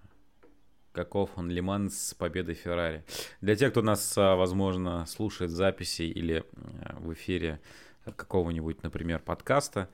каков 0.91 1.31
он 1.35 1.49
Лиман 1.49 1.91
с 1.91 2.13
победой 2.13 2.55
Феррари. 2.55 3.03
Для 3.41 3.55
тех, 3.55 3.71
кто 3.71 3.81
нас, 3.81 4.17
а, 4.17 4.35
возможно, 4.35 5.05
слушает 5.05 5.51
записи 5.51 6.03
или 6.03 6.43
э, 6.43 6.95
в 6.99 7.13
эфире 7.13 7.59
какого-нибудь, 8.15 8.81
например, 8.83 9.19
подкаста, 9.19 9.89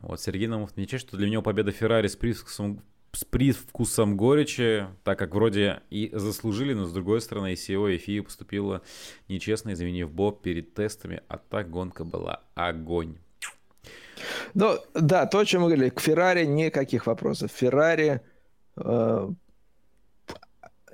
вот 0.00 0.20
Сергей 0.20 0.46
Наумов 0.46 0.70
отмечает, 0.70 1.02
что 1.02 1.16
для 1.16 1.28
него 1.28 1.42
победа 1.42 1.70
Феррари 1.72 2.06
с 2.06 2.16
привкусом, 2.16 2.82
с 3.12 3.24
привкусом 3.24 4.16
горечи, 4.16 4.86
так 5.04 5.18
как 5.18 5.34
вроде 5.34 5.82
и 5.90 6.10
заслужили, 6.14 6.72
но 6.72 6.86
с 6.86 6.92
другой 6.92 7.20
стороны 7.20 7.52
SEO 7.52 7.94
и 7.94 7.98
FIA 7.98 8.22
поступила 8.22 8.82
нечестно, 9.28 9.72
изменив 9.72 10.10
Боб 10.10 10.42
перед 10.42 10.74
тестами, 10.74 11.22
а 11.28 11.36
так 11.36 11.70
гонка 11.70 12.04
была 12.04 12.42
огонь. 12.54 13.16
Ну, 14.54 14.78
да, 14.94 15.26
то, 15.26 15.40
о 15.40 15.44
чем 15.44 15.62
мы 15.62 15.68
говорили, 15.68 15.90
к 15.90 16.00
Феррари 16.00 16.46
никаких 16.46 17.06
вопросов. 17.06 17.50
Феррари, 17.50 18.20
э, 18.76 19.30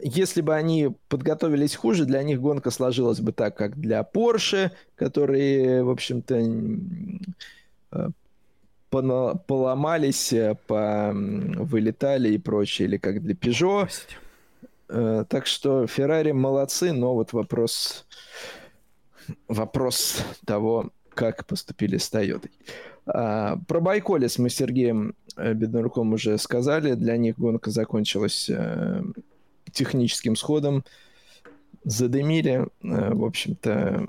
если 0.00 0.40
бы 0.40 0.54
они 0.54 0.94
подготовились 1.08 1.76
хуже, 1.76 2.04
для 2.04 2.22
них 2.22 2.40
гонка 2.40 2.70
сложилась 2.70 3.20
бы 3.20 3.32
так, 3.32 3.56
как 3.56 3.78
для 3.78 4.00
Porsche, 4.00 4.70
которые, 4.96 5.84
в 5.84 5.90
общем-то, 5.90 6.36
э, 7.92 8.08
поломались, 8.90 10.32
э, 10.32 10.56
по, 10.66 11.12
вылетали 11.14 12.30
и 12.30 12.38
прочее, 12.38 12.88
или 12.88 12.96
как 12.96 13.22
для 13.22 13.34
Peugeot. 13.34 13.90
Э, 14.88 15.24
так 15.28 15.46
что 15.46 15.84
Ferrari 15.84 16.32
молодцы, 16.32 16.92
но 16.92 17.14
вот 17.14 17.32
вопрос, 17.32 18.06
вопрос 19.46 20.22
того, 20.44 20.90
как 21.10 21.46
поступили 21.46 21.98
с 21.98 22.12
Toyota. 22.12 22.48
А, 23.06 23.58
про 23.66 23.80
ByKolles 23.80 24.38
мы 24.38 24.50
с 24.50 24.54
Сергеем 24.54 25.14
э, 25.36 25.52
Беднаруком 25.52 26.12
уже 26.12 26.38
сказали. 26.38 26.94
Для 26.94 27.16
них 27.16 27.38
гонка 27.38 27.70
закончилась 27.70 28.50
техническим 29.72 30.36
сходом. 30.36 30.84
Задымили. 31.84 32.66
В 32.82 33.24
общем-то, 33.24 34.06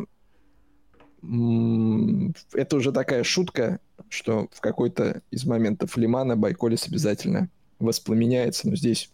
это 1.21 2.77
уже 2.77 2.91
такая 2.91 3.23
шутка, 3.23 3.79
что 4.09 4.47
в 4.51 4.61
какой-то 4.61 5.21
из 5.31 5.45
моментов 5.45 5.97
Ле-Мана 5.97 6.37
ByKolles 6.37 6.87
обязательно 6.87 7.49
воспламеняется, 7.79 8.69
но 8.69 8.75
здесь 8.75 9.11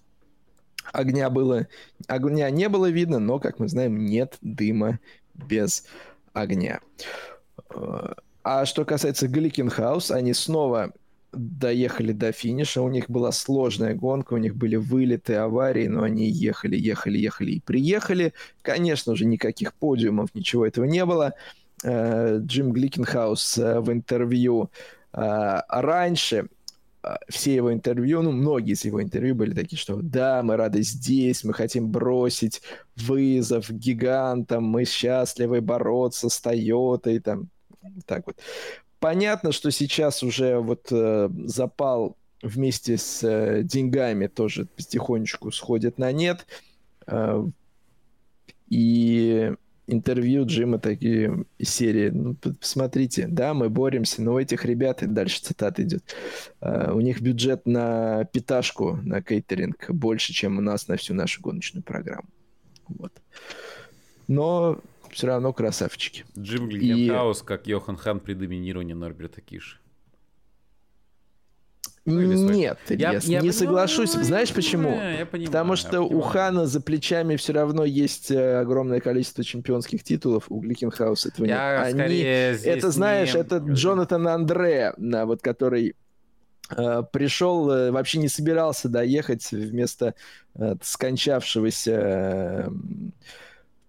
огня 0.94 1.30
было, 1.30 1.68
огня 2.07 2.49
не 2.49 2.69
было 2.69 2.90
видно, 2.90 3.19
но, 3.19 3.40
как 3.40 3.60
мы 3.60 3.68
знаем, 3.68 4.06
нет 4.06 4.38
дыма 4.41 4.99
без 5.34 5.86
огня. 6.34 6.80
А 8.44 8.65
что 8.65 8.86
касается 8.86 9.27
Гликенхаус, 9.27 10.11
они 10.11 10.34
снова 10.34 10.94
доехали 11.32 12.11
до 12.11 12.32
финиша, 12.32 12.82
у 12.82 12.90
них 12.90 13.10
была 13.10 13.32
сложная 13.32 13.94
гонка, 13.95 14.34
у 14.34 14.38
них 14.38 14.56
были 14.56 14.76
вылеты, 14.76 15.36
аварии, 15.36 15.88
но 15.88 16.03
они 16.03 16.30
ехали, 16.30 16.77
ехали, 16.77 17.18
ехали 17.18 17.52
и 17.53 17.60
приехали. 17.60 18.34
Конечно 18.61 19.15
же, 19.15 19.26
никаких 19.26 19.73
подиумов, 19.73 20.30
ничего 20.34 20.65
этого 20.65 20.86
не 20.86 21.03
было. 21.06 21.34
Э, 21.86 22.40
Джим 22.40 22.72
Гликенхаус 22.72 23.60
э, 23.60 23.80
в 23.80 23.91
интервью 23.91 24.72
э, 25.14 25.62
раньше 25.70 26.48
все 27.30 27.53
его 27.53 27.72
интервью, 27.72 28.24
ну, 28.24 28.32
многие 28.32 28.74
из 28.74 28.84
его 28.84 28.99
интервью 29.02 29.36
были 29.36 29.53
такие, 29.53 29.78
что 29.78 29.99
да, 30.02 30.41
мы 30.41 30.57
рады 30.57 30.82
здесь, 30.82 31.44
мы 31.44 31.53
хотим 31.53 31.91
бросить 31.91 32.64
вызов 32.95 33.70
гигантам, 33.70 34.64
мы 34.64 34.86
счастливы 34.86 35.62
бороться 35.62 36.30
с 36.30 36.41
Тойотой, 36.41 37.20
там, 37.20 37.49
так 38.07 38.26
вот. 38.26 38.38
Понятно, 38.99 39.52
что 39.52 39.70
сейчас 39.70 40.24
уже 40.24 40.57
вот 40.57 40.88
э, 40.90 41.30
запал 41.45 42.18
вместе 42.41 42.98
с 42.98 43.24
э, 43.24 43.62
деньгами 43.62 44.26
тоже 44.26 44.66
потихонечку 44.66 45.52
сходит 45.52 45.99
на 45.99 46.12
нет. 46.12 46.48
Э, 47.06 47.45
и 48.68 49.53
интервью 49.88 50.45
Джима 50.45 50.80
такие 50.80 51.45
серии. 51.62 52.10
Ну, 52.10 52.36
посмотрите, 52.36 53.28
да, 53.28 53.53
мы 53.53 53.70
боремся, 53.70 54.22
но 54.22 54.34
у 54.34 54.40
этих 54.40 54.66
ребят, 54.66 55.03
и 55.03 55.07
дальше 55.07 55.41
цитата 55.41 55.84
идет, 55.84 56.16
uh, 56.62 56.91
у 56.94 57.02
них 57.02 57.22
бюджет 57.22 57.66
на 57.66 58.26
питашку, 58.26 58.99
на 59.03 59.22
кейтеринг 59.22 59.90
больше, 59.90 60.34
чем 60.34 60.57
у 60.57 60.62
нас 60.62 60.88
на 60.88 60.98
всю 60.98 61.14
нашу 61.14 61.41
гоночную 61.41 61.84
программу. 61.84 62.30
Вот. 62.88 63.12
Но 64.28 64.80
все 65.12 65.28
равно 65.28 65.53
красавчики. 65.53 66.26
Джим 66.38 66.68
Гликенхаус, 66.68 67.41
и... 67.41 67.45
как 67.45 67.68
Йохен 67.68 67.97
Хан 67.98 68.20
при 68.20 68.34
доминировании 68.34 68.94
Норберта 68.94 69.41
Киша. 72.06 72.53
Нет, 72.53 72.77
я, 72.90 73.14
я, 73.14 73.19
я 73.19 73.41
не 73.41 73.52
соглашусь. 73.52 74.11
Знаешь 74.11 74.53
почему? 74.53 74.90
Я 74.90 75.26
понимаю, 75.26 75.48
Потому 75.48 75.76
что 75.76 76.02
у 76.02 76.22
Хана 76.22 76.68
за 76.68 76.80
плечами 76.80 77.36
все 77.36 77.53
равно 77.53 77.84
есть 77.84 78.30
э, 78.30 78.60
огромное 78.60 78.99
количество 78.99 79.44
чемпионских 79.44 80.03
титулов. 80.03 80.45
У 80.49 80.60
Гликенхауса 80.60 81.30
этого 81.30 81.45
нет. 81.45 81.57
Они... 81.57 82.19
Это, 82.19 82.91
знаешь, 82.91 83.34
не... 83.34 83.40
это 83.40 83.57
Джонатан 83.57 84.27
Андре, 84.27 84.94
вот 84.98 85.41
который 85.41 85.95
э, 86.69 87.03
пришел, 87.11 87.72
э, 87.72 87.90
вообще 87.91 88.19
не 88.19 88.27
собирался 88.27 88.88
доехать 88.88 89.52
вместо 89.52 90.14
скончавшегося 90.82 92.72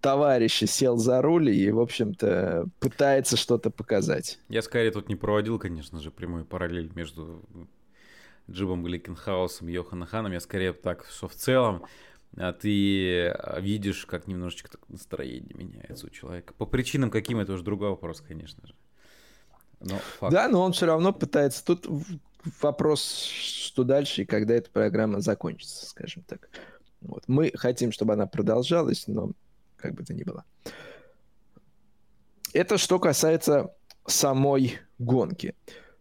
товарища 0.01 0.67
сел 0.67 0.97
за 0.97 1.21
руль 1.21 1.49
и, 1.49 1.71
в 1.71 1.79
общем-то, 1.79 2.67
пытается 2.79 3.37
что-то 3.37 3.69
показать. 3.69 4.39
Я 4.47 4.61
скорее 4.61 4.91
тут 4.91 5.09
не 5.09 5.15
проводил, 5.15 5.59
конечно 5.59 5.99
же, 5.99 6.11
прямую 6.11 6.45
параллель 6.45 6.91
между 6.95 7.43
Джибом 8.49 8.83
Гликенхаусом, 8.83 9.67
Йоханом 9.67 10.07
Ханом, 10.07 10.31
я 10.31 10.39
скорее 10.39 10.73
так, 10.73 11.05
что 11.05 11.27
в 11.27 11.35
целом 11.35 11.85
а 12.35 12.53
ты 12.53 13.29
а, 13.29 13.59
видишь, 13.59 14.05
как 14.05 14.27
немножечко 14.27 14.69
так 14.69 14.81
настроение 14.89 15.55
меняется 15.55 16.07
у 16.07 16.09
человека. 16.09 16.53
По 16.53 16.65
причинам 16.65 17.09
каким, 17.09 17.39
это 17.39 17.53
уже 17.53 17.63
другой 17.63 17.89
вопрос, 17.89 18.21
конечно 18.21 18.65
же. 18.67 18.75
Но 19.79 19.97
факт. 20.19 20.33
Да, 20.33 20.47
но 20.47 20.61
он 20.61 20.73
все 20.73 20.85
равно 20.85 21.13
пытается. 21.13 21.63
Тут 21.65 21.87
вопрос, 22.61 23.01
что 23.01 23.83
дальше 23.83 24.23
и 24.23 24.25
когда 24.25 24.55
эта 24.55 24.69
программа 24.69 25.21
закончится, 25.21 25.87
скажем 25.87 26.23
так. 26.23 26.49
Вот. 27.01 27.23
Мы 27.27 27.51
хотим, 27.55 27.91
чтобы 27.91 28.13
она 28.13 28.27
продолжалась, 28.27 29.07
но 29.07 29.31
как 29.75 29.93
бы 29.93 30.03
то 30.03 30.13
ни 30.13 30.23
было. 30.23 30.43
Это 32.53 32.77
что 32.77 32.99
касается 32.99 33.73
самой 34.05 34.79
гонки. 34.99 35.55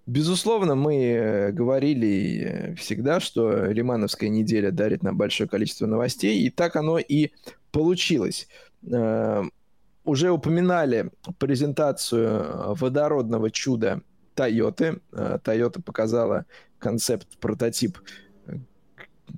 Безусловно, 0.06 0.76
мы 0.76 1.02
э, 1.02 1.50
говорили 1.50 2.40
э, 2.40 2.74
всегда, 2.76 3.18
что 3.18 3.66
Лимановская 3.66 4.30
неделя 4.30 4.70
дарит 4.70 5.02
нам 5.02 5.16
большое 5.16 5.48
количество 5.48 5.86
новостей, 5.86 6.42
и 6.42 6.50
так 6.50 6.76
оно 6.76 6.98
и 6.98 7.30
получилось. 7.72 8.46
Э, 8.88 9.42
уже 10.04 10.30
упоминали 10.30 11.10
презентацию 11.38 12.76
водородного 12.76 13.50
чуда 13.50 14.00
Toyota. 14.36 15.00
Toyota 15.10 15.82
показала 15.82 16.46
концепт, 16.78 17.26
прототип, 17.40 17.98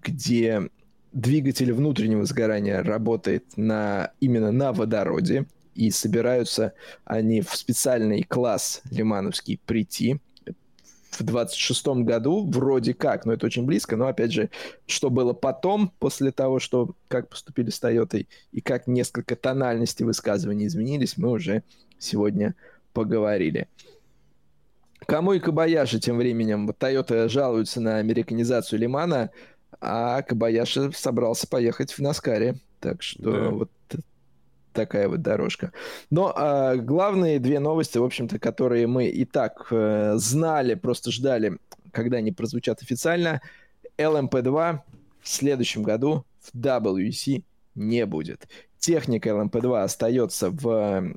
где 0.02 0.68
двигатель 1.14 1.72
внутреннего 1.72 2.26
сгорания 2.26 2.82
работает 2.82 3.56
на, 3.56 4.10
именно 4.20 4.52
на 4.52 4.74
водороде, 4.74 5.46
и 5.74 5.90
собираются 5.90 6.74
они 7.06 7.40
в 7.40 7.54
специальный 7.54 8.22
класс 8.22 8.82
лимановский 8.90 9.58
прийти 9.64 10.20
в 11.10 11.20
26-м 11.22 12.04
году, 12.04 12.44
вроде 12.46 12.94
как, 12.94 13.24
но 13.24 13.32
это 13.32 13.46
очень 13.46 13.64
близко, 13.64 13.96
но 13.96 14.06
опять 14.06 14.32
же, 14.32 14.50
что 14.86 15.10
было 15.10 15.32
потом, 15.32 15.92
после 15.98 16.32
того, 16.32 16.58
что 16.58 16.94
как 17.08 17.28
поступили 17.28 17.70
с 17.70 17.80
Тойотой 17.80 18.28
и 18.52 18.60
как 18.60 18.86
несколько 18.86 19.36
тональностей 19.36 20.04
высказываний 20.04 20.66
изменились, 20.66 21.16
мы 21.16 21.30
уже 21.30 21.62
сегодня 21.98 22.54
поговорили. 22.92 23.68
Кому 25.06 25.32
и 25.32 25.38
Кабаяши 25.38 26.00
тем 26.00 26.18
временем, 26.18 26.68
Toyota 26.70 27.28
жалуется 27.28 27.80
на 27.80 27.98
американизацию 27.98 28.78
Лимана, 28.78 29.30
а 29.80 30.22
Кабаяши 30.22 30.90
собрался 30.92 31.46
поехать 31.46 31.92
в 31.92 32.00
Наскаре. 32.00 32.56
Так 32.80 33.02
что 33.02 33.32
да. 33.32 33.48
вот 33.50 33.70
такая 34.78 35.08
вот 35.08 35.22
дорожка. 35.22 35.72
Но 36.10 36.32
э, 36.36 36.76
главные 36.76 37.38
две 37.40 37.58
новости, 37.58 37.98
в 37.98 38.04
общем-то, 38.04 38.38
которые 38.38 38.86
мы 38.86 39.06
и 39.06 39.24
так 39.24 39.66
э, 39.70 40.14
знали, 40.16 40.74
просто 40.74 41.10
ждали, 41.10 41.58
когда 41.92 42.18
они 42.18 42.32
прозвучат 42.32 42.82
официально. 42.82 43.40
LMP2 43.98 44.78
в 45.20 45.28
следующем 45.28 45.82
году 45.82 46.24
в 46.40 46.54
WEC 46.54 47.42
не 47.74 48.06
будет. 48.06 48.48
Техника 48.78 49.30
LMP2 49.30 49.82
остается 49.82 50.50
в 50.50 51.14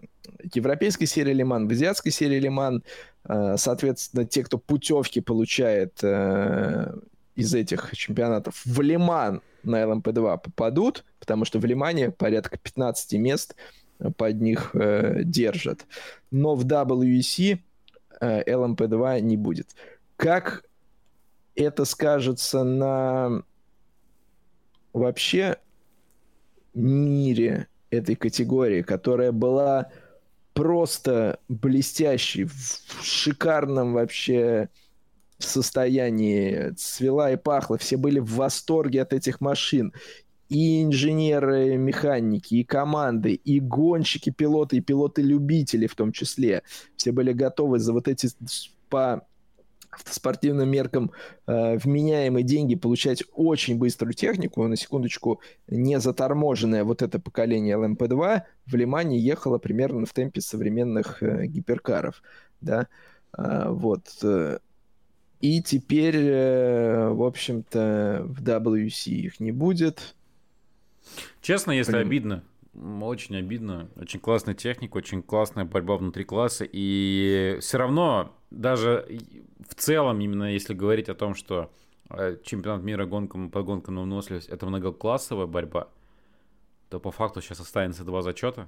европейской 0.55 1.05
серии 1.05 1.33
Лиман, 1.33 1.67
в 1.67 1.71
азиатской 1.71 2.11
серии 2.11 2.39
Лиман. 2.39 2.83
Э, 3.25 3.55
соответственно, 3.57 4.25
те, 4.25 4.43
кто 4.43 4.57
путевки 4.57 5.21
получает 5.21 5.99
э, 6.01 6.93
из 7.35 7.53
этих 7.53 7.95
чемпионатов 7.95 8.61
в 8.65 8.81
Лиман 8.81 9.41
на 9.63 9.83
LMP2 9.83 10.41
попадут, 10.41 11.05
потому 11.19 11.45
что 11.45 11.59
в 11.59 11.65
Лимане 11.65 12.11
порядка 12.11 12.57
15 12.57 13.13
мест 13.13 13.55
под 14.17 14.41
них 14.41 14.71
э, 14.73 15.21
держат. 15.23 15.85
Но 16.31 16.55
в 16.55 16.65
WEC 16.65 17.59
э, 18.19 18.43
LMP2 18.43 19.21
не 19.21 19.37
будет. 19.37 19.75
Как 20.15 20.63
это 21.55 21.85
скажется 21.85 22.63
на 22.63 23.43
вообще 24.93 25.57
мире 26.73 27.67
этой 27.89 28.15
категории, 28.15 28.81
которая 28.81 29.31
была 29.31 29.89
просто 30.53 31.39
блестящей, 31.47 32.45
в 32.45 33.03
шикарном 33.03 33.93
вообще 33.93 34.69
состоянии, 35.43 36.71
цвела 36.71 37.31
и 37.31 37.37
пахла, 37.37 37.77
все 37.77 37.97
были 37.97 38.19
в 38.19 38.35
восторге 38.35 39.01
от 39.01 39.13
этих 39.13 39.41
машин. 39.41 39.93
И 40.49 40.83
инженеры, 40.83 41.77
механики, 41.77 42.55
и 42.55 42.63
команды, 42.65 43.33
и 43.33 43.61
гонщики, 43.61 44.31
пилоты, 44.31 44.77
и 44.77 44.81
пилоты-любители 44.81 45.87
в 45.87 45.95
том 45.95 46.11
числе. 46.11 46.63
Все 46.97 47.13
были 47.13 47.31
готовы 47.31 47.79
за 47.79 47.93
вот 47.93 48.09
эти 48.09 48.27
по 48.89 49.25
спортивным 50.05 50.69
меркам 50.69 51.11
э, 51.47 51.77
вменяемые 51.77 52.43
деньги 52.43 52.75
получать 52.75 53.23
очень 53.33 53.77
быструю 53.77 54.13
технику. 54.13 54.65
На 54.67 54.75
секундочку, 54.75 55.41
не 55.67 55.99
заторможенное 55.99 56.83
вот 56.83 57.01
это 57.01 57.19
поколение 57.19 57.77
LMP2 57.77 58.41
в 58.65 58.75
Лимане 58.75 59.19
ехало 59.19 59.57
примерно 59.57 60.05
в 60.05 60.13
темпе 60.13 60.41
современных 60.41 61.21
э, 61.21 61.45
гиперкаров. 61.47 62.21
Да? 62.61 62.87
Э, 63.37 63.69
вот. 63.69 64.07
И 65.41 65.61
теперь, 65.61 66.17
э, 66.17 67.09
в 67.09 67.23
общем-то, 67.23 68.23
в 68.25 68.43
WC 68.43 69.09
их 69.09 69.39
не 69.39 69.51
будет. 69.51 70.15
Честно, 71.41 71.71
если 71.71 71.93
Блин. 71.93 72.07
обидно, 72.07 72.43
очень 73.01 73.35
обидно. 73.35 73.89
Очень 73.95 74.19
классная 74.19 74.53
техника, 74.53 74.97
очень 74.97 75.23
классная 75.23 75.65
борьба 75.65 75.97
внутри 75.97 76.23
класса. 76.23 76.65
И 76.71 77.57
все 77.59 77.77
равно, 77.79 78.35
даже 78.51 79.07
в 79.67 79.75
целом, 79.75 80.19
именно 80.21 80.53
если 80.53 80.75
говорить 80.75 81.09
о 81.09 81.15
том, 81.15 81.33
что 81.33 81.71
э, 82.09 82.37
чемпионат 82.43 82.83
мира 82.83 83.05
гонкам 83.05 83.49
по 83.49 83.63
гонкам 83.63 83.95
на 83.95 84.01
выносливость 84.01 84.47
это 84.49 84.67
многоклассовая 84.67 85.47
борьба, 85.47 85.89
то 86.89 86.99
по 86.99 87.11
факту 87.11 87.41
сейчас 87.41 87.59
останется 87.59 88.03
два 88.03 88.21
зачета. 88.21 88.67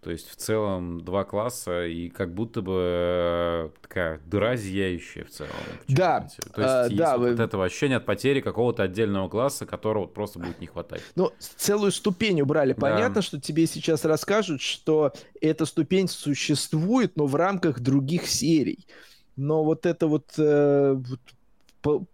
То 0.00 0.10
есть 0.10 0.30
в 0.30 0.36
целом 0.36 1.00
два 1.00 1.24
класса 1.24 1.84
и 1.86 2.08
как 2.08 2.32
будто 2.32 2.62
бы 2.62 2.80
э, 2.80 3.68
такая 3.82 4.20
дыра 4.24 4.54
зияющая 4.54 5.24
в 5.24 5.30
целом. 5.30 5.50
В 5.88 5.92
да. 5.92 6.20
То 6.20 6.62
есть, 6.62 6.74
а, 6.74 6.84
есть 6.84 6.96
да, 6.96 7.18
вот 7.18 7.36
вы... 7.36 7.42
этого 7.42 7.64
ощущения 7.64 7.96
от 7.96 8.06
потери 8.06 8.40
какого-то 8.40 8.84
отдельного 8.84 9.28
класса, 9.28 9.66
которого 9.66 10.06
просто 10.06 10.38
будет 10.38 10.60
не 10.60 10.68
хватать. 10.68 11.02
Ну, 11.16 11.32
целую 11.56 11.90
ступень 11.90 12.40
убрали. 12.40 12.72
Да. 12.72 12.80
Понятно, 12.80 13.20
что 13.20 13.40
тебе 13.40 13.66
сейчас 13.66 14.04
расскажут, 14.04 14.60
что 14.60 15.12
эта 15.40 15.66
ступень 15.66 16.06
существует, 16.06 17.16
но 17.16 17.26
в 17.26 17.34
рамках 17.34 17.80
других 17.80 18.28
серий. 18.28 18.86
Но 19.34 19.64
вот 19.64 19.86
это 19.86 20.06
вот, 20.06 20.34
э, 20.38 20.94
вот 20.94 21.20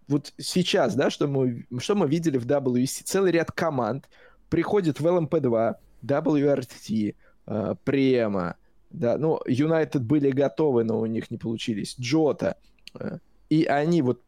вот 0.08 0.32
сейчас, 0.38 0.94
да, 0.94 1.10
что 1.10 1.26
мы, 1.26 1.66
что 1.78 1.94
мы 1.94 2.08
видели 2.08 2.38
в 2.38 2.46
WEC, 2.46 3.02
целый 3.04 3.32
ряд 3.32 3.52
команд 3.52 4.08
приходит 4.48 5.00
в 5.00 5.06
LMP2, 5.06 5.76
WRT, 6.04 7.14
э, 7.52 7.74
Према, 7.84 8.56
да, 8.90 9.16
ну, 9.18 9.40
Юнайтед 9.46 10.02
были 10.02 10.30
готовы, 10.30 10.84
но 10.84 11.00
у 11.00 11.06
них 11.06 11.30
не 11.30 11.38
получились, 11.38 11.96
Джота, 11.98 12.56
э, 12.98 13.18
и 13.48 13.64
они 13.64 14.02
вот, 14.02 14.20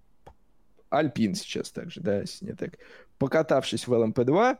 Альпин 0.91 1.35
сейчас 1.35 1.71
также, 1.71 2.01
да, 2.01 2.21
если 2.21 2.47
не 2.47 2.53
так, 2.53 2.79
покатавшись 3.19 3.87
в 3.87 3.93
LMP2, 3.93 4.59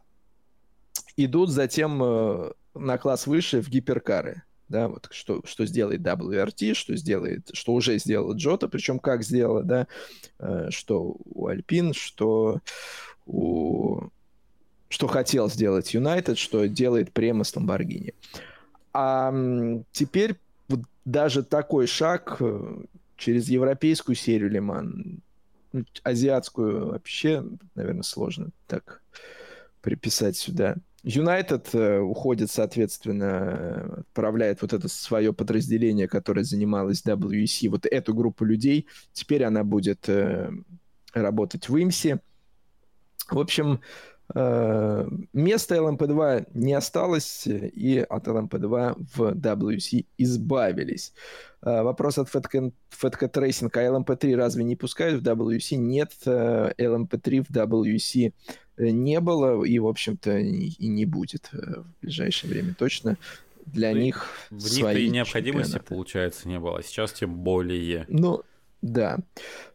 идут 1.17 1.51
затем 1.51 2.03
э, 2.03 2.53
на 2.75 2.99
класс 2.99 3.27
выше 3.27 3.61
в 3.61 3.69
гиперкары, 3.69 4.43
да, 4.69 4.89
вот 4.89 5.09
что, 5.11 5.43
что 5.45 5.67
сделает 5.67 6.01
WRT, 6.01 6.75
что 6.75 6.97
сделает, 6.97 7.51
что 7.53 7.75
уже 7.75 7.99
сделала 7.99 8.35
Джота, 8.35 8.69
причем 8.69 8.99
как 8.99 9.23
сделала, 9.23 9.63
да, 9.63 9.87
э, 10.39 10.69
что 10.71 11.17
у 11.25 11.47
Альпин, 11.47 11.95
что 11.95 12.61
у 13.27 14.09
что 14.89 15.09
хотел 15.09 15.51
сделать 15.51 15.93
Юнайтед, 15.93 16.39
что 16.39 16.67
делает 16.67 17.13
Према 17.13 17.43
с 17.43 17.57
Ламборгини. 17.57 18.15
А 18.95 19.35
теперь 19.91 20.37
вот 20.69 20.81
даже 21.05 21.43
такой 21.43 21.87
шаг 21.89 22.37
э, 22.41 22.85
через 23.17 23.49
европейскую 23.49 24.15
серию 24.15 24.51
Лиман, 24.51 25.21
ну, 25.73 25.85
азиатскую 26.05 26.93
вообще, 26.93 27.45
наверное, 27.75 28.05
сложно 28.05 28.51
так 28.69 29.03
приписать 29.83 30.37
сюда. 30.37 30.77
Юнайтед 31.03 31.75
э, 31.75 31.99
уходит, 31.99 32.51
соответственно, 32.51 33.97
отправляет 33.99 34.63
вот 34.63 34.73
это 34.73 34.89
свое 34.89 35.35
подразделение, 35.35 36.09
которое 36.09 36.45
занималось 36.45 37.03
WEC, 37.05 37.69
вот 37.69 37.87
эту 37.87 38.15
группу 38.15 38.45
людей. 38.45 38.87
Теперь 39.13 39.43
она 39.45 39.65
будет 39.65 40.09
э, 40.09 40.51
работать 41.13 41.69
в 41.69 41.77
Имсе. 41.83 42.21
В 43.29 43.39
общем, 43.39 43.81
Э, 44.35 45.07
место 45.33 45.75
LMP2 45.75 46.49
не 46.55 46.73
осталось, 46.73 47.47
и 47.47 47.99
от 48.09 48.27
LMP2 48.27 48.97
в 49.15 49.21
WC 49.35 50.07
избавились. 50.19 51.13
Э, 51.63 51.83
вопрос 51.83 52.19
от 52.19 52.29
Fatcat 52.29 52.73
Racing. 53.01 53.71
А 53.75 53.83
LMP3 53.83 54.35
разве 54.37 54.65
не 54.65 54.77
пускают 54.77 55.23
в 55.23 55.29
WC? 55.29 55.77
Нет, 55.77 56.13
LMP3 56.25 57.45
в 57.45 57.51
WC 57.51 58.33
не 58.77 59.21
было, 59.21 59.63
и, 59.63 59.79
в 59.79 59.87
общем-то, 59.87 60.39
и 60.39 60.87
не 60.87 61.05
будет 61.05 61.51
в 61.53 61.85
ближайшее 62.01 62.51
время 62.51 62.75
точно. 62.75 63.17
Для 63.67 63.93
ну, 63.93 64.01
них 64.01 64.27
В 64.51 64.55
них-то 64.55 64.93
и 64.93 65.09
необходимости, 65.09 65.73
чемпионаты. 65.73 65.89
получается, 65.89 66.49
не 66.49 66.59
было. 66.59 66.83
Сейчас 66.83 67.13
тем 67.13 67.35
более. 67.35 68.05
Ну, 68.09 68.43
да. 68.83 69.19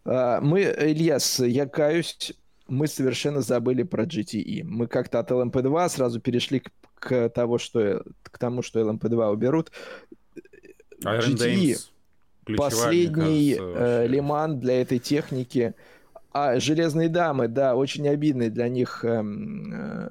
Э, 0.06 0.40
мы, 0.42 0.62
Ильяс, 0.62 1.40
я 1.40 1.66
каюсь, 1.66 2.34
мы 2.70 2.88
совершенно 2.88 3.42
забыли 3.42 3.84
про 3.84 4.06
GTE. 4.06 4.64
Мы 4.64 4.88
как-то 4.88 5.20
от 5.20 5.32
LMP2 5.32 5.90
сразу 5.90 6.20
перешли 6.20 6.60
к, 6.60 6.72
к, 6.96 7.30
того, 7.30 7.58
что, 7.58 8.04
к 8.24 8.38
тому, 8.38 8.62
что 8.62 8.80
LMP2 8.80 9.32
уберут. 9.32 9.72
Iron 11.04 11.36
GTE 11.36 11.78
последний 12.58 13.56
кажется, 13.56 14.04
э, 14.04 14.08
лиман 14.08 14.60
для 14.60 14.82
этой 14.82 15.00
техники. 15.00 15.74
А 16.32 16.60
железные 16.60 17.10
дамы, 17.10 17.48
да, 17.48 17.76
очень 17.76 18.08
обидный 18.08 18.50
для 18.50 18.70
них, 18.70 19.04
э, 19.04 19.24
э, 19.24 20.10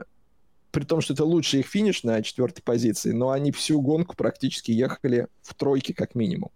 при 0.70 0.85
том, 0.85 1.01
что 1.01 1.14
это 1.14 1.24
лучший 1.24 1.60
их 1.60 1.66
финиш 1.66 2.02
на 2.02 2.22
четвертой 2.22 2.62
позиции, 2.62 3.12
но 3.12 3.30
они 3.30 3.52
всю 3.52 3.80
гонку 3.80 4.16
практически 4.16 4.70
ехали 4.70 5.28
в 5.43 5.55
тройке 5.55 5.94
как 5.94 6.14
минимум. 6.14 6.51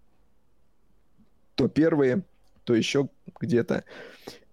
То 1.54 1.68
первые, 1.68 2.22
то 2.64 2.74
еще 2.74 3.08
где-то. 3.40 3.84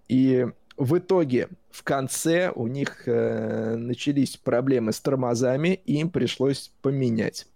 И 0.07 0.47
в 0.79 0.97
итоге 0.97 1.49
в 1.69 1.83
конце 1.83 2.51
у 2.55 2.67
них 2.67 3.03
э, 3.05 3.75
начались 3.75 4.37
проблемы 4.37 4.93
с 4.93 5.01
тормозами, 5.01 5.81
и 5.85 5.99
им 5.99 6.09
пришлось 6.09 6.71
поменять. 6.81 7.47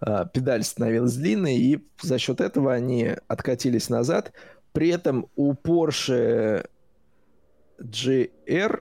Э, 0.00 0.24
педаль 0.32 0.62
становилась 0.62 1.16
длинной, 1.16 1.56
и 1.56 1.84
за 2.00 2.18
счет 2.18 2.40
этого 2.40 2.72
они 2.72 3.16
откатились 3.26 3.90
назад. 3.90 4.32
При 4.72 4.88
этом 4.88 5.28
у 5.34 5.52
Porsche 5.54 6.68
GR 7.80 8.80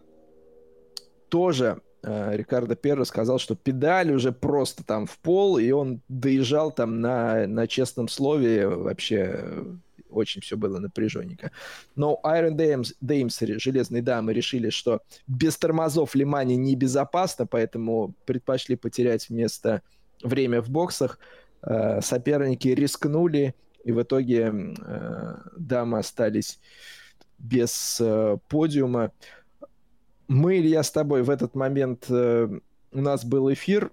тоже 1.30 1.82
э, 2.04 2.38
Рикардо 2.38 2.76
Перро 2.76 3.06
сказал, 3.06 3.40
что 3.40 3.56
педаль 3.56 4.12
уже 4.12 4.32
просто 4.32 4.84
там 4.86 5.08
в 5.08 5.18
пол, 5.18 5.58
и 5.58 5.72
он 5.72 6.02
доезжал 6.10 6.72
там 6.72 7.02
на, 7.02 7.48
на 7.48 7.68
честном 7.68 8.08
слове 8.08 8.68
вообще 8.68 9.66
очень 10.14 10.42
все 10.42 10.58
было 10.58 10.80
напряженненько. 10.80 11.52
Но 11.96 12.20
Iron 12.24 12.56
Dames, 12.56 12.94
Dames, 13.04 13.60
железные 13.60 14.02
дамы, 14.02 14.34
решили, 14.34 14.70
что 14.70 15.02
без 15.28 15.58
тормозов 15.58 16.16
Лимане 16.16 16.56
небезопасно, 16.56 17.46
поэтому 17.46 18.16
предпочли 18.26 18.76
потерять 18.76 19.30
вместо 19.30 19.82
время 20.24 20.62
в 20.62 20.70
боксах. 20.70 21.20
Э, 21.62 22.02
соперники 22.02 22.68
рискнули, 22.68 23.56
и 23.84 23.92
в 23.92 24.02
итоге 24.02 24.54
э, 24.54 25.36
дамы 25.58 26.00
остались 26.00 26.60
без 27.38 27.98
э, 28.00 28.38
подиума. 28.48 29.12
Мы, 30.28 30.60
Илья, 30.60 30.84
с 30.84 30.92
тобой 30.92 31.24
в 31.24 31.30
этот 31.30 31.56
момент... 31.56 32.06
Э, 32.10 32.50
у 32.96 33.02
нас 33.02 33.26
был 33.26 33.52
эфир 33.52 33.92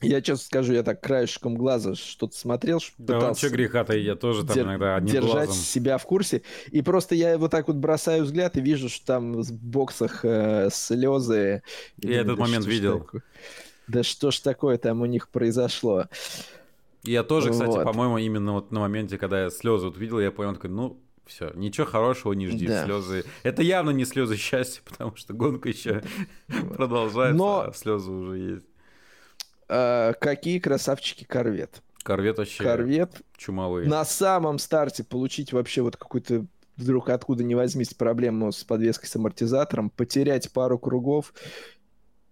Я 0.00 0.20
честно 0.20 0.44
скажу, 0.44 0.72
я 0.72 0.82
так 0.82 1.00
краешком 1.00 1.56
глаза 1.56 1.94
что-то 1.94 2.36
смотрел, 2.36 2.78
что 2.78 2.94
да, 2.98 3.16
пытался 3.16 3.46
что 3.46 3.56
греха-то, 3.56 3.96
я 3.96 4.14
тоже 4.14 4.46
там 4.46 4.56
дер- 4.56 4.62
иногда 4.62 4.96
одним 4.96 5.12
держать 5.12 5.46
глазом. 5.46 5.54
себя 5.54 5.98
в 5.98 6.04
курсе. 6.04 6.42
И 6.70 6.82
просто 6.82 7.14
я 7.14 7.36
вот 7.36 7.50
так 7.50 7.66
вот 7.66 7.76
бросаю 7.76 8.24
взгляд 8.24 8.56
и 8.56 8.60
вижу, 8.60 8.88
что 8.88 9.04
там 9.06 9.42
в 9.42 9.52
боксах 9.52 10.24
э, 10.24 10.68
слезы. 10.70 11.62
Я 11.98 12.10
и 12.10 12.14
этот 12.14 12.36
да 12.36 12.42
момент 12.42 12.66
видел. 12.66 13.00
Такое? 13.00 13.22
Да 13.88 14.02
что 14.02 14.30
ж 14.30 14.38
такое 14.40 14.78
там 14.78 15.00
у 15.00 15.06
них 15.06 15.28
произошло? 15.28 16.06
Я 17.02 17.24
тоже, 17.24 17.50
кстати, 17.50 17.70
вот. 17.70 17.84
по-моему, 17.84 18.18
именно 18.18 18.52
вот 18.52 18.70
на 18.70 18.80
моменте, 18.80 19.18
когда 19.18 19.44
я 19.44 19.50
слезы 19.50 19.86
вот 19.86 19.96
видел, 19.96 20.20
я 20.20 20.30
понял, 20.30 20.54
такой, 20.54 20.70
ну, 20.70 21.00
все, 21.26 21.50
ничего 21.54 21.86
хорошего 21.86 22.32
не 22.32 22.48
жди, 22.48 22.66
да. 22.66 22.84
слезы. 22.84 23.24
Это 23.42 23.62
явно 23.62 23.90
не 23.90 24.04
слезы 24.04 24.36
счастья, 24.36 24.82
потому 24.88 25.16
что 25.16 25.34
гонка 25.34 25.68
еще 25.68 26.02
продолжается, 26.76 27.38
Но... 27.38 27.60
а 27.68 27.72
слезы 27.72 28.10
уже 28.10 28.38
есть. 28.38 28.66
А, 29.68 30.12
какие 30.14 30.58
красавчики 30.58 31.24
корвет. 31.24 31.82
Корвет 32.02 32.38
вообще 32.38 32.62
корвет 32.62 33.12
чумовые. 33.36 33.88
На 33.88 34.04
самом 34.04 34.58
старте 34.58 35.04
получить 35.04 35.52
вообще 35.52 35.82
вот 35.82 35.96
какую-то 35.96 36.46
вдруг 36.76 37.10
откуда 37.10 37.44
не 37.44 37.54
возьмись 37.54 37.92
проблему 37.92 38.52
с 38.52 38.64
подвеской 38.64 39.08
с 39.08 39.16
амортизатором, 39.16 39.90
потерять 39.90 40.50
пару 40.52 40.78
кругов 40.78 41.34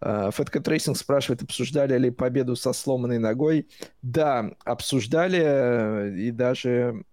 Fat 0.00 0.60
Cat 0.60 0.72
Racing 0.72 0.96
спрашивает, 0.96 1.42
обсуждали 1.42 1.96
ли 1.96 2.10
победу 2.10 2.56
со 2.56 2.72
сломанной 2.72 3.18
ногой. 3.18 3.68
Да, 4.02 4.50
обсуждали, 4.64 6.18
и 6.18 6.32
даже 6.32 7.04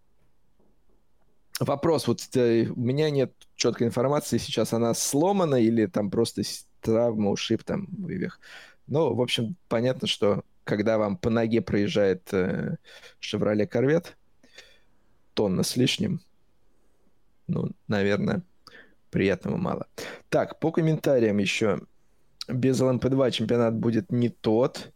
вопрос, 1.59 2.07
вот 2.07 2.21
э, 2.35 2.67
у 2.67 2.79
меня 2.79 3.09
нет 3.09 3.33
четкой 3.55 3.87
информации, 3.87 4.37
сейчас 4.37 4.73
она 4.73 4.93
сломана 4.93 5.55
или 5.55 5.85
там 5.85 6.09
просто 6.09 6.43
травма, 6.81 7.31
ушиб, 7.31 7.63
там, 7.63 7.87
вывих. 7.97 8.39
Ну, 8.87 9.13
в 9.13 9.21
общем, 9.21 9.55
понятно, 9.67 10.07
что 10.07 10.43
когда 10.63 10.97
вам 10.97 11.17
по 11.17 11.29
ноге 11.29 11.61
проезжает 11.61 12.27
э, 12.31 12.75
Chevrolet 13.21 13.69
Corvette, 13.69 14.07
тонна 15.33 15.63
с 15.63 15.75
лишним, 15.75 16.21
ну, 17.47 17.71
наверное, 17.87 18.43
приятного 19.09 19.57
мало. 19.57 19.87
Так, 20.29 20.59
по 20.59 20.71
комментариям 20.71 21.37
еще. 21.37 21.81
Без 22.47 22.79
ЛМП-2 22.81 23.31
чемпионат 23.31 23.75
будет 23.75 24.11
не 24.11 24.29
тот. 24.29 24.91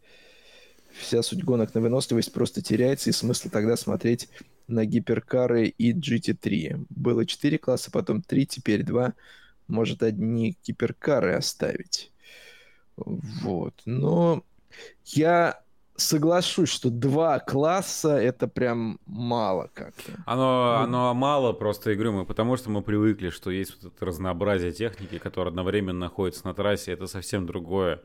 Вся 0.92 1.22
суть 1.22 1.44
гонок 1.44 1.74
на 1.74 1.80
выносливость 1.80 2.32
просто 2.32 2.62
теряется, 2.62 3.10
и 3.10 3.12
смысл 3.12 3.48
тогда 3.48 3.76
смотреть 3.76 4.28
на 4.66 4.84
гиперкары 4.84 5.66
и 5.66 5.92
GT3. 5.92 6.86
Было 6.88 7.26
4 7.26 7.58
класса, 7.58 7.90
потом 7.90 8.22
3, 8.22 8.46
теперь 8.46 8.82
2. 8.82 9.14
Может, 9.68 10.02
одни 10.02 10.56
гиперкары 10.64 11.34
оставить. 11.34 12.12
Вот. 12.96 13.74
Но 13.84 14.44
я 15.04 15.60
соглашусь, 15.96 16.68
что 16.68 16.90
два 16.90 17.38
класса 17.38 18.16
это 18.16 18.48
прям 18.48 18.98
мало 19.06 19.70
как-то. 19.72 20.12
Оно, 20.26 20.76
ну, 20.78 20.84
оно 20.84 21.14
мало 21.14 21.52
просто, 21.52 21.90
я 21.90 21.96
говорю, 21.96 22.12
мы, 22.12 22.26
потому 22.26 22.56
что 22.56 22.70
мы 22.70 22.82
привыкли, 22.82 23.30
что 23.30 23.50
есть 23.50 23.76
вот 23.80 23.92
это 23.92 24.04
разнообразие 24.04 24.72
техники, 24.72 25.18
которое 25.18 25.50
одновременно 25.50 26.00
находится 26.00 26.46
на 26.46 26.54
трассе, 26.54 26.92
это 26.92 27.06
совсем 27.06 27.46
другое. 27.46 28.02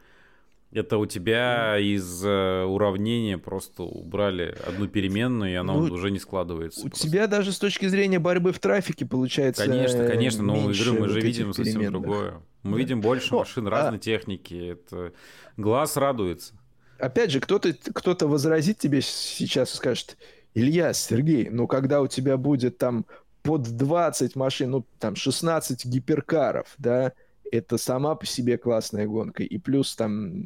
Это 0.72 0.98
у 0.98 1.08
тебя 1.08 1.80
из 1.80 2.24
э, 2.24 2.64
уравнения 2.64 3.40
просто 3.40 3.82
убрали 3.84 4.56
одну 4.68 4.88
переменную, 4.88 5.52
и 5.52 5.56
она 5.56 5.74
ну, 5.74 5.92
уже 5.92 6.12
не 6.12 6.20
складывается. 6.20 6.82
У 6.82 6.90
просто. 6.90 7.08
тебя 7.08 7.26
даже 7.26 7.52
с 7.52 7.58
точки 7.58 7.88
зрения 7.88 8.20
борьбы 8.20 8.52
в 8.52 8.60
трафике 8.60 9.08
получается. 9.08 9.66
Конечно, 9.66 10.06
конечно, 10.06 10.44
но 10.44 10.56
мы, 10.56 10.74
говорю, 10.74 11.00
мы 11.00 11.10
же 11.10 11.22
видим 11.22 11.54
совсем 11.54 11.86
другое. 11.86 12.44
Мы 12.62 12.74
да. 12.74 12.78
видим 12.78 13.02
больше 13.02 13.30
ну, 13.32 13.40
машин 13.40 13.68
разной 13.68 13.98
а... 13.98 14.02
техники. 14.02 14.74
Это 14.74 15.14
глаз 15.58 15.98
радуется. 15.98 16.54
Опять 17.00 17.32
же, 17.32 17.40
кто-то 17.40 17.74
кто 17.74 18.16
возразит 18.28 18.78
тебе 18.78 19.02
сейчас 19.02 19.74
и 19.74 19.78
скажет: 19.78 20.18
Илья, 20.54 20.94
Сергей, 20.94 21.50
ну 21.50 21.66
когда 21.66 22.02
у 22.02 22.08
тебя 22.08 22.38
будет 22.38 22.78
там 22.78 23.08
под 23.42 23.64
20 23.64 24.36
машин, 24.36 24.72
ну 24.72 24.86
там 25.00 25.16
16 25.16 25.86
гиперкаров, 25.86 26.68
да, 26.78 27.14
это 27.52 27.78
сама 27.78 28.16
по 28.16 28.26
себе 28.26 28.58
классная 28.58 29.08
гонка. 29.08 29.44
И 29.44 29.58
плюс 29.58 29.96
там 29.96 30.46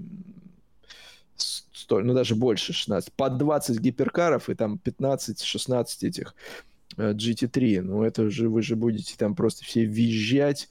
столь, 1.36 2.06
ну 2.06 2.14
даже 2.14 2.36
больше 2.36 2.74
16, 2.74 3.12
под 3.14 3.38
20 3.38 3.80
гиперкаров 3.80 4.50
и 4.50 4.56
там 4.56 4.80
15-16 4.84 6.08
этих 6.08 6.36
GT3. 6.98 7.82
Ну 7.82 8.04
это 8.04 8.30
же 8.30 8.50
вы 8.50 8.62
же 8.62 8.76
будете 8.76 9.16
там 9.18 9.36
просто 9.36 9.64
все 9.66 9.86
визжать. 9.86 10.70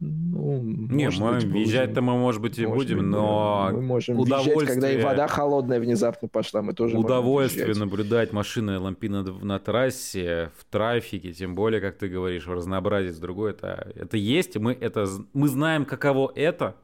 Ну, 0.00 0.62
не, 0.62 1.10
мы 1.10 1.40
визжать-то 1.40 2.00
мы, 2.00 2.16
может 2.16 2.40
быть, 2.40 2.58
и 2.58 2.66
может 2.66 2.84
будем, 2.84 2.98
быть, 3.00 3.06
но 3.08 3.68
мы 3.70 3.82
можем 3.82 4.18
удовольствие... 4.18 4.54
визжать, 4.54 4.74
когда 4.74 4.92
и 4.92 5.02
вода 5.02 5.26
холодная 5.26 5.78
внезапно 5.78 6.26
пошла, 6.26 6.62
мы 6.62 6.72
тоже 6.72 6.96
Удовольствие 6.96 7.74
наблюдать 7.74 8.32
машины 8.32 8.78
лампина 8.78 9.22
на 9.22 9.58
трассе, 9.58 10.52
в 10.56 10.64
трафике, 10.64 11.34
тем 11.34 11.54
более, 11.54 11.82
как 11.82 11.98
ты 11.98 12.08
говоришь, 12.08 12.46
в 12.46 12.52
разнообразии 12.52 13.10
с 13.10 13.18
другой, 13.18 13.50
это, 13.50 13.92
это 13.94 14.16
есть, 14.16 14.56
мы, 14.56 14.72
это, 14.72 15.06
мы 15.34 15.48
знаем, 15.48 15.84
каково 15.84 16.32
это, 16.34 16.76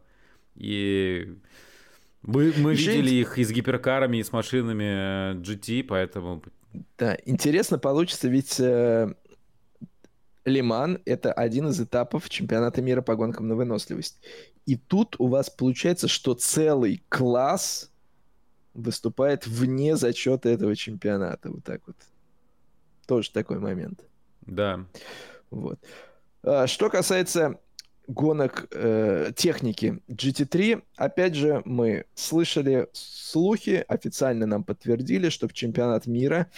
и 0.55 1.39
мы, 2.21 2.53
мы 2.59 2.75
видели 2.75 3.15
их 3.15 3.39
и 3.39 3.45
с 3.45 3.51
гиперкарами, 3.51 4.19
и 4.19 4.23
с 4.23 4.31
машинами 4.31 5.37
GT, 5.41 5.85
поэтому... 5.85 6.43
Да, 6.99 7.17
интересно 7.25 7.79
получится, 7.79 8.29
ведь 8.29 8.61
э, 8.61 9.15
Лиман— 10.47 11.03
это 11.05 11.33
один 11.33 11.69
из 11.69 11.81
этапов 11.81 12.29
чемпионата 12.31 12.81
мира 12.81 13.03
по 13.03 13.17
гонкам 13.17 13.49
на 13.49 13.57
выносливость. 13.57 14.21
И 14.65 14.77
тут 14.77 15.17
у 15.19 15.27
вас 15.27 15.51
получается, 15.51 16.07
что 16.09 16.35
целый 16.35 17.03
класс 17.09 17.91
выступает 18.73 19.47
вне 19.47 19.97
зачета 19.97 20.49
этого 20.49 20.77
чемпионата. 20.77 21.51
Вот 21.51 21.65
так 21.65 21.83
вот. 21.87 21.97
Тоже 23.07 23.31
такой 23.33 23.59
момент. 23.59 24.05
Да. 24.43 24.87
Вот. 25.51 25.81
А, 26.43 26.69
что 26.69 26.91
касается 26.91 27.59
гонок 28.07 28.69
э, 28.71 29.33
техники 29.35 30.01
GT3, 30.09 30.83
опять 30.95 31.35
же, 31.35 31.61
мы 31.65 32.05
слышали 32.15 32.89
слухи, 32.93 33.85
официально 33.89 34.47
нам 34.47 34.63
подтвердили, 34.63 35.29
что 35.29 35.49
в 35.49 35.53
чемпионат 35.53 36.07
мира 36.07 36.49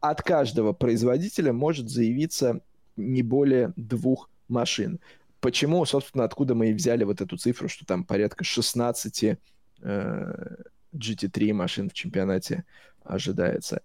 от 0.00 0.22
каждого 0.22 0.72
производителя 0.72 1.52
может 1.52 1.88
заявиться 1.88 2.60
не 2.96 3.22
более 3.22 3.72
двух 3.76 4.30
машин. 4.48 5.00
Почему, 5.40 5.84
собственно, 5.84 6.24
откуда 6.24 6.54
мы 6.54 6.70
и 6.70 6.74
взяли 6.74 7.04
вот 7.04 7.20
эту 7.20 7.36
цифру, 7.36 7.68
что 7.68 7.84
там 7.84 8.04
порядка 8.04 8.44
16 8.44 9.38
э, 9.82 10.56
GT3 10.94 11.52
машин 11.52 11.90
в 11.90 11.92
чемпионате 11.92 12.64
ожидается. 13.04 13.82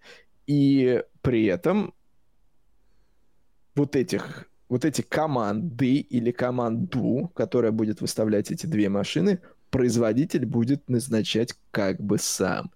И 0.47 1.03
при 1.21 1.45
этом 1.45 1.93
вот 3.75 3.95
этих 3.95 4.47
вот 4.71 4.85
эти 4.85 5.01
команды 5.01 5.97
или 5.97 6.31
команду, 6.31 7.29
которая 7.35 7.73
будет 7.73 7.99
выставлять 7.99 8.51
эти 8.51 8.65
две 8.67 8.88
машины, 8.88 9.41
производитель 9.69 10.45
будет 10.45 10.88
назначать 10.89 11.55
как 11.71 11.99
бы 12.01 12.17
сам. 12.17 12.71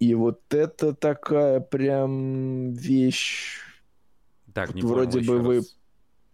И 0.00 0.14
вот 0.14 0.42
это 0.52 0.92
такая 0.92 1.60
прям 1.60 2.72
вещь. 2.72 3.60
Так, 4.54 4.68
вот 4.68 4.76
не 4.76 4.82
вроде 4.82 5.20
бы 5.20 5.36
раз. 5.36 5.46
вы 5.46 5.62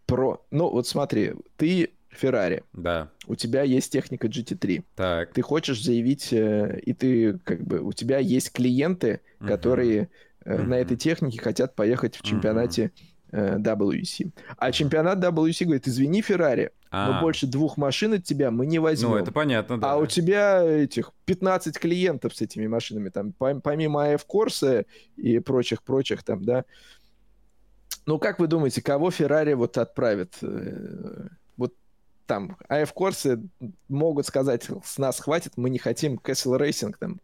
про... 0.06 0.44
Ну, 0.50 0.70
вот 0.70 0.86
смотри, 0.86 1.32
ты 1.56 1.90
Феррари. 2.10 2.64
Да. 2.72 3.10
У 3.26 3.34
тебя 3.36 3.62
есть 3.62 3.92
техника 3.92 4.26
GT3. 4.28 4.84
Так. 4.96 5.32
Ты 5.32 5.42
хочешь 5.42 5.82
заявить, 5.82 6.32
э, 6.32 6.80
и 6.84 6.92
ты 6.92 7.38
как 7.38 7.62
бы... 7.64 7.80
У 7.80 7.92
тебя 7.92 8.18
есть 8.18 8.52
клиенты, 8.52 9.20
Мгм. 9.38 9.48
которые 9.48 10.08
Мгм. 10.44 10.68
на 10.70 10.74
этой 10.78 10.96
технике 10.96 11.40
хотят 11.40 11.74
поехать 11.74 12.16
в 12.16 12.22
чемпионате 12.22 12.92
э, 13.32 13.58
WEC. 13.58 14.32
А 14.58 14.72
чемпионат 14.72 15.18
WEC 15.20 15.64
говорит, 15.64 15.86
извини, 15.86 16.20
Феррари, 16.20 16.72
но 16.90 17.18
А, 17.18 17.20
больше 17.20 17.46
двух 17.46 17.76
машин 17.76 18.14
от 18.14 18.24
тебя 18.24 18.50
мы 18.50 18.66
не 18.66 18.80
возьмем. 18.80 19.10
Ну, 19.10 19.16
это 19.16 19.30
понятно, 19.30 19.78
да. 19.80 19.92
А 19.92 19.96
у 19.98 20.06
тебя 20.06 20.64
этих 20.64 21.12
15 21.26 21.78
клиентов 21.78 22.34
с 22.34 22.40
этими 22.42 22.66
машинами, 22.66 23.10
там, 23.10 23.32
пом- 23.38 23.60
помимо 23.60 24.04
AF 24.08 24.22
Corsa 24.28 24.84
и 25.16 25.38
прочих-прочих 25.38 26.24
там, 26.24 26.44
да. 26.44 26.64
Ну, 28.10 28.18
как 28.18 28.40
вы 28.40 28.48
думаете, 28.48 28.82
кого 28.82 29.12
Феррари 29.12 29.52
вот 29.52 29.78
отправит? 29.78 30.34
Э, 30.42 31.28
Вот 31.56 31.72
там, 32.26 32.56
AF 32.68 32.92
Corsa 32.92 33.40
могут 33.88 34.26
сказать, 34.26 34.68
с 34.84 34.98
нас 34.98 35.20
хватит, 35.20 35.52
мы 35.56 35.70
не 35.70 35.78
хотим 35.78 36.16
Castle 36.16 36.58
Racing, 36.58 36.96
там, 36.98 37.20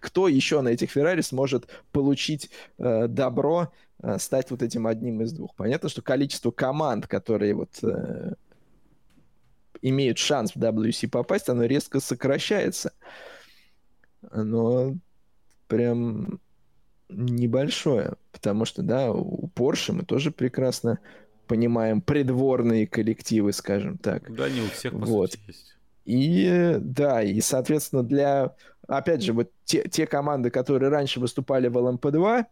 кто 0.00 0.26
еще 0.26 0.62
на 0.62 0.70
этих 0.70 0.90
Феррари 0.90 1.20
сможет 1.20 1.68
получить 1.92 2.50
э, 2.78 3.06
добро 3.06 3.72
э, 4.02 4.18
стать 4.18 4.50
вот 4.50 4.64
этим 4.64 4.88
одним 4.88 5.22
из 5.22 5.32
двух? 5.32 5.54
Понятно, 5.54 5.88
что 5.88 6.02
количество 6.02 6.50
команд, 6.50 7.06
которые 7.06 7.54
вот 7.54 7.70
э, 7.84 8.32
имеют 9.80 10.18
шанс 10.18 10.56
в 10.56 10.58
WC 10.58 11.08
попасть, 11.08 11.48
оно 11.48 11.66
резко 11.66 12.00
сокращается. 12.00 12.92
Оно 14.28 14.96
прям 15.68 16.40
небольшое, 17.08 18.16
потому 18.32 18.64
что, 18.64 18.82
да, 18.82 19.12
у 19.12 19.48
Porsche 19.54 19.92
мы 19.92 20.04
тоже 20.04 20.30
прекрасно 20.30 20.98
понимаем 21.46 22.00
придворные 22.00 22.86
коллективы, 22.86 23.52
скажем 23.52 23.98
так. 23.98 24.34
Да, 24.34 24.48
не 24.48 24.62
у 24.62 24.68
всех, 24.68 24.92
по 24.92 24.98
Вот. 24.98 25.32
сути, 25.32 25.42
есть. 25.46 25.76
И 26.04 26.76
да, 26.80 27.22
и, 27.22 27.40
соответственно, 27.40 28.02
для, 28.02 28.54
опять 28.88 29.22
же, 29.22 29.32
вот 29.32 29.50
те, 29.64 29.88
те 29.88 30.06
команды, 30.06 30.50
которые 30.50 30.90
раньше 30.90 31.20
выступали 31.20 31.68
в 31.68 31.76
LMP2, 31.76 32.46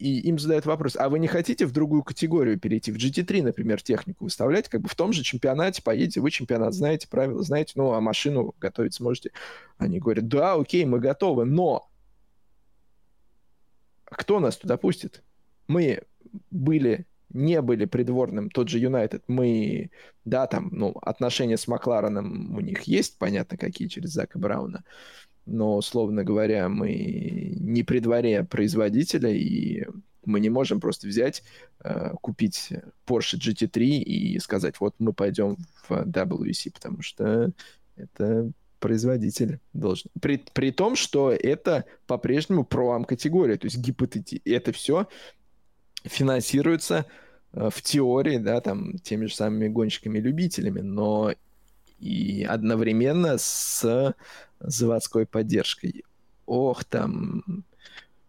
и 0.00 0.18
им 0.20 0.38
задают 0.38 0.64
вопрос, 0.64 0.96
а 0.96 1.10
вы 1.10 1.18
не 1.18 1.28
хотите 1.28 1.66
в 1.66 1.72
другую 1.72 2.02
категорию 2.02 2.58
перейти, 2.58 2.90
в 2.90 2.96
GT3, 2.96 3.42
например, 3.42 3.82
технику 3.82 4.24
выставлять, 4.24 4.68
как 4.68 4.80
бы 4.80 4.88
в 4.88 4.94
том 4.94 5.12
же 5.12 5.22
чемпионате 5.22 5.82
поедете, 5.82 6.20
вы 6.20 6.30
чемпионат 6.30 6.72
знаете, 6.72 7.06
правила 7.06 7.42
знаете, 7.42 7.74
ну, 7.76 7.92
а 7.92 8.00
машину 8.00 8.54
готовить 8.58 8.94
сможете. 8.94 9.30
Они 9.76 9.98
говорят, 9.98 10.26
да, 10.26 10.54
окей, 10.54 10.86
мы 10.86 11.00
готовы, 11.00 11.44
но 11.44 11.89
кто 14.10 14.40
нас 14.40 14.56
туда 14.56 14.76
пустит? 14.76 15.22
Мы 15.66 16.02
были, 16.50 17.06
не 17.30 17.62
были 17.62 17.84
придворным, 17.84 18.50
тот 18.50 18.68
же 18.68 18.78
Юнайтед, 18.78 19.24
мы, 19.28 19.90
да, 20.24 20.46
там, 20.46 20.68
ну, 20.72 20.90
отношения 21.02 21.56
с 21.56 21.68
Маклареном 21.68 22.56
у 22.56 22.60
них 22.60 22.82
есть, 22.82 23.18
понятно, 23.18 23.56
какие 23.56 23.88
через 23.88 24.10
Зака 24.10 24.38
Брауна, 24.38 24.84
но, 25.46 25.76
условно 25.76 26.24
говоря, 26.24 26.68
мы 26.68 27.54
не 27.58 27.82
при 27.82 28.00
дворе 28.00 28.44
производителя, 28.44 29.30
и 29.30 29.86
мы 30.24 30.40
не 30.40 30.50
можем 30.50 30.80
просто 30.80 31.06
взять, 31.06 31.42
э, 31.82 32.12
купить 32.20 32.72
Porsche 33.06 33.38
GT3 33.38 33.82
и 33.82 34.38
сказать, 34.38 34.78
вот 34.80 34.94
мы 34.98 35.12
пойдем 35.12 35.56
в 35.88 35.90
WEC, 35.90 36.72
потому 36.72 37.02
что 37.02 37.52
это 37.96 38.50
производитель 38.80 39.60
должен. 39.72 40.10
При, 40.20 40.44
при 40.52 40.72
том, 40.72 40.96
что 40.96 41.30
это 41.30 41.84
по-прежнему 42.06 42.64
проам 42.64 43.04
категория, 43.04 43.56
то 43.56 43.66
есть 43.66 43.78
гипотети... 43.78 44.42
это 44.44 44.72
все 44.72 45.06
финансируется 46.04 47.06
э, 47.52 47.68
в 47.70 47.82
теории, 47.82 48.38
да, 48.38 48.60
там, 48.60 48.98
теми 48.98 49.26
же 49.26 49.34
самыми 49.34 49.68
гонщиками-любителями, 49.68 50.80
но 50.80 51.32
и 51.98 52.44
одновременно 52.48 53.38
с 53.38 54.14
заводской 54.58 55.26
поддержкой. 55.26 56.04
Ох, 56.46 56.84
там 56.84 57.64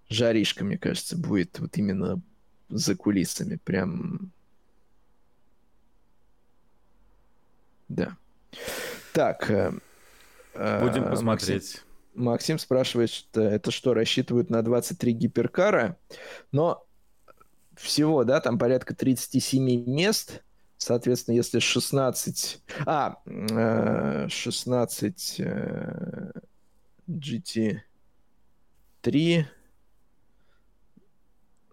жаришка, 0.09 0.63
мне 0.63 0.77
кажется, 0.77 1.17
будет 1.17 1.59
вот 1.59 1.77
именно 1.77 2.21
за 2.69 2.95
кулисами. 2.95 3.57
Прям... 3.63 4.31
Да. 7.89 8.17
Так. 9.13 9.49
Э, 10.53 10.77
э, 10.77 10.81
Будем 10.81 11.03
Максим- 11.03 11.09
посмотреть. 11.09 11.81
Максим 12.13 12.59
спрашивает, 12.59 13.09
что 13.09 13.41
это 13.41 13.71
что, 13.71 13.93
рассчитывают 13.93 14.49
на 14.49 14.61
23 14.61 15.13
гиперкара? 15.13 15.97
Но 16.51 16.85
всего, 17.75 18.23
да, 18.23 18.41
там 18.41 18.59
порядка 18.59 18.95
37 18.95 19.89
мест. 19.89 20.43
Соответственно, 20.77 21.35
если 21.35 21.59
16... 21.59 22.61
А, 22.85 23.17
э, 23.25 24.27
16 24.29 25.35
э, 25.39 26.31
GT3... 27.07 29.45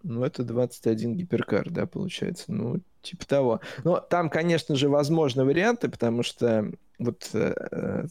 Ну, 0.05 0.25
это 0.25 0.45
21 0.45 1.17
гиперкар, 1.17 1.71
да, 1.71 1.87
получается. 1.87 2.53
Ну, 2.53 2.81
типа 3.03 3.27
того. 3.27 3.61
Но 3.85 3.99
там, 3.99 4.31
конечно 4.31 4.77
же, 4.77 4.89
возможны 4.89 5.45
варианты, 5.45 5.89
потому 5.89 6.23
что 6.23 6.71
вот 6.99 7.29
э, 7.33 8.07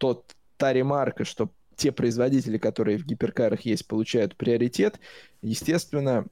тот, 0.00 0.34
та 0.56 0.72
ремарка, 0.72 1.24
что 1.24 1.50
те 1.76 1.92
производители, 1.92 2.58
которые 2.58 2.96
в 2.96 3.04
гиперкарах 3.04 3.60
есть, 3.62 3.86
получают 3.86 4.34
приоритет, 4.34 4.98
естественно, 5.42 6.26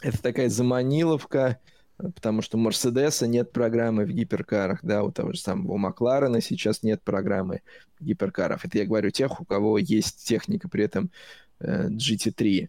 это 0.00 0.22
такая 0.22 0.48
заманиловка, 0.48 1.58
потому 1.96 2.40
что 2.40 2.56
у 2.56 2.60
Мерседеса 2.60 3.26
нет 3.26 3.52
программы 3.52 4.04
в 4.04 4.10
гиперкарах, 4.10 4.78
да, 4.82 5.02
у 5.02 5.10
того 5.10 5.32
же 5.32 5.40
самого 5.40 5.76
Макларена 5.76 6.40
сейчас 6.40 6.84
нет 6.84 7.02
программы 7.02 7.62
гиперкаров. 8.00 8.64
Это 8.64 8.78
я 8.78 8.86
говорю 8.86 9.10
тех, 9.10 9.40
у 9.40 9.44
кого 9.44 9.78
есть 9.78 10.24
техника 10.24 10.68
при 10.68 10.84
этом 10.84 11.10
э, 11.58 11.88
GT3. 11.88 12.68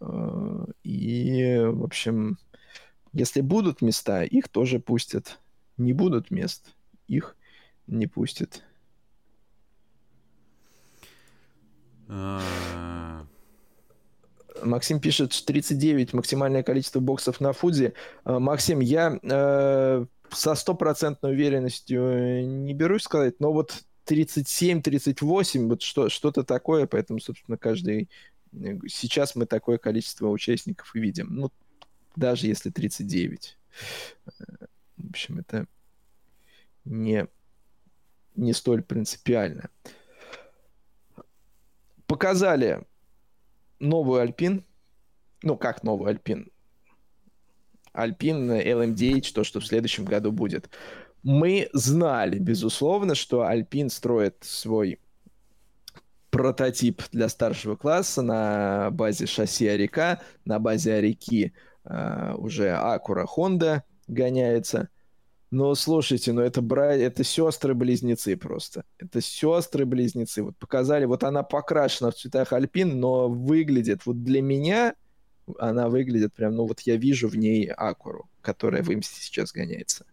Э, 0.00 0.64
И, 0.84 1.60
в 1.64 1.84
общем, 1.84 2.38
если 3.12 3.40
будут 3.40 3.82
места, 3.82 4.22
их 4.22 4.48
тоже 4.48 4.78
пустят. 4.78 5.40
Не 5.76 5.92
будут 5.92 6.30
мест, 6.30 6.74
их 7.08 7.36
не 7.86 8.06
пустят. 8.06 8.56
А, 8.56 8.60
Максим 14.62 15.00
пишет, 15.00 15.32
что 15.32 15.46
39 15.46 16.12
максимальное 16.12 16.62
количество 16.62 17.00
боксов 17.00 17.40
на 17.40 17.52
Фудзе. 17.52 17.92
Э, 18.24 18.38
Максим, 18.38 18.80
я 18.80 19.18
э, 19.22 20.06
со 20.30 20.54
стопроцентной 20.54 21.32
уверенностью 21.32 22.02
э, 22.02 22.42
не 22.42 22.74
берусь 22.74 23.02
сказать, 23.02 23.40
но 23.40 23.52
вот 23.52 23.84
37-38, 24.06 25.68
вот 25.68 25.82
что, 25.82 26.08
что-то 26.08 26.42
такое, 26.44 26.86
поэтому, 26.86 27.20
собственно, 27.20 27.58
каждый... 27.58 28.08
э, 28.52 28.78
Сейчас 28.88 29.34
мы 29.34 29.46
такое 29.46 29.78
количество 29.78 30.28
участников 30.28 30.94
и 30.94 31.00
видим. 31.00 31.28
Ну, 31.30 31.52
даже 32.14 32.46
если 32.46 32.70
39. 32.70 33.58
Э, 34.26 34.44
В 34.96 35.10
общем, 35.10 35.38
это 35.38 35.66
не, 36.84 37.26
не 38.36 38.52
столь 38.52 38.82
принципиально. 38.82 39.70
Показали 42.06 42.86
новую 43.78 44.20
Альпин. 44.20 44.64
Ну, 45.42 45.56
как 45.56 45.82
новую 45.82 46.10
Альпин? 46.10 46.50
Альпин 47.92 48.50
LMDH, 48.50 49.32
то, 49.32 49.44
что 49.44 49.60
в 49.60 49.66
следующем 49.66 50.04
году 50.04 50.30
будет. 50.30 50.70
Мы 51.22 51.68
знали, 51.72 52.38
безусловно, 52.38 53.14
что 53.14 53.42
Альпин 53.42 53.90
строит 53.90 54.36
свой 54.42 55.00
прототип 56.30 57.02
для 57.12 57.28
старшего 57.28 57.76
класса 57.76 58.22
на 58.22 58.90
базе 58.90 59.26
шасси 59.26 59.66
Арика, 59.66 60.20
на 60.44 60.58
базе 60.58 60.94
Арики 60.94 61.54
э, 61.84 62.34
уже 62.36 62.70
Акура 62.72 63.26
Honda 63.26 63.82
гоняется. 64.06 64.90
Но 65.50 65.74
слушайте, 65.74 66.32
ну 66.32 66.40
это 66.40 66.60
бра... 66.60 66.94
это 66.94 67.22
сестры-близнецы 67.22 68.36
просто. 68.36 68.84
Это 68.98 69.20
сестры-близнецы. 69.20 70.42
Вот 70.42 70.56
показали, 70.56 71.04
вот 71.04 71.22
она 71.22 71.42
покрашена 71.42 72.10
в 72.10 72.14
цветах 72.14 72.52
Альпин, 72.52 72.98
но 72.98 73.28
выглядит, 73.28 74.06
вот 74.06 74.24
для 74.24 74.42
меня 74.42 74.94
она 75.58 75.88
выглядит 75.88 76.34
прям, 76.34 76.56
ну 76.56 76.66
вот 76.66 76.80
я 76.80 76.96
вижу 76.96 77.28
в 77.28 77.36
ней 77.36 77.68
Акуру, 77.68 78.28
которая 78.42 78.82
в 78.82 78.92
Имсте 78.92 79.20
сейчас 79.20 79.52
гоняется. 79.52 80.04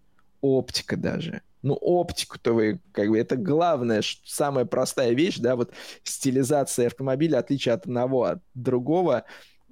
Оптика 0.42 0.98
даже. 0.98 1.42
Ну, 1.64 1.76
оптику-то 1.76 2.54
вы, 2.54 2.82
как 2.92 3.08
бы, 3.10 3.18
это 3.18 3.38
главная, 3.38 4.02
ш- 4.02 4.20
самая 4.26 4.66
простая 4.66 5.14
вещь, 5.14 5.38
да, 5.38 5.56
вот 5.56 5.72
стилизация 6.04 6.88
автомобиля, 6.88 7.38
отличие 7.38 7.74
от 7.74 7.86
одного 7.86 8.26
от 8.26 8.44
другого, 8.54 9.24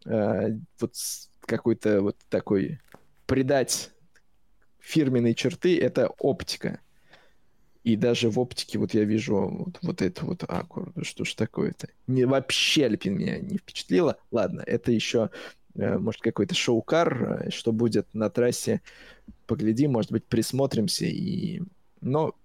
э, 0.06 0.58
вот 0.80 0.94
какой-то 1.42 2.02
вот 2.02 2.16
такой 2.30 2.80
придать 3.28 3.92
фирменные 4.82 5.36
черты, 5.36 5.80
это 5.80 6.08
оптика. 6.20 6.80
И 7.84 7.96
даже 7.96 8.30
в 8.30 8.40
оптике 8.40 8.78
вот 8.78 8.94
я 8.94 9.04
вижу 9.04 9.36
вот, 9.36 9.80
вот 9.82 10.02
это 10.02 10.26
вот 10.26 10.44
аккурат. 10.48 10.94
Что 11.04 11.26
ж 11.26 11.34
такое-то? 11.34 11.88
Не, 12.08 12.26
вообще 12.26 12.86
Альпин 12.86 13.18
меня 13.18 13.40
не 13.40 13.58
впечатлило. 13.58 14.18
Ладно, 14.30 14.62
это 14.66 14.92
еще 14.92 15.32
э, 15.76 15.98
может 15.98 16.22
какой-то 16.22 16.54
шоу-кар, 16.54 17.46
э, 17.46 17.50
что 17.50 17.72
будет 17.72 18.14
на 18.14 18.30
трассе. 18.30 18.82
Погляди, 19.48 19.88
может 19.88 20.12
быть, 20.12 20.26
присмотримся. 20.26 21.06
И... 21.06 21.64
Но 22.02 22.36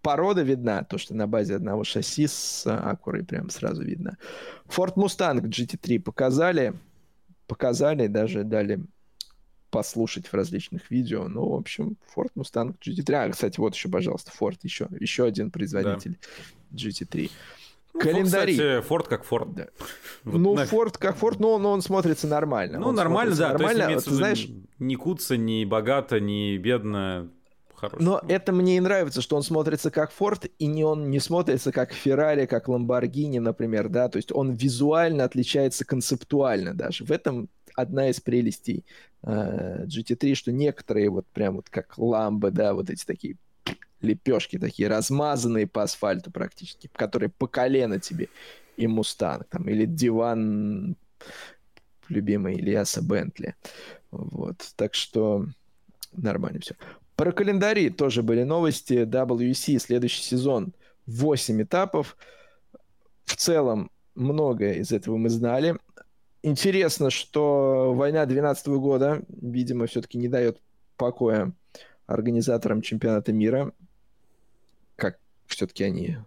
порода 0.00 0.40
видна, 0.40 0.84
то, 0.84 0.96
что 0.96 1.14
на 1.14 1.26
базе 1.26 1.56
одного 1.56 1.84
шасси 1.84 2.26
с 2.26 2.64
Акурой 2.66 3.24
прям 3.24 3.50
сразу 3.50 3.82
видно. 3.82 4.16
Ford 4.68 4.94
Mustang 4.94 5.42
GT3 5.42 6.00
показали, 6.00 6.72
показали, 7.46 8.06
даже 8.06 8.44
дали 8.44 8.80
послушать 9.70 10.26
в 10.26 10.34
различных 10.34 10.90
видео. 10.90 11.28
Ну, 11.28 11.48
в 11.48 11.54
общем, 11.54 11.96
Ford 12.14 12.30
Mustang 12.36 12.74
GT3. 12.80 13.14
А, 13.14 13.30
кстати, 13.30 13.58
вот 13.60 13.74
еще, 13.74 13.88
пожалуйста, 13.88 14.32
Ford 14.38 14.58
еще, 14.62 14.88
еще 14.98 15.24
один 15.24 15.50
производитель 15.50 16.18
да. 16.70 16.76
GT3. 16.76 17.30
Ну, 17.92 18.00
Календари. 18.00 18.52
Кстати, 18.52 18.88
Ford 18.88 19.08
как 19.08 19.24
Ford. 19.24 19.54
Да. 19.54 19.68
Вот 20.24 20.38
ну, 20.38 20.54
на... 20.54 20.64
Ford 20.64 20.96
как 20.98 21.16
Ford, 21.16 21.36
но, 21.38 21.58
но 21.58 21.72
он 21.72 21.82
смотрится 21.82 22.26
нормально. 22.26 22.78
Ну, 22.78 22.88
он 22.88 22.94
нормально, 22.94 23.34
да. 23.34 23.48
Нормально. 23.50 23.86
То 23.86 23.92
есть, 23.92 24.06
Ты 24.06 24.14
знаешь... 24.14 24.48
Ни 24.78 24.94
куца, 24.94 25.36
ни 25.36 25.64
богато, 25.64 26.20
ни 26.20 26.56
бедно 26.56 27.30
хороший. 27.80 28.02
Но 28.02 28.22
это 28.28 28.52
мне 28.52 28.76
и 28.76 28.80
нравится, 28.80 29.20
что 29.22 29.36
он 29.36 29.42
смотрится 29.42 29.90
как 29.90 30.12
Форд, 30.12 30.46
и 30.58 30.66
не 30.66 30.84
он 30.84 31.10
не 31.10 31.18
смотрится 31.18 31.72
как 31.72 31.92
Феррари, 31.92 32.46
как 32.46 32.68
Ламборгини, 32.68 33.38
например, 33.38 33.88
да, 33.88 34.08
то 34.08 34.16
есть 34.16 34.32
он 34.32 34.52
визуально 34.52 35.24
отличается 35.24 35.84
концептуально 35.84 36.74
даже. 36.74 37.04
В 37.04 37.10
этом 37.10 37.48
одна 37.74 38.10
из 38.10 38.20
прелестей 38.20 38.84
э, 39.22 39.84
GT3, 39.86 40.34
что 40.34 40.52
некоторые 40.52 41.10
вот 41.10 41.26
прям 41.26 41.56
вот 41.56 41.68
как 41.70 41.98
ламбы, 41.98 42.50
да, 42.50 42.74
вот 42.74 42.90
эти 42.90 43.04
такие 43.04 43.36
лепешки 44.00 44.58
такие 44.58 44.88
размазанные 44.88 45.66
по 45.66 45.82
асфальту 45.82 46.30
практически, 46.30 46.88
которые 46.94 47.28
по 47.28 47.46
колено 47.46 48.00
тебе 48.00 48.28
и 48.76 48.86
Мустанг, 48.86 49.46
там, 49.48 49.68
или 49.68 49.84
диван 49.84 50.96
любимый 52.08 52.56
Ильяса 52.56 53.02
Бентли. 53.02 53.54
Вот, 54.10 54.56
так 54.76 54.94
что 54.94 55.46
нормально 56.12 56.60
все. 56.60 56.74
Про 57.14 57.32
календари 57.32 57.90
тоже 57.90 58.22
были 58.22 58.42
новости. 58.42 59.04
WC 59.04 59.78
следующий 59.78 60.22
сезон 60.22 60.72
8 61.06 61.62
этапов. 61.62 62.16
В 63.24 63.36
целом 63.36 63.90
многое 64.14 64.74
из 64.74 64.90
этого 64.90 65.16
мы 65.16 65.28
знали. 65.28 65.76
Интересно, 66.42 67.10
что 67.10 67.92
война 67.94 68.24
12 68.24 68.66
года, 68.68 69.22
видимо, 69.28 69.86
все-таки 69.86 70.16
не 70.16 70.28
дает 70.28 70.60
покоя 70.96 71.52
организаторам 72.06 72.80
чемпионата 72.80 73.32
мира. 73.32 73.72
Как 74.96 75.18
все-таки 75.46 75.84
они 75.84 76.18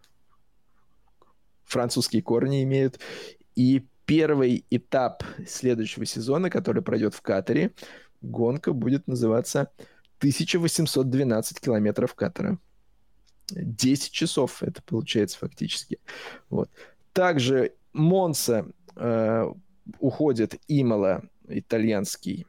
французские 1.64 2.22
корни 2.22 2.64
имеют. 2.64 3.00
И 3.56 3.86
первый 4.06 4.66
этап 4.70 5.24
следующего 5.48 6.06
сезона, 6.06 6.50
который 6.50 6.84
пройдет 6.84 7.16
в 7.16 7.22
Катаре, 7.22 7.74
гонка 8.22 8.74
будет 8.74 9.08
называться 9.08 9.72
1812 10.20 11.60
километров 11.60 12.14
катера. 12.16 12.60
10 13.50 14.12
часов 14.12 14.64
это 14.64 14.82
получается 14.84 15.38
фактически. 15.40 16.00
Вот. 16.50 16.70
Также 17.12 17.74
Монса 17.92 18.68
э, 18.96 19.54
уходит 20.00 20.60
Имала, 20.68 21.24
итальянский 21.48 22.46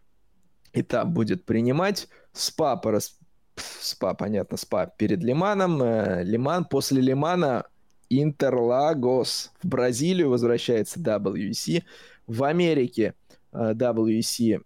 этап 0.74 1.09
будет 1.09 1.44
принимать. 1.44 2.09
СПА, 2.32 2.77
порас... 2.77 3.19
СПА, 3.56 4.15
понятно, 4.15 4.56
СПА 4.56 4.93
перед 4.98 5.23
Лиманом. 5.23 5.82
Э, 5.82 6.24
Лиман 6.24 6.65
после 6.65 7.01
Лимана 7.01 7.65
Интерлагос. 8.11 9.52
В 9.62 9.69
Бразилию 9.69 10.31
возвращается 10.31 11.01
WEC. 11.01 11.85
В 12.27 12.44
Америке 12.44 13.15
э, 13.52 13.73
WEC 13.74 14.61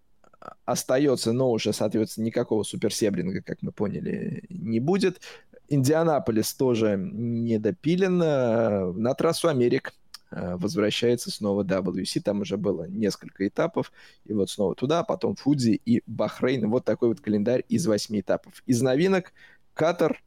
остается, 0.65 1.33
но 1.33 1.51
уже, 1.51 1.73
соответственно, 1.73 2.25
никакого 2.25 2.63
суперсебринга, 2.63 3.41
как 3.41 3.61
мы 3.61 3.71
поняли, 3.71 4.43
не 4.49 4.79
будет. 4.79 5.21
Индианаполис 5.67 6.53
тоже 6.53 6.97
не 6.97 7.59
допилен. 7.59 8.17
На 8.17 9.13
трассу 9.13 9.49
Америк 9.49 9.93
э, 9.93 9.98
возвращается 10.31 11.31
снова 11.31 11.63
WC. 11.63 12.21
Там 12.21 12.41
уже 12.41 12.57
было 12.57 12.85
несколько 12.87 13.47
этапов. 13.47 13.91
И 14.25 14.33
вот 14.33 14.49
снова 14.49 14.75
туда, 14.75 15.03
потом 15.03 15.35
Фудзи 15.35 15.81
и 15.85 16.03
Бахрейн. 16.05 16.69
Вот 16.69 16.85
такой 16.85 17.09
вот 17.09 17.21
календарь 17.21 17.63
из 17.69 17.87
восьми 17.87 18.19
этапов. 18.19 18.63
Из 18.65 18.81
новинок 18.81 19.33
Катар, 19.73 20.21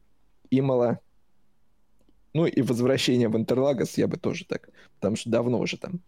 Имала, 0.49 0.99
ну 2.33 2.47
и 2.47 2.61
возвращение 2.61 3.29
в 3.29 3.37
Интерлагос 3.37 3.97
я 3.97 4.07
бы 4.07 4.17
тоже 4.17 4.45
так, 4.45 4.69
потому 4.95 5.15
что 5.15 5.29
давно 5.29 5.59
уже 5.59 5.77
там 5.77 6.01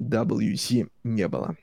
WC 0.00 0.90
не 1.04 1.28
было. 1.28 1.56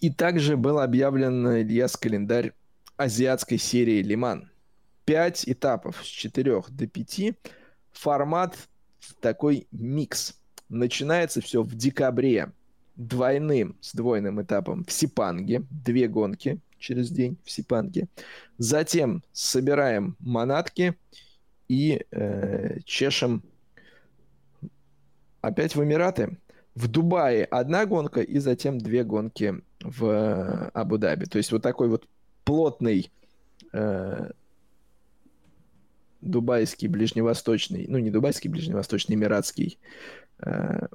И 0.00 0.10
также 0.10 0.56
был 0.56 0.80
объявлен 0.80 1.46
Ильяс 1.46 1.96
календарь 1.96 2.52
азиатской 2.96 3.58
серии 3.58 4.02
Лиман. 4.02 4.50
Пять 5.04 5.48
этапов 5.48 6.04
с 6.04 6.06
четырех 6.06 6.70
до 6.70 6.86
пяти. 6.86 7.34
Формат 7.92 8.56
такой 9.20 9.66
микс. 9.72 10.34
Начинается 10.68 11.40
все 11.40 11.62
в 11.62 11.74
декабре 11.74 12.52
двойным 12.96 13.76
с 13.80 13.94
двойным 13.94 14.40
этапом 14.42 14.84
в 14.84 14.92
Сипанге. 14.92 15.64
Две 15.70 16.08
гонки 16.08 16.60
через 16.78 17.10
день 17.10 17.36
в 17.44 17.50
Сипанге. 17.50 18.08
Затем 18.58 19.22
собираем 19.32 20.16
манатки 20.20 20.96
и 21.68 22.04
э, 22.10 22.78
чешем 22.84 23.42
опять 25.40 25.74
в 25.74 25.82
Эмираты. 25.82 26.38
В 26.74 26.88
Дубае 26.88 27.44
одна 27.44 27.86
гонка 27.86 28.20
и 28.20 28.38
затем 28.38 28.78
две 28.78 29.04
гонки 29.04 29.62
в 29.80 30.04
э, 30.06 30.70
Абу-Даби. 30.74 31.26
То 31.26 31.38
есть 31.38 31.52
вот 31.52 31.62
такой 31.62 31.88
вот 31.88 32.06
плотный 32.44 33.10
э, 33.72 34.30
дубайский, 36.24 36.88
ближневосточный, 36.88 37.86
ну 37.88 37.98
не 37.98 38.10
дубайский, 38.10 38.48
ближневосточный, 38.48 39.16
эмиратский 39.16 39.78
э, 40.38 40.86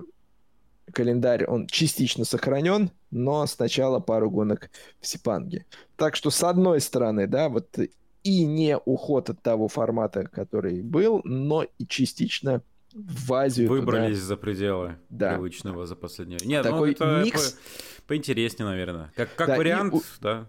календарь, 0.92 1.46
он 1.46 1.68
частично 1.68 2.26
сохранен, 2.26 2.92
но 3.12 3.46
сначала 3.48 4.00
пару 4.00 4.30
гонок 4.30 4.70
в 5.00 5.08
Сипанге. 5.08 5.66
Так 5.96 6.16
что 6.16 6.30
с 6.30 6.44
одной 6.44 6.82
стороны, 6.82 7.28
да, 7.28 7.50
вот 7.50 7.78
и 8.24 8.44
не 8.44 8.78
уход 8.78 9.30
от 9.30 9.42
того 9.42 9.68
формата, 9.68 10.26
который 10.26 10.82
был, 10.82 11.22
но 11.24 11.64
и 11.64 11.86
частично 11.88 12.62
в 12.94 13.34
Азию. 13.34 13.70
Выбрались 13.70 14.18
туда. 14.18 14.28
за 14.28 14.38
пределы 14.38 14.96
да. 15.10 15.34
привычного 15.34 15.86
за 15.86 15.96
последнее 15.96 16.40
Нет, 16.44 16.66
ну, 16.66 16.72
Такой 16.72 16.96
ну, 17.00 17.06
это 17.06 17.24
микс... 17.24 17.52
по... 17.98 18.08
поинтереснее, 18.08 18.68
наверное. 18.68 19.12
Как, 19.16 19.34
как 19.36 19.48
да, 19.48 19.58
вариант, 19.58 19.94
и, 19.94 20.00
да. 20.22 20.48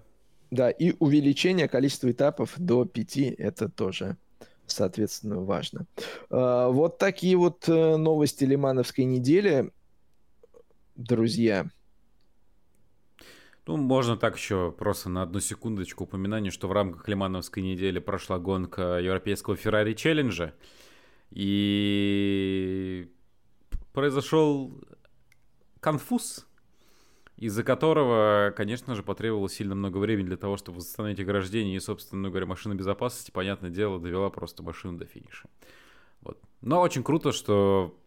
Да, 0.51 0.71
и 0.71 0.95
увеличение 0.99 1.69
количества 1.69 2.11
этапов 2.11 2.55
до 2.57 2.85
пяти, 2.85 3.27
это 3.27 3.69
тоже, 3.69 4.17
соответственно, 4.71 5.41
важно. 5.41 5.87
А, 6.31 6.69
вот 6.69 6.99
такие 6.99 7.37
вот 7.37 7.69
э, 7.69 7.97
новости 7.97 8.45
Лимановской 8.45 9.05
недели, 9.05 9.71
друзья. 10.97 11.71
Ну, 13.67 13.77
можно 13.77 14.17
так 14.17 14.37
еще 14.37 14.73
просто 14.73 15.09
на 15.09 15.23
одну 15.23 15.41
секундочку 15.41 16.05
упоминание, 16.05 16.51
что 16.51 16.67
в 16.67 16.73
рамках 16.73 17.07
Лимановской 17.07 17.63
недели 17.63 17.99
прошла 17.99 18.39
гонка 18.39 18.99
европейского 18.99 19.57
Феррари 19.57 19.95
Челленджа. 19.95 20.55
И 21.31 23.09
произошел 23.93 24.73
конфуз, 25.79 26.47
из-за 27.41 27.65
которого, 27.65 28.53
конечно 28.55 28.95
же, 28.95 29.03
потребовалось 29.03 29.55
сильно 29.55 29.75
много 29.75 29.97
времени 29.97 30.27
для 30.27 30.37
того, 30.37 30.59
чтобы 30.59 30.79
восстановить 30.79 31.19
ограждение 31.21 31.75
и, 31.75 31.81
собственно 31.81 32.29
говоря, 32.29 32.45
машина 32.45 32.75
безопасности, 32.75 33.31
понятное 33.31 33.71
дело, 33.71 33.99
довела 33.99 34.29
просто 34.29 34.63
машину 34.63 34.99
до 34.99 35.07
финиша. 35.07 35.49
Вот. 36.21 36.39
Но 36.61 36.83
очень 36.83 37.03
круто, 37.03 37.33
что... 37.33 37.99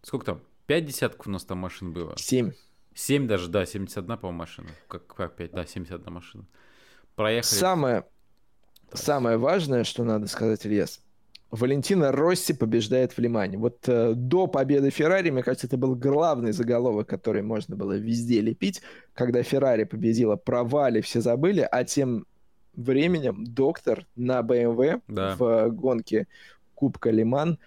Сколько 0.00 0.24
там? 0.24 0.40
Пять 0.66 0.86
десятков 0.86 1.26
у 1.26 1.30
нас 1.30 1.44
там 1.44 1.58
машин 1.58 1.92
было? 1.92 2.16
Семь. 2.16 2.52
Семь 2.94 3.28
даже, 3.28 3.48
да, 3.48 3.66
71, 3.66 4.16
по-моему, 4.16 4.38
машина. 4.38 4.70
Как, 4.88 5.06
как 5.06 5.36
5, 5.36 5.52
да, 5.52 5.66
71 5.66 6.10
машина. 6.10 6.46
Проехали. 7.14 7.58
Самое, 7.58 8.06
самое 8.94 9.36
важное, 9.36 9.84
что 9.84 10.02
надо 10.02 10.28
сказать, 10.28 10.64
Ильяс, 10.64 11.02
Валентина 11.50 12.10
Росси 12.10 12.52
побеждает 12.52 13.12
в 13.12 13.18
Лимане. 13.18 13.56
Вот 13.58 13.78
э, 13.88 14.14
до 14.14 14.46
победы 14.46 14.90
Феррари, 14.90 15.30
мне 15.30 15.42
кажется, 15.42 15.66
это 15.68 15.76
был 15.76 15.94
главный 15.94 16.52
заголовок, 16.52 17.08
который 17.08 17.42
можно 17.42 17.76
было 17.76 17.92
везде 17.96 18.40
лепить. 18.40 18.82
Когда 19.14 19.42
Феррари 19.42 19.84
победила, 19.84 20.36
провали 20.36 21.00
все 21.00 21.20
забыли, 21.20 21.66
а 21.70 21.84
тем 21.84 22.26
временем 22.74 23.44
доктор 23.46 24.06
на 24.16 24.40
BMW 24.40 25.00
да. 25.08 25.36
в 25.38 25.70
гонке 25.70 26.26
Кубка 26.74 27.10
Лиман 27.10 27.58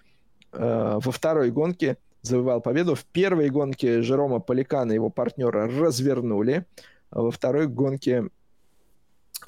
э, 0.52 0.98
во 1.02 1.10
второй 1.12 1.50
гонке 1.50 1.96
завоевал 2.22 2.60
победу. 2.60 2.94
В 2.94 3.04
первой 3.06 3.48
гонке 3.48 4.02
Жерома 4.02 4.40
Поликана, 4.40 4.92
его 4.92 5.08
партнера, 5.08 5.66
развернули. 5.66 6.66
А 7.10 7.22
во 7.22 7.30
второй 7.30 7.66
гонке 7.66 8.28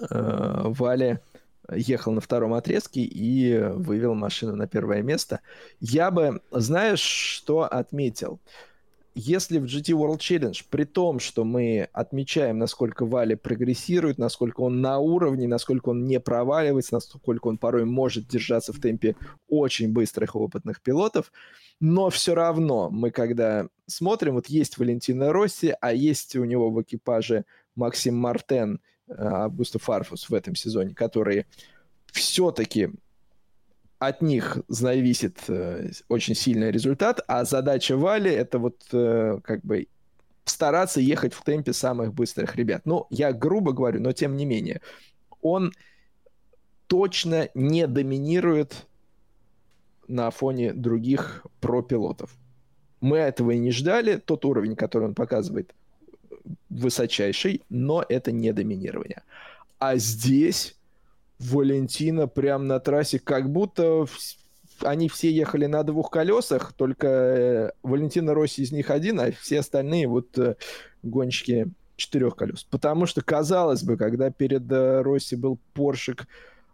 э, 0.00 0.62
Вали 0.64 1.20
ехал 1.70 2.12
на 2.12 2.20
втором 2.20 2.54
отрезке 2.54 3.02
и 3.02 3.58
вывел 3.58 4.14
машину 4.14 4.56
на 4.56 4.66
первое 4.66 5.02
место. 5.02 5.40
Я 5.80 6.10
бы, 6.10 6.40
знаешь, 6.50 7.00
что 7.00 7.62
отметил? 7.62 8.40
Если 9.14 9.58
в 9.58 9.64
GT 9.64 9.94
World 9.94 10.18
Challenge, 10.18 10.64
при 10.70 10.84
том, 10.84 11.20
что 11.20 11.44
мы 11.44 11.88
отмечаем, 11.92 12.58
насколько 12.58 13.04
Вали 13.04 13.34
прогрессирует, 13.34 14.16
насколько 14.16 14.62
он 14.62 14.80
на 14.80 14.98
уровне, 14.98 15.46
насколько 15.46 15.90
он 15.90 16.06
не 16.06 16.18
проваливается, 16.18 16.94
насколько 16.94 17.48
он 17.48 17.58
порой 17.58 17.84
может 17.84 18.26
держаться 18.26 18.72
в 18.72 18.80
темпе 18.80 19.14
очень 19.48 19.92
быстрых 19.92 20.34
опытных 20.34 20.80
пилотов, 20.80 21.30
но 21.78 22.08
все 22.08 22.34
равно 22.34 22.88
мы, 22.90 23.10
когда 23.10 23.68
смотрим, 23.86 24.34
вот 24.34 24.46
есть 24.46 24.78
Валентина 24.78 25.30
Росси, 25.30 25.74
а 25.78 25.92
есть 25.92 26.34
у 26.36 26.44
него 26.44 26.70
в 26.70 26.80
экипаже 26.80 27.44
Максим 27.74 28.16
Мартен– 28.16 28.80
Августа 29.18 29.78
Фарфус 29.78 30.28
в 30.28 30.34
этом 30.34 30.54
сезоне, 30.54 30.94
которые 30.94 31.46
все-таки 32.12 32.90
от 33.98 34.20
них 34.20 34.58
зависит 34.68 35.38
э, 35.48 35.90
очень 36.08 36.34
сильный 36.34 36.70
результат, 36.72 37.20
а 37.28 37.44
задача 37.44 37.96
Вали 37.96 38.30
это 38.30 38.58
вот 38.58 38.82
э, 38.92 39.38
как 39.44 39.64
бы 39.64 39.86
стараться 40.44 41.00
ехать 41.00 41.34
в 41.34 41.44
темпе 41.44 41.72
самых 41.72 42.12
быстрых 42.12 42.56
ребят. 42.56 42.82
Ну, 42.84 43.06
я 43.10 43.32
грубо 43.32 43.72
говорю, 43.72 44.00
но 44.00 44.12
тем 44.12 44.36
не 44.36 44.44
менее, 44.44 44.80
он 45.40 45.72
точно 46.88 47.48
не 47.54 47.86
доминирует 47.86 48.86
на 50.08 50.30
фоне 50.30 50.72
других 50.72 51.46
пропилотов. 51.60 52.30
Мы 53.00 53.18
этого 53.18 53.52
и 53.52 53.58
не 53.58 53.70
ждали. 53.70 54.16
Тот 54.16 54.44
уровень, 54.44 54.76
который 54.76 55.04
он 55.08 55.14
показывает, 55.14 55.74
высочайший, 56.70 57.62
но 57.68 58.04
это 58.08 58.32
не 58.32 58.52
доминирование. 58.52 59.22
А 59.78 59.96
здесь 59.96 60.76
Валентина 61.38 62.28
прям 62.28 62.66
на 62.66 62.78
трассе, 62.80 63.18
как 63.18 63.50
будто 63.50 64.06
они 64.80 65.08
все 65.08 65.30
ехали 65.30 65.66
на 65.66 65.82
двух 65.82 66.10
колесах, 66.10 66.72
только 66.72 67.06
э, 67.06 67.70
Валентина 67.82 68.34
Росси 68.34 68.62
из 68.62 68.72
них 68.72 68.90
один, 68.90 69.20
а 69.20 69.30
все 69.32 69.60
остальные 69.60 70.08
вот 70.08 70.36
э, 70.38 70.56
гонщики 71.02 71.68
четырех 71.96 72.36
колес. 72.36 72.64
Потому 72.64 73.06
что, 73.06 73.22
казалось 73.22 73.82
бы, 73.82 73.96
когда 73.96 74.30
перед 74.30 74.70
э, 74.70 75.02
Росси 75.02 75.36
был 75.36 75.58
Поршик 75.74 76.26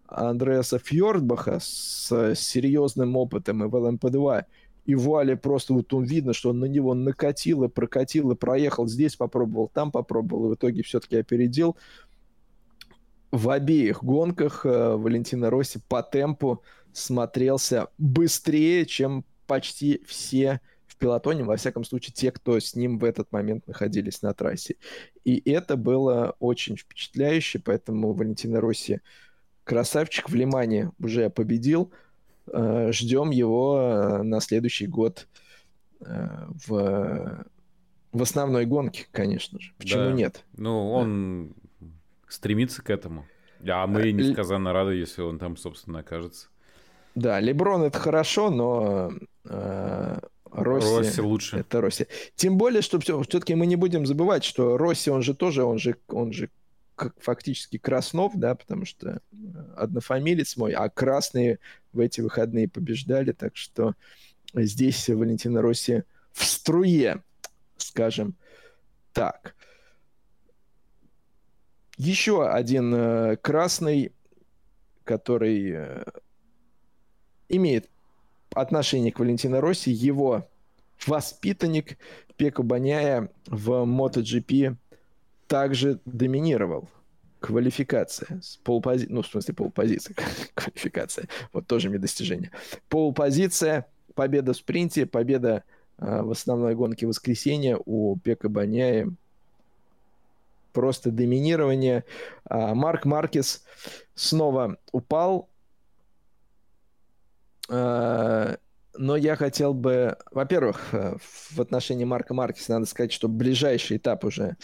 Андреаса 0.06 0.78
Фьордбаха 0.78 1.58
с 1.60 2.34
серьезным 2.34 3.16
опытом 3.16 3.64
и 3.64 3.68
в 3.68 3.74
ЛМП-2, 3.74 4.44
и 4.88 4.94
Вали 4.94 5.34
просто 5.34 5.74
вот 5.74 5.92
он 5.92 6.04
видно, 6.04 6.32
что 6.32 6.48
он 6.48 6.60
на 6.60 6.64
него 6.64 6.94
накатил 6.94 7.62
и 7.62 7.68
прокатил 7.68 8.30
и 8.30 8.34
проехал. 8.34 8.88
Здесь 8.88 9.16
попробовал, 9.16 9.68
там 9.68 9.92
попробовал, 9.92 10.46
и 10.46 10.54
в 10.54 10.54
итоге 10.54 10.82
все-таки 10.82 11.18
опередил. 11.18 11.76
В 13.30 13.50
обеих 13.50 14.02
гонках 14.02 14.64
э, 14.64 14.96
Валентина 14.96 15.50
Росси 15.50 15.78
по 15.88 16.02
темпу 16.02 16.62
смотрелся 16.94 17.88
быстрее, 17.98 18.86
чем 18.86 19.26
почти 19.46 20.02
все 20.06 20.62
в 20.86 20.96
пилотоне, 20.96 21.44
во 21.44 21.56
всяком 21.56 21.84
случае, 21.84 22.14
те, 22.14 22.32
кто 22.32 22.58
с 22.58 22.74
ним 22.74 22.98
в 22.98 23.04
этот 23.04 23.30
момент 23.30 23.66
находились 23.66 24.22
на 24.22 24.32
трассе. 24.32 24.76
И 25.22 25.50
это 25.50 25.76
было 25.76 26.34
очень 26.38 26.78
впечатляюще, 26.78 27.58
поэтому 27.58 28.14
Валентина 28.14 28.62
Росси 28.62 29.00
красавчик 29.64 30.30
в 30.30 30.34
Лимане 30.34 30.92
уже 30.98 31.28
победил– 31.28 31.92
ждем 32.92 33.30
его 33.30 33.78
э, 33.80 34.22
на 34.22 34.40
следующий 34.40 34.86
год 34.86 35.26
э, 36.00 36.28
в, 36.66 37.46
в 38.12 38.22
основной 38.22 38.66
гонке, 38.66 39.06
конечно 39.10 39.60
же. 39.60 39.72
Почему 39.78 40.04
да. 40.04 40.12
нет? 40.12 40.44
Ну, 40.56 40.92
он 40.92 41.54
да. 41.80 41.86
стремится 42.28 42.82
к 42.82 42.90
этому. 42.90 43.26
А 43.66 43.86
мы 43.86 44.12
несказанно 44.12 44.72
рады, 44.72 44.94
если 44.94 45.22
он 45.22 45.38
там, 45.38 45.56
собственно, 45.56 46.00
окажется. 46.00 46.48
Да, 47.14 47.40
Леброн 47.40 47.82
это 47.82 47.98
хорошо, 47.98 48.50
но 48.50 49.12
э, 49.44 50.18
Росси, 50.52 50.96
Росси 50.96 51.20
лучше. 51.20 51.56
Это 51.58 51.80
Росси. 51.80 52.06
Тем 52.36 52.56
более, 52.56 52.82
что 52.82 53.00
все-таки 53.00 53.54
мы 53.54 53.66
не 53.66 53.76
будем 53.76 54.06
забывать, 54.06 54.44
что 54.44 54.76
Росси, 54.76 55.10
он 55.10 55.22
же 55.22 55.34
тоже, 55.34 55.64
он 55.64 55.78
же, 55.78 55.96
он 56.08 56.32
же 56.32 56.50
как 56.98 57.14
фактически 57.20 57.78
Краснов, 57.78 58.32
да, 58.36 58.54
потому 58.54 58.84
что 58.84 59.08
э, 59.08 59.36
однофамилец 59.76 60.56
мой, 60.56 60.72
а 60.72 60.88
красные 60.90 61.60
в 61.92 62.00
эти 62.00 62.20
выходные 62.20 62.68
побеждали, 62.68 63.32
так 63.32 63.56
что 63.56 63.94
здесь 64.52 65.08
Валентина 65.08 65.62
Росси 65.62 66.02
в 66.32 66.44
струе, 66.44 67.22
скажем 67.76 68.34
так. 69.12 69.54
Еще 71.96 72.48
один 72.48 72.94
э, 72.94 73.36
красный, 73.36 74.12
который 75.04 75.72
э, 75.72 76.04
имеет 77.48 77.88
отношение 78.52 79.12
к 79.12 79.18
Валентино 79.18 79.60
Росси, 79.60 79.90
его 79.90 80.48
воспитанник 81.06 81.98
Пеку 82.36 82.62
Баняя 82.62 83.30
в 83.46 83.70
MotoGP 83.84 84.76
также 85.48 86.00
доминировал. 86.04 86.88
Квалификация. 87.40 88.40
Полпози... 88.64 89.06
Ну, 89.08 89.22
в 89.22 89.26
смысле, 89.26 89.54
полпозиция. 89.54 90.14
Квалификация. 90.54 91.28
Вот 91.52 91.66
тоже 91.66 91.88
мне 91.88 91.98
достижение. 91.98 92.50
Полпозиция, 92.88 93.86
победа 94.14 94.52
в 94.52 94.56
спринте, 94.56 95.06
победа 95.06 95.64
э, 95.98 96.22
в 96.22 96.30
основной 96.30 96.74
гонке 96.74 97.06
воскресенья 97.06 97.78
у 97.84 98.16
Пека 98.18 98.48
Баняя. 98.48 99.08
Просто 100.72 101.10
доминирование. 101.10 102.04
А 102.44 102.74
Марк 102.74 103.04
Маркес 103.04 103.64
снова 104.14 104.76
упал. 104.92 105.48
А, 107.70 108.56
но 108.96 109.16
я 109.16 109.36
хотел 109.36 109.74
бы, 109.74 110.16
во-первых, 110.32 110.92
э, 110.92 111.16
в 111.20 111.60
отношении 111.60 112.04
Марка 112.04 112.34
Маркеса 112.34 112.72
надо 112.72 112.86
сказать, 112.86 113.12
что 113.12 113.28
ближайший 113.28 113.98
этап 113.98 114.24
уже 114.24 114.56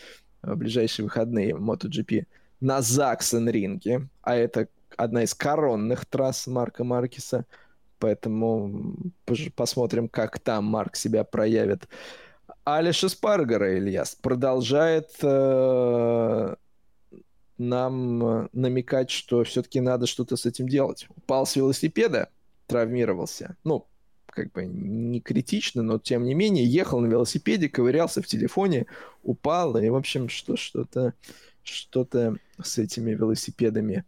в 0.46 0.56
ближайшие 0.56 1.04
выходные 1.04 1.52
MotoGP 1.52 2.26
на 2.60 2.80
Заксен-ринге, 2.80 4.08
а 4.22 4.36
это 4.36 4.68
одна 4.96 5.24
из 5.24 5.34
коронных 5.34 6.06
трасс 6.06 6.46
Марка 6.46 6.84
Маркиса, 6.84 7.44
поэтому 7.98 8.94
посмотрим, 9.56 10.08
как 10.08 10.38
там 10.38 10.64
Марк 10.64 10.96
себя 10.96 11.24
проявит. 11.24 11.88
Алиш 12.64 13.00
Спаргара, 13.00 13.76
Ильяс, 13.76 14.14
продолжает 14.14 15.10
э, 15.22 16.54
нам 17.58 18.48
намекать, 18.52 19.10
что 19.10 19.44
все-таки 19.44 19.80
надо 19.80 20.06
что-то 20.06 20.36
с 20.36 20.46
этим 20.46 20.68
делать. 20.68 21.06
Упал 21.16 21.46
с 21.46 21.56
велосипеда, 21.56 22.30
травмировался. 22.66 23.56
Ну, 23.64 23.86
как 24.34 24.52
бы 24.52 24.66
не 24.66 25.20
критично, 25.20 25.82
но 25.82 25.98
тем 25.98 26.24
не 26.24 26.34
менее 26.34 26.66
ехал 26.66 27.00
на 27.00 27.06
велосипеде, 27.06 27.68
ковырялся 27.68 28.20
в 28.20 28.26
телефоне, 28.26 28.86
упал, 29.22 29.76
и, 29.76 29.88
в 29.88 29.96
общем, 29.96 30.28
что, 30.28 30.56
что-то 30.56 31.14
что-то 31.64 32.36
с 32.62 32.78
этими 32.78 33.12
велосипедами 33.12 34.04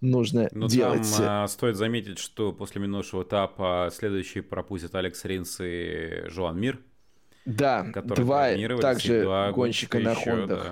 нужно 0.00 0.48
Но 0.52 0.66
делать. 0.66 1.08
Там 1.16 1.44
а, 1.44 1.48
стоит 1.48 1.76
заметить, 1.76 2.18
что 2.18 2.52
после 2.52 2.80
минувшего 2.80 3.22
этапа 3.22 3.90
следующий 3.92 4.40
пропустит 4.40 4.94
Алекс 4.94 5.24
Ринс 5.24 5.58
и 5.60 6.24
Жуан 6.26 6.58
Мир. 6.58 6.80
Да, 7.44 7.84
два 7.84 8.50
также 8.80 9.22
два 9.22 9.52
гонщика 9.52 9.98
на 10.00 10.12
еще, 10.12 10.30
Хондах. 10.30 10.62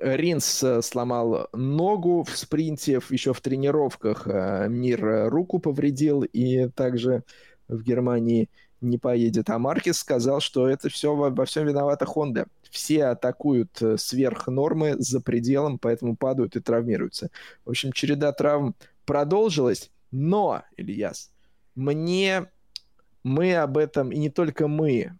Да. 0.00 0.16
Ринс 0.16 0.62
э, 0.62 0.80
сломал 0.82 1.48
ногу 1.52 2.22
в 2.22 2.36
спринте, 2.36 3.00
еще 3.10 3.32
в 3.32 3.40
тренировках 3.40 4.26
э, 4.26 4.68
Мир 4.68 5.28
руку 5.28 5.58
повредил, 5.58 6.22
и 6.22 6.68
также 6.68 7.24
в 7.68 7.82
Германии 7.82 8.48
не 8.80 8.98
поедет. 8.98 9.50
А 9.50 9.58
Маркес 9.58 9.98
сказал, 9.98 10.40
что 10.40 10.68
это 10.68 10.88
все 10.88 11.14
во, 11.14 11.30
во 11.30 11.44
всем 11.44 11.66
виновата 11.66 12.04
Honda. 12.04 12.46
Все 12.70 13.06
атакуют 13.06 13.82
э, 13.82 13.96
сверх 13.98 14.46
нормы 14.46 14.96
за 14.98 15.20
пределом, 15.20 15.78
поэтому 15.78 16.16
падают 16.16 16.56
и 16.56 16.60
травмируются. 16.60 17.30
В 17.64 17.70
общем, 17.70 17.92
череда 17.92 18.32
травм 18.32 18.74
продолжилась, 19.04 19.90
но, 20.10 20.62
Ильяс, 20.76 21.30
мне 21.74 22.46
мы 23.22 23.56
об 23.56 23.78
этом, 23.78 24.10
и 24.10 24.18
не 24.18 24.30
только 24.30 24.68
мы 24.68 25.12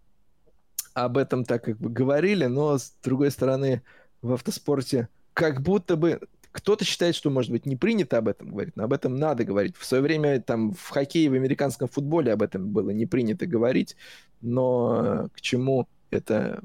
об 0.94 1.18
этом 1.18 1.44
так 1.44 1.64
как 1.64 1.78
бы 1.78 1.90
говорили, 1.90 2.46
но 2.46 2.78
с 2.78 2.94
другой 3.02 3.30
стороны 3.30 3.82
в 4.22 4.32
автоспорте 4.32 5.08
как 5.32 5.62
будто 5.62 5.96
бы 5.96 6.20
кто-то 6.58 6.84
считает, 6.84 7.14
что, 7.14 7.30
может 7.30 7.50
быть, 7.52 7.66
не 7.66 7.76
принято 7.76 8.18
об 8.18 8.26
этом 8.28 8.50
говорить, 8.50 8.76
но 8.76 8.84
об 8.84 8.92
этом 8.92 9.14
надо 9.14 9.44
говорить. 9.44 9.76
В 9.76 9.84
свое 9.84 10.02
время 10.02 10.40
там 10.40 10.72
в 10.72 10.88
хоккее, 10.88 11.30
в 11.30 11.34
американском 11.34 11.88
футболе 11.88 12.32
об 12.32 12.42
этом 12.42 12.68
было 12.72 12.90
не 12.90 13.06
принято 13.06 13.46
говорить, 13.46 13.96
но 14.40 15.28
к 15.34 15.40
чему 15.40 15.88
это 16.10 16.60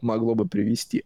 могло 0.00 0.34
бы 0.34 0.48
привести? 0.48 1.04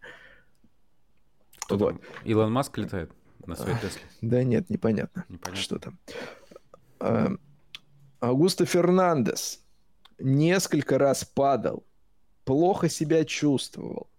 Кто 1.59 1.77
вот. 1.77 2.01
Илон 2.25 2.51
Маск 2.51 2.77
летает 2.77 3.11
на 3.45 3.55
своей 3.55 3.77
Тесле? 3.79 4.01
Да 4.21 4.43
нет, 4.43 4.69
непонятно, 4.69 5.25
непонятно. 5.29 5.61
что 5.61 5.77
там. 5.77 5.99
А, 6.99 7.29
Аугусто 8.19 8.65
Фернандес 8.65 9.63
несколько 10.17 10.97
раз 10.97 11.23
падал, 11.23 11.85
плохо 12.43 12.89
себя 12.89 13.23
чувствовал. 13.23 14.09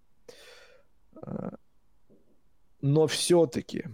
Но 2.81 3.07
все-таки 3.07 3.85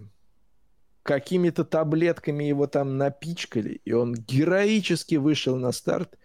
какими-то 1.02 1.64
таблетками 1.64 2.44
его 2.44 2.66
там 2.66 2.98
напичкали, 2.98 3.80
и 3.84 3.92
он 3.92 4.14
героически 4.14 5.14
вышел 5.14 5.56
на 5.56 5.72
старт, 5.72 6.18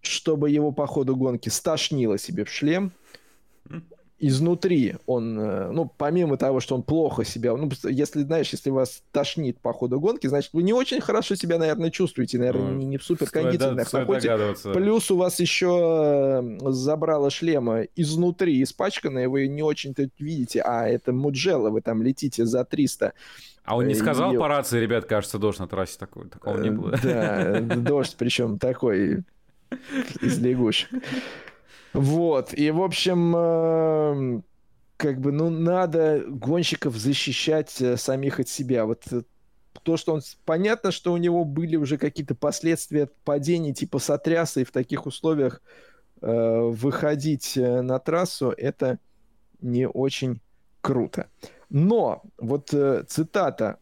чтобы 0.00 0.50
его 0.50 0.72
по 0.72 0.86
ходу 0.86 1.16
гонки 1.16 1.48
стошнило 1.48 2.18
себе 2.18 2.44
в 2.44 2.50
шлем, 2.50 2.92
изнутри 4.18 4.96
он, 5.06 5.38
э, 5.38 5.70
ну, 5.70 5.90
помимо 5.96 6.36
того, 6.36 6.60
что 6.60 6.74
он 6.74 6.82
плохо 6.82 7.24
себя, 7.24 7.56
ну, 7.56 7.70
если, 7.84 8.22
знаешь, 8.22 8.50
если 8.50 8.70
вас 8.70 9.02
тошнит 9.12 9.58
по 9.58 9.72
ходу 9.72 10.00
гонки, 10.00 10.26
значит, 10.26 10.52
вы 10.52 10.62
не 10.62 10.72
очень 10.72 11.00
хорошо 11.00 11.34
себя, 11.34 11.58
наверное, 11.58 11.90
чувствуете, 11.90 12.38
наверное, 12.38 12.72
ну, 12.72 12.78
не, 12.78 12.86
не 12.86 12.98
в 12.98 13.04
супер 13.04 13.28
кондиционных 13.28 13.92
находитесь. 13.92 14.60
Плюс 14.62 15.10
у 15.10 15.16
вас 15.16 15.40
еще 15.40 16.40
э, 16.42 16.70
забрало 16.70 17.30
шлема 17.30 17.82
изнутри 17.96 18.62
испачканное, 18.62 19.28
вы 19.28 19.48
не 19.48 19.62
очень-то 19.62 20.08
видите, 20.18 20.60
а 20.60 20.86
это 20.86 21.12
Муджела, 21.12 21.70
вы 21.70 21.80
там 21.80 22.02
летите 22.02 22.46
за 22.46 22.64
300. 22.64 23.12
А 23.64 23.76
он 23.76 23.86
не 23.86 23.94
э, 23.94 23.96
сказал 23.96 24.32
и... 24.32 24.38
по 24.38 24.46
рации, 24.46 24.78
ребят, 24.78 25.06
кажется, 25.06 25.38
дождь 25.38 25.58
на 25.58 25.66
трассе 25.66 25.98
такой, 25.98 26.28
такого 26.28 26.58
не 26.58 26.70
было. 26.70 26.98
Да, 27.02 27.60
дождь, 27.76 28.14
причем 28.16 28.58
такой 28.58 29.24
из 30.20 30.38
лягушек. 30.38 30.90
Вот, 31.94 32.52
и, 32.52 32.70
в 32.70 32.82
общем, 32.82 33.34
э, 33.36 34.42
как 34.96 35.20
бы, 35.20 35.32
ну, 35.32 35.48
надо 35.48 36.24
гонщиков 36.26 36.96
защищать 36.96 37.80
э, 37.80 37.96
самих 37.96 38.40
от 38.40 38.48
себя. 38.48 38.84
Вот 38.84 39.04
э, 39.10 39.22
то, 39.82 39.96
что 39.96 40.12
он... 40.14 40.20
Понятно, 40.44 40.90
что 40.90 41.12
у 41.12 41.16
него 41.16 41.44
были 41.44 41.76
уже 41.76 41.96
какие-то 41.96 42.34
последствия 42.34 43.08
падений 43.24 43.72
типа 43.72 43.98
сотряса, 43.98 44.60
и 44.60 44.64
в 44.64 44.72
таких 44.72 45.06
условиях 45.06 45.62
э, 46.20 46.60
выходить 46.60 47.56
на 47.56 47.98
трассу, 47.98 48.50
это 48.50 48.98
не 49.60 49.88
очень 49.88 50.40
круто. 50.80 51.28
Но 51.70 52.22
вот 52.38 52.74
э, 52.74 53.04
цитата 53.08 53.78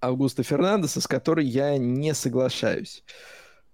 Августа 0.00 0.42
Фернандеса, 0.42 1.00
с 1.00 1.06
которой 1.06 1.46
я 1.46 1.76
не 1.78 2.14
соглашаюсь. 2.14 3.04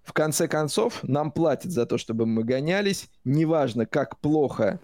В 0.03 0.11
конце 0.11 0.47
концов, 0.47 1.01
нам 1.03 1.31
платят 1.31 1.71
за 1.71 1.85
то, 1.85 1.97
чтобы 1.97 2.25
мы 2.25 2.43
гонялись. 2.43 3.09
Неважно, 3.23 3.85
как 3.85 4.19
плохо 4.19 4.79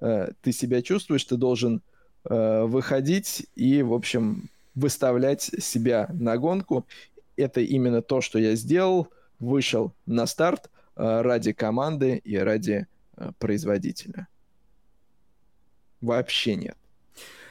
э, 0.00 0.30
ты 0.42 0.52
себя 0.52 0.82
чувствуешь, 0.82 1.24
ты 1.24 1.36
должен 1.36 1.82
э, 2.24 2.62
выходить 2.64 3.46
и, 3.54 3.82
в 3.82 3.92
общем, 3.94 4.50
выставлять 4.74 5.42
себя 5.42 6.08
на 6.12 6.36
гонку. 6.36 6.84
Это 7.36 7.60
именно 7.60 8.02
то, 8.02 8.20
что 8.20 8.38
я 8.38 8.56
сделал. 8.56 9.08
Вышел 9.38 9.92
на 10.06 10.26
старт 10.26 10.70
э, 10.96 11.20
ради 11.20 11.52
команды 11.52 12.16
и 12.24 12.36
ради 12.36 12.86
э, 13.16 13.30
производителя. 13.38 14.26
Вообще 16.00 16.56
нет. 16.56 16.76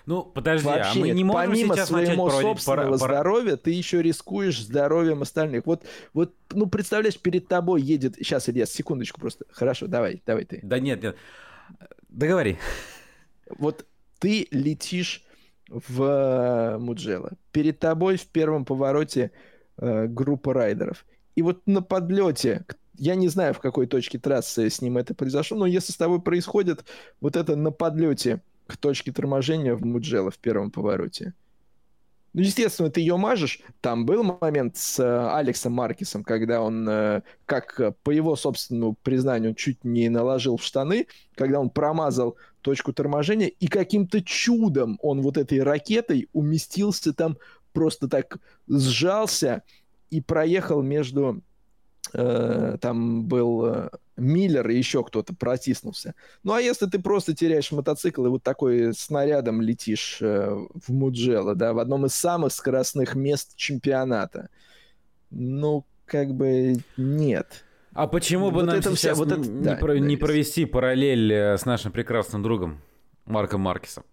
Ну, 0.05 0.23
подожди, 0.23 0.67
Вообще 0.67 0.99
а 0.99 1.01
мы 1.01 1.07
нет. 1.07 1.15
не 1.15 1.23
можем 1.23 1.51
Помимо 1.51 1.75
сейчас 1.75 1.87
своего 1.87 2.29
собственного 2.29 2.89
про... 2.89 2.97
здоровья, 2.97 3.55
ты 3.55 3.71
еще 3.71 4.01
рискуешь 4.01 4.61
здоровьем 4.61 5.21
остальных. 5.23 5.65
Вот, 5.65 5.83
вот, 6.13 6.33
ну, 6.51 6.67
представляешь, 6.67 7.19
перед 7.19 7.47
тобой 7.47 7.81
едет... 7.81 8.15
Сейчас, 8.17 8.47
Илья, 8.47 8.65
секундочку 8.65 9.19
просто. 9.19 9.45
Хорошо, 9.51 9.87
давай, 9.87 10.21
давай 10.25 10.45
ты. 10.45 10.59
Да 10.61 10.79
нет, 10.79 11.01
нет. 11.01 11.15
Договори. 12.09 12.57
Вот 13.57 13.85
ты 14.19 14.47
летишь 14.51 15.23
в 15.69 16.03
э, 16.03 16.77
Муджело. 16.77 17.31
Перед 17.51 17.79
тобой 17.79 18.17
в 18.17 18.27
первом 18.27 18.65
повороте 18.65 19.31
э, 19.77 20.07
группа 20.07 20.53
райдеров. 20.53 21.05
И 21.35 21.41
вот 21.41 21.61
на 21.65 21.81
подлете, 21.81 22.65
я 22.97 23.15
не 23.15 23.27
знаю, 23.27 23.53
в 23.53 23.59
какой 23.59 23.87
точке 23.87 24.19
трассы 24.19 24.69
с 24.69 24.81
ним 24.81 24.97
это 24.97 25.13
произошло, 25.13 25.57
но 25.57 25.65
если 25.65 25.91
с 25.91 25.97
тобой 25.97 26.21
происходит 26.21 26.85
вот 27.19 27.35
это 27.35 27.55
на 27.55 27.71
подлете 27.71 28.41
к 28.67 28.77
точке 28.77 29.11
торможения 29.11 29.75
в 29.75 29.85
Муджело 29.85 30.29
в 30.31 30.37
первом 30.37 30.71
повороте. 30.71 31.33
Ну, 32.35 32.41
естественно, 32.41 32.89
ты 32.89 32.99
ее 32.99 33.15
мажешь. 33.15 33.61
Там 33.79 34.05
был 34.05 34.37
момент 34.41 34.75
с 34.75 34.99
э, 34.99 35.29
Алексом 35.33 35.71
Маркисом, 35.71 36.25
когда 36.25 36.61
он, 36.61 36.85
э, 36.89 37.21
как 37.45 37.79
э, 37.79 37.93
по 38.03 38.11
его 38.11 38.35
собственному 38.35 38.97
признанию, 39.03 39.55
чуть 39.55 39.85
не 39.85 40.09
наложил 40.09 40.57
в 40.57 40.63
штаны, 40.63 41.07
когда 41.35 41.61
он 41.61 41.69
промазал 41.69 42.35
точку 42.59 42.91
торможения, 42.91 43.47
и 43.47 43.67
каким-то 43.67 44.21
чудом 44.21 44.99
он 45.01 45.21
вот 45.21 45.37
этой 45.37 45.63
ракетой 45.63 46.27
уместился 46.33 47.13
там, 47.13 47.37
просто 47.71 48.09
так 48.09 48.39
сжался 48.67 49.63
и 50.09 50.19
проехал 50.19 50.81
между 50.81 51.41
Э, 52.17 52.77
там 52.79 53.25
был 53.25 53.65
э, 53.65 53.89
Миллер 54.15 54.69
и 54.69 54.77
еще 54.77 55.03
кто-то 55.03 55.35
протиснулся. 55.35 56.15
Ну 56.43 56.53
а 56.53 56.61
если 56.61 56.85
ты 56.85 56.97
просто 56.99 57.35
теряешь 57.35 57.73
мотоцикл 57.73 58.25
и 58.25 58.29
вот 58.29 58.41
такой 58.41 58.93
снарядом 58.93 59.61
летишь 59.61 60.19
э, 60.21 60.49
в 60.49 60.93
Муджело, 60.93 61.55
да, 61.55 61.73
в 61.73 61.79
одном 61.79 62.05
из 62.05 62.15
самых 62.15 62.53
скоростных 62.53 63.15
мест 63.15 63.57
чемпионата, 63.57 64.47
ну 65.29 65.85
как 66.05 66.33
бы 66.33 66.77
нет. 66.95 67.65
А 67.91 68.07
почему 68.07 68.49
бы 68.49 68.59
вот 68.59 68.65
нам 68.65 68.81
сейчас 68.81 68.97
вся, 68.97 69.13
вот 69.13 69.31
это, 69.33 69.41
не, 69.41 69.63
да, 69.63 69.75
про, 69.75 69.93
да, 69.93 69.99
не 69.99 70.15
провести 70.15 70.65
параллель 70.65 71.33
с 71.57 71.65
нашим 71.65 71.91
прекрасным 71.91 72.43
другом 72.43 72.79
Марком 73.25 73.59
Маркесом? 73.59 74.05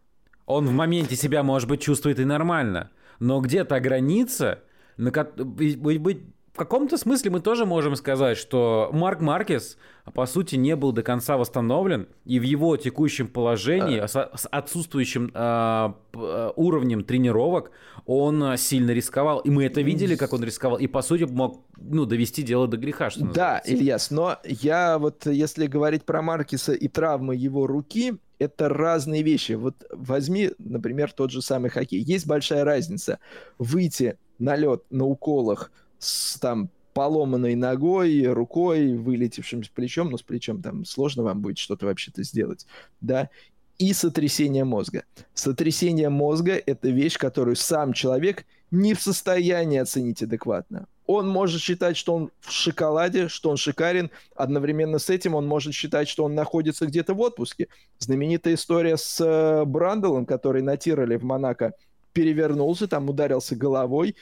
Он 0.47 0.67
в 0.67 0.73
моменте 0.73 1.15
себя, 1.15 1.45
может 1.45 1.69
быть, 1.69 1.83
чувствует 1.83 2.19
и 2.19 2.25
нормально, 2.25 2.91
но 3.21 3.41
где-то 3.41 3.79
граница, 3.79 4.61
на, 4.97 5.13
быть, 5.13 6.21
в 6.53 6.59
каком-то 6.59 6.99
смысле 6.99 7.31
мы 7.31 7.41
тоже 7.41 7.65
можем 7.65 7.97
сказать, 7.97 8.37
что 8.37 8.91
Марк 8.93 9.23
Маркес, 9.23 9.79
по 10.13 10.27
сути, 10.27 10.57
не 10.57 10.77
был 10.77 10.93
до 10.93 11.03
конца 11.03 11.39
восстановлен, 11.39 12.09
и 12.27 12.39
в 12.39 12.43
его 12.43 12.77
текущем 12.77 13.27
положении, 13.27 13.99
а. 13.99 14.07
с, 14.07 14.49
отсутствующим 14.51 15.31
а, 15.33 15.97
а, 16.13 16.53
уровнем 16.55 17.05
тренировок, 17.05 17.71
он 18.05 18.59
сильно 18.59 18.91
рисковал. 18.91 19.39
И 19.41 19.51
мы 19.51 19.65
это 19.65 19.81
видели, 19.81 20.15
как 20.15 20.35
он 20.35 20.45
рисковал, 20.45 20.77
и, 20.79 20.87
по 20.87 21.01
сути, 21.01 21.23
мог 21.23 21.65
ну, 21.79 22.05
довести 22.05 22.43
дело 22.43 22.69
до 22.69 22.77
греха, 22.77 23.09
что 23.09 23.25
Да, 23.25 23.63
Ильяс, 23.65 24.11
но 24.11 24.37
я 24.45 24.99
вот, 24.99 25.25
если 25.25 25.67
говорить 25.67 26.05
про 26.05 26.21
Маркеса 26.21 26.75
и 26.75 26.87
травмы 26.87 27.35
его 27.35 27.67
руки, 27.67 28.19
это 28.39 28.69
разные 28.69 29.23
вещи. 29.23 29.53
Вот 29.53 29.87
возьми, 29.91 30.51
например, 30.59 31.13
тот 31.13 31.31
же 31.31 31.41
самый 31.41 31.71
хоккей. 31.71 32.03
Есть 32.03 32.27
большая 32.27 32.65
разница 32.65 33.21
выйти 33.57 34.19
на 34.39 34.55
лед 34.55 34.83
на 34.91 35.07
уколах– 35.07 35.73
с 36.03 36.39
там 36.39 36.69
поломанной 36.95 37.55
ногой, 37.55 38.27
рукой, 38.27 38.95
вылетевшим 38.95 39.65
с 39.65 39.69
плечом, 39.69 40.11
но 40.11 40.19
с 40.19 40.23
плечом 40.23 40.61
там 40.61 40.85
сложно 40.85 41.23
вам 41.23 41.41
будет 41.41 41.59
что-то 41.59 41.87
вообще-то 41.87 42.23
сделать, 42.23 42.67
да, 43.01 43.31
и 43.79 43.93
сотрясение 43.95 44.65
мозга. 44.65 45.05
Сотрясение 45.35 46.09
мозга– 46.09 46.61
это 46.67 46.89
вещь, 46.89 47.17
которую 47.17 47.57
сам 47.57 47.93
человек 47.93 48.45
не 48.71 48.95
в 48.95 49.01
состоянии 49.01 49.79
оценить 49.79 50.23
адекватно. 50.23 50.87
Он 51.07 51.29
может 51.29 51.61
считать, 51.61 51.97
что 51.97 52.15
он 52.15 52.31
в 52.41 52.53
шоколаде, 52.53 53.29
что 53.29 53.51
он 53.51 53.57
шикарен. 53.57 54.11
Одновременно 54.37 54.99
с 54.99 55.11
этим 55.11 55.35
он 55.35 55.47
может 55.47 55.75
считать, 55.75 56.09
что 56.09 56.25
он 56.25 56.35
находится 56.35 56.87
где-то 56.87 57.15
в 57.15 57.21
отпуске. 57.21 57.69
Знаменитая 57.99 58.55
история 58.55 58.97
с 58.97 59.21
э, 59.21 59.65
Бранделом, 59.65 60.27
который 60.27 60.63
на 60.63 60.77
Тироле 60.77 61.19
в 61.19 61.25
Монако 61.25 61.75
перевернулся, 62.13 62.87
там 62.87 63.09
ударился 63.09 63.57
головой, 63.57 64.15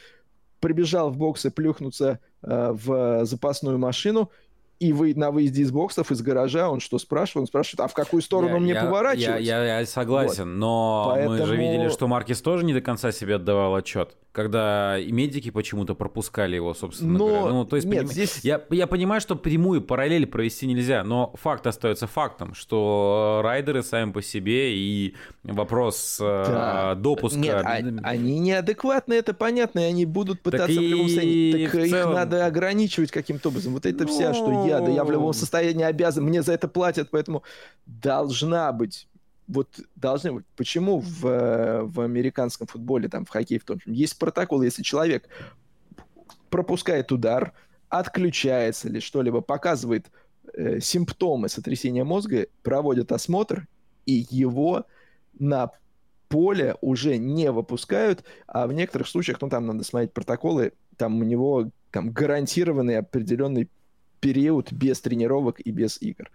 прибежал 0.60 1.10
в 1.10 1.16
боксы 1.16 1.50
плюхнуться 1.50 2.20
э, 2.42 2.72
в 2.72 3.24
запасную 3.24 3.78
машину 3.78 4.30
и 4.80 4.94
вы 4.94 5.14
на 5.14 5.30
выезде 5.30 5.60
из 5.62 5.70
боксов, 5.70 6.10
из 6.10 6.22
гаража, 6.22 6.70
он 6.70 6.80
что 6.80 6.98
спрашивает? 6.98 7.42
Он 7.42 7.46
спрашивает, 7.46 7.80
а 7.80 7.88
в 7.88 7.92
какую 7.92 8.22
сторону 8.22 8.54
я, 8.54 8.60
мне 8.60 8.72
я, 8.72 8.82
поворачивать? 8.82 9.44
Я, 9.44 9.62
я, 9.62 9.80
я 9.80 9.86
согласен, 9.86 10.48
вот. 10.48 10.58
но 10.58 11.12
Поэтому... 11.14 11.36
мы 11.36 11.46
же 11.46 11.56
видели, 11.56 11.88
что 11.90 12.08
Маркис 12.08 12.40
тоже 12.40 12.64
не 12.64 12.72
до 12.72 12.80
конца 12.80 13.12
себе 13.12 13.34
отдавал 13.34 13.74
отчет, 13.74 14.16
когда 14.32 14.96
и 14.98 15.10
медики 15.10 15.50
почему-то 15.50 15.94
пропускали 15.94 16.54
его, 16.54 16.72
собственно 16.72 17.18
но... 17.18 17.26
говоря. 17.26 17.52
Ну, 17.52 17.64
то 17.64 17.76
есть, 17.76 17.88
Нет, 17.88 18.02
поним... 18.02 18.12
здесь... 18.12 18.40
я, 18.42 18.62
я 18.70 18.86
понимаю, 18.86 19.20
что 19.20 19.34
прямую 19.34 19.82
параллель 19.82 20.26
провести 20.26 20.66
нельзя, 20.66 21.02
но 21.02 21.34
факт 21.34 21.66
остается 21.66 22.06
фактом, 22.06 22.54
что 22.54 23.40
райдеры 23.42 23.82
сами 23.82 24.12
по 24.12 24.22
себе 24.22 24.76
и 24.76 25.16
вопрос 25.42 26.18
э, 26.20 26.44
да. 26.46 26.94
допуска... 26.94 27.38
Нет, 27.38 27.62
а, 27.64 27.80
они 28.04 28.38
неадекватны, 28.38 29.14
это 29.14 29.34
понятно, 29.34 29.80
и 29.80 29.84
они 29.84 30.06
будут 30.06 30.42
пытаться 30.42 30.68
так 30.68 30.76
в 30.76 30.80
любом 30.80 31.08
случае. 31.08 31.66
Так 31.66 31.74
их 31.74 31.90
целом... 31.90 32.14
надо 32.14 32.46
ограничивать 32.46 33.10
каким-то 33.10 33.48
образом. 33.48 33.72
Вот 33.72 33.84
это 33.84 34.04
ну... 34.04 34.10
вся, 34.10 34.32
что 34.32 34.64
я, 34.66 34.80
да 34.80 34.90
я 34.90 35.04
в 35.04 35.10
любом 35.10 35.32
состоянии 35.32 35.84
обязан, 35.84 36.24
мне 36.24 36.42
за 36.42 36.52
это 36.52 36.68
платят, 36.68 37.08
поэтому 37.10 37.42
должна 37.86 38.70
быть 38.72 39.08
вот 39.50 39.80
должны 39.96 40.32
быть. 40.32 40.46
Почему 40.56 41.00
в, 41.00 41.82
в 41.84 42.00
американском 42.00 42.66
футболе, 42.66 43.08
там, 43.08 43.24
в 43.24 43.30
хоккее 43.30 43.58
в 43.58 43.64
том 43.64 43.78
числе, 43.78 43.94
есть 43.94 44.18
протокол, 44.18 44.62
если 44.62 44.82
человек 44.82 45.28
пропускает 46.48 47.12
удар, 47.12 47.52
отключается 47.88 48.88
или 48.88 49.00
что-либо, 49.00 49.40
показывает 49.40 50.10
э, 50.54 50.80
симптомы 50.80 51.48
сотрясения 51.48 52.04
мозга, 52.04 52.46
проводят 52.62 53.12
осмотр, 53.12 53.66
и 54.06 54.26
его 54.30 54.86
на 55.38 55.70
поле 56.28 56.76
уже 56.80 57.16
не 57.18 57.50
выпускают, 57.50 58.24
а 58.46 58.66
в 58.68 58.72
некоторых 58.72 59.08
случаях, 59.08 59.40
ну, 59.40 59.48
там 59.48 59.66
надо 59.66 59.82
смотреть 59.82 60.12
протоколы, 60.12 60.72
там 60.96 61.20
у 61.20 61.24
него 61.24 61.70
там 61.90 62.10
гарантированный 62.10 62.98
определенный 62.98 63.68
период 64.20 64.72
без 64.72 65.00
тренировок 65.00 65.58
и 65.60 65.72
без 65.72 66.00
игр. 66.00 66.30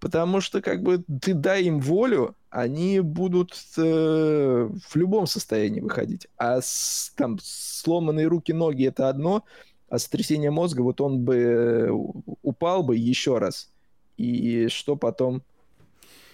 Потому 0.00 0.40
что 0.40 0.60
как 0.60 0.82
бы 0.82 1.02
ты 1.20 1.32
дай 1.32 1.64
им 1.64 1.80
волю, 1.80 2.36
они 2.50 3.00
будут 3.00 3.54
э, 3.76 4.68
в 4.68 4.96
любом 4.96 5.26
состоянии 5.26 5.80
выходить. 5.80 6.28
А 6.36 6.60
с, 6.60 7.12
там 7.16 7.38
сломанные 7.42 8.26
руки, 8.26 8.52
ноги 8.52 8.86
это 8.86 9.08
одно, 9.08 9.44
а 9.88 9.98
сотрясение 9.98 10.50
мозга, 10.50 10.82
вот 10.82 11.00
он 11.00 11.24
бы 11.24 11.36
э, 11.36 11.90
упал 12.42 12.82
бы 12.82 12.96
еще 12.96 13.38
раз. 13.38 13.70
И 14.16 14.68
что 14.68 14.96
потом? 14.96 15.42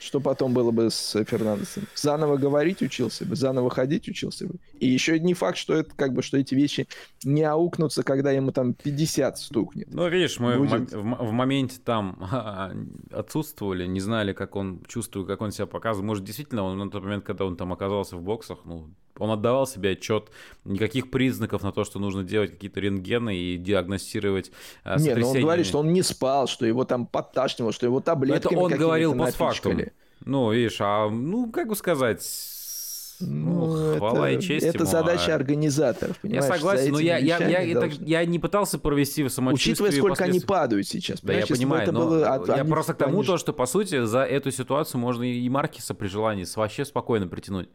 Что 0.04 0.20
потом 0.20 0.52
было 0.52 0.70
бы 0.70 0.90
с 0.90 1.24
Фернандесом? 1.24 1.84
Заново 1.94 2.36
говорить 2.36 2.82
учился 2.82 3.24
бы, 3.24 3.36
заново 3.36 3.70
ходить 3.70 4.06
учился 4.06 4.46
бы. 4.46 4.56
И 4.78 4.86
еще 4.86 5.18
не 5.18 5.32
факт, 5.32 5.56
что 5.56 5.74
это 5.74 5.94
как 5.96 6.12
бы, 6.12 6.22
что 6.22 6.36
эти 6.36 6.54
вещи 6.54 6.86
не 7.24 7.42
аукнутся, 7.42 8.02
когда 8.02 8.30
ему 8.30 8.52
там 8.52 8.74
50 8.74 9.38
стукнет. 9.38 9.88
Ну, 9.94 10.06
видишь, 10.08 10.38
мы 10.38 10.58
Будет... 10.58 10.92
в, 10.92 11.00
в, 11.00 11.32
моменте 11.32 11.78
там 11.82 12.18
отсутствовали, 13.12 13.86
не 13.86 14.00
знали, 14.00 14.34
как 14.34 14.56
он 14.56 14.82
чувствует, 14.86 15.26
как 15.26 15.40
он 15.40 15.52
себя 15.52 15.66
показывает. 15.66 16.06
Может, 16.06 16.24
действительно, 16.24 16.64
он 16.64 16.76
на 16.76 16.90
тот 16.90 17.02
момент, 17.02 17.24
когда 17.24 17.46
он 17.46 17.56
там 17.56 17.72
оказался 17.72 18.18
в 18.18 18.22
боксах, 18.22 18.58
ну, 18.66 18.90
он 19.18 19.30
отдавал 19.30 19.66
себе 19.66 19.90
отчет, 19.90 20.30
никаких 20.64 21.10
признаков 21.10 21.62
на 21.62 21.72
то, 21.72 21.84
что 21.84 21.98
нужно 21.98 22.24
делать 22.24 22.52
какие-то 22.52 22.80
рентгены 22.80 23.36
и 23.36 23.56
диагностировать 23.56 24.50
э, 24.84 24.98
Не, 24.98 25.14
но 25.14 25.30
он 25.30 25.40
говорит, 25.40 25.66
что 25.66 25.78
он 25.78 25.92
не 25.92 26.02
спал, 26.02 26.46
что 26.46 26.66
его 26.66 26.84
там 26.84 27.06
подташнивало, 27.06 27.72
что 27.72 27.86
его 27.86 28.00
таблетки 28.00 28.48
Это 28.48 28.58
он 28.58 28.72
говорил 28.72 29.16
постфактум. 29.16 29.80
Ну, 30.24 30.52
видишь, 30.52 30.78
а, 30.80 31.08
ну, 31.10 31.50
как 31.50 31.68
бы 31.68 31.76
сказать... 31.76 32.22
Ну, 33.20 33.66
ну 33.66 33.96
хвала 33.96 34.28
это, 34.28 34.40
и 34.40 34.42
честь 34.42 34.66
Это 34.66 34.78
ему, 34.78 34.86
задача 34.86 35.32
а... 35.32 35.36
организаторов, 35.36 36.18
понимаешь? 36.18 36.44
Я 36.44 36.52
согласен, 36.52 36.92
но 36.92 36.98
я, 36.98 37.16
я, 37.18 37.38
я, 37.38 37.62
это, 37.62 37.86
я 38.04 38.24
не 38.24 38.40
пытался 38.40 38.78
провести 38.78 39.28
самочувствие... 39.28 39.72
Учитывая, 39.72 39.92
сколько 39.92 40.16
послед... 40.16 40.30
они 40.30 40.40
падают 40.40 40.88
сейчас. 40.88 41.20
Да, 41.20 41.32
я 41.32 41.46
понимаю, 41.46 41.92
но 41.92 42.06
было... 42.06 42.44
я 42.56 42.64
просто 42.64 42.94
к 42.94 42.98
тому, 42.98 43.22
то, 43.22 43.38
что, 43.38 43.52
по 43.52 43.66
сути, 43.66 44.04
за 44.04 44.24
эту 44.24 44.50
ситуацию 44.50 45.00
можно 45.00 45.22
и 45.22 45.48
Маркиса 45.48 45.94
при 45.94 46.08
желании 46.08 46.44
вообще 46.56 46.84
спокойно 46.84 47.28
притянуть. 47.28 47.68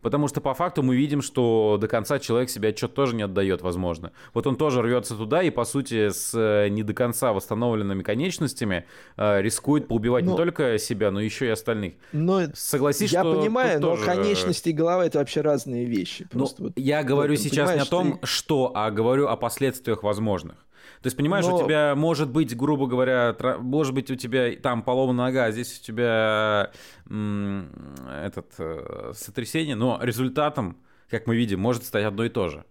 Потому 0.00 0.28
что 0.28 0.40
по 0.40 0.54
факту 0.54 0.82
мы 0.82 0.96
видим, 0.96 1.22
что 1.22 1.78
до 1.80 1.88
конца 1.88 2.18
человек 2.18 2.50
себе 2.50 2.70
отчет 2.70 2.94
тоже 2.94 3.14
не 3.14 3.22
отдает, 3.22 3.62
возможно. 3.62 4.12
Вот 4.34 4.46
он 4.46 4.56
тоже 4.56 4.82
рвется 4.82 5.16
туда 5.16 5.42
и, 5.42 5.50
по 5.50 5.64
сути, 5.64 6.10
с 6.10 6.32
э, 6.34 6.68
не 6.68 6.82
до 6.82 6.94
конца 6.94 7.32
восстановленными 7.32 8.02
конечностями 8.02 8.86
э, 9.16 9.42
рискует 9.42 9.88
поубивать 9.88 10.24
но... 10.24 10.32
не 10.32 10.36
только 10.36 10.78
себя, 10.78 11.10
но 11.10 11.20
еще 11.20 11.46
и 11.46 11.50
остальных. 11.50 11.94
Но... 12.12 12.42
Согласись, 12.54 13.12
я 13.12 13.20
что... 13.20 13.34
Я 13.34 13.40
понимаю, 13.40 13.80
но 13.80 13.90
тоже... 13.90 14.04
конечности 14.04 14.68
и 14.70 14.72
голова— 14.72 15.04
это 15.06 15.18
вообще 15.18 15.40
разные 15.40 15.84
вещи. 15.84 16.28
Ну, 16.32 16.40
Просто 16.40 16.62
ну, 16.62 16.68
вот 16.68 16.78
я 16.78 17.02
говорю 17.02 17.34
этом, 17.34 17.44
сейчас 17.44 17.74
не 17.74 17.80
о 17.80 17.84
том, 17.84 18.18
ты... 18.18 18.26
что, 18.26 18.72
а 18.74 18.90
говорю 18.90 19.28
о 19.28 19.36
последствиях 19.36 20.02
возможных. 20.02 20.67
То 21.02 21.06
есть, 21.06 21.16
понимаешь, 21.16 21.46
Но... 21.46 21.56
у 21.56 21.64
тебя 21.64 21.94
может 21.94 22.30
быть, 22.30 22.56
грубо 22.56 22.86
говоря, 22.86 23.32
тра... 23.32 23.58
может 23.58 23.94
быть, 23.94 24.10
у 24.10 24.16
тебя 24.16 24.56
там 24.56 24.82
поломана 24.82 25.24
нога, 25.24 25.44
а 25.44 25.50
здесь 25.52 25.78
у 25.78 25.82
тебя 25.82 26.70
этот 27.06 28.54
э, 28.58 29.12
сотрясение, 29.14 29.76
но 29.76 29.98
результатом, 30.02 30.76
как 31.08 31.26
мы 31.26 31.36
видим, 31.36 31.60
может 31.60 31.84
стать 31.84 32.04
одно 32.04 32.24
и 32.24 32.28
то 32.28 32.48
же. 32.48 32.64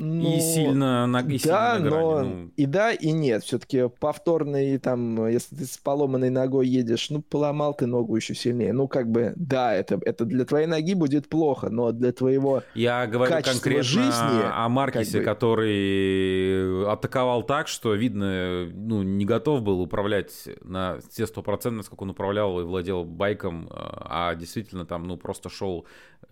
Но... 0.00 0.36
И 0.36 0.40
сильно 0.40 1.06
на, 1.08 1.20
и 1.20 1.38
да, 1.44 1.74
сильно 1.74 1.78
на 1.78 1.80
грани. 1.80 2.04
Но... 2.04 2.22
Ну... 2.22 2.50
И 2.56 2.66
да, 2.66 2.92
и 2.92 3.10
нет. 3.10 3.42
Все-таки 3.42 3.88
повторный, 3.88 4.78
там, 4.78 5.26
если 5.26 5.56
ты 5.56 5.64
с 5.64 5.76
поломанной 5.76 6.30
ногой 6.30 6.68
едешь, 6.68 7.10
ну, 7.10 7.20
поломал 7.20 7.74
ты 7.74 7.86
ногу 7.86 8.14
еще 8.14 8.32
сильнее. 8.34 8.72
Ну, 8.72 8.86
как 8.86 9.10
бы, 9.10 9.32
да, 9.34 9.74
это, 9.74 10.00
это 10.04 10.24
для 10.24 10.44
твоей 10.44 10.68
ноги 10.68 10.94
будет 10.94 11.28
плохо, 11.28 11.68
но 11.68 11.90
для 11.90 12.12
твоего 12.12 12.62
Я 12.74 13.08
говорю 13.08 13.42
конкретно 13.42 13.82
жизни, 13.82 14.42
о 14.52 14.68
Маркисе, 14.68 15.18
как 15.18 15.20
бы... 15.20 15.24
который 15.24 16.92
атаковал 16.92 17.42
так, 17.42 17.66
что, 17.66 17.94
видно, 17.94 18.66
ну, 18.72 19.02
не 19.02 19.24
готов 19.24 19.62
был 19.62 19.80
управлять 19.80 20.48
на 20.62 21.00
те 21.10 21.26
стопроцентно, 21.26 21.82
сколько 21.82 22.04
он 22.04 22.10
управлял 22.10 22.60
и 22.60 22.62
владел 22.62 23.04
байком, 23.04 23.68
а 23.72 24.36
действительно 24.36 24.86
там, 24.86 25.08
ну, 25.08 25.16
просто 25.16 25.48
шел 25.48 25.86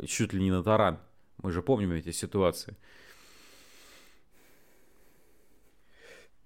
чуть 0.06 0.32
ли 0.32 0.40
не 0.40 0.52
на 0.52 0.62
таран. 0.62 0.98
Мы 1.42 1.50
же 1.50 1.62
помним 1.62 1.92
эти 1.92 2.12
ситуации. 2.12 2.76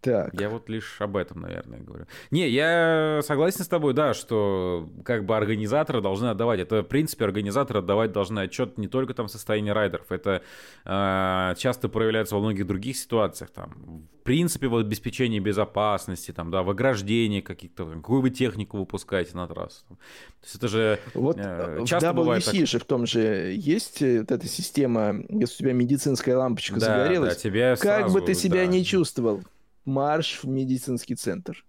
Так. 0.00 0.32
Я 0.40 0.48
вот 0.48 0.68
лишь 0.70 1.00
об 1.00 1.16
этом, 1.16 1.42
наверное, 1.42 1.80
говорю. 1.80 2.06
Не, 2.30 2.48
я 2.48 3.20
согласен 3.22 3.64
с 3.64 3.68
тобой, 3.68 3.92
да, 3.92 4.14
что 4.14 4.88
как 5.04 5.26
бы 5.26 5.36
организаторы 5.36 6.00
должны 6.00 6.28
отдавать. 6.28 6.60
Это, 6.60 6.82
в 6.82 6.86
принципе, 6.86 7.26
организаторы 7.26 7.80
отдавать 7.80 8.12
должны 8.12 8.40
отчет 8.40 8.78
не 8.78 8.88
только 8.88 9.12
там 9.12 9.28
состоянии 9.28 9.70
райдеров. 9.70 10.10
Это 10.10 10.42
э, 10.86 11.54
часто 11.58 11.90
проявляется 11.90 12.34
во 12.34 12.40
многих 12.40 12.66
других 12.66 12.96
ситуациях. 12.96 13.50
Там, 13.50 14.08
в 14.20 14.22
принципе, 14.22 14.68
в 14.68 14.76
обеспечении 14.76 15.38
безопасности, 15.38 16.30
там, 16.32 16.50
да, 16.50 16.62
в 16.62 16.70
ограждении 16.70 17.42
каких-то, 17.42 17.84
какую 17.84 18.22
вы 18.22 18.30
технику 18.30 18.78
выпускаете 18.78 19.36
на 19.36 19.46
трассу. 19.46 19.84
То 19.88 20.44
есть 20.44 20.54
это 20.54 20.68
же 20.68 20.98
вот 21.12 21.36
э, 21.38 21.84
часто 21.84 22.12
в 22.12 22.14
WC 22.14 22.16
бывает 22.16 22.44
так... 22.44 22.54
же 22.66 22.78
в 22.78 22.84
том 22.84 23.06
же 23.06 23.52
есть 23.54 24.00
э, 24.00 24.20
вот 24.20 24.30
эта 24.30 24.46
система, 24.46 25.16
если 25.28 25.56
у 25.56 25.58
тебя 25.58 25.72
медицинская 25.74 26.38
лампочка 26.38 26.80
да, 26.80 26.86
загорелась, 26.86 27.34
да, 27.34 27.40
тебе 27.40 27.76
как 27.76 27.78
сразу, 27.78 28.14
бы 28.14 28.24
ты 28.24 28.32
себя 28.32 28.60
да. 28.60 28.66
не 28.66 28.82
чувствовал 28.82 29.42
марш 29.84 30.40
в 30.42 30.48
медицинский 30.48 31.14
центр. 31.14 31.64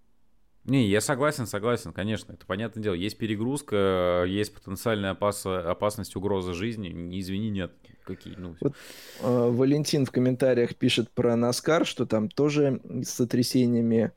Не, 0.64 0.88
я 0.88 1.02
согласен, 1.02 1.48
согласен, 1.48 1.92
конечно, 1.92 2.34
это 2.34 2.46
понятное 2.46 2.84
дело. 2.84 2.94
Есть 2.94 3.18
перегрузка, 3.18 4.26
есть 4.28 4.54
потенциальная 4.54 5.12
опас... 5.12 5.44
опасность, 5.46 6.16
угроза 6.16 6.54
жизни. 6.54 6.90
Не 6.90 7.20
извини, 7.20 7.50
нет. 7.50 7.72
Какие, 8.04 8.36
ну... 8.36 8.56
вот, 8.60 8.74
э, 9.22 9.50
Валентин 9.52 10.06
в 10.06 10.12
комментариях 10.12 10.76
пишет 10.76 11.12
про 11.12 11.36
Наскар, 11.36 11.86
что 11.86 12.06
там 12.06 12.30
тоже 12.30 12.82
с 13.04 13.10
сотрясениями 13.10 14.12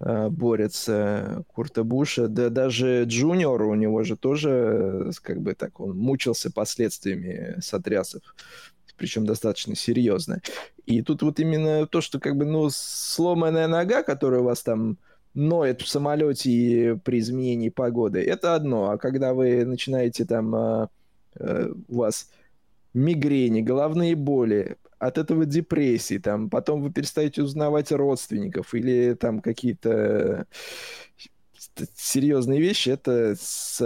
э, 0.00 0.28
борется 0.28 1.44
Курта 1.48 1.82
Буша. 1.82 2.28
Да 2.28 2.50
даже 2.50 3.04
Джуниор 3.04 3.62
у 3.62 3.74
него 3.74 4.02
же 4.02 4.16
тоже, 4.16 4.50
э, 4.50 5.10
как 5.22 5.40
бы 5.40 5.54
так, 5.54 5.80
он 5.80 5.96
мучился 5.96 6.52
последствиями 6.52 7.60
сотрясов 7.60 8.22
причем 9.00 9.24
достаточно 9.24 9.74
серьезно. 9.74 10.42
И 10.84 11.00
тут 11.00 11.22
вот 11.22 11.40
именно 11.40 11.86
то, 11.86 12.02
что 12.02 12.20
как 12.20 12.36
бы, 12.36 12.44
ну, 12.44 12.68
сломанная 12.70 13.66
нога, 13.66 14.02
которая 14.02 14.40
у 14.40 14.44
вас 14.44 14.62
там 14.62 14.98
ноет 15.32 15.80
в 15.80 15.88
самолете 15.88 17.00
при 17.02 17.18
изменении 17.20 17.70
погоды, 17.70 18.20
это 18.20 18.54
одно. 18.54 18.90
А 18.90 18.98
когда 18.98 19.32
вы 19.32 19.64
начинаете 19.64 20.26
там, 20.26 20.54
э, 20.54 20.86
э, 21.36 21.72
у 21.88 21.96
вас 21.96 22.30
мигрени, 22.92 23.62
головные 23.62 24.14
боли, 24.16 24.76
от 24.98 25.16
этого 25.16 25.46
депрессии, 25.46 26.18
там, 26.18 26.50
потом 26.50 26.82
вы 26.82 26.92
перестаете 26.92 27.42
узнавать 27.42 27.90
родственников 27.90 28.74
или 28.74 29.14
там 29.14 29.40
какие-то 29.40 30.46
серьезные 31.96 32.60
вещи, 32.60 32.90
это 32.90 33.34
с, 33.40 33.80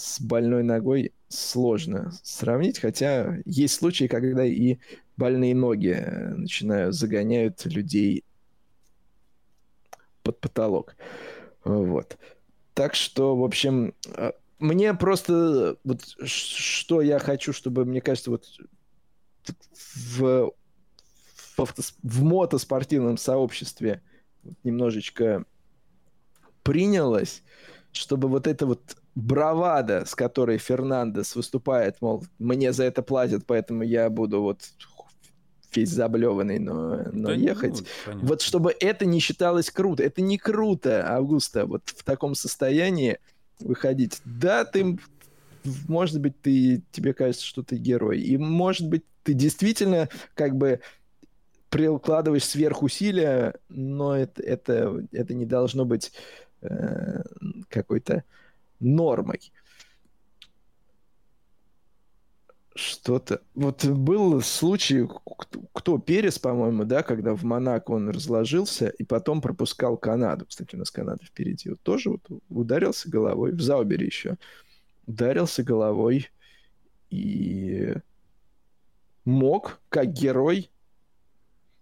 с 0.00 0.18
больной 0.20 0.62
ногой 0.62 1.12
сложно 1.28 2.12
сравнить, 2.22 2.78
хотя 2.78 3.36
есть 3.44 3.74
случаи, 3.74 4.06
когда 4.06 4.44
и 4.44 4.78
больные 5.16 5.54
ноги 5.54 5.94
э, 5.94 6.34
начинают 6.34 6.94
загоняют 6.94 7.66
людей 7.66 8.24
под 10.22 10.40
потолок. 10.40 10.96
Вот. 11.64 12.16
Так 12.72 12.94
что, 12.94 13.36
в 13.36 13.44
общем, 13.44 13.94
э, 14.16 14.32
мне 14.58 14.94
просто 14.94 15.76
вот 15.84 16.02
что 16.24 17.02
я 17.02 17.18
хочу, 17.18 17.52
чтобы, 17.52 17.84
мне 17.84 18.00
кажется, 18.00 18.30
вот 18.30 18.46
в, 19.74 20.52
в, 21.56 21.74
в 22.02 22.22
мотоспортивном 22.22 23.18
сообществе 23.18 24.02
немножечко 24.64 25.44
принялось, 26.62 27.42
чтобы 27.92 28.28
вот 28.28 28.46
это 28.46 28.66
вот 28.66 28.96
бравада, 29.14 30.04
с 30.04 30.14
которой 30.14 30.58
Фернандес 30.58 31.34
выступает, 31.34 31.96
мол, 32.00 32.24
мне 32.38 32.72
за 32.72 32.84
это 32.84 33.02
платят, 33.02 33.44
поэтому 33.46 33.82
я 33.82 34.08
буду 34.10 34.42
вот 34.42 34.60
весь 35.74 35.90
заблеванный, 35.90 36.58
но, 36.58 37.04
но 37.12 37.28
да 37.28 37.34
ехать. 37.34 37.84
Ну, 38.06 38.18
вот 38.22 38.42
чтобы 38.42 38.74
это 38.78 39.06
не 39.06 39.20
считалось 39.20 39.70
круто. 39.70 40.02
Это 40.02 40.20
не 40.20 40.38
круто, 40.38 41.04
Августа, 41.08 41.66
вот 41.66 41.82
в 41.86 42.02
таком 42.04 42.34
состоянии 42.34 43.18
выходить. 43.60 44.20
Да, 44.24 44.64
ты, 44.64 44.98
может 45.88 46.20
быть, 46.20 46.40
ты, 46.40 46.82
тебе 46.92 47.14
кажется, 47.14 47.44
что 47.44 47.62
ты 47.62 47.76
герой. 47.76 48.20
И, 48.20 48.36
может 48.36 48.88
быть, 48.88 49.04
ты 49.22 49.34
действительно 49.34 50.08
как 50.34 50.56
бы 50.56 50.80
прикладываешь 51.68 52.44
сверхусилия, 52.44 53.54
но 53.68 54.16
это, 54.16 54.42
это, 54.42 55.06
это 55.12 55.34
не 55.34 55.46
должно 55.46 55.84
быть 55.84 56.12
э, 56.62 57.22
какой-то 57.68 58.24
нормой. 58.80 59.52
Что-то... 62.74 63.42
Вот 63.54 63.84
был 63.84 64.40
случай, 64.40 65.06
кто 65.72 65.98
Перес, 65.98 66.38
по-моему, 66.38 66.84
да, 66.84 67.02
когда 67.02 67.34
в 67.34 67.42
Монако 67.42 67.90
он 67.90 68.08
разложился 68.08 68.88
и 68.88 69.04
потом 69.04 69.40
пропускал 69.42 69.96
Канаду. 69.96 70.46
Кстати, 70.46 70.76
у 70.76 70.78
нас 70.78 70.90
Канада 70.90 71.24
впереди. 71.24 71.70
Вот 71.70 71.80
тоже 71.82 72.10
вот 72.10 72.26
ударился 72.48 73.10
головой, 73.10 73.52
в 73.52 73.60
Заубере 73.60 74.06
еще. 74.06 74.36
Ударился 75.06 75.62
головой 75.62 76.30
и 77.10 77.94
мог, 79.24 79.80
как 79.88 80.12
герой, 80.12 80.70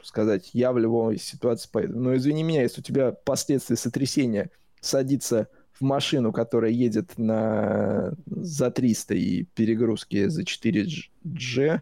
сказать, 0.03 0.51
я 0.53 0.73
в 0.73 0.79
любой 0.79 1.19
ситуации 1.19 1.69
поеду. 1.71 2.01
Но 2.01 2.17
извини 2.17 2.43
меня, 2.43 2.63
если 2.63 2.81
у 2.81 2.85
тебя 2.85 3.13
последствия 3.13 3.77
сотрясения 3.77 4.51
садится 4.81 5.49
в 5.73 5.83
машину, 5.83 6.33
которая 6.33 6.71
едет 6.71 7.17
на 7.19 8.13
за 8.27 8.71
300 8.71 9.15
и 9.15 9.45
перегрузки 9.45 10.27
за 10.29 10.43
4G, 10.43 11.81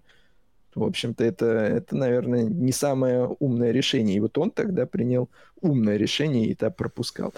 в 0.77 0.83
общем-то, 0.85 1.25
это, 1.25 1.47
это, 1.47 1.97
наверное, 1.97 2.45
не 2.45 2.71
самое 2.71 3.35
умное 3.39 3.73
решение. 3.73 4.17
И 4.17 4.21
вот 4.21 4.37
он 4.37 4.51
тогда 4.51 4.85
принял 4.85 5.31
умное 5.63 5.97
решение 5.97 6.49
и 6.49 6.55
так 6.55 6.77
пропускал. 6.77 7.33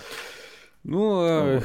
Ну, 0.82 1.22
э, 1.22 1.54
вот. 1.58 1.64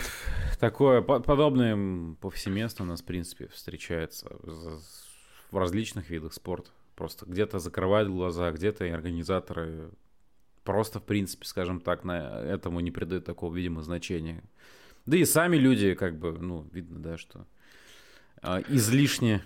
такое 0.59 1.01
подобное 1.01 2.15
повсеместно 2.21 2.85
у 2.85 2.87
нас, 2.87 3.01
в 3.01 3.05
принципе, 3.05 3.47
встречается 3.47 4.29
в 5.49 5.57
различных 5.57 6.11
видах 6.11 6.33
спорта. 6.33 6.69
Просто 6.95 7.25
где-то 7.25 7.57
закрывают 7.57 8.09
глаза, 8.09 8.51
где-то 8.51 8.85
и 8.85 8.89
организаторы 8.89 9.89
просто, 10.63 10.99
в 10.99 11.03
принципе, 11.03 11.45
скажем 11.45 11.79
так, 11.79 12.03
на 12.03 12.39
этому 12.41 12.79
не 12.79 12.91
придают 12.91 13.25
такого, 13.25 13.55
видимо, 13.55 13.81
значения. 13.81 14.43
Да 15.05 15.17
и 15.17 15.25
сами 15.25 15.57
люди, 15.57 15.93
как 15.95 16.17
бы, 16.17 16.31
ну, 16.31 16.67
видно, 16.71 16.99
да, 16.99 17.17
что 17.17 17.45
э, 18.41 18.61
излишне 18.69 19.43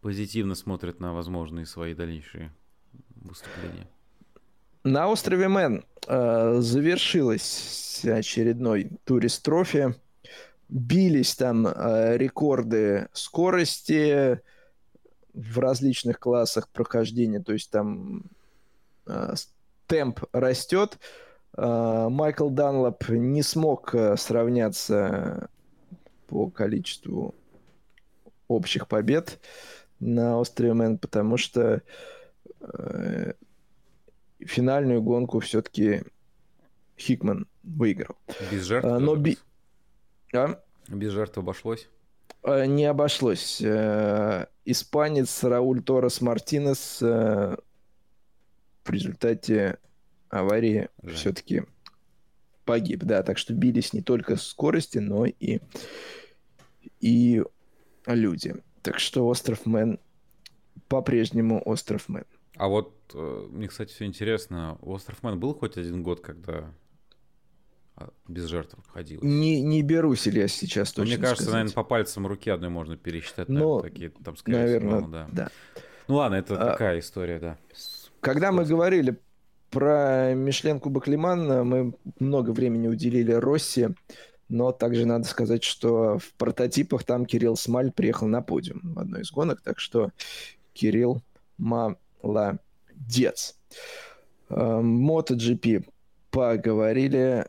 позитивно 0.00 0.54
смотрят 0.54 1.00
на 1.00 1.12
возможные 1.12 1.66
свои 1.66 1.94
дальнейшие 1.94 2.52
выступления. 3.16 3.88
На 4.84 5.08
острове 5.08 5.48
Мэн 5.48 5.84
э, 6.06 6.60
завершилась 6.60 8.02
очередной 8.04 8.90
турист 9.04 9.44
трофи. 9.44 9.94
Бились 10.68 11.34
там 11.34 11.66
э, 11.66 12.16
рекорды 12.16 13.08
скорости 13.12 14.40
в 15.34 15.58
различных 15.58 16.18
классах 16.18 16.68
прохождения. 16.68 17.40
То 17.40 17.52
есть 17.52 17.70
там 17.70 18.22
э, 19.06 19.34
темп 19.90 20.20
растет. 20.32 20.98
Э, 21.56 22.06
Майкл 22.08 22.48
Данлоп 22.48 23.08
не 23.08 23.42
смог 23.42 23.94
э, 23.94 24.16
сравняться 24.16 25.50
по 26.28 26.48
количеству 26.48 27.34
общих 28.46 28.86
побед 28.86 29.40
на 29.98 30.38
острове 30.38 30.74
Мэн, 30.74 30.96
потому 30.96 31.36
что 31.36 31.82
э, 32.60 33.32
финальную 34.38 35.02
гонку 35.02 35.40
все-таки 35.40 36.04
Хикман 36.96 37.48
выиграл. 37.64 38.16
Без 38.52 38.64
жертв? 38.64 38.86
А, 38.88 39.00
но 39.00 39.16
би... 39.16 39.36
а? 40.32 40.60
Без 40.86 41.12
жертв 41.12 41.36
обошлось? 41.38 41.88
А, 42.44 42.64
не 42.64 42.84
обошлось. 42.84 43.60
Э, 43.60 44.46
испанец 44.64 45.42
Рауль 45.42 45.82
Торрес 45.82 46.20
Мартинес 46.20 47.00
э, 47.02 47.56
в 48.90 48.92
результате 48.92 49.78
аварии 50.30 50.88
все-таки 51.14 51.62
погиб. 52.64 53.04
Да, 53.04 53.22
так 53.22 53.38
что 53.38 53.54
бились 53.54 53.92
не 53.92 54.02
только 54.02 54.36
скорости, 54.36 54.98
но 54.98 55.26
и, 55.26 55.60
и 57.00 57.42
люди. 58.06 58.56
Так 58.82 58.98
что 58.98 59.26
остров 59.28 59.64
Мэн 59.64 60.00
по-прежнему 60.88 61.62
остров 61.64 62.08
Мэн. 62.08 62.24
А 62.56 62.66
вот 62.66 62.92
э, 63.14 63.46
мне, 63.50 63.68
кстати, 63.68 63.92
все 63.92 64.06
интересно. 64.06 64.76
Остров 64.82 65.22
Мэн 65.22 65.38
был 65.38 65.54
хоть 65.54 65.76
один 65.76 66.02
год, 66.02 66.20
когда 66.20 66.74
а, 67.94 68.10
без 68.26 68.46
жертв 68.46 68.74
обходилось? 68.74 69.22
Не, 69.22 69.62
не 69.62 69.82
берусь, 69.82 70.26
Илья, 70.26 70.48
сейчас 70.48 70.92
точно 70.92 71.14
Мне 71.14 71.18
кажется, 71.18 71.44
сказать. 71.44 71.54
наверное, 71.54 71.74
по 71.74 71.84
пальцам 71.84 72.26
руки 72.26 72.50
одной 72.50 72.70
можно 72.70 72.96
пересчитать. 72.96 73.48
Но, 73.48 73.76
наверное, 73.76 73.82
такие, 73.82 74.10
там, 74.24 74.36
скорее 74.36 74.58
наверное, 74.58 74.98
всего, 74.98 75.10
да. 75.10 75.28
да. 75.30 75.50
Ну 76.08 76.16
ладно, 76.16 76.34
это 76.34 76.60
а, 76.60 76.72
такая 76.72 76.98
история, 76.98 77.38
да. 77.38 77.58
Когда 78.20 78.52
мы 78.52 78.64
говорили 78.64 79.18
про 79.70 80.34
Мишлен 80.34 80.80
Кубок 80.80 81.08
Ле-Ман, 81.08 81.66
мы 81.66 81.94
много 82.18 82.50
времени 82.50 82.88
уделили 82.88 83.32
Росси, 83.32 83.88
но 84.48 84.72
также 84.72 85.06
надо 85.06 85.26
сказать, 85.26 85.62
что 85.62 86.18
в 86.18 86.34
прототипах 86.34 87.04
там 87.04 87.24
Кирилл 87.24 87.56
Смаль 87.56 87.92
приехал 87.92 88.26
на 88.26 88.42
подиум 88.42 88.94
в 88.94 88.98
одной 88.98 89.22
из 89.22 89.30
гонок, 89.30 89.62
так 89.62 89.78
что 89.78 90.10
Кирилл 90.74 91.22
молодец. 91.56 93.56
MotoGP 94.48 95.76
эм, 95.76 95.84
поговорили. 96.30 97.46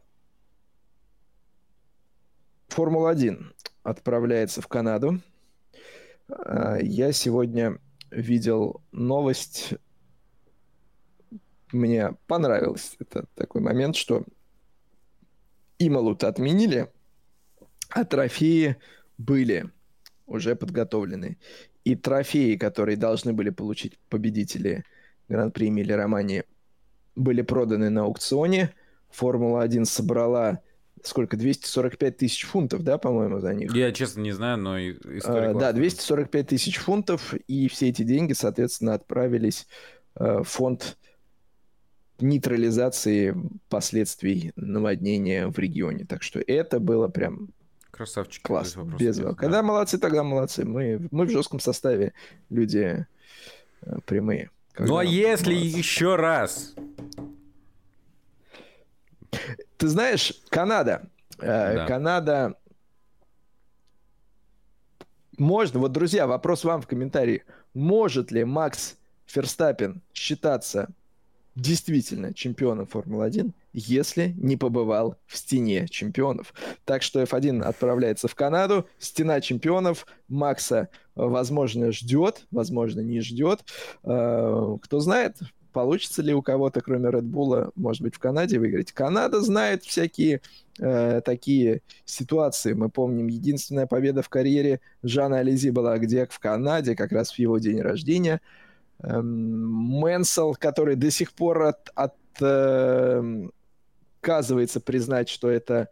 Формула-1 2.69 3.43
отправляется 3.83 4.61
в 4.61 4.67
Канаду. 4.67 5.19
Э, 6.29 6.77
я 6.81 7.11
сегодня 7.11 7.79
видел 8.11 8.81
новость. 8.91 9.73
Мне 11.71 12.15
понравилось 12.27 12.95
это 12.99 13.25
такой 13.35 13.61
момент, 13.61 13.95
что 13.95 14.23
Ималут 15.79 16.23
отменили, 16.23 16.91
а 17.89 18.05
трофеи 18.05 18.77
были 19.17 19.69
уже 20.27 20.55
подготовлены. 20.55 21.37
И 21.83 21.95
трофеи, 21.95 22.55
которые 22.55 22.97
должны 22.97 23.33
были 23.33 23.49
получить 23.49 23.97
победители 24.09 24.83
Гран-при 25.29 25.69
Эмили 25.69 25.93
Романи, 25.93 26.43
были 27.15 27.41
проданы 27.41 27.89
на 27.89 28.03
аукционе. 28.03 28.73
Формула-1 29.09 29.85
собрала 29.85 30.61
сколько, 31.03 31.37
245 31.37 32.17
тысяч 32.17 32.45
фунтов, 32.45 32.83
да, 32.83 32.97
по-моему, 32.97 33.39
за 33.39 33.53
них? 33.53 33.73
Я, 33.75 33.91
честно, 33.91 34.21
не 34.21 34.31
знаю, 34.31 34.57
но 34.57 34.75
а, 34.75 35.53
Да, 35.53 35.73
245 35.73 36.47
тысяч 36.47 36.77
фунтов, 36.77 37.33
и 37.47 37.67
все 37.69 37.89
эти 37.89 38.03
деньги, 38.03 38.33
соответственно, 38.33 38.93
отправились 38.93 39.67
э, 40.15 40.39
в 40.39 40.43
фонд 40.43 40.97
нейтрализации 42.21 43.35
последствий 43.69 44.51
наводнения 44.55 45.47
в 45.47 45.57
регионе. 45.59 46.05
Так 46.05 46.23
что 46.23 46.39
это 46.39 46.79
было 46.79 47.07
прям 47.07 47.49
Красавчик. 47.91 48.41
Класс. 48.41 48.75
Без, 48.97 49.17
да. 49.17 49.35
Когда 49.35 49.61
молодцы, 49.61 49.99
тогда 49.99 50.23
молодцы. 50.23 50.65
Мы, 50.65 51.07
мы 51.11 51.25
в 51.25 51.29
жестком 51.29 51.59
составе 51.59 52.13
люди 52.49 53.05
э, 53.81 53.97
прямые. 54.05 54.49
Когда 54.73 54.91
ну 54.91 54.97
а 54.97 55.03
если 55.03 55.53
молодцы. 55.53 55.77
еще 55.77 56.15
раз? 56.15 56.73
Ты 59.77 59.87
знаешь, 59.87 60.33
Канада. 60.49 61.09
Э, 61.37 61.75
да. 61.75 61.85
Канада... 61.85 62.55
Можно, 65.37 65.79
вот, 65.79 65.91
друзья, 65.91 66.25
вопрос 66.25 66.63
вам 66.63 66.81
в 66.81 66.87
комментарии. 66.87 67.43
Может 67.73 68.31
ли 68.31 68.43
Макс 68.43 68.97
Ферстаппин 69.25 70.01
считаться 70.13 70.89
действительно 71.55 72.33
чемпионом 72.33 72.87
Формулы-1, 72.87 73.51
если 73.73 74.33
не 74.37 74.57
побывал 74.57 75.17
в 75.27 75.37
стене 75.37 75.87
чемпионов. 75.87 76.53
Так 76.85 77.03
что 77.03 77.21
F1 77.21 77.61
отправляется 77.63 78.27
в 78.27 78.35
Канаду, 78.35 78.87
стена 78.99 79.41
чемпионов, 79.41 80.05
Макса, 80.27 80.89
возможно, 81.15 81.91
ждет, 81.91 82.45
возможно, 82.51 83.01
не 83.01 83.19
ждет. 83.21 83.61
Э, 84.03 84.77
кто 84.81 84.99
знает, 84.99 85.37
получится 85.73 86.21
ли 86.21 86.33
у 86.33 86.41
кого-то, 86.41 86.81
кроме 86.81 87.09
Red 87.09 87.23
Bull, 87.23 87.71
может 87.75 88.01
быть, 88.01 88.15
в 88.15 88.19
Канаде 88.19 88.59
выиграть. 88.59 88.91
Канада 88.93 89.41
знает 89.41 89.83
всякие 89.83 90.41
э, 90.79 91.21
такие 91.23 91.81
ситуации. 92.05 92.73
Мы 92.73 92.89
помним, 92.89 93.27
единственная 93.27 93.87
победа 93.87 94.21
в 94.21 94.29
карьере 94.29 94.79
Жана 95.03 95.39
Ализи 95.39 95.69
была 95.69 95.97
где? 95.97 96.25
В 96.29 96.39
Канаде, 96.39 96.95
как 96.95 97.11
раз 97.11 97.31
в 97.31 97.39
его 97.39 97.57
день 97.57 97.81
рождения– 97.81 98.39
Мэнсел, 99.03 100.55
который 100.55 100.95
до 100.95 101.11
сих 101.11 101.33
пор 101.33 101.63
от, 101.63 101.89
от, 101.95 102.15
э, 102.39 103.49
отказывается 104.21 104.79
признать, 104.79 105.29
что 105.29 105.49
это 105.49 105.89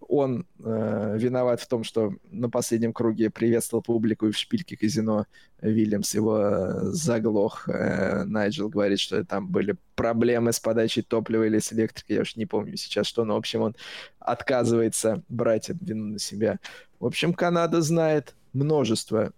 он 0.00 0.46
э, 0.64 1.16
виноват 1.18 1.60
в 1.60 1.68
том, 1.68 1.84
что 1.84 2.14
на 2.30 2.48
последнем 2.48 2.92
круге 2.92 3.30
приветствовал 3.30 3.82
публику 3.82 4.26
и 4.26 4.32
в 4.32 4.38
шпильке 4.38 4.76
казино 4.76 5.26
Вильямс 5.60 6.14
его 6.14 6.38
э, 6.38 6.80
заглох. 6.92 7.68
Э, 7.68 8.24
Найджел 8.24 8.68
говорит, 8.68 9.00
что 9.00 9.24
там 9.24 9.48
были 9.48 9.76
проблемы 9.96 10.52
с 10.52 10.60
подачей 10.60 11.02
топлива 11.02 11.44
или 11.44 11.58
с 11.58 11.72
электрикой, 11.72 12.16
я 12.16 12.22
уж 12.22 12.36
не 12.36 12.46
помню 12.46 12.76
сейчас 12.76 13.06
что, 13.06 13.24
но 13.24 13.34
в 13.34 13.38
общем 13.38 13.62
он 13.62 13.76
отказывается 14.18 15.22
брать 15.28 15.68
вину 15.68 16.12
на 16.12 16.18
себя. 16.18 16.58
В 17.00 17.06
общем, 17.06 17.34
Канада 17.34 17.82
знает 17.82 18.34
множество 18.52 19.32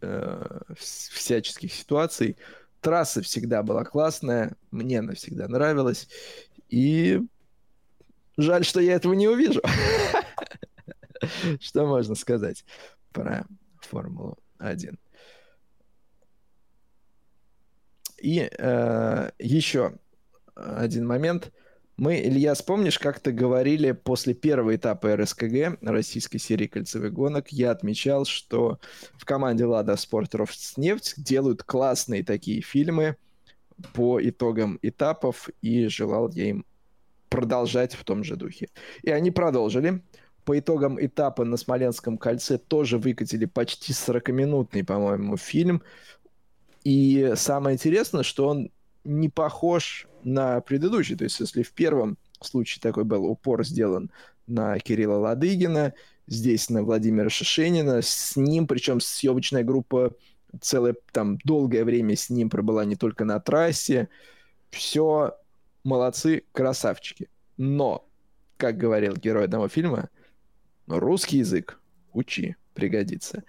э, 0.00 0.60
всяческих 0.76 1.72
ситуаций. 1.72 2.36
Трасса 2.80 3.22
всегда 3.22 3.62
была 3.62 3.84
классная, 3.84 4.56
мне 4.70 5.00
она 5.00 5.14
всегда 5.14 5.48
нравилась. 5.48 6.08
И 6.68 7.20
жаль, 8.36 8.64
что 8.64 8.80
я 8.80 8.94
этого 8.94 9.14
не 9.14 9.28
увижу. 9.28 9.60
Что 11.60 11.86
можно 11.86 12.14
сказать 12.14 12.64
про 13.12 13.46
Формулу-1? 13.80 14.98
И 18.18 18.48
э, 18.50 19.30
еще 19.38 19.94
один 20.54 21.06
момент– 21.06 21.52
мы, 21.96 22.20
Илья, 22.20 22.54
помнишь, 22.66 22.98
как 22.98 23.20
ты 23.20 23.32
говорили 23.32 23.92
после 23.92 24.34
первого 24.34 24.76
этапа 24.76 25.16
РСКГ, 25.16 25.78
российской 25.80 26.38
серии 26.38 26.66
кольцевых 26.66 27.12
гонок, 27.12 27.48
я 27.48 27.70
отмечал, 27.70 28.26
что 28.26 28.78
в 29.14 29.24
команде 29.24 29.64
Лада 29.64 29.96
Спорт 29.96 30.34
Роснефть 30.34 31.14
делают 31.16 31.62
классные 31.62 32.22
такие 32.22 32.60
фильмы 32.60 33.16
по 33.94 34.20
итогам 34.22 34.78
этапов, 34.82 35.48
и 35.62 35.86
желал 35.86 36.30
я 36.32 36.50
им 36.50 36.66
продолжать 37.30 37.94
в 37.94 38.04
том 38.04 38.24
же 38.24 38.36
духе. 38.36 38.68
И 39.02 39.10
они 39.10 39.30
продолжили. 39.30 40.02
По 40.44 40.58
итогам 40.58 41.02
этапа 41.04 41.44
на 41.44 41.56
Смоленском 41.56 42.18
кольце 42.18 42.58
тоже 42.58 42.98
выкатили 42.98 43.46
почти 43.46 43.92
40-минутный, 43.92 44.84
по-моему, 44.84 45.36
фильм. 45.36 45.82
И 46.84 47.32
самое 47.36 47.74
интересное, 47.74 48.22
что 48.22 48.48
он 48.48 48.70
не 49.06 49.28
похож 49.28 50.06
на 50.22 50.60
предыдущий. 50.60 51.16
То 51.16 51.24
есть, 51.24 51.40
если 51.40 51.62
в 51.62 51.72
первом 51.72 52.18
случае 52.40 52.80
такой 52.80 53.04
был 53.04 53.24
упор 53.24 53.64
сделан 53.64 54.10
на 54.46 54.78
Кирилла 54.78 55.18
Ладыгина, 55.18 55.94
здесь 56.26 56.70
на 56.70 56.82
Владимира 56.82 57.30
Шишенина, 57.30 58.02
с 58.02 58.36
ним, 58.36 58.66
причем 58.66 59.00
съемочная 59.00 59.64
группа 59.64 60.14
целое 60.60 60.96
там 61.12 61.38
долгое 61.44 61.84
время 61.84 62.16
с 62.16 62.30
ним 62.30 62.50
пробыла 62.50 62.84
не 62.84 62.96
только 62.96 63.24
на 63.24 63.40
трассе. 63.40 64.08
Все 64.70 65.34
молодцы, 65.84 66.44
красавчики. 66.52 67.28
Но, 67.56 68.06
как 68.56 68.76
говорил 68.76 69.14
герой 69.14 69.44
одного 69.44 69.68
фильма, 69.68 70.08
русский 70.86 71.38
язык 71.38 71.80
учи, 72.12 72.56
пригодится 72.74 73.44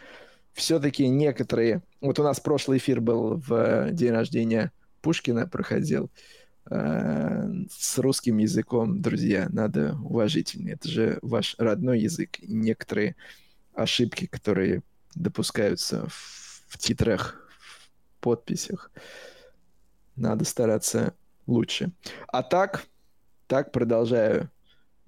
все-таки 0.57 1.07
некоторые... 1.07 1.83
Вот 2.01 2.19
у 2.19 2.23
нас 2.23 2.39
прошлый 2.39 2.79
эфир 2.79 2.99
был 2.99 3.35
в 3.47 3.91
день 3.91 4.11
рождения 4.11 4.71
Пушкина 5.01 5.47
проходил 5.47 6.11
э, 6.69 7.49
с 7.69 7.97
русским 7.97 8.37
языком, 8.37 9.01
друзья, 9.01 9.47
надо 9.49 9.95
уважительнее. 10.03 10.75
Это 10.75 10.87
же 10.87 11.19
ваш 11.21 11.55
родной 11.57 11.99
язык. 11.99 12.39
Некоторые 12.41 13.15
ошибки, 13.73 14.25
которые 14.25 14.83
допускаются 15.15 16.07
в, 16.07 16.63
в 16.67 16.77
титрах, 16.77 17.47
в 17.59 18.21
подписях, 18.21 18.91
надо 20.15 20.45
стараться 20.45 21.13
лучше. 21.45 21.91
А 22.27 22.43
так, 22.43 22.85
так 23.47 23.71
продолжаю 23.71 24.49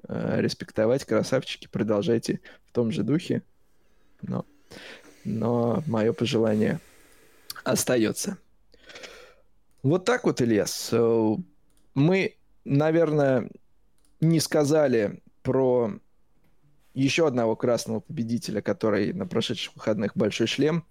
э, 0.07 0.41
респектовать, 0.41 1.05
красавчики, 1.05 1.67
продолжайте 1.67 2.41
в 2.65 2.71
том 2.71 2.91
же 2.91 3.03
духе. 3.03 3.43
Но 4.21 4.45
но 5.25 5.83
мое 5.87 6.13
пожелание 6.13 6.79
остается. 7.63 8.37
Вот 9.83 10.05
так 10.05 10.25
вот, 10.25 10.41
Ильяс. 10.41 10.93
Мы, 11.95 12.35
наверное, 12.65 13.49
не 14.19 14.39
сказали 14.39 15.21
про 15.41 15.91
еще 16.93 17.27
одного 17.27 17.55
красного 17.55 18.01
победителя, 18.01 18.61
который 18.61 19.13
на 19.13 19.25
прошедших 19.25 19.75
выходных 19.75 20.17
большой 20.17 20.47
шлем 20.47 20.83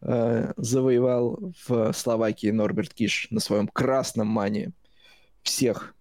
э, 0.00 0.52
завоевал 0.56 1.52
в 1.66 1.92
Словакии 1.92 2.50
Норберт 2.50 2.92
Киш 2.92 3.28
на 3.30 3.40
своем 3.40 3.68
красном 3.68 4.26
мане. 4.26 4.72
Всех 5.42 5.94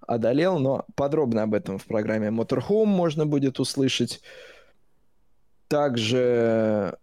одолел, 0.00 0.58
но 0.58 0.84
подробно 0.96 1.44
об 1.44 1.54
этом 1.54 1.78
в 1.78 1.84
программе 1.84 2.28
Motorhome 2.28 2.86
можно 2.86 3.24
будет 3.24 3.60
услышать. 3.60 4.20
Также 5.68 6.98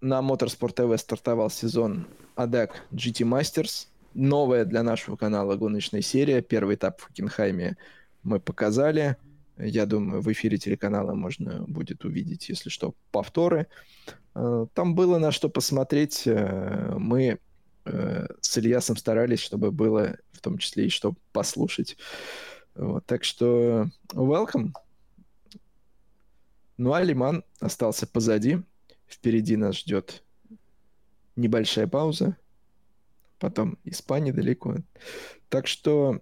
на 0.00 0.20
Motorsport 0.20 0.74
TV 0.74 0.96
стартовал 0.96 1.50
сезон 1.50 2.06
ADAC 2.36 2.70
GT 2.92 3.24
Masters. 3.24 3.88
Новая 4.14 4.64
для 4.64 4.82
нашего 4.82 5.16
канала 5.16 5.56
гоночная 5.56 6.02
серия. 6.02 6.40
Первый 6.40 6.76
этап 6.76 7.00
в 7.00 7.04
Хокенхайме 7.04 7.76
мы 8.22 8.40
показали. 8.40 9.16
Я 9.56 9.86
думаю, 9.86 10.20
в 10.20 10.32
эфире 10.32 10.58
телеканала 10.58 11.14
можно 11.14 11.64
будет 11.68 12.04
увидеть, 12.04 12.48
если 12.48 12.70
что, 12.70 12.94
повторы. 13.12 13.68
Э, 14.34 14.66
там 14.74 14.94
было 14.94 15.18
на 15.18 15.30
что 15.30 15.48
посмотреть. 15.48 16.22
Э, 16.26 16.94
мы 16.98 17.38
э, 17.84 18.26
с 18.40 18.58
Ильясом 18.58 18.96
старались, 18.96 19.40
чтобы 19.40 19.70
было 19.70 20.16
в 20.32 20.40
том 20.40 20.58
числе 20.58 20.86
и 20.86 20.90
что 20.90 21.14
послушать. 21.32 21.96
Вот, 22.74 23.06
так 23.06 23.22
что 23.22 23.88
welcome. 24.12 24.72
Ну 26.76 26.92
а 26.92 27.02
Лиман 27.02 27.44
остался 27.60 28.06
позади. 28.06 28.58
Впереди 29.06 29.56
нас 29.56 29.78
ждет 29.78 30.24
небольшая 31.36 31.86
пауза. 31.86 32.36
Потом 33.38 33.78
Испания 33.84 34.32
далеко. 34.32 34.76
Так 35.48 35.66
что 35.66 36.20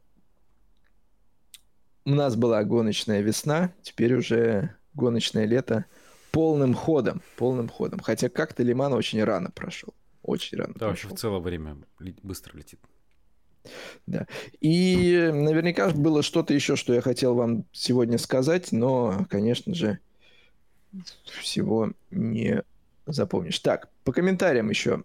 у 2.05 2.11
нас 2.11 2.37
была 2.37 2.65
гоночная 2.65 3.21
весна, 3.21 3.73
теперь 3.83 4.15
уже 4.15 4.75
гоночное 4.95 5.45
лето 5.45 5.85
полным 6.33 6.75
ходом, 6.75 7.23
полным 7.37 7.69
ходом. 7.69 8.01
Хотя 8.01 8.29
как-то 8.29 8.63
Лиман 8.63 8.93
очень 8.93 9.23
рано 9.23 9.51
прошел. 9.51 9.95
Очень 10.23 10.59
рано 10.59 10.75
Да, 10.77 10.89
вообще 10.89 11.09
в 11.09 11.15
целое 11.15 11.41
время 11.41 11.77
быстро 12.23 12.57
летит. 12.57 12.81
Да. 14.07 14.27
И 14.61 15.31
наверняка 15.33 15.91
было 15.91 16.23
что-то 16.23 16.55
еще, 16.55 16.75
что 16.77 16.95
я 16.95 17.01
хотел 17.01 17.35
вам 17.35 17.65
сегодня 17.73 18.19
сказать, 18.19 18.73
но, 18.73 19.27
конечно 19.31 19.75
же, 19.75 19.99
всего 21.25 21.93
не 22.11 22.63
запомнишь. 23.07 23.59
Так, 23.59 23.89
по 24.05 24.13
комментариям 24.13 24.71
еще. 24.71 25.05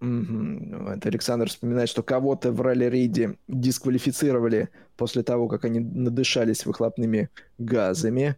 Это 0.00 1.08
Александр 1.08 1.48
вспоминает, 1.48 1.88
что 1.88 2.02
кого-то 2.02 2.50
в 2.50 2.60
ралли-рейде 2.60 3.36
дисквалифицировали 3.46 4.68
после 4.96 5.22
того, 5.22 5.46
как 5.46 5.64
они 5.64 5.78
надышались 5.78 6.66
выхлопными 6.66 7.30
газами. 7.58 8.36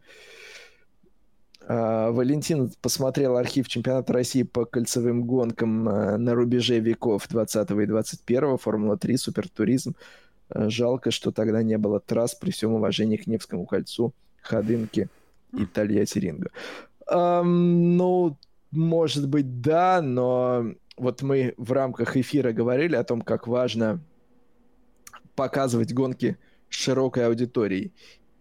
А, 1.66 2.10
Валентин 2.10 2.70
посмотрел 2.82 3.38
архив 3.38 3.66
чемпионата 3.68 4.12
России 4.12 4.42
по 4.42 4.66
кольцевым 4.66 5.24
гонкам 5.24 5.88
а, 5.88 6.18
на 6.18 6.34
рубеже 6.34 6.80
веков 6.80 7.26
20 7.28 7.70
и 7.70 7.86
21 7.86 8.58
Формула-3, 8.58 9.16
Супертуризм. 9.16 9.92
Э, 9.92 10.23
жалко, 10.54 11.10
что 11.10 11.30
тогда 11.30 11.62
не 11.62 11.78
было 11.78 12.00
трасс 12.00 12.34
при 12.34 12.50
всем 12.50 12.72
уважении 12.72 13.16
к 13.16 13.26
Невскому 13.26 13.66
кольцу, 13.66 14.14
Ходынке 14.42 15.08
и 15.52 15.64
Тольятти-Ринго. 15.64 16.50
Эм, 17.08 17.96
ну, 17.96 18.36
может 18.70 19.28
быть, 19.28 19.60
да, 19.60 20.00
но 20.02 20.72
вот 20.96 21.22
мы 21.22 21.54
в 21.56 21.72
рамках 21.72 22.16
эфира 22.16 22.52
говорили 22.52 22.96
о 22.96 23.04
том, 23.04 23.22
как 23.22 23.46
важно 23.46 24.00
показывать 25.34 25.92
гонки 25.92 26.36
широкой 26.68 27.26
аудитории. 27.26 27.92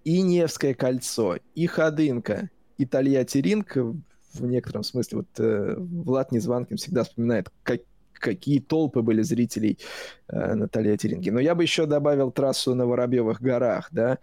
И 0.04 0.22
Невское 0.22 0.74
кольцо, 0.74 1.38
и 1.56 1.66
Ходынка, 1.66 2.50
и 2.78 2.86
Тольятти-Ринг 2.86 3.96
в 4.34 4.46
некотором 4.46 4.84
смысле, 4.84 5.20
вот 5.20 5.40
э, 5.40 5.76
Влад 5.78 6.32
Незванкин 6.32 6.78
всегда 6.78 7.04
вспоминает, 7.04 7.50
как, 7.64 7.82
какие 8.24 8.60
толпы 8.60 9.02
были 9.02 9.22
зрителей 9.22 9.78
э, 10.30 10.56
на 10.56 10.68
Тольятти-ринге. 10.68 11.32
Но 11.32 11.40
я 11.40 11.54
бы 11.54 11.64
еще 11.64 11.86
добавил 11.86 12.32
трассу 12.32 12.74
на 12.74 12.86
Воробьевых 12.86 13.42
горах, 13.42 13.90
да. 13.92 14.18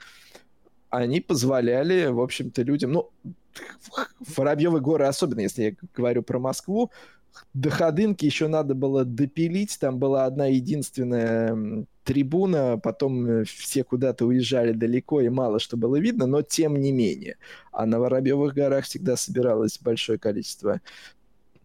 Они 0.88 1.20
позволяли, 1.20 2.06
в 2.06 2.20
общем-то, 2.20 2.62
людям, 2.62 2.92
ну, 2.92 3.10
Воробьевы 4.36 4.80
горы 4.80 5.06
особенно, 5.06 5.40
если 5.40 5.62
я 5.62 5.72
говорю 5.94 6.22
про 6.22 6.38
Москву, 6.38 6.90
до 7.54 7.70
Ходынки 7.70 8.24
еще 8.24 8.48
надо 8.48 8.74
было 8.74 9.04
допилить, 9.04 9.78
там 9.78 9.98
была 9.98 10.24
одна 10.24 10.46
единственная 10.46 11.86
трибуна, 12.04 12.78
потом 12.78 13.26
э, 13.26 13.44
все 13.44 13.84
куда-то 13.84 14.26
уезжали 14.26 14.72
далеко 14.72 15.20
и 15.20 15.28
мало 15.28 15.60
что 15.60 15.76
было 15.76 15.96
видно, 15.96 16.26
но 16.26 16.42
тем 16.42 16.76
не 16.76 16.92
менее. 16.92 17.36
А 17.72 17.86
на 17.86 18.00
Воробьевых 18.00 18.54
горах 18.54 18.84
всегда 18.84 19.16
собиралось 19.16 19.78
большое 19.80 20.18
количество 20.18 20.80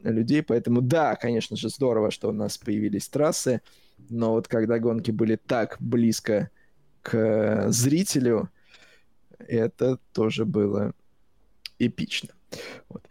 людей, 0.02 0.44
поэтому 0.44 0.82
да, 0.82 1.16
конечно 1.16 1.56
же, 1.56 1.70
здорово, 1.70 2.12
что 2.12 2.30
у 2.30 2.32
нас 2.32 2.58
появились 2.58 3.08
трассы, 3.08 3.62
но 4.10 4.32
вот 4.32 4.48
когда 4.48 4.80
гонки 4.80 5.12
были 5.12 5.36
так 5.36 5.78
близко 5.80 6.50
к 7.02 7.70
зрителю, 7.70 8.50
это 9.40 10.00
тоже 10.14 10.46
было 10.46 10.94
эпично. 11.80 12.30
Вот. 12.90 13.08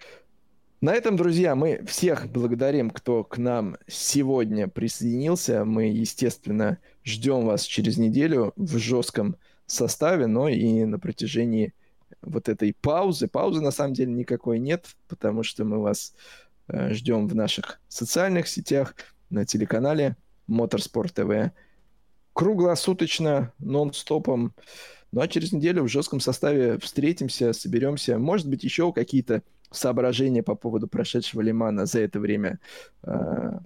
На 0.80 0.92
этом, 0.92 1.16
друзья, 1.16 1.54
мы 1.54 1.82
всех 1.86 2.28
благодарим, 2.30 2.90
кто 2.90 3.24
к 3.24 3.38
нам 3.38 3.76
сегодня 3.86 4.68
присоединился. 4.68 5.64
Мы, 5.64 5.84
естественно, 5.84 6.78
ждем 7.04 7.46
вас 7.46 7.62
через 7.62 7.96
неделю 7.96 8.52
в 8.56 8.76
жестком 8.76 9.36
составе, 9.66 10.26
но 10.26 10.48
и 10.48 10.84
на 10.84 10.98
протяжении 10.98 11.72
вот 12.20 12.50
этой 12.50 12.74
паузы. 12.74 13.28
Паузы 13.28 13.62
на 13.62 13.70
самом 13.70 13.94
деле 13.94 14.12
никакой 14.12 14.58
нет, 14.58 14.94
потому 15.08 15.42
что 15.42 15.64
мы 15.64 15.80
вас 15.80 16.14
Э, 16.14 16.43
ждем 16.68 17.28
в 17.28 17.34
наших 17.34 17.80
социальных 17.88 18.48
сетях, 18.48 18.94
на 19.30 19.44
телеканале 19.44 20.16
Моторспорт 20.46 21.12
ТВ. 21.14 21.52
Круглосуточно, 22.32 23.52
нон-стопом. 23.58 24.54
Ну 25.12 25.20
а 25.20 25.28
через 25.28 25.52
неделю 25.52 25.84
в 25.84 25.88
жестком 25.88 26.20
составе 26.20 26.78
встретимся, 26.78 27.52
соберемся. 27.52 28.18
Может 28.18 28.48
быть, 28.48 28.64
еще 28.64 28.92
какие-то 28.92 29.42
соображения 29.70 30.42
по 30.42 30.54
поводу 30.54 30.88
прошедшего 30.88 31.40
Лимана 31.40 31.86
за 31.86 32.00
это 32.00 32.18
время 32.20 32.58
э, 33.02 33.58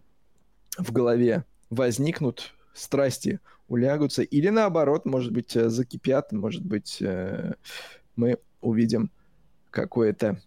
в 0.79 0.93
голове 0.93 1.45
возникнут, 1.71 2.55
страсти 2.75 3.41
улягутся. 3.69 4.23
Или 4.23 4.49
наоборот, 4.49 5.07
может 5.07 5.33
быть, 5.33 5.57
э, 5.57 5.69
закипят, 5.69 6.33
может 6.33 6.65
быть, 6.65 6.99
э, 7.01 7.55
мы 8.17 8.39
увидим 8.61 9.11
какое-то 9.71 10.41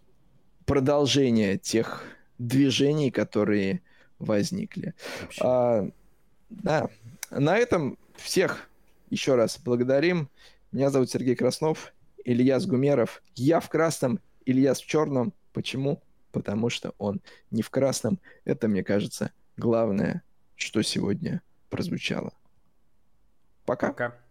продолжение 0.66 1.58
тех 1.58 2.04
движений, 2.48 3.10
которые 3.10 3.82
возникли. 4.18 4.94
А, 5.40 5.88
да, 6.50 6.88
на 7.30 7.56
этом 7.56 7.98
всех 8.16 8.68
еще 9.10 9.34
раз 9.34 9.58
благодарим. 9.58 10.28
Меня 10.70 10.90
зовут 10.90 11.10
Сергей 11.10 11.36
Краснов, 11.36 11.92
Ильяс 12.24 12.66
Гумеров. 12.66 13.22
Я 13.34 13.60
в 13.60 13.68
красном, 13.68 14.20
Ильяс 14.46 14.80
в 14.80 14.86
черном. 14.86 15.32
Почему? 15.52 16.02
Потому 16.32 16.70
что 16.70 16.94
он 16.98 17.20
не 17.50 17.62
в 17.62 17.70
красном. 17.70 18.18
Это, 18.44 18.68
мне 18.68 18.82
кажется, 18.82 19.32
главное, 19.56 20.22
что 20.56 20.82
сегодня 20.82 21.42
прозвучало. 21.68 22.32
Пока. 23.64 23.88
Пока. 23.88 24.21